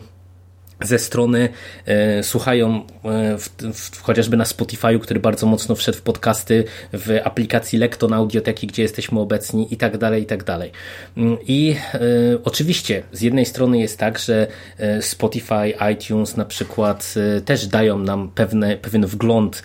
ze 0.81 0.99
strony 0.99 1.49
e, 1.85 2.23
słuchają 2.23 2.75
e, 2.75 3.37
w, 3.37 3.49
w, 3.73 4.01
chociażby 4.01 4.37
na 4.37 4.43
Spotify'u, 4.43 4.99
który 4.99 5.19
bardzo 5.19 5.45
mocno 5.47 5.75
wszedł 5.75 5.97
w 5.97 6.01
podcasty, 6.01 6.63
w 6.93 7.19
aplikacji 7.23 7.79
Lekton 7.79 8.13
Audioteki, 8.13 8.67
gdzie 8.67 8.81
jesteśmy 8.81 9.19
obecni 9.19 9.73
i 9.73 9.77
tak 9.77 9.97
dalej, 9.97 10.23
i 10.23 10.25
tak 10.25 10.43
dalej. 10.43 10.71
Mm, 11.17 11.37
I 11.47 11.75
e, 11.93 11.99
oczywiście 12.43 13.03
z 13.11 13.21
jednej 13.21 13.45
strony 13.45 13.79
jest 13.79 13.97
tak, 13.97 14.19
że 14.19 14.47
e, 14.77 15.01
Spotify, 15.01 15.73
iTunes 15.93 16.37
na 16.37 16.45
przykład 16.45 17.13
też 17.45 17.67
dają 17.67 17.99
nam 17.99 18.31
pewne, 18.35 18.77
pewien 18.77 19.05
wgląd 19.05 19.63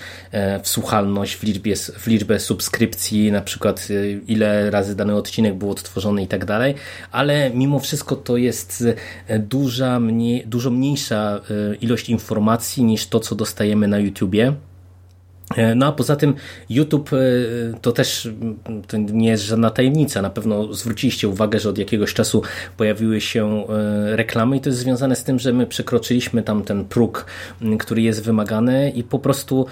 w 0.62 0.68
słuchalność, 0.68 1.34
w, 1.34 1.42
liczbie, 1.42 1.76
w 1.76 2.06
liczbę 2.06 2.40
subskrypcji, 2.40 3.32
na 3.32 3.40
przykład 3.40 3.88
ile 4.26 4.70
razy 4.70 4.96
dany 4.96 5.14
odcinek 5.14 5.54
był 5.54 5.70
odtworzony 5.70 6.22
i 6.22 6.26
tak 6.26 6.44
dalej, 6.44 6.74
ale 7.12 7.50
mimo 7.50 7.80
wszystko 7.80 8.16
to 8.16 8.36
jest 8.36 8.84
duża, 9.38 10.00
mniej, 10.00 10.46
dużo 10.46 10.70
mniejsza 10.70 11.01
mniejsza 11.02 11.40
e, 11.50 11.74
ilość 11.74 12.08
informacji 12.08 12.84
niż 12.84 13.06
to, 13.06 13.20
co 13.20 13.34
dostajemy 13.34 13.88
na 13.88 13.98
YouTubie. 13.98 14.54
E, 15.56 15.74
no 15.74 15.86
a 15.86 15.92
poza 15.92 16.16
tym 16.16 16.34
YouTube 16.70 17.10
e, 17.12 17.16
to 17.80 17.92
też 17.92 18.28
to 18.88 18.96
nie 18.96 19.28
jest 19.28 19.44
żadna 19.44 19.70
tajemnica. 19.70 20.22
Na 20.22 20.30
pewno 20.30 20.74
zwróciliście 20.74 21.28
uwagę, 21.28 21.60
że 21.60 21.68
od 21.68 21.78
jakiegoś 21.78 22.14
czasu 22.14 22.42
pojawiły 22.76 23.20
się 23.20 23.66
e, 23.68 24.16
reklamy 24.16 24.56
i 24.56 24.60
to 24.60 24.68
jest 24.68 24.78
związane 24.78 25.16
z 25.16 25.24
tym, 25.24 25.38
że 25.38 25.52
my 25.52 25.66
przekroczyliśmy 25.66 26.42
tam 26.42 26.62
ten 26.62 26.84
próg, 26.84 27.26
który 27.78 28.02
jest 28.02 28.24
wymagany 28.24 28.90
i 28.90 29.02
po 29.02 29.18
prostu 29.18 29.66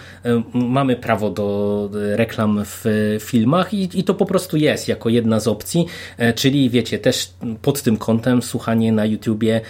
mamy 0.55 0.97
prawo 0.97 1.31
do 1.31 1.91
reklam 1.93 2.63
w 2.65 2.85
filmach 3.21 3.75
i, 3.75 3.89
i 3.95 4.05
to 4.05 4.15
po 4.15 4.27
prostu 4.27 4.57
jest 4.57 4.89
jako 4.89 5.09
jedna 5.09 5.41
z 5.41 5.49
opcji, 5.49 5.87
czyli 6.35 6.71
wiecie, 6.71 6.99
też 6.99 7.31
pod 7.63 7.83
tym 7.83 7.97
kątem 7.97 8.43
słuchanie 8.43 8.93
na 8.93 9.07
YouTubie 9.07 9.61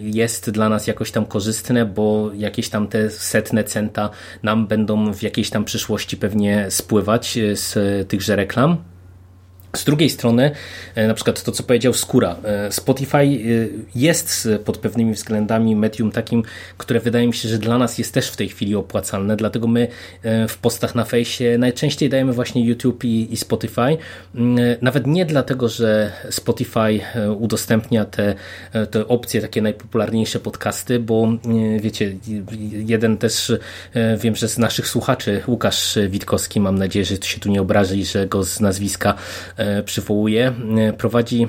jest 0.00 0.50
dla 0.50 0.68
nas 0.68 0.86
jakoś 0.86 1.10
tam 1.10 1.26
korzystne, 1.26 1.86
bo 1.86 2.30
jakieś 2.34 2.68
tam 2.68 2.88
te 2.88 3.10
setne 3.10 3.64
centa 3.64 4.10
nam 4.42 4.66
będą 4.66 5.12
w 5.12 5.22
jakiejś 5.30 5.50
tam 5.50 5.64
przyszłości 5.64 6.16
pewnie 6.16 6.66
spływać 6.70 7.38
e, 7.38 7.56
z 7.56 7.78
tychże 8.08 8.36
reklam. 8.36 8.89
Z 9.76 9.84
drugiej 9.84 10.10
strony, 10.10 10.50
e, 10.94 11.08
na 11.08 11.14
przykład 11.14 11.42
to, 11.42 11.52
co 11.52 11.62
powiedział 11.62 11.92
Skóra, 11.92 12.36
e, 12.44 12.72
Spotify 12.72 13.18
e, 13.18 13.28
jest 13.94 14.48
pod 14.64 14.78
pewnymi 14.78 15.14
względami 15.14 15.76
medium 15.76 16.12
takim, 16.12 16.42
które 16.78 17.00
wydaje 17.00 17.26
mi 17.26 17.34
się, 17.34 17.48
że 17.48 17.58
dla 17.58 17.78
nas 17.78 17.98
jest 17.98 18.14
też 18.14 18.30
w 18.30 18.36
tej 18.36 18.48
chwili 18.48 18.74
opłacalne, 18.74 19.36
dlatego 19.36 19.66
my 19.68 19.88
w 20.48 20.58
postach 20.58 20.94
na 20.94 21.04
fejsie 21.04 21.58
najczęściej 21.58 22.08
dajemy 22.08 22.32
właśnie 22.32 22.64
YouTube 22.64 23.04
i, 23.04 23.36
Spotify. 23.36 23.96
Mm, 24.34 24.56
nawet 24.82 25.06
nie 25.06 25.26
dlatego, 25.26 25.68
że 25.68 26.12
Spotify 26.30 27.00
udostępnia 27.38 28.04
te, 28.04 28.34
te 28.90 29.08
opcje, 29.08 29.40
takie 29.40 29.62
najpopularniejsze 29.62 30.40
podcasty, 30.40 30.98
bo 30.98 31.28
wiecie, 31.80 32.16
jeden 32.70 33.16
też 33.16 33.52
wiem, 34.18 34.36
że 34.36 34.48
z 34.48 34.58
naszych 34.58 34.88
słuchaczy, 34.88 35.42
Łukasz 35.46 35.98
Witkowski, 36.08 36.60
mam 36.60 36.78
nadzieję, 36.78 37.04
że 37.04 37.16
się 37.16 37.40
tu 37.40 37.50
nie 37.50 37.62
obrazi 37.62 38.04
że 38.04 38.26
go 38.26 38.44
z 38.44 38.60
nazwiska 38.60 39.14
przywołuje, 39.84 40.52
e, 40.78 40.92
prowadzi 40.92 41.48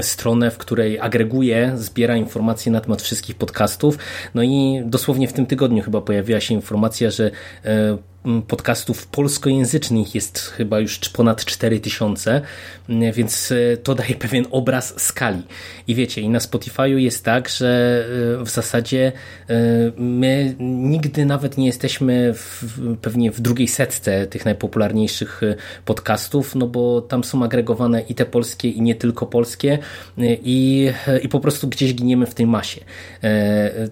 stronę, 0.00 0.50
w 0.50 0.58
której 0.58 1.00
agreguje, 1.00 1.72
zbiera 1.74 2.16
informacje 2.16 2.72
na 2.72 2.80
temat 2.80 3.02
wszystkich 3.02 3.36
podcastów. 3.36 3.98
No 4.34 4.42
i 4.42 4.82
dosłownie 4.84 5.28
w 5.28 5.32
tym 5.32 5.46
tygodniu 5.46 5.82
chyba 5.82 6.00
pojawiła 6.00 6.40
się 6.40 6.54
informacja, 6.54 7.10
że 7.10 7.30
e, 7.64 7.98
podcastów 8.46 9.06
polskojęzycznych 9.06 10.14
jest 10.14 10.38
chyba 10.38 10.80
już 10.80 10.98
ponad 10.98 11.44
4000, 11.44 12.42
więc 13.12 13.52
e, 13.52 13.76
to 13.76 13.94
daje 13.94 14.14
pewien 14.24 14.46
obraz 14.50 15.00
skali. 15.00 15.42
I 15.88 15.94
wiecie, 15.94 16.20
i 16.20 16.28
na 16.28 16.38
Spotify'u 16.38 16.96
jest 16.96 17.24
tak, 17.24 17.48
że 17.48 18.04
e, 18.40 18.44
w 18.44 18.50
zasadzie 18.50 19.12
e, 19.48 19.54
my 19.96 20.54
nigdy 20.60 21.26
nawet 21.26 21.58
nie 21.58 21.66
jesteśmy 21.66 22.34
w, 22.34 22.96
pewnie 23.02 23.30
w 23.30 23.40
drugiej 23.40 23.68
setce 23.68 24.26
tych 24.26 24.44
najpopularniejszych 24.44 25.40
podcastów, 25.84 26.54
no 26.54 26.66
bo 26.66 27.00
tam 27.00 27.24
są 27.24 27.44
agregowane 27.44 28.00
i 28.00 28.14
te 28.14 28.26
polskie, 28.26 28.70
i 28.70 28.82
nie 28.82 28.94
tylko 28.94 29.26
polskie 29.26 29.78
i, 30.18 30.90
i 31.22 31.28
po 31.28 31.40
prostu 31.40 31.68
gdzieś 31.68 31.94
giniemy 31.94 32.26
w 32.26 32.34
tej 32.34 32.46
masie. 32.46 32.80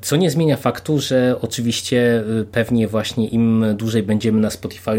Co 0.01 0.17
nie 0.17 0.31
zmienia 0.31 0.57
faktu, 0.57 1.01
że 1.01 1.37
oczywiście 1.41 2.25
pewnie 2.53 2.89
właśnie 2.89 3.29
im 3.29 3.65
dłużej 3.75 4.03
będzie 4.03 4.24
będziemy 4.25 4.43
na 4.43 4.51
Spotify, 4.51 4.91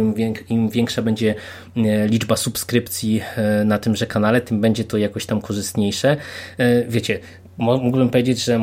im 0.49 0.69
większa 0.69 1.01
będzie 1.01 1.35
e, 1.77 2.07
liczba 2.07 2.35
subskrypcji 2.35 3.21
e, 3.35 3.65
na 3.65 3.77
tymże 3.77 4.07
kanale, 4.07 4.41
tym 4.41 4.61
będzie 4.61 4.83
to 4.83 4.97
jakoś 4.97 5.25
tam 5.25 5.41
korzystniejsze. 5.41 6.17
E, 6.57 6.83
wiecie, 6.87 7.19
mógłbym 7.57 8.09
powiedzieć, 8.09 8.43
że 8.43 8.59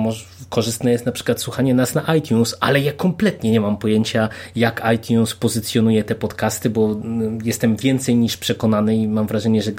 korzystne 0.48 0.90
jest 0.90 1.06
na 1.06 1.12
przykład 1.12 1.40
słuchanie 1.40 1.74
nas 1.74 1.94
na 1.94 2.14
iTunes, 2.14 2.56
ale 2.60 2.80
ja 2.80 2.93
kompletnie 2.93 3.51
nie 3.51 3.60
mam 3.60 3.76
pojęcia, 3.76 4.28
jak 4.56 4.82
iTunes 4.94 5.34
pozycjonuje 5.34 6.05
te 6.05 6.14
podcasty, 6.14 6.70
bo 6.70 7.01
jestem 7.44 7.76
więcej 7.76 8.16
niż 8.16 8.36
przekonany 8.36 8.97
i 8.97 9.09
mam 9.09 9.26
wrażenie, 9.26 9.62
że, 9.62 9.72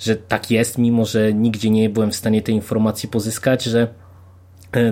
że 0.00 0.16
tak 0.16 0.50
jest, 0.50 0.78
mimo 0.78 1.04
że 1.04 1.32
nigdzie 1.32 1.70
nie 1.70 1.90
byłem 1.90 2.10
w 2.10 2.16
stanie 2.16 2.42
tej 2.42 2.54
informacji 2.54 3.08
pozyskać, 3.08 3.64
że 3.64 3.88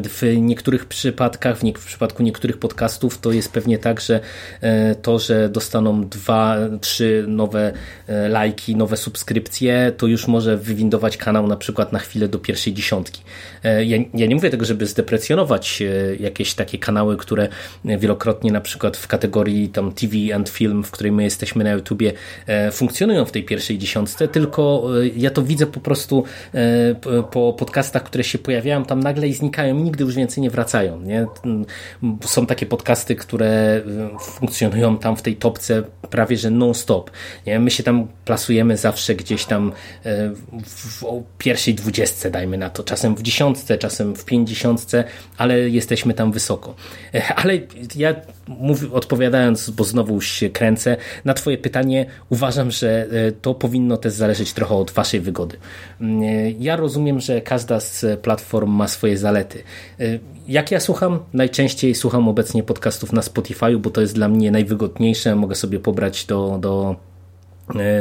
w 0.08 0.22
niektórych 0.40 0.86
przypadkach, 0.86 1.58
w, 1.58 1.62
w, 1.62 1.86
przypadku 1.86 2.22
niektórych 2.22 2.58
podcastów 2.58 3.18
to 3.18 3.32
jest 3.32 3.52
pewnie 3.52 3.78
tak, 3.78 4.00
że 4.00 4.20
e, 4.60 4.94
to, 4.94 5.18
że 5.18 5.48
dostaną 5.48 6.04
dwa, 6.08 6.56
trzy 6.80 7.24
nowe 7.28 7.72
e, 8.06 8.28
lajki, 8.28 8.76
nowe 8.76 8.96
subskrypcje, 8.96 9.92
to 9.96 10.06
już 10.06 10.28
może 10.28 10.56
wywindować 10.56 11.16
kanał 11.16 11.46
na 11.46 11.56
przykład 11.56 11.92
na 11.92 11.98
chwilę 11.98 12.28
do 12.28 12.38
pierwszej 12.38 12.74
dziesiątki. 12.74 13.22
E, 13.64 13.84
ja, 13.84 13.96
ja 14.14 14.26
nie 14.26 14.34
mówię 14.34 14.50
tego, 14.50 14.64
żeby 14.64 14.86
zdeprecjonować 14.86 15.82
jakieś 16.20 16.54
takie 16.54 16.78
kanały, 16.78 17.16
które 17.16 17.48
wielokrotnie 17.84 18.52
na 18.52 18.60
przykład 18.60 18.96
w 18.96 19.06
kategorii 19.06 19.68
tam 19.68 19.92
TV 19.92 20.34
and 20.34 20.48
Film, 20.48 20.84
w 20.84 20.90
której 20.90 21.12
my 21.12 21.24
jesteśmy 21.24 21.64
na 21.64 21.70
YouTubie, 21.70 22.12
funkcjonują 22.72 23.24
w 23.24 23.32
tej 23.32 23.44
pierwszej 23.44 23.78
dziesiątce, 23.78 24.28
tylko 24.28 24.88
ja 25.16 25.30
to 25.30 25.42
widzę 25.42 25.66
po 25.66 25.80
prostu 25.80 26.24
po 27.30 27.52
podcastach, 27.52 28.02
które 28.02 28.24
się 28.24 28.38
pojawiają 28.38 28.84
tam 28.84 29.00
nagle 29.00 29.28
i 29.28 29.34
znikają 29.34 29.73
nigdy 29.82 30.04
już 30.04 30.14
więcej 30.14 30.42
nie 30.42 30.50
wracają. 30.50 31.00
Nie? 31.00 31.26
Są 32.24 32.46
takie 32.46 32.66
podcasty, 32.66 33.16
które 33.16 33.82
y, 34.16 34.18
funkcjonują 34.18 34.98
tam 34.98 35.16
w 35.16 35.22
tej 35.22 35.36
topce 35.36 35.82
prawie 36.10 36.36
że 36.36 36.50
non-stop. 36.50 37.10
Nie? 37.46 37.60
My 37.60 37.70
się 37.70 37.82
tam 37.82 38.08
plasujemy 38.24 38.76
zawsze 38.76 39.14
gdzieś 39.14 39.44
tam 39.44 39.72
y, 40.06 40.10
w 40.66 41.04
pierwszej 41.38 41.74
dwudziestce, 41.74 42.30
dajmy 42.30 42.58
na 42.58 42.70
to. 42.70 42.84
Czasem 42.84 43.14
w 43.14 43.22
dziesiątce, 43.22 43.78
czasem 43.78 44.14
w 44.14 44.24
pięćdziesiątce, 44.24 45.04
ale 45.38 45.68
jesteśmy 45.68 46.14
tam 46.14 46.32
wysoko. 46.32 46.74
Ale 47.36 47.58
ja 47.96 48.14
mów, 48.48 48.92
odpowiadając, 48.92 49.70
bo 49.70 49.84
znowu 49.84 50.20
się 50.20 50.50
kręcę, 50.50 50.96
na 51.24 51.34
twoje 51.34 51.58
pytanie 51.58 52.06
uważam, 52.28 52.70
że 52.70 53.06
y, 53.28 53.32
to 53.42 53.54
powinno 53.54 53.96
też 53.96 54.12
zależeć 54.12 54.52
trochę 54.52 54.74
od 54.74 54.90
waszej 54.90 55.20
wygody. 55.20 55.56
Ja 56.58 56.76
rozumiem, 56.76 57.20
że 57.20 57.40
każda 57.40 57.80
z 57.80 58.20
platform 58.20 58.70
ma 58.70 58.88
swoje 58.88 59.18
zalety. 59.18 59.62
Y, 60.00 60.20
jak 60.48 60.70
ja 60.70 60.80
słucham? 60.80 61.18
Najczęściej 61.32 61.94
słucham 61.94 62.28
obecnie 62.28 62.62
podcastów 62.62 63.12
na 63.12 63.22
Spotify, 63.22 63.78
bo 63.78 63.90
to 63.90 64.00
jest 64.00 64.14
dla 64.14 64.28
mnie 64.28 64.50
najwygodniejsze. 64.50 65.36
Mogę 65.36 65.54
sobie 65.54 65.78
pobrać 65.78 66.24
do, 66.24 66.58
do 66.60 66.96
E, 66.96 67.13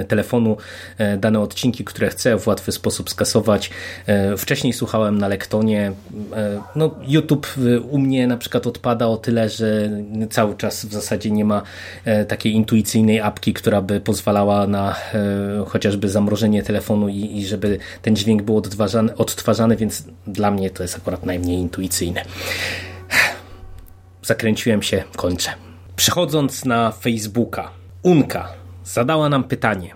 telefonu 0.07 0.57
e, 0.97 1.17
dane 1.17 1.39
odcinki, 1.39 1.83
które 1.83 2.09
chcę 2.09 2.39
w 2.39 2.47
łatwy 2.47 2.71
sposób 2.71 3.09
skasować. 3.09 3.69
E, 4.05 4.37
wcześniej 4.37 4.73
słuchałem 4.73 5.17
na 5.17 5.27
Lektonie. 5.27 5.91
No, 6.75 6.95
YouTube 7.07 7.47
u 7.89 7.97
mnie 7.97 8.27
na 8.27 8.37
przykład 8.37 8.67
odpada 8.67 9.07
o 9.07 9.17
tyle, 9.17 9.49
że 9.49 9.89
cały 10.29 10.55
czas 10.55 10.85
w 10.85 10.93
zasadzie 10.93 11.31
nie 11.31 11.45
ma 11.45 11.61
takiej 12.27 12.53
intuicyjnej 12.53 13.21
apki, 13.21 13.53
która 13.53 13.81
by 13.81 14.01
pozwalała 14.01 14.67
na 14.67 14.95
chociażby 15.67 16.09
zamrożenie 16.09 16.63
telefonu 16.63 17.09
i, 17.09 17.37
i 17.37 17.45
żeby 17.45 17.77
ten 18.01 18.15
dźwięk 18.15 18.41
był 18.41 18.57
odtwarzany, 18.57 19.15
odtwarzany, 19.15 19.75
więc 19.75 20.03
dla 20.27 20.51
mnie 20.51 20.69
to 20.69 20.83
jest 20.83 20.97
akurat 20.97 21.25
najmniej 21.25 21.57
intuicyjne. 21.57 22.25
Zakręciłem 24.21 24.81
się, 24.81 25.03
kończę. 25.15 25.49
Przechodząc 25.95 26.65
na 26.65 26.91
Facebooka. 26.91 27.71
Unka 28.03 28.62
zadała 28.83 29.29
nam 29.29 29.43
pytanie. 29.43 29.95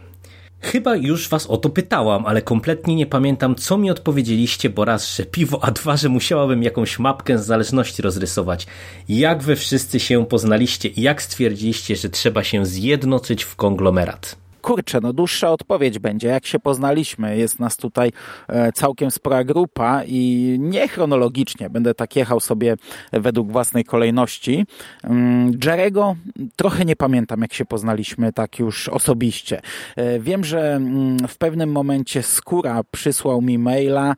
Chyba 0.60 0.96
już 0.96 1.30
was 1.30 1.48
o 1.48 1.58
to 1.58 1.70
pytałam, 1.70 2.26
ale 2.26 2.42
kompletnie 2.42 2.96
nie 2.96 3.06
pamiętam, 3.06 3.56
co 3.56 3.78
mi 3.78 3.92
odpowiedzieliście, 3.92 4.70
bo 4.70 4.86
raz, 4.86 5.16
że 5.16 5.26
piwo, 5.26 5.64
a 5.64 5.72
dwa, 5.72 5.98
że 5.98 6.10
musiałabym 6.10 6.64
jakąś 6.64 7.00
mapkę 7.00 7.38
z 7.38 7.46
zależności 7.46 8.02
rozrysować. 8.02 8.68
Jak 9.10 9.44
wy 9.44 9.56
wszyscy 9.56 10.00
się 10.00 10.26
poznaliście 10.26 10.90
i 10.90 11.02
jak 11.02 11.22
stwierdziliście, 11.22 11.96
że 11.96 12.10
trzeba 12.10 12.44
się 12.44 12.66
zjednoczyć 12.66 13.44
w 13.44 13.56
konglomerat? 13.56 14.47
Kurczę, 14.68 15.00
no 15.02 15.14
dłuższa 15.14 15.52
odpowiedź 15.52 16.00
będzie. 16.00 16.28
Jak 16.28 16.46
się 16.46 16.60
poznaliśmy, 16.60 17.38
jest 17.38 17.60
nas 17.60 17.78
tutaj 17.78 18.12
e, 18.48 18.72
całkiem 18.72 19.12
spora 19.12 19.44
grupa 19.44 20.04
i 20.08 20.56
nie 20.60 20.88
chronologicznie, 20.88 21.70
będę 21.70 21.94
tak 21.94 22.16
jechał 22.16 22.40
sobie 22.40 22.76
według 23.14 23.52
własnej 23.52 23.86
kolejności. 23.86 24.66
Mm, 25.04 25.52
Jerego 25.66 26.16
trochę 26.56 26.86
nie 26.86 26.96
pamiętam, 26.96 27.42
jak 27.42 27.54
się 27.54 27.66
poznaliśmy 27.66 28.34
tak 28.34 28.60
już 28.60 28.90
osobiście. 28.90 29.62
E, 29.96 30.20
wiem, 30.20 30.44
że 30.44 30.76
mm, 30.76 31.28
w 31.28 31.38
pewnym 31.38 31.72
momencie 31.72 32.24
Skóra 32.24 32.82
przysłał 32.92 33.42
mi 33.42 33.58
maila, 33.58 34.16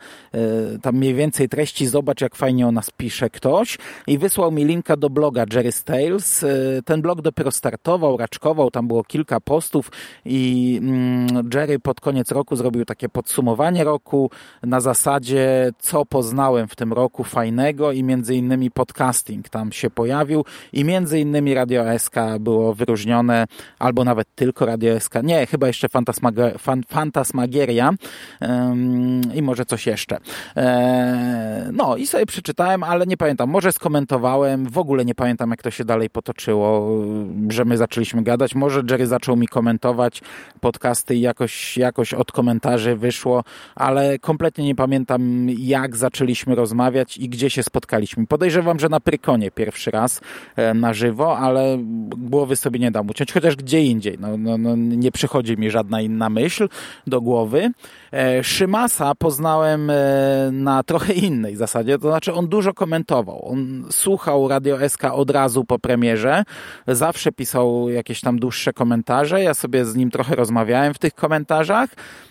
tam 0.82 0.96
mniej 0.96 1.14
więcej 1.14 1.50
treści, 1.50 1.88
zobacz 1.88 2.22
jak 2.22 2.36
fajnie 2.36 2.68
o 2.68 2.72
nas 2.72 2.92
pisze 2.92 3.30
ktoś 3.30 3.78
i 4.08 4.18
wysłał 4.18 4.52
mi 4.52 4.66
linka 4.66 4.98
do 4.98 5.10
bloga 5.10 5.46
Jerry 5.54 5.70
Tales. 5.86 6.46
Ten 6.86 7.02
blog 7.02 7.22
dopiero 7.22 7.52
startował, 7.52 8.18
raczkował, 8.18 8.72
tam 8.72 8.88
było 8.88 9.04
kilka 9.04 9.40
postów 9.40 9.92
i 10.26 10.39
mm, 10.82 11.50
Jerry 11.54 11.80
pod 11.80 12.02
koniec 12.02 12.32
roku 12.32 12.56
zrobił 12.56 12.86
takie 12.86 13.10
podsumowanie 13.10 13.84
roku 13.84 14.32
na 14.64 14.80
zasadzie, 14.80 15.72
co 15.80 16.06
poznałem 16.06 16.68
w 16.68 16.76
tym 16.76 16.94
roku 16.94 17.24
fajnego 17.24 17.92
i 17.92 18.04
między 18.04 18.36
innymi 18.36 18.72
podcasting 18.72 19.50
tam 19.50 19.72
się 19.72 19.90
pojawił. 19.90 20.46
I 20.74 20.86
między 20.86 21.20
innymi 21.20 21.54
Radio 21.54 22.00
SK 22.00 22.16
było 22.40 22.74
wyróżnione, 22.74 23.46
albo 23.80 24.04
nawet 24.04 24.28
tylko 24.36 24.66
Radio 24.66 25.00
SK, 25.00 25.14
nie, 25.24 25.46
chyba 25.46 25.68
jeszcze 25.68 25.88
fan, 25.90 26.84
Fantasmagieria 26.88 27.92
um, 28.42 29.22
i 29.34 29.42
może 29.42 29.66
coś 29.66 29.88
jeszcze. 29.88 30.18
E, 30.58 31.70
no 31.74 31.98
i 31.98 32.08
sobie 32.08 32.26
przeczytałem, 32.26 32.84
ale 32.84 33.06
nie 33.06 33.18
pamiętam, 33.18 33.50
może 33.50 33.72
skomentowałem, 33.72 34.66
w 34.66 34.78
ogóle 34.78 35.06
nie 35.06 35.16
pamiętam 35.16 35.50
jak 35.50 35.62
to 35.62 35.72
się 35.72 35.86
dalej 35.86 36.10
potoczyło, 36.10 36.90
że 37.50 37.66
my 37.66 37.78
zaczęliśmy 37.78 38.24
gadać, 38.24 38.56
może 38.56 38.82
Jerry 38.90 39.08
zaczął 39.08 39.36
mi 39.36 39.48
komentować 39.48 40.19
podcasty 40.60 41.16
i 41.16 41.22
jakoś, 41.22 41.78
jakoś 41.78 42.14
od 42.14 42.32
komentarzy 42.32 42.96
wyszło, 42.96 43.44
ale 43.76 44.20
kompletnie 44.20 44.66
nie 44.66 44.76
pamiętam 44.76 45.50
jak 45.50 45.96
zaczęliśmy 45.96 46.56
rozmawiać 46.56 47.18
i 47.18 47.30
gdzie 47.30 47.50
się 47.50 47.64
spotkaliśmy. 47.64 48.28
Podejrzewam, 48.28 48.80
że 48.80 48.90
na 48.90 49.00
Prykonie 49.00 49.52
pierwszy 49.52 49.92
raz 49.92 50.22
e, 50.56 50.74
na 50.74 50.94
żywo, 50.94 51.38
ale 51.38 51.78
głowy 52.18 52.56
sobie 52.56 52.80
nie 52.80 52.92
dam 52.92 53.10
uciąć, 53.10 53.32
chociaż 53.32 53.56
gdzie 53.56 53.84
indziej. 53.84 54.18
No, 54.20 54.38
no, 54.38 54.58
no 54.58 54.76
nie 54.76 55.12
przychodzi 55.12 55.58
mi 55.58 55.70
żadna 55.70 56.02
inna 56.02 56.30
myśl 56.30 56.70
do 57.08 57.22
głowy. 57.22 57.72
E, 58.14 58.44
Szymasa 58.44 59.16
poznałem 59.16 59.90
e, 59.90 59.96
na 60.52 60.84
trochę 60.84 61.14
innej 61.14 61.56
zasadzie, 61.56 62.00
to 62.00 62.10
znaczy 62.10 62.34
on 62.34 62.48
dużo 62.48 62.74
komentował. 62.74 63.46
On 63.52 63.86
słuchał 63.92 64.48
Radio 64.48 64.90
SK 64.90 65.04
od 65.04 65.32
razu 65.32 65.66
po 65.66 65.80
premierze, 65.80 66.44
zawsze 66.88 67.32
pisał 67.32 67.90
jakieś 67.90 68.22
tam 68.22 68.40
dłuższe 68.40 68.74
komentarze, 68.74 69.44
ja 69.44 69.54
sobie 69.54 69.86
z 69.86 69.96
nim 69.96 70.12
trochę 70.12 70.36
rozmawiałem 70.36 70.94
w 70.94 71.00
tych 71.00 71.16
komentarzach 71.16 71.90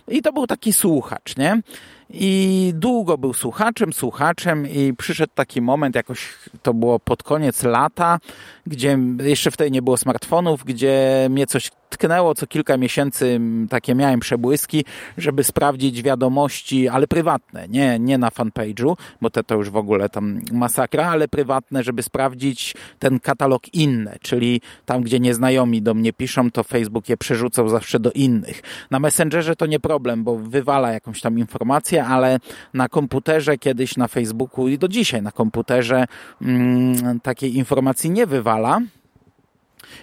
i 0.08 0.22
to 0.22 0.32
był 0.32 0.46
taki 0.46 0.72
słuchacz, 0.72 1.36
nie? 1.36 1.62
I 2.10 2.72
długo 2.74 3.18
był 3.18 3.34
słuchaczem, 3.34 3.92
słuchaczem 3.92 4.68
i 4.68 4.94
przyszedł 4.98 5.32
taki 5.34 5.62
moment, 5.62 5.94
jakoś 5.94 6.28
to 6.62 6.74
było 6.74 7.00
pod 7.00 7.22
koniec 7.22 7.62
lata, 7.62 8.18
gdzie 8.66 8.98
jeszcze 9.22 9.50
wtedy 9.50 9.70
nie 9.70 9.82
było 9.82 9.96
smartfonów, 9.96 10.64
gdzie 10.64 11.26
mnie 11.30 11.46
coś 11.46 11.70
tknęło 11.88 12.34
co 12.34 12.46
kilka 12.46 12.76
miesięcy, 12.76 13.40
takie 13.70 13.94
miałem 13.94 14.20
przebłyski, 14.20 14.84
żeby 15.18 15.44
sprawdzić 15.44 16.02
wiadomości, 16.02 16.88
ale 16.88 17.06
prywatne, 17.06 17.68
nie, 17.68 17.98
nie 17.98 18.18
na 18.18 18.28
fanpage'u, 18.28 18.96
bo 19.20 19.30
te 19.30 19.44
to 19.44 19.54
już 19.54 19.70
w 19.70 19.76
ogóle 19.76 20.08
tam 20.08 20.40
masakra, 20.52 21.06
ale 21.06 21.28
prywatne, 21.28 21.82
żeby 21.82 22.02
sprawdzić 22.02 22.74
ten 22.98 23.20
katalog 23.20 23.74
inny, 23.74 24.16
czyli 24.22 24.60
tam, 24.86 25.02
gdzie 25.02 25.20
nieznajomi 25.20 25.82
do 25.82 25.94
mnie 25.94 26.12
piszą, 26.12 26.50
to 26.50 26.64
Facebook 26.64 27.08
je 27.08 27.16
przerzucał 27.16 27.68
zawsze 27.68 28.00
do 28.00 28.12
innych. 28.12 28.62
Na 28.90 28.98
Messengerze 28.98 29.56
to 29.56 29.66
nie 29.66 29.80
problem, 29.80 30.24
bo 30.24 30.36
wywala 30.36 30.92
jakąś 30.92 31.20
tam 31.20 31.38
informację, 31.38 32.04
ale 32.04 32.38
na 32.74 32.88
komputerze 32.88 33.58
kiedyś 33.58 33.96
na 33.96 34.08
Facebooku 34.08 34.68
i 34.68 34.78
do 34.78 34.88
dzisiaj 34.88 35.22
na 35.22 35.32
komputerze 35.32 36.04
mm, 36.42 37.20
takiej 37.20 37.56
informacji 37.56 38.10
nie 38.10 38.26
wywala, 38.26 38.80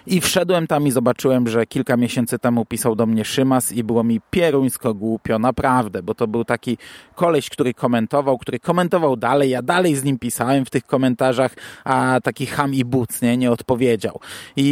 i 0.06 0.20
wszedłem 0.20 0.66
tam 0.66 0.86
i 0.86 0.90
zobaczyłem, 0.90 1.48
że 1.48 1.66
kilka 1.66 1.96
miesięcy 1.96 2.38
temu 2.38 2.64
pisał 2.64 2.96
do 2.96 3.06
mnie 3.06 3.24
Szymas 3.24 3.72
i 3.72 3.84
było 3.84 4.04
mi 4.04 4.20
pieruńsko 4.30 4.94
głupio, 4.94 5.38
naprawdę, 5.38 6.02
bo 6.02 6.14
to 6.14 6.26
był 6.26 6.44
taki 6.44 6.78
koleś, 7.14 7.50
który 7.50 7.74
komentował, 7.74 8.38
który 8.38 8.58
komentował 8.58 9.16
dalej, 9.16 9.50
ja 9.50 9.62
dalej 9.62 9.96
z 9.96 10.04
nim 10.04 10.18
pisałem 10.18 10.64
w 10.64 10.70
tych 10.70 10.86
komentarzach, 10.86 11.54
a 11.84 12.20
taki 12.22 12.46
ham 12.46 12.74
i 12.74 12.84
buc, 12.84 13.22
nie, 13.22 13.36
nie 13.36 13.50
odpowiedział. 13.50 14.20
I, 14.56 14.62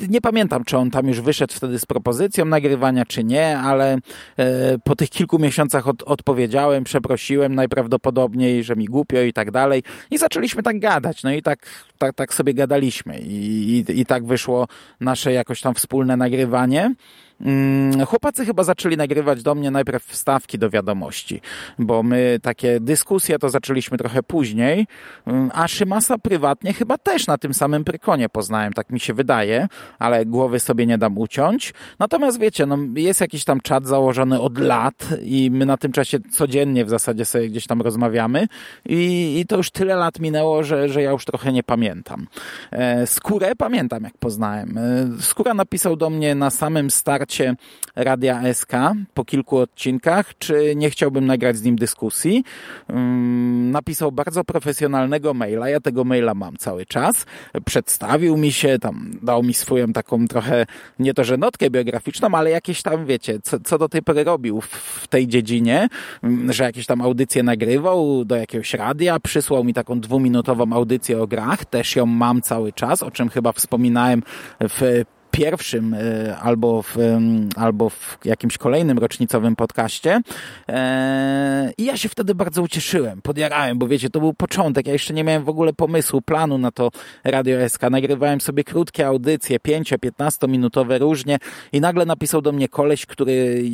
I, 0.00 0.08
nie 0.08 0.20
pamiętam, 0.20 0.64
czy 0.64 0.78
on 0.78 0.90
tam 0.90 1.08
już 1.08 1.20
wyszedł 1.20 1.54
wtedy 1.54 1.78
z 1.78 1.86
propozycją 1.86 2.44
nagrywania, 2.44 3.04
czy 3.04 3.24
nie, 3.24 3.58
ale 3.58 3.98
e, 4.36 4.78
po 4.84 4.96
tych 4.96 5.10
kilku 5.10 5.38
miesiącach 5.38 5.88
od, 5.88 6.02
odpowiedziałem, 6.02 6.84
przeprosiłem 6.84 7.54
najprawdopodobniej, 7.54 8.64
że 8.64 8.76
mi 8.76 8.84
głupio 8.84 9.20
i 9.20 9.32
tak 9.32 9.50
dalej 9.50 9.82
i 10.10 10.18
zaczęliśmy 10.18 10.62
tak 10.62 10.78
gadać, 10.78 11.22
no 11.22 11.32
i 11.32 11.42
tak, 11.42 11.58
tak, 11.98 12.14
tak 12.14 12.34
sobie 12.34 12.54
gadaliśmy 12.54 13.20
i, 13.20 13.84
i, 13.88 14.00
i 14.00 14.06
tak 14.06 14.26
wyszło 14.26 14.61
nasze 15.00 15.32
jakoś 15.32 15.60
tam 15.60 15.74
wspólne 15.74 16.16
nagrywanie. 16.16 16.94
Mm, 17.42 18.06
chłopacy 18.06 18.46
chyba 18.46 18.64
zaczęli 18.64 18.96
nagrywać 18.96 19.42
do 19.42 19.54
mnie 19.54 19.70
najpierw 19.70 20.06
wstawki 20.06 20.58
do 20.58 20.70
wiadomości, 20.70 21.40
bo 21.78 22.02
my 22.02 22.38
takie 22.42 22.80
dyskusje 22.80 23.38
to 23.38 23.48
zaczęliśmy 23.50 23.98
trochę 23.98 24.22
później, 24.22 24.86
mm, 25.26 25.50
a 25.54 25.68
Szymasa 25.68 26.18
prywatnie 26.18 26.72
chyba 26.72 26.98
też 26.98 27.26
na 27.26 27.38
tym 27.38 27.54
samym 27.54 27.84
prykonie 27.84 28.28
poznałem, 28.28 28.72
tak 28.72 28.90
mi 28.90 29.00
się 29.00 29.14
wydaje, 29.14 29.68
ale 29.98 30.26
głowy 30.26 30.60
sobie 30.60 30.86
nie 30.86 30.98
dam 30.98 31.18
uciąć. 31.18 31.74
Natomiast 31.98 32.38
wiecie, 32.40 32.66
no, 32.66 32.78
jest 32.96 33.20
jakiś 33.20 33.44
tam 33.44 33.60
czat 33.60 33.86
założony 33.86 34.40
od 34.40 34.58
lat 34.58 35.08
i 35.22 35.50
my 35.50 35.66
na 35.66 35.76
tym 35.76 35.92
czasie 35.92 36.18
codziennie 36.30 36.84
w 36.84 36.88
zasadzie 36.88 37.24
sobie 37.24 37.48
gdzieś 37.48 37.66
tam 37.66 37.82
rozmawiamy 37.82 38.48
i, 38.86 39.34
i 39.40 39.46
to 39.46 39.56
już 39.56 39.70
tyle 39.70 39.96
lat 39.96 40.20
minęło, 40.20 40.64
że, 40.64 40.88
że 40.88 41.02
ja 41.02 41.10
już 41.10 41.24
trochę 41.24 41.52
nie 41.52 41.62
pamiętam. 41.62 42.26
E, 42.70 43.06
Skórę 43.06 43.52
pamiętam, 43.56 44.04
jak 44.04 44.18
poznałem. 44.18 44.78
E, 44.78 45.08
Skóra 45.20 45.54
napisał 45.54 45.96
do 45.96 46.10
mnie 46.10 46.34
na 46.34 46.50
samym 46.50 46.90
starcie 46.90 47.31
starcie 47.32 47.54
Radia 47.96 48.54
SK 48.54 48.72
po 49.14 49.24
kilku 49.24 49.58
odcinkach, 49.58 50.38
czy 50.38 50.72
nie 50.76 50.90
chciałbym 50.90 51.26
nagrać 51.26 51.56
z 51.56 51.62
nim 51.62 51.76
dyskusji. 51.76 52.44
Mm, 52.88 53.70
napisał 53.70 54.12
bardzo 54.12 54.44
profesjonalnego 54.44 55.34
maila, 55.34 55.68
ja 55.68 55.80
tego 55.80 56.04
maila 56.04 56.34
mam 56.34 56.56
cały 56.56 56.86
czas. 56.86 57.26
Przedstawił 57.64 58.36
mi 58.36 58.52
się, 58.52 58.78
tam 58.78 59.10
dał 59.22 59.42
mi 59.42 59.54
swoją 59.54 59.92
taką 59.92 60.26
trochę, 60.28 60.66
nie 60.98 61.14
to, 61.14 61.24
że 61.24 61.36
notkę 61.36 61.70
biograficzną, 61.70 62.28
ale 62.32 62.50
jakieś 62.50 62.82
tam, 62.82 63.06
wiecie, 63.06 63.38
co, 63.42 63.60
co 63.60 63.78
do 63.78 63.88
tej 63.88 64.02
pory 64.02 64.24
robił 64.24 64.60
w 64.60 65.08
tej 65.08 65.28
dziedzinie, 65.28 65.88
mm, 66.22 66.52
że 66.52 66.64
jakieś 66.64 66.86
tam 66.86 67.00
audycje 67.00 67.42
nagrywał 67.42 68.24
do 68.24 68.36
jakiegoś 68.36 68.74
radia, 68.74 69.20
przysłał 69.20 69.64
mi 69.64 69.74
taką 69.74 70.00
dwuminutową 70.00 70.72
audycję 70.72 71.22
o 71.22 71.26
grach, 71.26 71.64
też 71.64 71.96
ją 71.96 72.06
mam 72.06 72.42
cały 72.42 72.72
czas, 72.72 73.02
o 73.02 73.10
czym 73.10 73.28
chyba 73.28 73.52
wspominałem 73.52 74.22
w 74.60 75.04
pierwszym 75.32 75.94
e, 75.94 76.36
albo 76.36 76.82
w, 76.82 76.96
albo 77.56 77.90
w 77.90 78.18
jakimś 78.24 78.58
kolejnym 78.58 78.98
rocznicowym 78.98 79.56
podcaście. 79.56 80.20
E, 80.68 81.72
I 81.78 81.84
ja 81.84 81.96
się 81.96 82.08
wtedy 82.08 82.34
bardzo 82.34 82.62
ucieszyłem, 82.62 83.22
podjarałem, 83.22 83.78
bo 83.78 83.88
wiecie, 83.88 84.10
to 84.10 84.20
był 84.20 84.34
początek. 84.34 84.86
Ja 84.86 84.92
jeszcze 84.92 85.14
nie 85.14 85.24
miałem 85.24 85.44
w 85.44 85.48
ogóle 85.48 85.72
pomysłu, 85.72 86.22
planu 86.22 86.58
na 86.58 86.70
to 86.70 86.90
Radio 87.24 87.68
SK. 87.68 87.82
Nagrywałem 87.90 88.40
sobie 88.40 88.64
krótkie 88.64 89.06
audycje, 89.06 89.58
5-15 89.58 90.48
minutowe 90.48 90.98
różnie 90.98 91.38
i 91.72 91.80
nagle 91.80 92.06
napisał 92.06 92.42
do 92.42 92.52
mnie 92.52 92.68
koleś, 92.68 93.06
który 93.06 93.64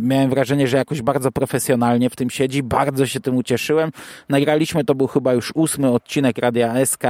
miałem 0.00 0.30
wrażenie, 0.30 0.66
że 0.66 0.76
jakoś 0.76 1.02
bardzo 1.02 1.32
profesjonalnie 1.32 2.10
w 2.10 2.16
tym 2.16 2.30
siedzi. 2.30 2.62
Bardzo 2.62 3.06
się 3.06 3.20
tym 3.20 3.36
ucieszyłem. 3.36 3.90
Nagraliśmy, 4.28 4.84
to 4.84 4.94
był 4.94 5.06
chyba 5.06 5.34
już 5.34 5.52
ósmy 5.54 5.90
odcinek 5.90 6.38
Radia 6.38 6.86
SK 6.86 7.02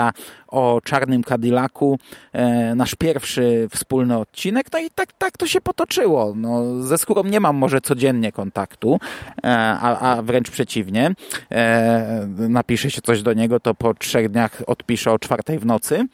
o 0.49 0.81
czarnym 0.85 1.25
Cadillacu. 1.25 1.99
E, 2.33 2.75
nasz 2.75 2.95
pierwszy 2.95 3.68
wspólny 3.69 4.19
odcinek, 4.19 4.67
no 4.73 4.79
i 4.79 4.91
tak, 4.91 5.13
tak 5.13 5.39
to 5.39 5.47
się 5.47 5.61
potoczyło. 5.61 6.33
No, 6.37 6.83
ze 6.83 6.99
skórą 6.99 7.25
nie 7.25 7.41
mam 7.41 7.57
może 7.57 7.81
codziennie 7.81 8.33
kontaktu, 8.33 8.99
e, 9.45 9.49
a, 9.59 9.99
a 9.99 10.23
wręcz 10.23 10.51
przeciwnie. 10.51 11.15
E, 11.51 12.27
napisze 12.49 12.91
się 12.91 13.03
coś 13.03 13.23
do 13.23 13.33
niego, 13.33 13.61
to 13.61 13.75
po 13.75 13.95
trzech 13.95 14.29
dniach 14.29 14.63
odpiszę 14.67 15.13
o 15.13 15.19
czwartej 15.19 15.59
w 15.59 15.67
nocy. 15.67 16.07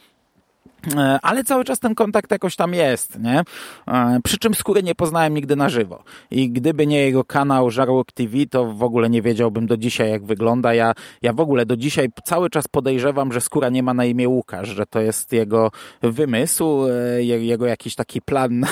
E, 0.96 1.18
ale 1.22 1.44
cały 1.44 1.64
czas 1.64 1.78
ten 1.78 1.94
kontakt 1.94 2.30
jakoś 2.30 2.56
tam 2.56 2.74
jest, 2.74 3.18
nie? 3.18 3.42
E, 3.88 4.20
przy 4.24 4.38
czym 4.38 4.54
skóry 4.54 4.82
nie 4.82 4.94
poznałem 4.94 5.34
nigdy 5.34 5.56
na 5.56 5.68
żywo. 5.68 6.02
I 6.30 6.50
gdyby 6.50 6.86
nie 6.86 6.98
jego 6.98 7.24
kanał 7.24 7.70
Żarłok 7.70 8.12
TV, 8.12 8.36
to 8.50 8.72
w 8.72 8.82
ogóle 8.82 9.10
nie 9.10 9.22
wiedziałbym 9.22 9.66
do 9.66 9.76
dzisiaj, 9.76 10.10
jak 10.10 10.24
wygląda. 10.24 10.74
Ja, 10.74 10.92
ja 11.22 11.32
w 11.32 11.40
ogóle 11.40 11.66
do 11.66 11.76
dzisiaj 11.76 12.08
cały 12.24 12.50
czas 12.50 12.68
podejrzewam, 12.68 13.32
że 13.32 13.40
skóra 13.40 13.68
nie 13.68 13.82
ma 13.82 13.94
na 13.94 14.04
imię 14.04 14.28
Łukasz, 14.28 14.68
że 14.68 14.86
to 14.86 15.00
jest 15.00 15.32
jego 15.32 15.70
wymysł, 16.02 16.86
e, 16.88 17.22
jego 17.22 17.66
jakiś 17.66 17.94
taki 17.94 18.22
plan 18.22 18.60
na, 18.60 18.68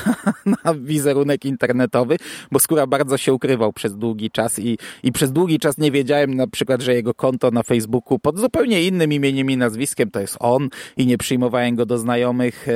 na 0.65 0.75
wizerunek 0.75 1.45
internetowy, 1.45 2.17
bo 2.53 2.59
skóra 2.59 2.87
bardzo 2.87 3.17
się 3.17 3.33
ukrywał 3.33 3.73
przez 3.73 3.97
długi 3.97 4.31
czas 4.31 4.59
i, 4.59 4.79
i 5.03 5.13
przez 5.13 5.33
długi 5.33 5.59
czas 5.59 5.79
nie 5.79 5.91
wiedziałem 5.91 6.35
na 6.35 6.47
przykład, 6.47 6.83
że 6.83 6.95
jego 6.95 7.15
konto 7.15 7.51
na 7.51 7.63
Facebooku 7.63 8.19
pod 8.19 8.39
zupełnie 8.39 8.83
innym 8.83 9.13
imieniem 9.13 9.51
i 9.51 9.57
nazwiskiem 9.57 10.11
to 10.11 10.21
jest 10.21 10.37
on 10.41 10.69
i 10.97 11.07
nie 11.07 11.19
przyjmowałem 11.19 11.77
go 11.77 11.87
do 11.87 11.99
znajomych. 12.03 12.67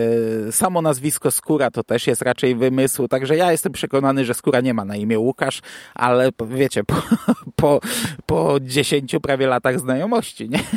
E, 0.49 0.53
samo 0.53 0.83
nazwisko 0.83 1.31
Skóra 1.31 1.71
to 1.71 1.85
też 1.85 2.07
jest 2.07 2.23
raczej 2.23 2.55
wymysł, 2.55 3.09
także 3.09 3.37
ja 3.37 3.53
jestem 3.53 3.73
przekonany, 3.73 4.25
że 4.25 4.35
Skóra 4.35 4.61
nie 4.61 4.75
ma 4.75 4.85
na 4.85 4.97
imię 4.97 5.19
Łukasz, 5.19 5.61
ale 5.95 6.31
wiecie, 6.49 6.85
po, 6.85 7.03
po, 7.57 7.81
po 8.27 8.61
10 8.61 9.17
prawie 9.23 9.47
latach 9.47 9.81
znajomości, 9.81 10.49
nie? 10.51 10.61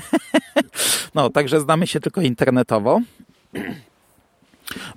No, 1.15 1.29
także 1.29 1.61
znamy 1.61 1.87
się 1.87 1.99
tylko 1.99 2.21
internetowo. 2.21 3.01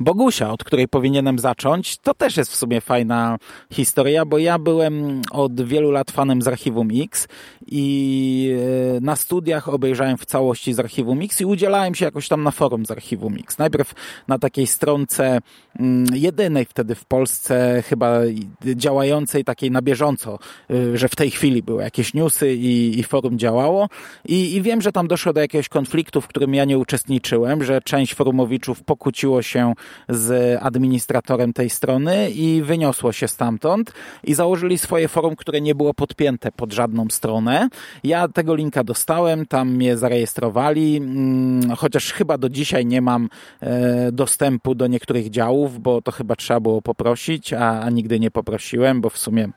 Bogusia, 0.01 0.51
od 0.51 0.65
której 0.65 0.89
powinienem 0.89 1.39
zacząć, 1.39 1.99
to 1.99 2.15
też 2.15 2.37
jest 2.37 2.53
w 2.53 2.57
sumie 2.57 2.81
fajna 2.81 3.39
historia, 3.73 4.25
bo 4.25 4.39
ja 4.39 4.59
byłem 4.59 5.23
od 5.31 5.63
wielu 5.63 5.91
lat 5.91 6.11
fanem 6.11 6.43
z 6.43 6.49
Archiwum 6.49 6.89
X 6.95 7.29
i 7.67 8.57
e, 8.97 9.01
na 9.01 9.17
studiach 9.17 9.69
obejrzałem 9.69 10.19
w 10.19 10.27
całości 10.27 10.73
z 10.73 10.81
Archiwum 10.81 11.21
X 11.23 11.41
i 11.41 11.45
udzielałem 11.45 11.95
się 11.95 12.05
jakoś 12.05 12.29
tam 12.29 12.43
na 12.43 12.51
forum 12.51 12.87
z 12.87 12.91
Archiwum 12.91 13.35
X. 13.39 13.59
Najpierw 13.59 13.95
na 14.29 14.39
takiej 14.39 14.67
stronce 14.67 15.39
mm, 15.79 16.07
jedynej 16.15 16.65
wtedy 16.65 16.95
w 16.95 17.05
Polsce 17.05 17.83
chyba 17.87 18.21
działającej 18.65 19.45
takiej 19.45 19.71
na 19.71 19.83
bieżąco, 19.83 20.39
e, 20.71 20.99
że 20.99 21.09
w 21.09 21.17
tej 21.17 21.31
chwili 21.31 21.63
były 21.63 21.83
jakieś 21.83 22.15
newsy 22.15 22.55
i, 22.55 22.99
i 22.99 23.03
forum 23.03 23.39
działało 23.39 23.89
I, 24.29 24.55
i 24.55 24.63
wiem, 24.63 24.83
że 24.83 24.93
tam 24.93 25.09
doszło 25.09 25.33
do 25.33 25.41
jakiegoś 25.41 25.69
konfliktu, 25.69 26.21
w 26.21 26.29
którym 26.29 26.55
ja 26.55 26.65
nie 26.65 26.79
uczestniczyłem, 26.79 27.65
że 27.65 27.81
część 27.81 28.15
forumowiczów 28.15 28.83
pokłóciło 28.83 29.43
się 29.43 29.62
z 30.09 30.59
administratorem 30.63 31.53
tej 31.53 31.71
strony 31.71 32.31
i 32.31 32.63
wyniosło 32.63 33.13
się 33.13 33.29
stamtąd 33.29 33.93
i 34.25 34.35
założyli 34.35 34.79
swoje 34.79 35.09
forum, 35.09 35.37
które 35.37 35.61
nie 35.61 35.75
było 35.75 35.95
podpięte 35.95 36.53
pod 36.53 36.73
żadną 36.73 37.07
stronę. 37.11 37.69
Ja 38.05 38.29
tego 38.29 38.55
linka 38.55 38.85
dostałem, 38.85 39.47
tam 39.47 39.71
mnie 39.71 39.97
zarejestrowali, 39.97 40.97
mm, 40.97 41.77
chociaż 41.77 42.13
chyba 42.13 42.39
do 42.39 42.49
dzisiaj 42.49 42.87
nie 42.87 43.03
mam 43.03 43.29
e, 43.61 44.13
dostępu 44.13 44.75
do 44.75 44.87
niektórych 44.87 45.31
działów, 45.31 45.81
bo 45.81 46.03
to 46.03 46.13
chyba 46.13 46.37
trzeba 46.37 46.61
było 46.61 46.83
poprosić, 46.83 47.53
a, 47.53 47.81
a 47.81 47.91
nigdy 47.91 48.21
nie 48.21 48.31
poprosiłem, 48.31 49.01
bo 49.01 49.11
w 49.11 49.19
sumie, 49.19 49.49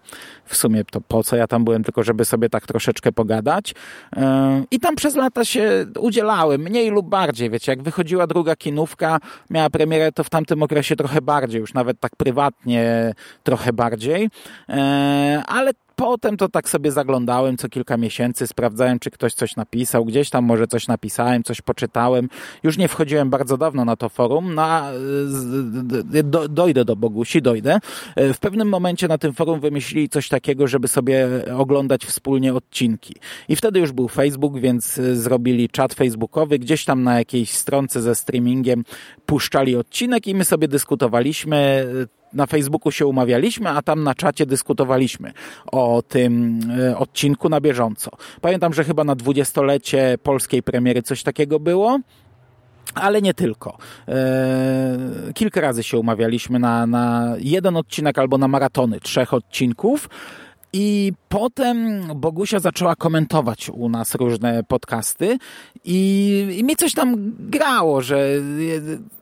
w 0.45 0.55
sumie 0.55 0.83
to 0.85 1.01
po 1.01 1.23
co 1.23 1.35
ja 1.35 1.47
tam 1.47 1.65
byłem, 1.65 1.83
tylko 1.83 2.03
żeby 2.03 2.25
sobie 2.25 2.49
tak 2.49 2.67
troszeczkę 2.67 3.11
pogadać. 3.11 3.75
E, 4.15 4.63
I 4.71 4.79
tam 4.79 4.95
przez 4.95 5.15
lata 5.15 5.45
się 5.45 5.85
udzielałem, 5.99 6.61
mniej 6.61 6.89
lub 6.91 7.09
bardziej, 7.09 7.49
wiecie, 7.49 7.71
jak 7.71 7.83
wychodziła 7.83 8.27
druga 8.27 8.55
kinówka, 8.55 9.19
miała 9.49 9.69
premierę 9.69 9.94
premierę, 9.95 10.11
to 10.11 10.23
w 10.23 10.29
tamtym 10.29 10.63
okresie 10.63 10.95
trochę 10.95 11.21
bardziej, 11.21 11.61
już 11.61 11.73
nawet 11.73 11.99
tak 11.99 12.15
prywatnie 12.15 13.13
trochę 13.43 13.73
bardziej, 13.73 14.29
e, 14.69 15.43
ale 15.47 15.71
Potem 15.95 16.37
to 16.37 16.49
tak 16.49 16.69
sobie 16.69 16.91
zaglądałem 16.91 17.57
co 17.57 17.69
kilka 17.69 17.97
miesięcy, 17.97 18.47
sprawdzałem, 18.47 18.99
czy 18.99 19.11
ktoś 19.11 19.33
coś 19.33 19.55
napisał, 19.55 20.05
gdzieś 20.05 20.29
tam 20.29 20.45
może 20.45 20.67
coś 20.67 20.87
napisałem, 20.87 21.43
coś 21.43 21.61
poczytałem. 21.61 22.29
Już 22.63 22.77
nie 22.77 22.87
wchodziłem 22.87 23.29
bardzo 23.29 23.57
dawno 23.57 23.85
na 23.85 23.95
to 23.95 24.09
forum, 24.09 24.55
no 24.55 24.81
do, 26.23 26.47
dojdę 26.47 26.85
do 26.85 26.95
Bogusi, 26.95 27.41
dojdę. 27.41 27.79
E, 28.15 28.33
w 28.33 28.39
pewnym 28.39 28.69
momencie 28.69 29.07
na 29.07 29.17
tym 29.17 29.33
forum 29.33 29.59
wymyślili 29.59 30.09
coś 30.09 30.29
takiego, 30.29 30.67
żeby 30.67 30.87
sobie 30.87 31.27
oglądać 31.57 32.05
wspólnie 32.05 32.53
odcinki. 32.53 33.15
I 33.49 33.55
wtedy 33.55 33.79
już 33.79 33.91
był 33.91 34.07
Facebook, 34.07 34.59
więc 34.59 34.97
e, 34.97 35.15
zrobili 35.15 35.69
czat 35.69 35.93
facebookowy, 35.93 36.59
gdzieś 36.59 36.85
tam 36.85 37.03
na 37.03 37.17
jakiejś 37.17 37.51
stronce 37.51 38.01
ze 38.01 38.15
streamingiem 38.15 38.83
puszczali 39.25 39.75
odcinek 39.75 40.27
i 40.27 40.35
my 40.35 40.45
sobie 40.45 40.67
dyskutowaliśmy 40.67 41.87
na 42.35 42.45
Facebooku 42.45 42.91
się 42.91 43.05
umawialiśmy, 43.05 43.69
a 43.69 43.81
tam 43.81 44.03
na 44.03 44.15
czacie 44.15 44.45
dyskutowaliśmy 44.45 45.31
o 45.71 46.03
tym 46.07 46.59
e, 46.79 46.97
odcinku 46.97 47.49
na 47.49 47.61
bieżąco. 47.61 48.11
Pamiętam, 48.41 48.73
że 48.73 48.83
chyba 48.83 49.03
na 49.03 49.15
dwudziestolecie 49.15 50.17
polskiej 50.23 50.63
premiery 50.63 51.01
coś 51.01 51.23
takiego 51.23 51.59
było. 51.59 51.99
Ale 52.95 53.21
nie 53.21 53.33
tylko. 53.33 53.77
Eee, 54.07 54.15
kilka 55.33 55.61
razy 55.61 55.83
się 55.83 55.97
umawialiśmy 55.97 56.59
na, 56.59 56.87
na 56.87 57.35
jeden 57.39 57.77
odcinek 57.77 58.19
albo 58.19 58.37
na 58.37 58.47
maratony 58.47 58.99
trzech 58.99 59.33
odcinków. 59.33 60.09
I 60.73 61.13
potem 61.35 62.01
Bogusia 62.15 62.59
zaczęła 62.59 62.95
komentować 62.95 63.69
u 63.69 63.89
nas 63.89 64.15
różne 64.15 64.63
podcasty 64.63 65.37
i, 65.85 66.55
i 66.59 66.63
mi 66.63 66.75
coś 66.75 66.93
tam 66.93 67.33
grało, 67.39 68.01
że, 68.01 68.27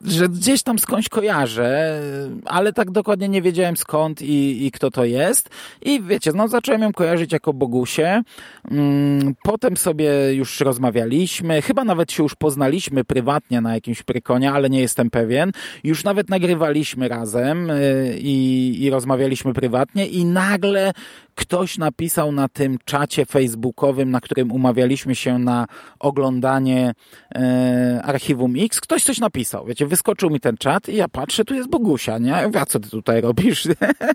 że 0.04 0.28
gdzieś 0.28 0.62
tam 0.62 0.78
skądś 0.78 1.08
kojarzę, 1.08 2.00
ale 2.44 2.72
tak 2.72 2.90
dokładnie 2.90 3.28
nie 3.28 3.42
wiedziałem 3.42 3.76
skąd 3.76 4.22
i, 4.22 4.66
i 4.66 4.70
kto 4.70 4.90
to 4.90 5.04
jest. 5.04 5.50
I 5.82 6.02
wiecie, 6.02 6.32
no 6.34 6.48
zacząłem 6.48 6.82
ją 6.82 6.92
kojarzyć 6.92 7.32
jako 7.32 7.52
Bogusię. 7.52 8.22
Mm, 8.70 9.34
potem 9.42 9.76
sobie 9.76 10.34
już 10.34 10.60
rozmawialiśmy, 10.60 11.62
chyba 11.62 11.84
nawet 11.84 12.12
się 12.12 12.22
już 12.22 12.34
poznaliśmy 12.34 13.04
prywatnie 13.04 13.60
na 13.60 13.74
jakimś 13.74 14.02
prykonie, 14.02 14.52
ale 14.52 14.70
nie 14.70 14.80
jestem 14.80 15.10
pewien. 15.10 15.52
Już 15.84 16.04
nawet 16.04 16.30
nagrywaliśmy 16.30 17.08
razem 17.08 17.70
y, 17.70 18.16
i, 18.18 18.76
i 18.82 18.90
rozmawialiśmy 18.90 19.52
prywatnie 19.52 20.06
i 20.06 20.24
nagle 20.24 20.92
ktoś 21.34 21.78
napisał 21.78 22.03
na 22.32 22.48
tym 22.48 22.78
czacie 22.84 23.26
facebookowym, 23.26 24.10
na 24.10 24.20
którym 24.20 24.52
umawialiśmy 24.52 25.14
się 25.14 25.38
na 25.38 25.66
oglądanie 25.98 26.94
e, 27.34 28.00
Archiwum 28.04 28.54
X, 28.58 28.80
ktoś 28.80 29.04
coś 29.04 29.18
napisał, 29.18 29.66
wiecie, 29.66 29.86
wyskoczył 29.86 30.30
mi 30.30 30.40
ten 30.40 30.56
czat 30.56 30.88
i 30.88 30.96
ja 30.96 31.08
patrzę, 31.08 31.44
tu 31.44 31.54
jest 31.54 31.68
Bogusia, 31.68 32.18
nie? 32.18 32.30
Ja 32.30 32.46
mówię, 32.46 32.60
a 32.60 32.66
co 32.66 32.80
ty 32.80 32.90
tutaj 32.90 33.20
robisz? 33.20 33.68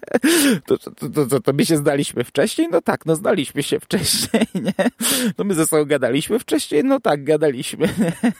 to, 0.68 0.78
to, 0.78 1.10
to, 1.10 1.26
to, 1.26 1.40
to 1.40 1.54
my 1.54 1.66
się 1.66 1.78
zdaliśmy 1.78 2.24
wcześniej? 2.24 2.68
No 2.72 2.82
tak, 2.82 3.06
no 3.06 3.16
zdaliśmy 3.16 3.64
się 3.64 3.80
wcześniej, 3.80 4.44
nie? 4.66 4.74
No 5.38 5.44
my 5.44 5.54
ze 5.54 5.66
sobą 5.66 5.86
gadaliśmy 5.86 6.40
wcześniej? 6.40 6.84
No 6.84 7.00
tak, 7.00 7.24
gadaliśmy. 7.24 7.88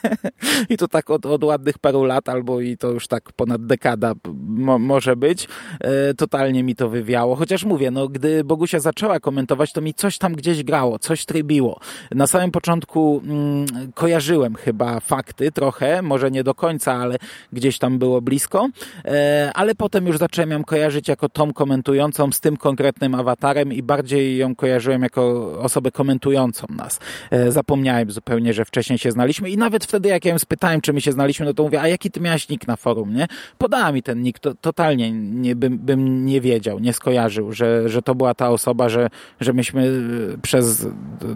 I 0.70 0.78
to 0.78 0.88
tak 0.88 1.10
od, 1.10 1.26
od 1.26 1.44
ładnych 1.44 1.78
paru 1.78 2.04
lat, 2.04 2.30
albo 2.30 2.62
i 2.62 2.78
to 2.78 2.92
już 2.92 3.08
tak 3.08 3.32
ponad 3.32 3.66
dekada 3.66 4.14
mo, 4.44 4.80
może 4.80 5.16
być. 5.16 5.48
E, 5.80 6.14
totalnie 6.14 6.64
mi 6.64 6.76
to 6.76 6.90
wywiało, 6.90 7.36
chociaż 7.36 7.66
mówię, 7.66 7.92
no 7.92 8.08
gdy 8.08 8.44
Bogusia 8.44 8.80
zaczęła 8.80 9.20
komentować, 9.20 9.39
to 9.48 9.82
mi 9.82 9.94
coś 9.94 10.18
tam 10.18 10.36
gdzieś 10.36 10.64
grało, 10.64 11.00
coś 11.00 11.26
trybiło. 11.26 11.80
Na 12.12 12.28
samym 12.28 12.52
początku 12.52 13.22
mm, 13.24 13.66
kojarzyłem 13.94 14.56
chyba 14.56 15.00
fakty 15.00 15.52
trochę, 15.52 16.02
może 16.02 16.32
nie 16.32 16.44
do 16.44 16.56
końca, 16.56 16.94
ale 16.94 17.18
gdzieś 17.54 17.78
tam 17.78 18.00
było 18.00 18.22
blisko, 18.22 18.70
e, 19.06 19.52
ale 19.54 19.76
potem 19.76 20.08
już 20.08 20.18
zacząłem 20.18 20.52
ją 20.52 20.64
kojarzyć 20.64 21.08
jako 21.08 21.30
tą 21.30 21.54
komentującą 21.54 22.32
z 22.32 22.40
tym 22.40 22.58
konkretnym 22.58 23.16
awatarem 23.16 23.74
i 23.74 23.84
bardziej 23.84 24.38
ją 24.38 24.56
kojarzyłem 24.56 25.04
jako 25.04 25.54
osobę 25.60 25.92
komentującą 25.92 26.68
nas. 26.70 27.00
E, 27.32 27.52
zapomniałem 27.52 28.12
zupełnie, 28.12 28.54
że 28.54 28.66
wcześniej 28.66 29.00
się 29.00 29.12
znaliśmy 29.12 29.50
i 29.50 29.58
nawet 29.58 29.86
wtedy 29.86 30.10
jak 30.10 30.26
ja 30.26 30.32
ją 30.32 30.40
spytałem, 30.40 30.82
czy 30.82 30.94
my 30.94 31.02
się 31.02 31.12
znaliśmy, 31.12 31.46
no 31.46 31.54
to 31.54 31.64
mówię, 31.64 31.82
a 31.82 31.88
jaki 31.88 32.12
ty 32.12 32.20
miałaś 32.20 32.50
nick 32.50 32.68
na 32.68 32.76
forum, 32.76 33.14
nie? 33.14 33.28
Podała 33.58 33.92
mi 33.92 34.04
ten 34.04 34.22
nick, 34.22 34.40
to, 34.40 34.56
totalnie 34.56 35.12
nie, 35.12 35.56
bym, 35.56 35.78
bym 35.78 36.26
nie 36.26 36.42
wiedział, 36.42 36.80
nie 36.80 36.94
skojarzył, 36.94 37.52
że, 37.52 37.90
że 37.90 38.02
to 38.02 38.16
była 38.16 38.34
ta 38.34 38.50
osoba, 38.50 38.90
że, 38.90 39.10
że 39.40 39.54
myśmy 39.54 39.92
e, 40.34 40.38
przez 40.38 40.88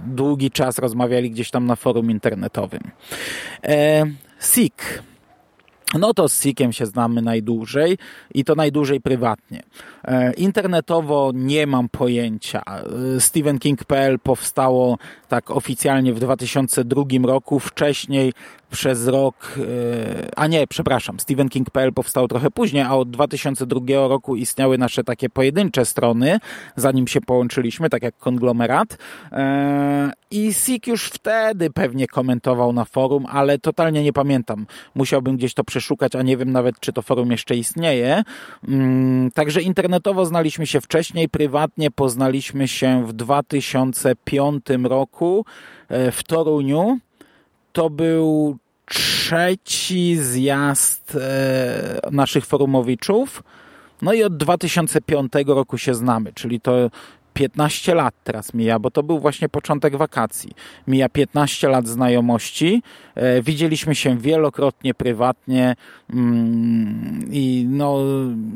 długi 0.08 0.52
czas 0.52 0.80
rozmawiali 0.80 1.32
gdzieś 1.32 1.52
tam 1.52 1.66
na 1.66 1.76
forum 1.76 2.12
internetowym. 2.12 2.82
E, 3.64 4.06
SIK. 4.40 5.04
No 6.00 6.14
to 6.14 6.30
z 6.30 6.42
SIKiem 6.42 6.74
się 6.74 6.86
znamy 6.86 7.22
najdłużej 7.22 7.98
i 8.34 8.44
to 8.44 8.56
najdłużej 8.56 9.02
prywatnie. 9.02 9.64
E, 10.04 10.34
internetowo 10.34 11.32
nie 11.36 11.68
mam 11.68 11.90
pojęcia. 11.90 12.62
E, 12.66 13.20
StephenKing.pl 13.20 14.20
powstało 14.20 14.98
tak 15.34 15.52
oficjalnie 15.52 16.14
w 16.14 16.20
2002 16.20 17.04
roku. 17.24 17.60
Wcześniej 17.60 18.34
przez 18.74 19.08
rok, 19.08 19.56
e, 19.58 20.40
a 20.40 20.48
nie, 20.48 20.68
przepraszam, 20.68 21.20
StephenKing.pl 21.20 21.94
powstał 21.94 22.28
trochę 22.28 22.52
później, 22.52 22.84
a 22.84 22.96
od 22.96 23.12
2002 23.12 24.08
roku 24.08 24.36
istniały 24.36 24.78
nasze 24.78 25.04
takie 25.04 25.30
pojedyncze 25.30 25.86
strony, 25.86 26.40
zanim 26.76 27.08
się 27.08 27.22
połączyliśmy, 27.22 27.90
tak 27.90 28.04
jak 28.04 28.18
konglomerat. 28.18 28.98
E, 29.32 30.12
I 30.32 30.54
Sik 30.54 30.88
już 30.88 31.06
wtedy 31.06 31.70
pewnie 31.70 32.08
komentował 32.08 32.74
na 32.74 32.86
forum, 32.86 33.26
ale 33.30 33.60
totalnie 33.60 34.04
nie 34.04 34.14
pamiętam. 34.14 34.66
Musiałbym 34.96 35.38
gdzieś 35.38 35.54
to 35.54 35.64
przeszukać, 35.64 36.16
a 36.16 36.22
nie 36.22 36.38
wiem 36.38 36.52
nawet, 36.52 36.80
czy 36.80 36.94
to 36.94 37.02
forum 37.02 37.32
jeszcze 37.32 37.56
istnieje. 37.56 38.24
Mm, 38.68 39.32
także 39.32 39.62
internetowo 39.62 40.26
znaliśmy 40.26 40.68
się 40.68 40.82
wcześniej, 40.82 41.30
prywatnie 41.30 41.92
poznaliśmy 41.92 42.68
się 42.68 43.08
w 43.08 43.14
2005 43.14 44.66
roku 44.84 45.23
e, 45.90 46.12
w 46.12 46.24
Toruniu. 46.24 46.98
To 47.74 47.90
był 47.90 48.58
trzeci 48.86 50.18
zjazd 50.18 51.18
e, 51.22 52.10
naszych 52.12 52.46
forumowiczów. 52.46 53.44
No 54.02 54.14
i 54.14 54.24
od 54.24 54.38
2005 54.38 55.34
roku 55.48 55.78
się 55.78 55.94
znamy, 55.94 56.34
czyli 56.34 56.62
to 56.62 56.90
15 57.34 57.96
lat 57.96 58.14
teraz 58.24 58.54
mija, 58.54 58.80
bo 58.80 58.92
to 58.92 59.04
był 59.04 59.20
właśnie 59.20 59.50
początek 59.50 59.96
wakacji. 59.96 60.52
Mija 60.88 61.10
15 61.10 61.70
lat 61.70 61.88
znajomości. 61.88 62.84
E, 63.16 63.42
widzieliśmy 63.42 63.96
się 63.96 64.18
wielokrotnie 64.18 64.94
prywatnie 64.94 65.76
mm, 66.14 67.28
i 67.32 67.66
no, 67.70 68.00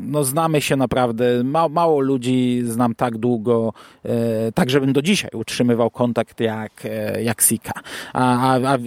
no 0.06 0.24
znamy 0.24 0.60
się 0.60 0.76
naprawdę. 0.76 1.44
Ma, 1.44 1.68
mało 1.68 2.00
ludzi 2.00 2.62
znam 2.64 2.94
tak 2.94 3.18
długo, 3.18 3.72
e, 4.04 4.52
tak 4.52 4.70
żebym 4.70 4.92
do 4.92 5.02
dzisiaj 5.02 5.30
utrzymywał 5.34 5.90
kontakt 5.90 6.40
jak, 6.40 6.72
e, 6.84 7.22
jak 7.22 7.42
Sika. 7.42 7.72
A, 8.12 8.52
a, 8.52 8.74
a 8.74 8.78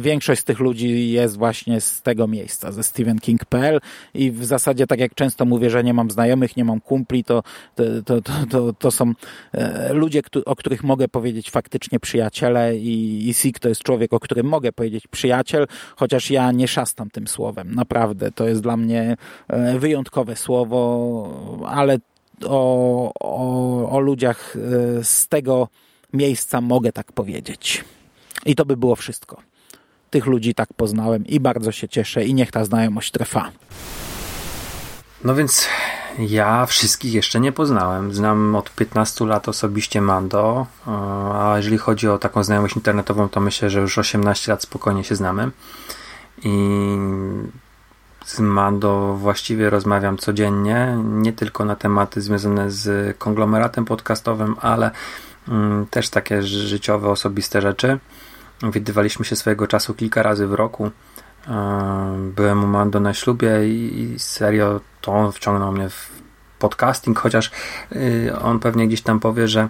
większość 0.00 0.40
z 0.40 0.44
tych 0.44 0.58
ludzi 0.58 1.10
jest 1.10 1.36
właśnie 1.36 1.80
z 1.80 2.02
tego 2.02 2.26
miejsca, 2.26 2.72
ze 2.72 2.82
stephenking.pl 2.82 3.80
i 4.14 4.30
w 4.30 4.44
zasadzie 4.44 4.86
tak 4.86 5.00
jak 5.00 5.14
często 5.14 5.44
mówię, 5.44 5.70
że 5.70 5.84
nie 5.84 5.94
mam 5.94 6.10
znajomych, 6.10 6.56
nie 6.56 6.64
mam 6.64 6.80
kumpli, 6.80 7.24
to, 7.24 7.42
to, 7.74 8.22
to, 8.22 8.32
to, 8.50 8.72
to 8.72 8.90
są 8.90 9.12
ludzie, 9.90 10.22
o 10.46 10.56
których 10.56 10.84
mogę 10.84 11.08
powiedzieć 11.08 11.50
faktycznie 11.50 12.00
przyjaciele 12.00 12.76
i, 12.76 13.28
i 13.28 13.34
Sik 13.34 13.58
to 13.58 13.68
jest 13.68 13.82
człowiek, 13.82 14.12
o 14.12 14.20
którym 14.20 14.46
mogę 14.46 14.72
powiedzieć 14.72 15.06
przyjaciel, 15.06 15.66
chociaż 15.96 16.30
ja 16.30 16.52
nie 16.52 16.68
szastam 16.68 17.10
tym 17.10 17.28
słowem. 17.28 17.74
Naprawdę, 17.74 18.32
to 18.32 18.48
jest 18.48 18.62
dla 18.62 18.76
mnie 18.76 19.16
e, 19.48 19.78
wyjątkowe 19.78 20.36
słowo, 20.36 21.64
ale 21.66 21.98
o, 22.44 23.12
o, 23.20 23.90
o 23.90 24.00
ludziach 24.00 24.56
e, 24.56 25.04
z 25.04 25.28
tego 25.28 25.68
miejsca 26.12 26.60
mogę 26.60 26.92
tak 26.92 27.12
powiedzieć. 27.12 27.84
I 28.46 28.54
to 28.54 28.64
by 28.64 28.76
było 28.76 28.96
wszystko. 28.96 29.42
Tych 30.10 30.26
ludzi 30.26 30.54
tak 30.54 30.74
poznałem 30.74 31.26
i 31.26 31.40
bardzo 31.40 31.72
się 31.72 31.88
cieszę 31.88 32.24
i 32.24 32.34
niech 32.34 32.50
ta 32.50 32.64
znajomość 32.64 33.10
trwa. 33.10 33.50
No 35.24 35.34
więc 35.34 35.68
ja 36.18 36.66
wszystkich 36.66 37.14
jeszcze 37.14 37.40
nie 37.40 37.52
poznałem. 37.52 38.14
Znam 38.14 38.56
od 38.56 38.70
15 38.70 39.26
lat 39.26 39.48
osobiście 39.48 40.00
Mando, 40.00 40.66
e, 40.86 40.90
a 41.34 41.56
jeżeli 41.56 41.78
chodzi 41.78 42.08
o 42.08 42.18
taką 42.18 42.44
znajomość 42.44 42.76
internetową, 42.76 43.28
to 43.28 43.40
myślę, 43.40 43.70
że 43.70 43.80
już 43.80 43.98
18 43.98 44.52
lat 44.52 44.62
spokojnie 44.62 45.04
się 45.04 45.16
znamy. 45.16 45.50
I 46.42 46.78
z 48.24 48.40
Mando 48.40 49.14
właściwie 49.14 49.70
rozmawiam 49.70 50.18
codziennie, 50.18 50.98
nie 51.04 51.32
tylko 51.32 51.64
na 51.64 51.76
tematy 51.76 52.20
związane 52.20 52.70
z 52.70 53.16
konglomeratem 53.18 53.84
podcastowym, 53.84 54.56
ale 54.60 54.90
mm, 55.48 55.86
też 55.86 56.10
takie 56.10 56.42
życiowe, 56.42 57.08
osobiste 57.08 57.62
rzeczy. 57.62 57.98
Widywaliśmy 58.62 59.24
się 59.24 59.36
swojego 59.36 59.66
czasu 59.66 59.94
kilka 59.94 60.22
razy 60.22 60.46
w 60.46 60.54
roku. 60.54 60.90
E, 61.48 62.30
byłem 62.36 62.64
u 62.64 62.66
Mando 62.66 63.00
na 63.00 63.14
ślubie 63.14 63.68
i 63.68 64.14
serio 64.18 64.80
to 65.00 65.12
on 65.12 65.32
wciągnął 65.32 65.72
mnie 65.72 65.88
w 65.88 66.10
podcasting, 66.58 67.18
chociaż 67.18 67.50
y, 67.92 68.32
on 68.42 68.58
pewnie 68.58 68.86
gdzieś 68.86 69.02
tam 69.02 69.20
powie, 69.20 69.48
że 69.48 69.68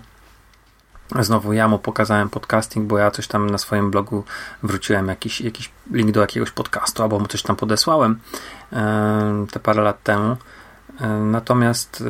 Znowu 1.20 1.52
ja 1.52 1.68
mu 1.68 1.78
pokazałem 1.78 2.28
podcasting, 2.28 2.86
bo 2.86 2.98
ja 2.98 3.10
coś 3.10 3.26
tam 3.28 3.50
na 3.50 3.59
swoim 3.59 3.90
blogu 3.90 4.24
wróciłem, 4.62 5.09
jakiś, 5.09 5.40
jakiś 5.40 5.70
link 5.92 6.10
do 6.10 6.20
jakiegoś 6.20 6.50
podcastu, 6.50 7.02
albo 7.02 7.18
mu 7.18 7.26
coś 7.26 7.42
tam 7.42 7.56
podesłałem 7.56 8.18
e, 8.72 9.46
te 9.50 9.60
parę 9.60 9.82
lat 9.82 10.02
temu. 10.02 10.36
E, 11.00 11.09
natomiast 11.09 12.05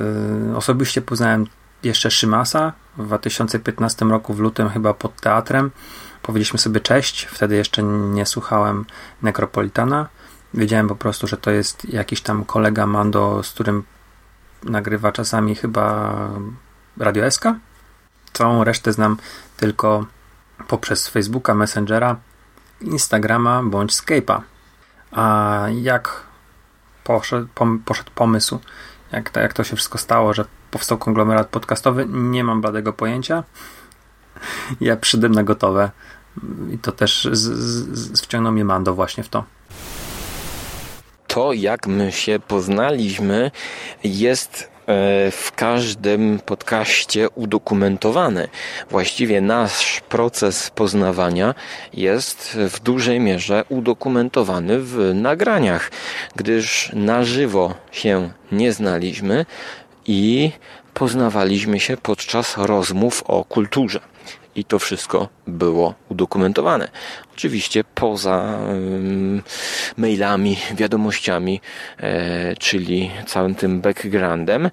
osobiście 0.57 1.03
poznałem 1.03 1.47
jeszcze 1.83 2.11
Szymasa 2.11 2.73
w 2.97 3.07
2015 3.07 4.05
roku 4.05 4.35
w 4.35 4.39
lutym 4.39 4.69
chyba 4.69 4.95
pod 4.95 5.21
teatrem 5.21 5.71
powiedzieliśmy 6.23 6.59
sobie 6.59 6.81
cześć. 6.81 7.25
Wtedy 7.25 7.57
jeszcze 7.57 7.83
nie 7.83 8.27
słuchałem 8.27 8.85
Necropolitana. 9.23 10.09
Wiedziałem 10.55 10.89
po 10.89 10.97
prostu, 10.97 11.27
że 11.27 11.37
to 11.37 11.51
jest 11.51 11.85
jakiś 11.85 12.21
tam 12.21 12.45
kolega 12.45 12.87
Mando, 12.87 13.43
z 13.43 13.51
którym 13.51 13.85
nagrywa 14.65 15.13
czasami 15.13 15.55
chyba 15.55 16.15
Radio 16.97 17.31
SK. 17.31 17.45
Całą 18.33 18.65
resztę 18.65 18.93
znam 18.93 19.17
tylko 19.57 20.07
poprzez 20.69 21.09
Facebooka, 21.09 21.55
Messengera, 21.55 22.17
Instagrama 22.81 23.63
bądź 23.63 23.93
Skype'a. 23.93 24.41
A 25.13 25.67
jak 25.83 26.23
poszedł, 27.05 27.49
poszedł 27.85 28.11
pomysł, 28.15 28.59
jak 29.13 29.31
to, 29.31 29.41
jak 29.41 29.53
to 29.53 29.65
się 29.65 29.77
wszystko 29.77 29.99
stało, 29.99 30.35
że 30.35 30.45
powstał 30.71 30.99
konglomerat 30.99 31.49
podcastowy, 31.49 32.07
nie 32.09 32.45
mam 32.45 32.61
bladego 32.61 32.93
pojęcia. 32.93 33.45
Ja 34.81 34.97
przyszedłem 34.97 35.33
na 35.33 35.43
gotowe. 35.43 35.91
I 36.75 36.79
to 36.79 36.93
też 36.93 37.29
z, 37.33 37.43
z, 37.99 38.21
wciągnął 38.21 38.53
mnie 38.53 38.65
Mando 38.65 38.95
właśnie 38.95 39.25
w 39.25 39.29
to. 39.29 39.45
To, 41.27 41.53
jak 41.53 41.87
my 41.87 42.13
się 42.13 42.39
poznaliśmy, 42.49 43.51
jest 44.05 44.71
e, 44.87 45.31
w 45.31 45.53
każdym 45.57 46.41
podcaście 46.47 47.31
udokumentowane. 47.31 48.49
Właściwie 48.91 49.41
nasz 49.41 50.01
proces 50.09 50.71
poznawania 50.71 51.55
jest 51.93 52.59
w 52.71 52.81
dużej 52.81 53.21
mierze 53.21 53.65
udokumentowany 53.69 54.81
w 54.81 55.13
nagraniach, 55.15 55.91
gdyż 56.37 56.91
na 56.95 57.25
żywo 57.25 57.75
się 57.93 58.31
nie 58.53 58.73
znaliśmy 58.73 59.47
i 60.07 60.53
poznawaliśmy 60.95 61.81
się 61.81 61.97
podczas 61.97 62.57
rozmów 62.57 63.23
o 63.27 63.45
kulturze 63.45 64.01
i 64.59 64.65
to 64.65 64.79
wszystko 64.79 65.29
było 65.47 65.95
udokumentowane. 66.09 66.89
Oczywiście 67.39 67.85
poza 67.85 68.59
mailami, 69.97 70.57
wiadomościami, 70.75 71.61
e, 71.99 72.57
czyli 72.57 73.11
całym 73.27 73.55
tym 73.55 73.81
backgroundem. 73.81 74.71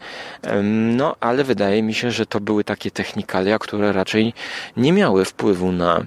No, 0.98 1.16
ale 1.20 1.44
wydaje 1.44 1.84
mi 1.84 1.94
się, 1.94 2.12
że 2.12 2.26
to 2.26 2.40
były 2.40 2.64
takie 2.64 2.92
technikalia, 2.92 3.60
które 3.60 3.94
raczej 3.94 4.34
nie 4.78 4.94
miały 4.94 5.26
wpływu 5.26 5.72
na 5.72 6.06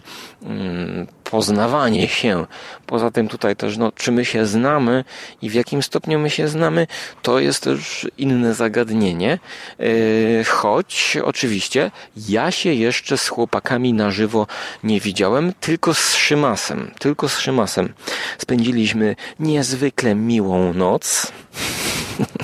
poznawanie 1.30 2.08
się. 2.08 2.46
Poza 2.86 3.10
tym 3.10 3.28
tutaj 3.28 3.56
też, 3.56 3.76
no, 3.76 3.92
czy 3.92 4.12
my 4.12 4.24
się 4.24 4.46
znamy 4.46 5.04
i 5.42 5.50
w 5.50 5.54
jakim 5.54 5.82
stopniu 5.82 6.18
my 6.18 6.30
się 6.30 6.48
znamy, 6.48 6.86
to 7.22 7.38
jest 7.38 7.62
też 7.62 8.06
inne 8.18 8.54
zagadnienie. 8.54 9.38
E, 9.80 10.44
choć 10.44 11.18
oczywiście 11.24 11.90
ja 12.28 12.50
się 12.50 12.72
jeszcze 12.72 13.18
z 13.18 13.28
chłopakami 13.28 13.92
na 13.92 14.10
żywo 14.10 14.46
nie 14.84 15.00
widziałem, 15.00 15.52
tylko 15.60 15.94
z 15.94 16.14
Szymasem. 16.48 16.90
Tylko 16.98 17.28
z 17.28 17.38
Szymasem. 17.38 17.92
Spędziliśmy 18.38 19.16
niezwykle 19.40 20.14
miłą 20.14 20.72
noc. 20.74 21.32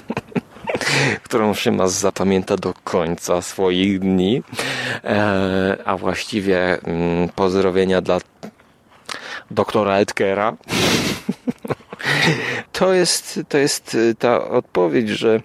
którą 1.25 1.55
Szymas 1.55 1.93
zapamięta 1.93 2.57
do 2.57 2.75
końca 2.85 3.43
swoich 3.43 3.99
dni. 3.99 4.43
E, 5.05 5.77
a 5.85 5.97
właściwie 5.97 6.81
mm, 6.83 7.29
pozdrowienia 7.29 8.01
dla 8.01 8.19
doktora 9.51 9.97
Edgera. 9.97 10.57
To 12.73 12.93
jest, 12.93 13.41
to 13.49 13.59
jest 13.59 13.95
y, 13.95 14.15
ta 14.15 14.49
odpowiedź, 14.49 15.09
że 15.09 15.41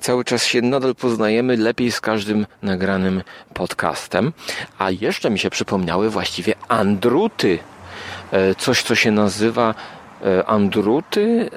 cały 0.00 0.24
czas 0.24 0.44
się 0.44 0.62
nadal 0.62 0.94
poznajemy 0.94 1.56
lepiej 1.56 1.92
z 1.92 2.00
każdym 2.00 2.46
nagranym 2.62 3.22
podcastem. 3.54 4.32
A 4.78 4.90
jeszcze 4.90 5.30
mi 5.30 5.38
się 5.38 5.50
przypomniały 5.50 6.10
właściwie 6.10 6.54
andruty. 6.68 7.58
E, 8.32 8.54
coś, 8.54 8.82
co 8.82 8.94
się 8.94 9.10
nazywa 9.10 9.74
e, 10.24 10.46
andruty. 10.46 11.50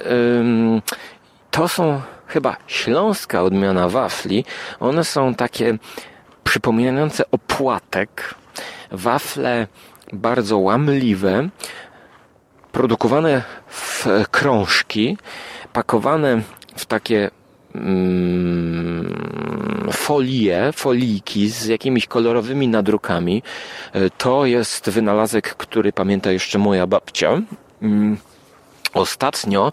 To 1.51 1.67
są 1.67 2.01
chyba 2.27 2.57
śląska 2.67 3.43
odmiana 3.43 3.89
wafli. 3.89 4.45
One 4.79 5.03
są 5.03 5.35
takie 5.35 5.77
przypominające 6.43 7.23
opłatek. 7.31 8.35
Wafle 8.91 9.67
bardzo 10.13 10.57
łamliwe, 10.57 11.49
produkowane 12.71 13.43
w 13.67 14.05
krążki, 14.31 15.17
pakowane 15.73 16.41
w 16.75 16.85
takie 16.85 17.31
folie, 19.91 20.71
foliki 20.73 21.49
z 21.49 21.65
jakimiś 21.65 22.07
kolorowymi 22.07 22.67
nadrukami. 22.67 23.43
E, 23.93 24.09
to 24.09 24.45
jest 24.45 24.89
wynalazek, 24.89 25.55
który 25.55 25.93
pamięta 25.93 26.31
jeszcze 26.31 26.59
moja 26.59 26.87
babcia. 26.87 27.41
Mm, 27.81 28.17
ostatnio 28.93 29.71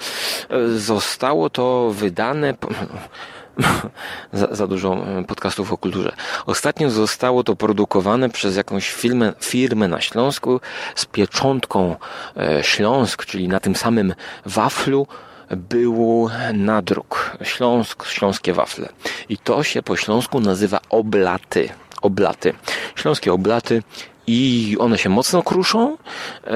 e, 0.51 0.69
zostało 0.69 1.51
to 1.51 1.91
wydane 1.91 2.55
za, 4.33 4.55
za 4.55 4.67
dużo 4.67 4.95
e, 4.95 5.25
podcastów 5.25 5.73
o 5.73 5.79
kulturze. 5.79 6.13
Ostatnio 6.47 6.91
zostało 6.91 7.45
to 7.45 7.57
produkowane 7.57 8.31
przez 8.31 8.57
jakąś 8.57 8.91
firmę, 8.91 9.33
firmę 9.41 9.89
na 9.89 10.01
Śląsku 10.01 10.61
z 10.95 11.07
pieczątką 11.07 11.97
Śląsk, 12.63 13.27
czyli 13.27 13.49
na 13.49 13.61
tym 13.61 13.75
samym 13.75 14.15
waflu 14.47 15.07
był 15.51 16.29
nadruk. 16.55 17.37
Śląsk, 17.43 18.07
śląskie 18.07 18.53
wafle. 18.53 18.89
I 19.29 19.39
to 19.39 19.63
się 19.63 19.83
po 19.83 19.97
śląsku 19.97 20.41
nazywa 20.41 20.81
oblaty. 20.89 21.69
Oblaty. 22.03 22.53
Śląskie 22.95 23.33
oblaty 23.33 23.83
i 24.27 24.77
one 24.79 24.99
się 24.99 25.09
mocno 25.09 25.43
kruszą, 25.43 25.97
e, 26.47 26.51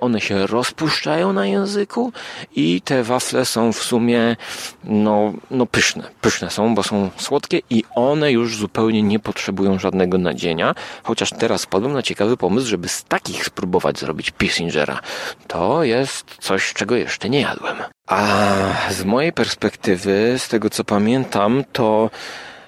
one 0.00 0.20
się 0.20 0.46
rozpuszczają 0.46 1.32
na 1.32 1.46
języku 1.46 2.12
i 2.56 2.80
te 2.80 3.02
wafle 3.02 3.44
są 3.44 3.72
w 3.72 3.82
sumie 3.82 4.36
no, 4.84 5.32
no 5.50 5.66
pyszne. 5.66 6.10
Pyszne 6.20 6.50
są, 6.50 6.74
bo 6.74 6.82
są 6.82 7.10
słodkie 7.16 7.60
i 7.70 7.84
one 7.94 8.32
już 8.32 8.56
zupełnie 8.56 9.02
nie 9.02 9.18
potrzebują 9.18 9.78
żadnego 9.78 10.18
nadzienia, 10.18 10.74
chociaż 11.02 11.30
teraz 11.30 11.60
spadłem 11.60 11.92
na 11.92 12.02
ciekawy 12.02 12.36
pomysł, 12.36 12.66
żeby 12.66 12.88
z 12.88 13.04
takich 13.04 13.44
spróbować 13.44 13.98
zrobić 13.98 14.30
Pissingera. 14.30 15.00
To 15.46 15.84
jest 15.84 16.36
coś, 16.40 16.72
czego 16.72 16.96
jeszcze 16.96 17.30
nie 17.30 17.40
jadłem. 17.40 17.76
A 18.06 18.54
z 18.90 19.04
mojej 19.04 19.32
perspektywy, 19.32 20.34
z 20.38 20.48
tego 20.48 20.70
co 20.70 20.84
pamiętam, 20.84 21.64
to 21.72 22.10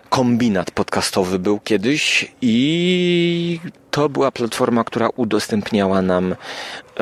kombinat 0.08 0.70
podcastowy 0.70 1.38
był 1.38 1.60
kiedyś 1.60 2.32
i 2.40 3.60
to 3.98 4.08
była 4.08 4.30
platforma, 4.30 4.84
która 4.84 5.08
udostępniała 5.16 6.02
nam 6.02 6.34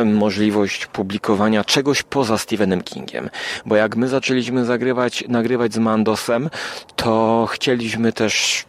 możliwość 0.05 0.87
publikowania 0.87 1.65
czegoś 1.65 2.03
poza 2.03 2.39
Stephenem 2.39 2.83
Kingiem. 2.83 3.31
Bo 3.67 3.77
jak 3.77 3.97
my 3.97 4.09
zaczęliśmy 4.09 4.65
zagrywać, 4.65 5.25
nagrywać 5.29 5.75
z 5.75 5.79
Mandosem, 5.79 6.51
to 6.97 7.47
chcieliśmy 7.51 8.13
też 8.13 8.65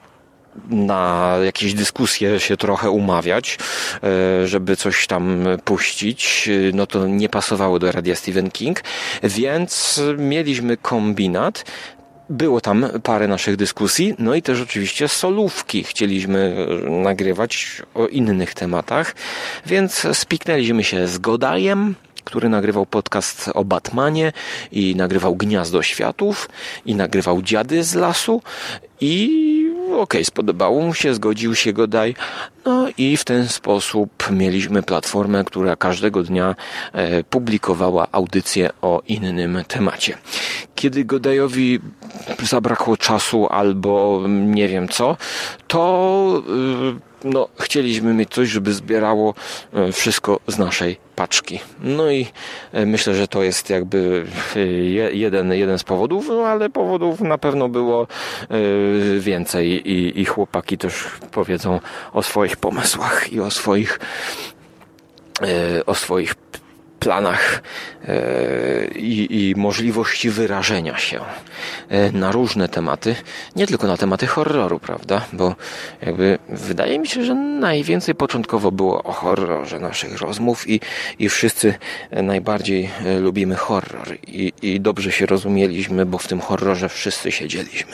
na 0.70 1.36
jakieś 1.46 1.74
dyskusje 1.74 2.40
się 2.40 2.58
trochę 2.58 2.90
umawiać, 2.90 3.58
e, 4.04 4.48
żeby 4.48 4.76
coś 4.76 5.08
tam 5.08 5.44
puścić, 5.66 6.50
no 6.74 6.88
to 6.88 7.08
nie 7.08 7.30
pasowało 7.30 7.80
do 7.80 7.92
radia 7.92 8.16
Stephen 8.16 8.52
King, 8.52 8.84
więc 9.24 10.02
mieliśmy 10.18 10.78
kombinat, 10.78 11.66
było 12.30 12.62
tam 12.62 12.86
parę 13.04 13.28
naszych 13.28 13.56
dyskusji, 13.56 14.16
no 14.20 14.36
i 14.36 14.42
też 14.42 14.62
oczywiście 14.62 15.08
solówki 15.08 15.84
chcieliśmy 15.84 16.68
nagrywać 16.90 17.82
o 17.94 18.08
innych 18.08 18.54
tematach, 18.54 19.16
więc 19.66 20.08
spiknęliśmy 20.14 20.84
się 20.84 21.08
z 21.08 21.18
Godajem, 21.18 21.96
który 22.24 22.50
nagrywał 22.50 22.86
podcast 22.86 23.50
o 23.54 23.66
Batmanie 23.66 24.32
i 24.72 24.96
nagrywał 24.96 25.36
Gniazdo 25.36 25.84
Światów 25.84 26.50
i 26.86 26.96
nagrywał 26.96 27.42
Dziady 27.42 27.84
z 27.84 27.96
lasu 27.96 28.42
i 29.02 29.57
okej, 29.88 30.02
okay, 30.02 30.26
spodobało 30.26 30.82
mu 30.82 30.94
się, 30.94 31.14
zgodził 31.14 31.56
się 31.56 31.74
Godaj. 31.74 32.16
No 32.66 32.88
i 32.98 33.18
w 33.18 33.24
ten 33.24 33.48
sposób 33.48 34.32
mieliśmy 34.32 34.84
platformę, 34.84 35.44
która 35.44 35.76
każdego 35.76 36.24
dnia 36.24 36.56
e, 36.94 37.24
publikowała 37.24 38.08
audycję 38.12 38.70
o 38.82 39.02
innym 39.08 39.64
temacie. 39.68 40.18
Kiedy 40.76 41.06
Godajowi 41.06 41.80
zabrakło 42.44 42.98
czasu 42.98 43.48
albo 43.50 44.24
nie 44.28 44.68
wiem 44.68 44.88
co, 44.88 45.18
to 45.68 46.44
e, 46.94 47.07
no, 47.24 47.48
chcieliśmy 47.60 48.14
mieć 48.14 48.30
coś, 48.30 48.50
żeby 48.50 48.74
zbierało 48.74 49.34
e, 49.74 49.92
wszystko 49.92 50.40
z 50.48 50.58
naszej 50.58 50.98
paczki. 51.16 51.60
No 51.82 52.12
i 52.12 52.28
e, 52.74 52.86
myślę, 52.86 53.16
że 53.16 53.28
to 53.28 53.44
jest 53.44 53.70
jakby 53.70 54.26
e, 54.56 54.60
jeden, 55.16 55.54
jeden 55.54 55.80
z 55.80 55.84
powodów, 55.84 56.28
no 56.28 56.48
ale 56.48 56.70
powodów 56.70 57.22
na 57.22 57.38
pewno 57.38 57.70
było 57.70 58.08
więcej 59.20 59.92
i, 59.92 60.22
i 60.22 60.26
chłopaki 60.26 60.78
też 60.78 61.06
powiedzą 61.32 61.80
o 62.14 62.24
swoich 62.24 62.58
pomysłach 62.58 63.34
i 63.34 63.40
o 63.40 63.52
swoich 63.52 64.00
o 65.86 65.96
swoich 65.96 66.36
planach 67.00 67.62
e, 68.08 68.88
i, 68.88 69.50
i 69.50 69.56
możliwości 69.56 70.30
wyrażenia 70.30 70.98
się 70.98 71.20
e, 71.90 72.12
na 72.12 72.32
różne 72.32 72.70
tematy, 72.70 73.16
nie 73.56 73.68
tylko 73.68 73.88
na 73.88 73.98
tematy 73.98 74.28
horroru, 74.28 74.80
prawda? 74.80 75.26
Bo 75.34 75.56
jakby 76.02 76.40
wydaje 76.50 77.00
mi 77.00 77.08
się, 77.08 77.24
że 77.24 77.36
najwięcej 77.36 78.16
początkowo 78.16 78.72
było 78.72 79.04
o 79.04 79.12
horrorze 79.12 79.80
naszych 79.80 80.22
rozmów 80.22 80.70
i, 80.70 80.80
i 81.20 81.30
wszyscy 81.30 81.74
najbardziej 82.12 82.90
e, 83.06 83.20
lubimy 83.20 83.56
horror 83.56 84.18
i, 84.28 84.54
i 84.62 84.82
dobrze 84.82 85.12
się 85.12 85.26
rozumieliśmy, 85.26 86.06
bo 86.06 86.18
w 86.18 86.28
tym 86.28 86.42
horrorze 86.42 86.90
wszyscy 86.90 87.32
siedzieliśmy. 87.32 87.94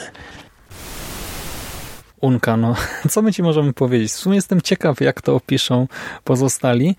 Unka, 2.24 2.56
no 2.56 2.74
co 3.10 3.22
my 3.22 3.32
ci 3.32 3.42
możemy 3.42 3.72
powiedzieć? 3.72 4.12
W 4.12 4.16
sumie 4.16 4.36
jestem 4.36 4.60
ciekaw, 4.60 5.00
jak 5.00 5.22
to 5.22 5.34
opiszą 5.34 5.88
pozostali. 6.24 6.96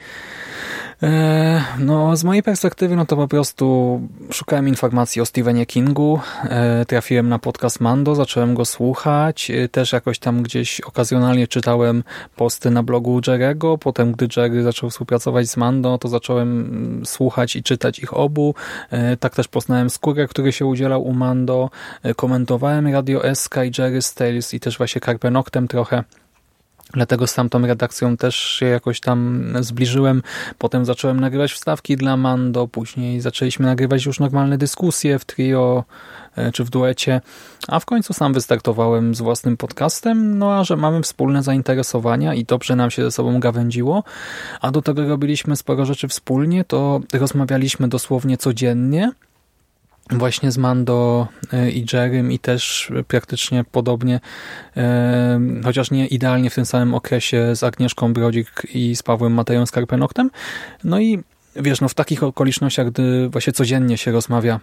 E, 1.03 1.63
no, 1.79 2.17
z 2.17 2.23
mojej 2.23 2.43
perspektywy, 2.43 2.95
no 2.95 3.05
to 3.05 3.15
po 3.15 3.27
prostu 3.27 4.01
szukałem 4.31 4.67
informacji 4.67 5.21
o 5.21 5.25
Stephenie 5.25 5.65
Kingu, 5.65 6.19
e, 6.43 6.85
trafiłem 6.85 7.29
na 7.29 7.39
podcast 7.39 7.79
Mando, 7.79 8.15
zacząłem 8.15 8.55
go 8.55 8.65
słuchać, 8.65 9.51
e, 9.51 9.69
też 9.69 9.93
jakoś 9.93 10.19
tam 10.19 10.43
gdzieś 10.43 10.81
okazjonalnie 10.81 11.47
czytałem 11.47 12.03
posty 12.35 12.69
na 12.69 12.83
blogu 12.83 13.21
Jerego, 13.27 13.77
potem 13.77 14.11
gdy 14.11 14.27
Jerry 14.37 14.63
zaczął 14.63 14.89
współpracować 14.89 15.49
z 15.49 15.57
Mando, 15.57 15.97
to 15.97 16.07
zacząłem 16.07 16.59
mm, 16.59 17.05
słuchać 17.05 17.55
i 17.55 17.63
czytać 17.63 17.99
ich 17.99 18.17
obu, 18.17 18.55
tak 19.19 19.35
też 19.35 19.47
poznałem 19.47 19.89
Skórę, 19.89 20.27
który 20.27 20.51
się 20.51 20.65
udzielał 20.65 21.03
u 21.03 21.13
Mando, 21.13 21.69
komentowałem 22.15 22.87
Radio 22.87 23.35
SK 23.35 23.55
i 23.65 23.81
Jerry 23.81 24.01
Stales 24.01 24.53
i 24.53 24.59
też 24.59 24.77
właśnie 24.77 25.01
Carpe 25.01 25.31
Noctem 25.31 25.67
trochę, 25.67 26.03
Dlatego 26.95 27.27
z 27.27 27.33
tamtą 27.33 27.67
redakcją 27.67 28.17
też 28.17 28.35
się 28.35 28.65
jakoś 28.65 28.99
tam 28.99 29.47
zbliżyłem. 29.59 30.21
Potem 30.57 30.85
zacząłem 30.85 31.19
nagrywać 31.19 31.51
wstawki 31.51 31.97
dla 31.97 32.17
Mando, 32.17 32.67
później 32.67 33.21
zaczęliśmy 33.21 33.65
nagrywać 33.65 34.05
już 34.05 34.19
normalne 34.19 34.57
dyskusje 34.57 35.19
w 35.19 35.25
trio 35.25 35.83
e, 36.35 36.51
czy 36.51 36.63
w 36.63 36.69
duecie, 36.69 37.21
a 37.67 37.79
w 37.79 37.85
końcu 37.85 38.13
sam 38.13 38.33
wystartowałem 38.33 39.15
z 39.15 39.21
własnym 39.21 39.57
podcastem, 39.57 40.37
no 40.37 40.53
a 40.59 40.63
że 40.63 40.77
mamy 40.77 41.01
wspólne 41.01 41.43
zainteresowania 41.43 42.33
i 42.33 42.45
dobrze 42.45 42.75
nam 42.75 42.91
się 42.91 43.03
ze 43.03 43.11
sobą 43.11 43.39
gawędziło, 43.39 44.03
a 44.61 44.71
do 44.71 44.81
tego 44.81 45.07
robiliśmy 45.07 45.55
sporo 45.55 45.85
rzeczy 45.85 46.07
wspólnie, 46.07 46.63
to 46.63 46.99
rozmawialiśmy 47.13 47.87
dosłownie 47.87 48.37
codziennie, 48.37 49.11
właśnie 50.09 50.51
z 50.51 50.57
Mando 50.57 51.27
e, 51.53 51.71
i 51.71 51.85
Jerrym 51.93 52.31
i 52.31 52.39
też 52.39 52.91
praktycznie 53.07 53.63
podobnie, 53.71 54.19
e, 54.77 55.39
chociaż 55.63 55.91
nie 55.91 56.07
idealnie 56.07 56.49
w 56.49 56.55
tym 56.55 56.65
samym 56.65 56.93
okresie 56.93 57.55
z 57.55 57.63
Agnieszką 57.63 58.13
Brodzik 58.13 58.67
i 58.73 58.95
z 58.95 59.03
Pawłem 59.03 59.33
Mateją 59.33 59.65
Skarpenoktem. 59.65 60.31
No 60.83 60.99
i 60.99 61.19
wiesz, 61.55 61.81
no 61.81 61.89
w 61.89 61.93
takich 61.93 62.23
okolicznościach, 62.23 62.91
gdy 62.91 63.29
właśnie 63.29 63.53
codziennie 63.53 63.97
się 63.97 64.11
rozmawia 64.11 64.59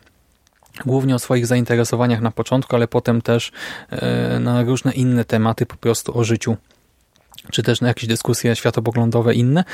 głównie 0.86 1.14
o 1.14 1.18
swoich 1.18 1.46
zainteresowaniach 1.46 2.20
na 2.20 2.30
początku, 2.30 2.76
ale 2.76 2.88
potem 2.88 3.22
też 3.22 3.52
e, 3.90 4.40
na 4.40 4.62
różne 4.62 4.92
inne 4.92 5.24
tematy, 5.24 5.66
po 5.66 5.76
prostu 5.76 6.18
o 6.18 6.24
życiu 6.24 6.56
czy 7.50 7.62
też 7.62 7.80
na 7.80 7.88
jakieś 7.88 8.06
dyskusje 8.06 8.56
światopoglądowe 8.56 9.34
inne 9.34 9.64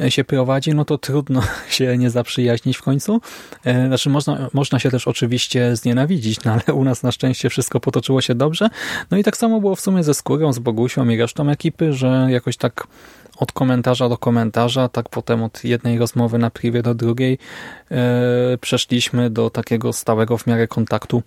e, 0.00 0.10
się 0.10 0.24
prowadzi, 0.24 0.74
no 0.74 0.84
to 0.84 0.98
trudno 0.98 1.42
się 1.68 1.98
nie 1.98 2.10
zaprzyjaźnić 2.10 2.76
w 2.76 2.82
końcu. 2.82 3.20
E, 3.64 3.86
znaczy 3.86 4.10
można, 4.10 4.48
można 4.52 4.78
się 4.78 4.90
też 4.90 5.08
oczywiście 5.08 5.76
znienawidzić, 5.76 6.44
no 6.44 6.52
ale 6.52 6.74
u 6.74 6.84
nas 6.84 7.02
na 7.02 7.12
szczęście 7.12 7.50
wszystko 7.50 7.80
potoczyło 7.80 8.20
się 8.20 8.34
dobrze. 8.34 8.68
No 9.10 9.18
i 9.18 9.24
tak 9.24 9.36
samo 9.36 9.60
było 9.60 9.76
w 9.76 9.80
sumie 9.80 10.04
ze 10.04 10.14
Skórą, 10.14 10.52
z 10.52 10.58
Bogusią 10.58 11.08
i 11.08 11.16
resztą 11.16 11.50
ekipy, 11.50 11.92
że 11.92 12.26
jakoś 12.30 12.56
tak 12.56 12.86
od 13.38 13.52
komentarza 13.52 14.08
do 14.08 14.18
komentarza, 14.18 14.88
tak 14.88 15.08
potem 15.08 15.42
od 15.42 15.64
jednej 15.64 15.98
rozmowy 15.98 16.38
na 16.38 16.50
privie 16.50 16.82
do 16.82 16.94
drugiej 16.94 17.38
e, 17.90 18.58
przeszliśmy 18.60 19.30
do 19.30 19.50
takiego 19.50 19.92
stałego 19.92 20.38
w 20.38 20.46
miarę 20.46 20.68
kontaktu 20.68 21.22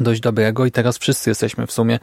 dość 0.00 0.20
dobrego 0.20 0.66
i 0.66 0.70
teraz 0.70 0.98
wszyscy 0.98 1.30
jesteśmy 1.30 1.66
w 1.66 1.72
sumie, 1.72 1.98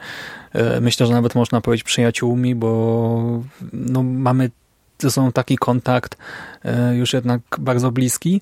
e, 0.52 0.80
myślę, 0.80 1.06
że 1.06 1.12
nawet 1.12 1.34
można 1.34 1.60
powiedzieć 1.60 1.84
przyjaciółmi, 1.84 2.54
bo 2.54 3.42
no, 3.72 4.02
mamy 4.02 4.50
ze 4.98 5.10
sobą 5.10 5.32
taki 5.32 5.56
kontakt 5.56 6.16
e, 6.64 6.96
już 6.96 7.12
jednak 7.12 7.40
bardzo 7.58 7.92
bliski 7.92 8.40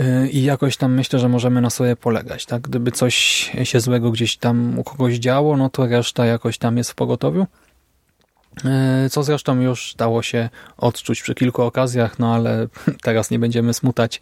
e, 0.00 0.28
i 0.28 0.42
jakoś 0.42 0.76
tam 0.76 0.94
myślę, 0.94 1.18
że 1.18 1.28
możemy 1.28 1.60
na 1.60 1.70
sobie 1.70 1.96
polegać. 1.96 2.46
Tak? 2.46 2.62
Gdyby 2.62 2.92
coś 2.92 3.14
się 3.64 3.80
złego 3.80 4.10
gdzieś 4.10 4.36
tam 4.36 4.78
u 4.78 4.84
kogoś 4.84 5.14
działo, 5.14 5.56
no 5.56 5.70
to 5.70 5.86
reszta 5.86 6.26
jakoś 6.26 6.58
tam 6.58 6.76
jest 6.76 6.90
w 6.90 6.94
pogotowiu. 6.94 7.46
E, 8.64 9.08
co 9.10 9.22
zresztą 9.22 9.60
już 9.60 9.94
dało 9.98 10.22
się 10.22 10.48
odczuć 10.76 11.22
przy 11.22 11.34
kilku 11.34 11.62
okazjach, 11.62 12.18
no 12.18 12.34
ale 12.34 12.66
teraz 13.04 13.30
nie 13.30 13.38
będziemy 13.38 13.74
smutać. 13.74 14.20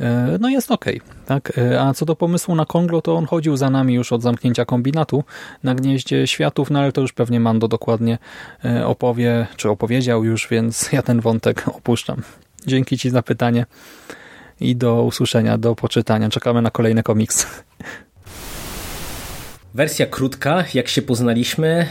E, 0.00 0.38
no 0.40 0.48
jest 0.48 0.70
ok. 0.70 0.84
Tak? 1.26 1.58
E, 1.58 1.80
a 1.80 1.94
co 1.94 2.06
do 2.06 2.16
pomysłu 2.16 2.54
na 2.54 2.66
Konglo, 2.66 3.02
to 3.02 3.14
on 3.14 3.26
chodził 3.26 3.56
za 3.56 3.70
nami 3.70 3.94
już 3.94 4.12
od 4.12 4.22
zamknięcia 4.22 4.64
kombinatu 4.64 5.24
na 5.62 5.74
Gnieździe 5.74 6.26
Światów, 6.26 6.70
no 6.70 6.78
ale 6.78 6.92
to 6.92 7.00
już 7.00 7.12
pewnie 7.12 7.40
Mando 7.40 7.68
dokładnie 7.68 8.18
opowie, 8.84 9.46
czy 9.56 9.70
opowiedział 9.70 10.24
już, 10.24 10.48
więc 10.50 10.88
ja 10.92 11.02
ten 11.02 11.20
wątek 11.20 11.68
opuszczam. 11.68 12.22
Dzięki 12.66 12.98
Ci 12.98 13.10
za 13.10 13.22
pytanie 13.22 13.66
i 14.60 14.76
do 14.76 15.02
usłyszenia, 15.02 15.58
do 15.58 15.74
poczytania. 15.74 16.28
Czekamy 16.28 16.62
na 16.62 16.70
kolejny 16.70 17.02
komiks. 17.02 17.46
Wersja 19.74 20.06
krótka, 20.06 20.64
jak 20.74 20.88
się 20.88 21.02
poznaliśmy, 21.02 21.86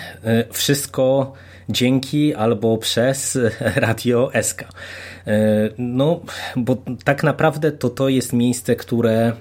wszystko 0.52 1.34
dzięki 1.70 2.36
albo 2.36 2.78
przez 2.78 3.38
Radio 3.76 4.32
SK. 4.42 4.62
E, 4.62 5.70
no, 5.78 6.22
bo 6.56 6.78
tak 7.04 7.24
naprawdę 7.24 7.72
to 7.72 7.90
to 7.90 8.10
jest 8.10 8.34
miejsce, 8.34 8.76
które 8.76 9.20
e, 9.20 9.34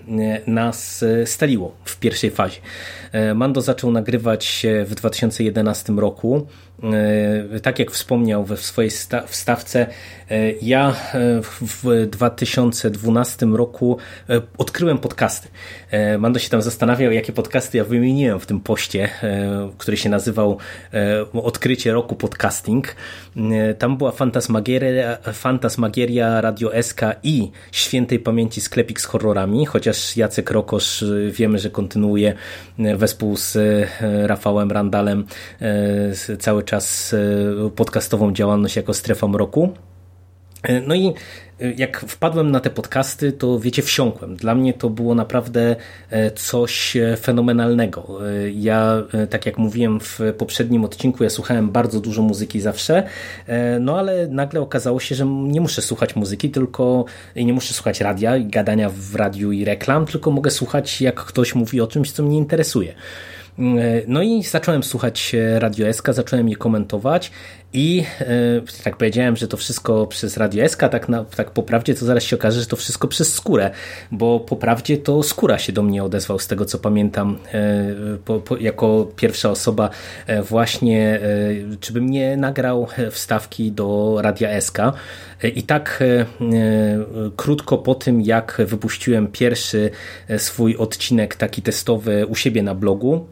nas 0.46 1.02
e, 1.02 1.26
staliło 1.26 1.74
w 1.84 1.98
pierwszej 1.98 2.30
fazie. 2.30 2.60
Mando 3.34 3.60
zaczął 3.60 3.90
nagrywać 3.90 4.66
w 4.86 4.94
2011 4.94 5.92
roku 5.92 6.46
tak 7.62 7.78
jak 7.78 7.90
wspomniał 7.90 8.44
we 8.44 8.56
swojej 8.56 8.90
wstawce, 9.26 9.86
ja 10.62 10.96
w 11.60 12.06
2012 12.06 13.46
roku 13.46 13.98
odkryłem 14.59 14.98
podcasty. 14.98 15.48
Mando 16.18 16.38
się 16.38 16.50
tam 16.50 16.62
zastanawiał, 16.62 17.12
jakie 17.12 17.32
podcasty 17.32 17.78
ja 17.78 17.84
wymieniłem 17.84 18.40
w 18.40 18.46
tym 18.46 18.60
poście, 18.60 19.09
który 19.78 19.96
się 19.96 20.09
nazywał 20.09 20.59
Odkrycie 21.32 21.92
roku 21.92 22.14
podcasting. 22.14 22.96
Tam 23.78 23.97
była 23.97 24.12
Fantasmagieria, 24.12 25.16
Fantasmagieria 25.32 26.40
Radio 26.40 26.82
SK 26.82 27.01
i 27.23 27.51
Świętej 27.73 28.19
Pamięci 28.19 28.60
Sklepik 28.60 29.01
z 29.01 29.05
horrorami, 29.05 29.66
chociaż 29.66 30.16
Jacek 30.16 30.51
Rokosz 30.51 31.05
wiemy, 31.31 31.59
że 31.59 31.70
kontynuuje 31.70 32.35
wespół 32.78 33.36
z 33.36 33.59
Rafałem 34.27 34.73
Randalem 34.73 35.24
cały 36.39 36.62
czas 36.62 37.15
e, 37.15 37.70
podcastową 37.70 38.32
działalność 38.32 38.77
jako 38.77 38.94
Strefa 38.94 39.28
Mroku. 39.28 39.74
E, 40.62 40.81
no 40.81 40.94
i 40.94 41.06
e, 41.09 41.12
jak 41.76 42.01
wpadłem 42.01 42.51
na 42.51 42.60
te 42.60 42.70
podcasty, 42.70 43.32
to 43.32 43.59
wiecie, 43.59 43.82
wsiąkłem. 43.82 44.36
Dla 44.36 44.55
mnie 44.55 44.74
to 44.74 44.90
było 44.90 45.14
naprawdę 45.14 45.76
coś 46.35 46.97
fenomenalnego. 47.20 48.18
Ja, 48.55 49.02
tak 49.30 49.47
jak 49.47 49.59
mówiłem 49.59 50.01
w 50.01 50.20
poprzednim 50.39 50.85
odcinku, 50.85 51.24
ja 51.24 51.30
słuchałem 51.30 51.70
bardzo 51.70 52.01
dużo 52.01 52.22
muzyki 52.22 52.60
zawsze, 52.60 53.02
no 53.80 53.98
ale 53.98 54.28
nagle 54.28 54.60
okazało 54.60 55.01
się, 55.01 55.14
że 55.14 55.26
nie 55.26 55.60
muszę 55.60 55.82
słuchać 55.82 56.16
muzyki, 56.16 56.51
tylko 56.51 57.05
nie 57.36 57.52
muszę 57.52 57.74
słuchać 57.74 58.01
radia, 58.01 58.39
gadania 58.39 58.90
w 58.90 59.14
radiu 59.14 59.52
i 59.52 59.64
reklam, 59.64 60.06
tylko 60.06 60.30
mogę 60.30 60.51
słuchać, 60.51 61.01
jak 61.01 61.24
ktoś 61.24 61.55
mówi 61.55 61.80
o 61.80 61.86
czymś, 61.86 62.12
co 62.12 62.22
mnie 62.22 62.39
interesuje. 62.39 62.94
No 64.06 64.22
i 64.22 64.43
zacząłem 64.43 64.82
słuchać 64.82 65.36
Radio 65.59 65.93
SK, 65.93 66.09
zacząłem 66.12 66.48
je 66.48 66.56
komentować 66.56 67.30
i 67.72 68.04
e, 68.20 68.84
tak 68.84 68.96
powiedziałem, 68.96 69.36
że 69.36 69.48
to 69.48 69.56
wszystko 69.56 70.06
przez 70.06 70.36
Radio 70.36 70.68
SK, 70.68 70.80
tak, 70.80 71.08
na, 71.08 71.24
tak 71.24 71.50
po 71.50 71.62
prawdzie 71.62 71.94
to 71.94 72.06
zaraz 72.06 72.24
się 72.24 72.36
okaże, 72.36 72.60
że 72.60 72.66
to 72.66 72.76
wszystko 72.76 73.08
przez 73.08 73.34
skórę, 73.34 73.70
bo 74.12 74.40
po 74.40 74.56
prawdzie 74.56 74.98
to 74.98 75.22
skóra 75.22 75.58
się 75.58 75.72
do 75.72 75.82
mnie 75.82 76.04
odezwał 76.04 76.38
z 76.38 76.46
tego 76.46 76.64
co 76.64 76.78
pamiętam 76.78 77.38
e, 77.54 77.94
po, 78.24 78.40
po, 78.40 78.56
jako 78.56 79.08
pierwsza 79.16 79.50
osoba 79.50 79.90
e, 80.26 80.42
właśnie, 80.42 81.20
czy 81.80 81.92
bym 81.92 82.10
nie 82.10 82.36
nagrał 82.36 82.86
wstawki 83.10 83.72
do 83.72 84.18
Radia 84.22 84.60
SK 84.60 84.78
i 85.54 85.62
tak 85.62 86.04
krótko 87.36 87.78
po 87.78 87.94
tym 87.94 88.22
jak 88.22 88.62
wypuściłem 88.66 89.28
pierwszy 89.28 89.90
swój 90.38 90.76
odcinek 90.76 91.36
taki 91.36 91.62
testowy 91.62 92.26
u 92.26 92.34
siebie 92.34 92.62
na 92.62 92.74
blogu, 92.74 93.26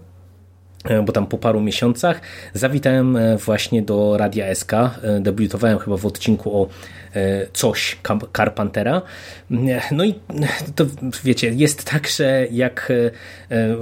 bo 1.02 1.12
tam 1.12 1.26
po 1.26 1.38
paru 1.38 1.60
miesiącach 1.60 2.20
zawitałem 2.54 3.16
e, 3.16 3.36
właśnie 3.36 3.82
do 3.82 4.16
Radia 4.16 4.54
SK. 4.54 4.72
E, 4.72 4.90
debiutowałem 5.20 5.78
chyba 5.78 5.96
w 5.96 6.06
odcinku 6.06 6.62
o 6.62 6.68
coś 7.53 7.99
Carpentera. 8.37 9.03
No 9.91 10.05
i 10.05 10.15
to 10.74 10.85
wiecie, 11.24 11.49
jest 11.55 11.85
tak, 11.85 12.09
że 12.09 12.47
jak 12.51 12.93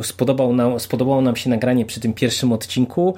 spodobał 0.03 0.53
nam, 0.53 0.81
spodobało 0.81 1.21
nam 1.21 1.37
się 1.37 1.51
nagranie 1.51 1.87
przy 1.87 2.01
tym 2.01 2.13
pierwszym 2.13 2.53
odcinku, 2.53 3.15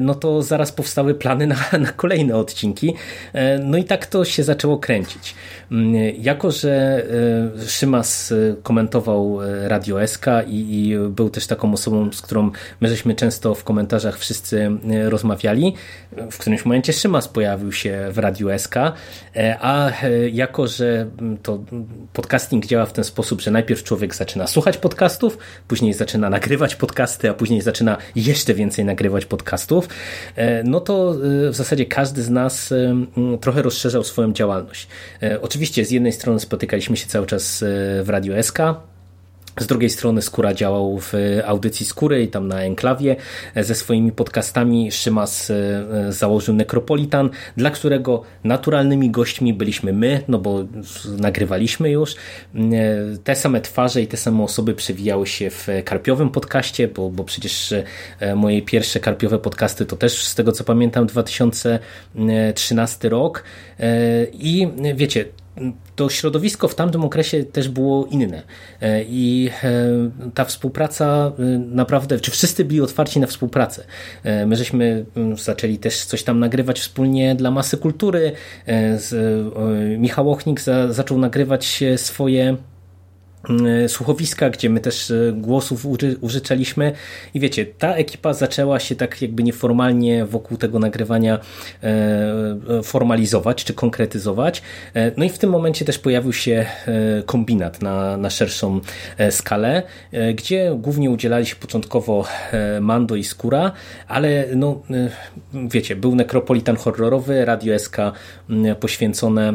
no 0.00 0.14
to 0.14 0.42
zaraz 0.42 0.72
powstały 0.72 1.14
plany 1.14 1.46
na, 1.46 1.56
na 1.86 1.92
kolejne 1.92 2.36
odcinki. 2.36 2.94
No 3.64 3.78
i 3.78 3.84
tak 3.84 4.06
to 4.06 4.24
się 4.24 4.42
zaczęło 4.44 4.78
kręcić. 4.78 5.34
Jako, 6.18 6.50
że 6.50 7.06
Szymas 7.68 8.34
komentował 8.62 9.38
Radio 9.66 10.06
SK 10.06 10.26
i, 10.46 10.88
i 10.88 10.98
był 11.10 11.30
też 11.30 11.46
taką 11.46 11.72
osobą, 11.72 12.12
z 12.12 12.22
którą 12.22 12.50
my 12.80 12.88
żeśmy 12.88 13.14
często 13.14 13.54
w 13.54 13.64
komentarzach 13.64 14.18
wszyscy 14.18 14.70
e, 14.90 15.10
rozmawiali. 15.10 15.74
W 16.30 16.38
którymś 16.38 16.64
momencie 16.64 16.92
Szymas 16.92 17.28
pojawił 17.28 17.72
się 17.72 18.08
w 18.10 18.18
Radiu 18.18 18.48
SK, 18.58 18.76
e, 18.76 18.92
a 19.60 20.02
e, 20.02 20.28
jako, 20.28 20.66
że 20.66 21.06
to 21.42 21.64
podcasting 22.12 22.66
działa 22.66 22.86
w 22.86 22.92
ten 22.92 23.04
sposób, 23.04 23.40
że 23.40 23.50
najpierw 23.50 23.82
człowiek 23.82 24.14
zaczyna 24.14 24.46
słuchać 24.46 24.78
podcastów, 24.78 25.38
później 25.68 25.94
zaczyna 25.94 26.30
nagrywać 26.30 26.74
podcasty, 26.74 27.30
a 27.30 27.34
później 27.34 27.60
zaczyna 27.60 27.96
jeszcze 28.16 28.54
więcej 28.54 28.84
nagrywać 28.84 29.24
podcastów, 29.24 29.88
no 30.64 30.80
to 30.80 31.14
w 31.50 31.54
zasadzie 31.54 31.86
każdy 31.86 32.22
z 32.22 32.30
nas 32.30 32.74
trochę 33.40 33.62
rozszerzał 33.62 34.04
swoją 34.04 34.32
działalność. 34.32 34.88
Oczywiście 35.42 35.84
z 35.84 35.90
jednej 35.90 36.12
strony 36.12 36.40
spotykaliśmy 36.40 36.96
się 36.96 37.06
cały 37.06 37.26
czas 37.26 37.64
w 38.02 38.08
Radio 38.08 38.42
SK, 38.42 38.58
z 39.60 39.66
drugiej 39.66 39.90
strony 39.90 40.22
Skóra 40.22 40.54
działał 40.54 40.98
w 40.98 41.12
audycji 41.46 41.86
Skóry 41.86 42.22
i 42.22 42.28
tam 42.28 42.48
na 42.48 42.62
Enklawie 42.62 43.16
ze 43.56 43.74
swoimi 43.74 44.12
podcastami. 44.12 44.92
Szymas 44.92 45.50
e, 45.50 46.12
założył 46.12 46.54
Necropolitan, 46.54 47.30
dla 47.56 47.70
którego 47.70 48.22
naturalnymi 48.44 49.10
gośćmi 49.10 49.54
byliśmy 49.54 49.92
my, 49.92 50.22
no 50.28 50.38
bo 50.38 50.64
nagrywaliśmy 51.18 51.90
już. 51.90 52.14
E, 52.14 52.16
te 53.24 53.36
same 53.36 53.60
twarze 53.60 54.02
i 54.02 54.06
te 54.06 54.16
same 54.16 54.42
osoby 54.42 54.74
przewijały 54.74 55.26
się 55.26 55.50
w 55.50 55.68
Karpiowym 55.84 56.30
podcaście, 56.30 56.88
bo, 56.88 57.10
bo 57.10 57.24
przecież 57.24 57.74
e, 58.20 58.34
moje 58.34 58.62
pierwsze 58.62 59.00
Karpiowe 59.00 59.38
podcasty 59.38 59.86
to 59.86 59.96
też 59.96 60.24
z 60.24 60.34
tego 60.34 60.52
co 60.52 60.64
pamiętam 60.64 61.06
2013 61.06 63.08
rok. 63.08 63.44
I 64.32 64.68
wiecie, 64.94 65.24
to 65.96 66.08
środowisko 66.08 66.68
w 66.68 66.74
tamtym 66.74 67.04
okresie 67.04 67.44
też 67.44 67.68
było 67.68 68.06
inne 68.06 68.42
e, 68.80 69.04
i 69.04 69.50
e, 69.64 70.30
ta 70.34 70.44
współpraca 70.44 71.32
e, 71.38 71.42
naprawdę, 71.58 72.20
czy 72.20 72.30
wszyscy 72.30 72.64
byli 72.64 72.80
otwarci 72.80 73.20
na 73.20 73.26
współpracę. 73.26 73.84
My 74.46 74.56
żeśmy 74.56 75.04
mm, 75.16 75.36
zaczęli 75.36 75.78
też 75.78 76.04
coś 76.04 76.22
tam 76.22 76.38
nagrywać 76.38 76.80
wspólnie 76.80 77.34
dla 77.34 77.50
masy 77.50 77.76
kultury. 77.76 78.32
Michał 79.98 80.30
Ochnik 80.30 80.60
zaczął 80.90 81.18
nagrywać 81.18 81.84
swoje 81.96 82.56
słuchowiska, 83.88 84.50
gdzie 84.50 84.70
my 84.70 84.80
też 84.80 85.10
e, 85.10 85.32
głosów 85.32 85.86
użyczaliśmy 86.20 86.92
i 87.34 87.40
wiecie, 87.40 87.66
ta 87.66 87.94
ekipa 87.94 88.34
zaczęła 88.34 88.80
się 88.80 88.96
tak 88.96 89.22
jakby 89.22 89.42
nieformalnie 89.42 90.26
wokół 90.26 90.56
tego 90.56 90.78
nagrywania 90.78 91.38
e, 91.82 92.82
formalizować 92.82 93.64
czy 93.64 93.74
konkretyzować. 93.74 94.62
No 95.16 95.24
i 95.24 95.28
w 95.28 95.38
tym 95.38 95.50
momencie 95.50 95.84
też 95.84 95.98
pojawił 95.98 96.32
się 96.32 96.66
kombinat 97.26 97.82
na, 97.82 98.16
na 98.16 98.30
szerszą 98.30 98.80
skalę, 99.30 99.82
gdzie 100.34 100.76
głównie 100.76 101.10
udzielali 101.10 101.46
się 101.46 101.56
początkowo 101.56 102.24
Mando 102.80 103.16
i 103.16 103.24
Skóra, 103.24 103.72
ale 104.08 104.44
no 104.56 104.82
wiecie, 105.52 105.96
był 105.96 106.14
Necropolitan 106.14 106.76
horrorowy, 106.76 107.44
Radio 107.44 107.78
SK 107.78 107.96
poświęcone 108.80 109.54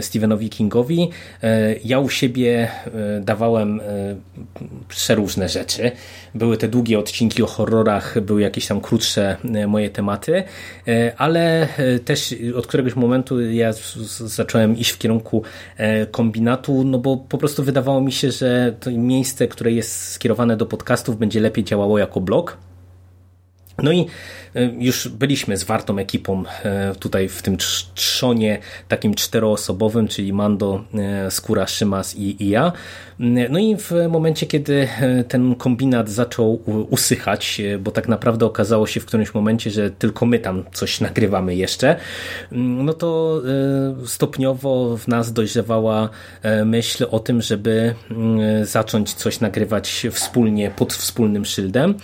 Stephenowi 0.00 0.50
Kingowi. 0.50 1.10
Ja 1.84 1.98
u 1.98 2.08
siebie 2.08 2.68
dawałem 3.20 3.80
e, 3.80 3.84
przeróżne 4.88 5.48
rzeczy. 5.48 5.90
Były 6.34 6.56
te 6.56 6.68
długie 6.68 6.98
odcinki 6.98 7.42
o 7.42 7.46
horrorach, 7.46 8.20
były 8.20 8.42
jakieś 8.42 8.66
tam 8.66 8.80
krótsze 8.80 9.36
e, 9.54 9.66
moje 9.66 9.90
tematy, 9.90 10.42
e, 10.88 11.12
ale 11.16 11.68
też 12.04 12.34
od 12.56 12.66
któregoś 12.66 12.96
momentu 12.96 13.40
ja 13.40 13.72
zacząłem 14.20 14.76
iść 14.76 14.90
w 14.90 14.98
kierunku 14.98 15.42
kombinatu, 16.10 16.84
no 16.84 16.98
bo 16.98 17.16
po 17.16 17.38
prostu 17.38 17.62
wydawało 17.62 18.00
mi 18.00 18.12
się, 18.12 18.30
że 18.30 18.74
to 18.80 18.90
miejsce, 18.90 19.48
które 19.48 19.72
jest 19.72 20.10
skierowane 20.10 20.56
do 20.56 20.66
podcastów 20.66 21.18
będzie 21.18 21.40
lepiej 21.40 21.64
działało 21.64 21.98
jako 21.98 22.20
blog. 22.20 22.56
No 23.78 23.92
i 23.92 24.06
e, 24.54 24.64
już 24.64 25.08
byliśmy 25.08 25.56
z 25.56 25.64
wartą 25.64 25.98
ekipą 25.98 26.42
e, 26.64 26.94
tutaj 26.94 27.28
w 27.28 27.42
tym 27.42 27.56
trzonie 27.94 28.58
takim 28.88 29.14
czteroosobowym, 29.14 30.08
czyli 30.08 30.32
Mando, 30.32 30.84
e, 30.94 31.30
Skóra, 31.30 31.66
Szymas 31.66 32.16
i, 32.16 32.44
i 32.44 32.48
ja. 32.48 32.72
No 33.50 33.58
i 33.58 33.76
w 33.76 33.92
momencie, 34.08 34.46
kiedy 34.46 34.88
ten 35.28 35.54
kombinat 35.54 36.08
zaczął 36.08 36.62
usychać, 36.90 37.60
bo 37.80 37.90
tak 37.90 38.08
naprawdę 38.08 38.46
okazało 38.46 38.86
się 38.86 39.00
w 39.00 39.06
którymś 39.06 39.34
momencie, 39.34 39.70
że 39.70 39.90
tylko 39.90 40.26
my 40.26 40.38
tam 40.38 40.64
coś 40.72 41.00
nagrywamy 41.00 41.54
jeszcze, 41.54 41.96
no 42.52 42.92
to 42.92 43.42
stopniowo 44.06 44.96
w 44.96 45.08
nas 45.08 45.32
dojrzewała 45.32 46.08
myśl 46.64 47.06
o 47.10 47.18
tym, 47.18 47.42
żeby 47.42 47.94
zacząć 48.62 49.14
coś 49.14 49.40
nagrywać 49.40 50.06
wspólnie 50.10 50.70
pod 50.70 50.92
wspólnym 50.92 51.44
szyldem. 51.44 51.94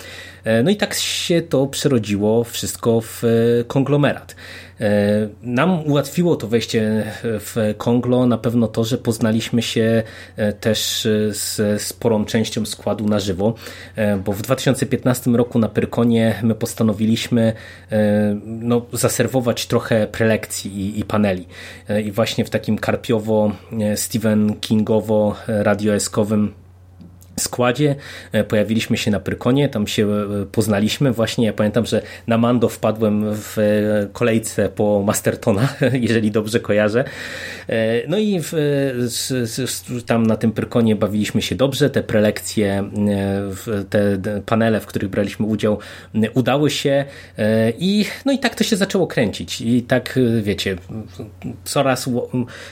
No 0.65 0.71
i 0.71 0.77
tak 0.77 0.95
się 0.95 1.43
to 1.43 1.67
przerodziło 1.67 2.45
wszystko 2.45 3.01
w 3.01 3.25
e, 3.25 3.65
konglomerat. 3.65 4.37
E, 4.81 5.29
nam 5.43 5.87
ułatwiło 5.87 6.37
to 6.37 6.49
wejście 6.49 7.05
w 7.23 7.75
Konglo 7.79 8.27
na 8.27 8.39
pewno 8.39 8.69
to, 8.69 8.85
że 8.85 8.99
poznaliśmy 8.99 9.63
się 9.63 10.03
e, 10.37 10.53
też 10.53 11.09
z 11.31 11.83
sporą 11.83 12.25
częścią 12.25 12.67
składu 12.67 13.07
na 13.07 13.21
żywo, 13.21 13.55
bo 14.25 14.33
w 14.33 14.43
2015 14.43 15.31
roku 15.31 15.59
na 15.59 15.69
Pyrkonie 15.69 16.35
my 16.43 16.55
postanowiliśmy 16.55 17.53
no, 18.45 18.87
zaserwować 18.93 19.67
trochę 19.67 20.07
prelekcji 20.07 20.81
i, 20.81 21.01
i 21.01 21.05
paneli. 21.05 21.47
I 22.05 22.13
właśnie 22.13 22.45
w 22.45 22.51
takim 22.51 22.79
karpiowo, 22.79 23.53
Stephen 23.97 24.55
Kingowo, 24.61 25.37
radioeskowym 25.49 26.53
składzie. 27.39 27.95
E, 28.33 28.45
pojawiliśmy 28.45 28.97
się 28.97 29.11
na 29.11 29.21
Pyrkonie, 29.21 29.69
tam 29.69 29.87
się 29.87 30.09
e, 30.09 30.47
poznaliśmy 30.53 31.13
właśnie. 31.13 31.47
Ja 31.47 31.53
pamiętam, 31.53 31.87
że 31.87 32.03
na 32.27 32.39
Mando 32.39 32.69
wpadłem 32.69 33.35
w 33.35 33.59
e, 33.59 34.09
kolejce 34.13 34.69
po 34.69 35.03
Mastertona, 35.07 35.69
jeżeli 36.09 36.31
dobrze 36.31 36.61
kojarzę. 36.61 37.05
No 38.09 38.19
i 38.19 38.41
w, 38.43 38.53
tam 40.07 40.27
na 40.27 40.37
tym 40.37 40.53
Pyrkonie 40.53 40.97
bawiliśmy 40.97 41.43
się 41.43 41.55
dobrze. 41.55 41.91
Te 41.91 42.03
prelekcje, 42.03 42.91
te 43.91 44.19
panele, 44.47 44.81
w 44.81 44.87
których 44.87 45.11
braliśmy 45.11 45.47
udział, 45.47 45.79
udały 46.35 46.71
się 46.71 47.05
i 47.79 48.05
no 48.25 48.33
i 48.33 48.39
tak 48.39 48.55
to 48.55 48.65
się 48.65 48.77
zaczęło 48.77 49.07
kręcić. 49.07 49.61
I 49.61 49.83
tak, 49.83 50.19
wiecie, 50.43 50.77
coraz 51.65 52.11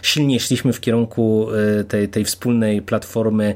silniej 0.03 0.41
szliśmy 0.41 0.73
w 0.73 0.81
kierunku 0.81 1.49
tej, 1.89 2.09
tej 2.09 2.25
wspólnej 2.25 2.83
platformy 2.83 3.55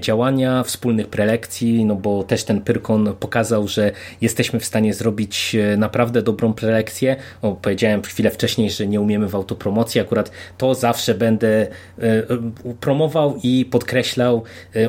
działania 0.00 0.20
wspólnych 0.64 1.08
prelekcji, 1.08 1.84
no 1.84 1.94
bo 1.94 2.24
też 2.24 2.44
ten 2.44 2.60
Pyrkon 2.60 3.14
pokazał, 3.20 3.68
że 3.68 3.92
jesteśmy 4.20 4.60
w 4.60 4.64
stanie 4.64 4.94
zrobić 4.94 5.54
e, 5.54 5.76
naprawdę 5.76 6.22
dobrą 6.22 6.52
prelekcję. 6.52 7.16
O, 7.42 7.52
powiedziałem 7.52 8.02
chwilę 8.02 8.30
wcześniej, 8.30 8.70
że 8.70 8.86
nie 8.86 9.00
umiemy 9.00 9.28
w 9.28 9.34
autopromocji, 9.34 10.00
akurat 10.00 10.30
to 10.58 10.74
zawsze 10.74 11.14
będę 11.14 11.48
e, 11.48 11.68
e, 12.02 12.24
promował 12.80 13.38
i 13.42 13.64
podkreślał. 13.64 14.42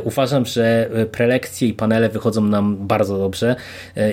Uważam, 0.03 0.45
że 0.45 0.89
prelekcje 1.11 1.67
i 1.67 1.73
panele 1.73 2.09
wychodzą 2.09 2.41
nam 2.41 2.87
bardzo 2.87 3.17
dobrze 3.17 3.55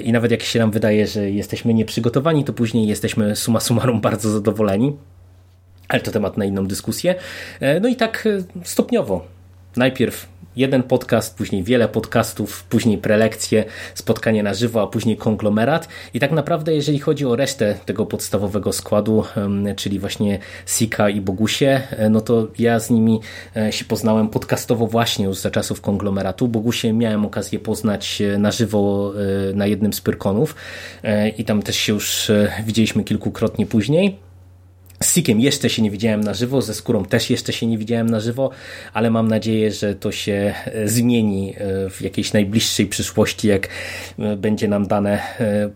i 0.05 0.13
nawet 0.13 0.31
jak 0.31 0.43
się 0.43 0.59
nam 0.59 0.71
wydaje, 0.71 1.07
że 1.07 1.31
jesteśmy 1.31 1.75
nieprzygotowani, 1.75 2.45
to 2.45 2.53
później 2.53 2.87
jesteśmy 2.87 3.37
suma 3.37 3.61
summarum 3.61 4.01
bardzo 4.01 4.31
zadowoleni. 4.31 4.97
Ale 5.89 6.01
to 6.01 6.11
temat 6.11 6.37
na 6.37 6.45
inną 6.45 6.67
dyskusję. 6.67 7.15
No 7.81 7.89
i 7.89 7.97
tak 7.97 8.29
stopniowo. 8.65 9.27
Najpierw 9.77 10.29
jeden 10.59 10.83
podcast, 10.83 11.37
później 11.37 11.63
wiele 11.63 11.89
podcastów, 11.89 12.65
później 12.65 12.99
prelekcje, 12.99 13.65
spotkanie 13.95 14.43
na 14.43 14.55
żywo, 14.55 14.83
a 14.83 14.87
później 14.87 15.17
konglomerat. 15.17 15.89
I 16.15 16.21
tak 16.21 16.33
naprawdę, 16.33 16.75
jeżeli 16.75 16.99
chodzi 16.99 17.27
o 17.27 17.37
resztę 17.37 17.75
tego 17.87 18.07
podstawowego 18.07 18.73
składu, 18.73 19.25
czyli 19.77 19.99
właśnie 19.99 20.39
Sika 20.67 21.09
i 21.09 21.21
Bogusie, 21.21 21.81
e, 21.91 22.11
no 22.11 22.21
to 22.21 22.49
ja 22.59 22.81
z 22.81 22.91
nimi 22.91 23.21
e, 23.57 23.73
się 23.73 23.85
poznałem 23.85 24.29
podcastowo 24.29 24.87
właśnie 24.87 25.25
już 25.25 25.39
za 25.39 25.51
czasów 25.51 25.81
konglomeratu. 25.81 26.49
Bogusie 26.49 26.93
miałem 26.93 27.25
okazję 27.25 27.59
poznać 27.59 28.23
e, 28.23 28.39
na 28.39 28.51
żywo 28.51 29.13
na 29.55 29.67
jednym 29.67 29.93
z 29.93 30.01
Pyrkonów 30.01 30.55
i 31.39 31.45
tam 31.45 31.63
też 31.63 31.77
się 31.77 31.93
już 31.93 32.31
widzieliśmy 32.67 33.05
kilkukrotnie 33.05 33.67
później. 33.67 34.28
Z 35.03 35.15
Sikiem 35.15 35.41
jeszcze 35.41 35.71
się 35.71 35.83
nie 35.83 35.91
widziałem 35.91 36.21
na 36.21 36.35
żywo, 36.35 36.63
ze 36.63 36.75
Skórą 36.75 37.05
też 37.05 37.31
jeszcze 37.31 37.53
się 37.53 37.67
nie 37.67 37.79
widziałem 37.79 38.11
na 38.11 38.21
żywo, 38.21 38.51
ale 38.93 39.11
mam 39.11 39.29
nadzieję, 39.29 39.73
że 39.73 39.95
to 39.95 40.13
się 40.13 40.55
e, 40.65 40.89
zmieni 40.89 41.55
e, 41.57 41.91
w 41.91 42.03
jakiejś 42.03 42.33
najbliższej 42.33 42.87
przyszłości, 42.87 43.49
jak 43.49 43.69
e, 44.19 44.37
będzie 44.37 44.69
nam 44.69 44.87
dane 44.87 45.19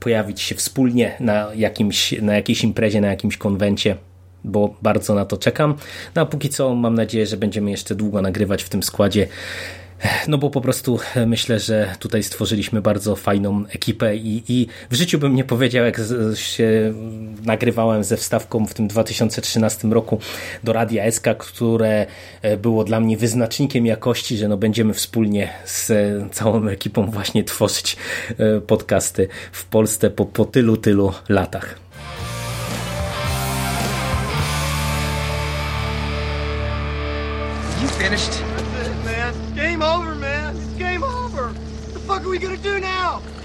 pojawić 0.00 0.40
się 0.40 0.54
wspólnie 0.54 1.16
na, 1.20 1.48
jakimś, 1.54 2.12
na 2.12 2.34
jakiejś 2.34 2.64
imprezie, 2.64 3.00
na 3.00 3.08
jakimś 3.08 3.36
konwencie 3.36 3.96
bo 4.44 4.74
bardzo 4.82 5.14
na 5.14 5.24
to 5.24 5.36
czekam. 5.36 5.74
No 6.14 6.22
a 6.22 6.26
póki 6.26 6.48
co 6.48 6.74
mam 6.74 6.94
nadzieję, 6.94 7.26
że 7.26 7.36
będziemy 7.36 7.70
jeszcze 7.70 7.94
długo 7.94 8.22
nagrywać 8.22 8.62
w 8.62 8.68
tym 8.68 8.82
składzie 8.82 9.26
no 10.28 10.38
bo 10.38 10.50
po 10.50 10.60
prostu 10.60 10.98
e, 11.14 11.26
myślę, 11.26 11.60
że 11.60 11.94
tutaj 11.98 12.22
stworzyliśmy 12.22 12.82
bardzo 12.82 13.16
fajną 13.16 13.64
ekipę 13.68 14.16
i, 14.16 14.42
i 14.48 14.66
w 14.90 14.94
życiu 14.94 15.18
bym 15.18 15.34
nie 15.34 15.44
powiedział, 15.44 15.84
jak 15.84 16.00
się 16.34 16.94
nagrywałem 17.44 18.04
ze 18.04 18.16
wstawką 18.16 18.66
w 18.66 18.74
tym 18.74 18.88
2013 18.88 19.88
roku 19.88 20.18
do 20.64 20.72
Radia 20.72 21.10
SK, 21.12 21.26
które 21.38 22.06
e, 22.42 22.56
było 22.56 22.84
dla 22.84 23.00
mnie 23.00 23.16
wyznacznikiem 23.16 23.86
jakości, 23.86 24.36
że 24.36 24.48
no 24.48 24.56
będziemy 24.56 24.94
wspólnie 24.94 25.48
z 25.64 25.92
całą 26.34 26.66
ekipą 26.66 27.10
właśnie 27.10 27.44
tworzyć 27.44 27.96
e, 28.38 28.60
podcasty 28.60 29.28
w 29.52 29.64
Polsce 29.64 30.10
po, 30.10 30.26
po 30.26 30.44
tylu, 30.44 30.76
tylu 30.76 31.12
latach. 31.28 31.78
You 37.82 37.88
finished? 37.88 38.51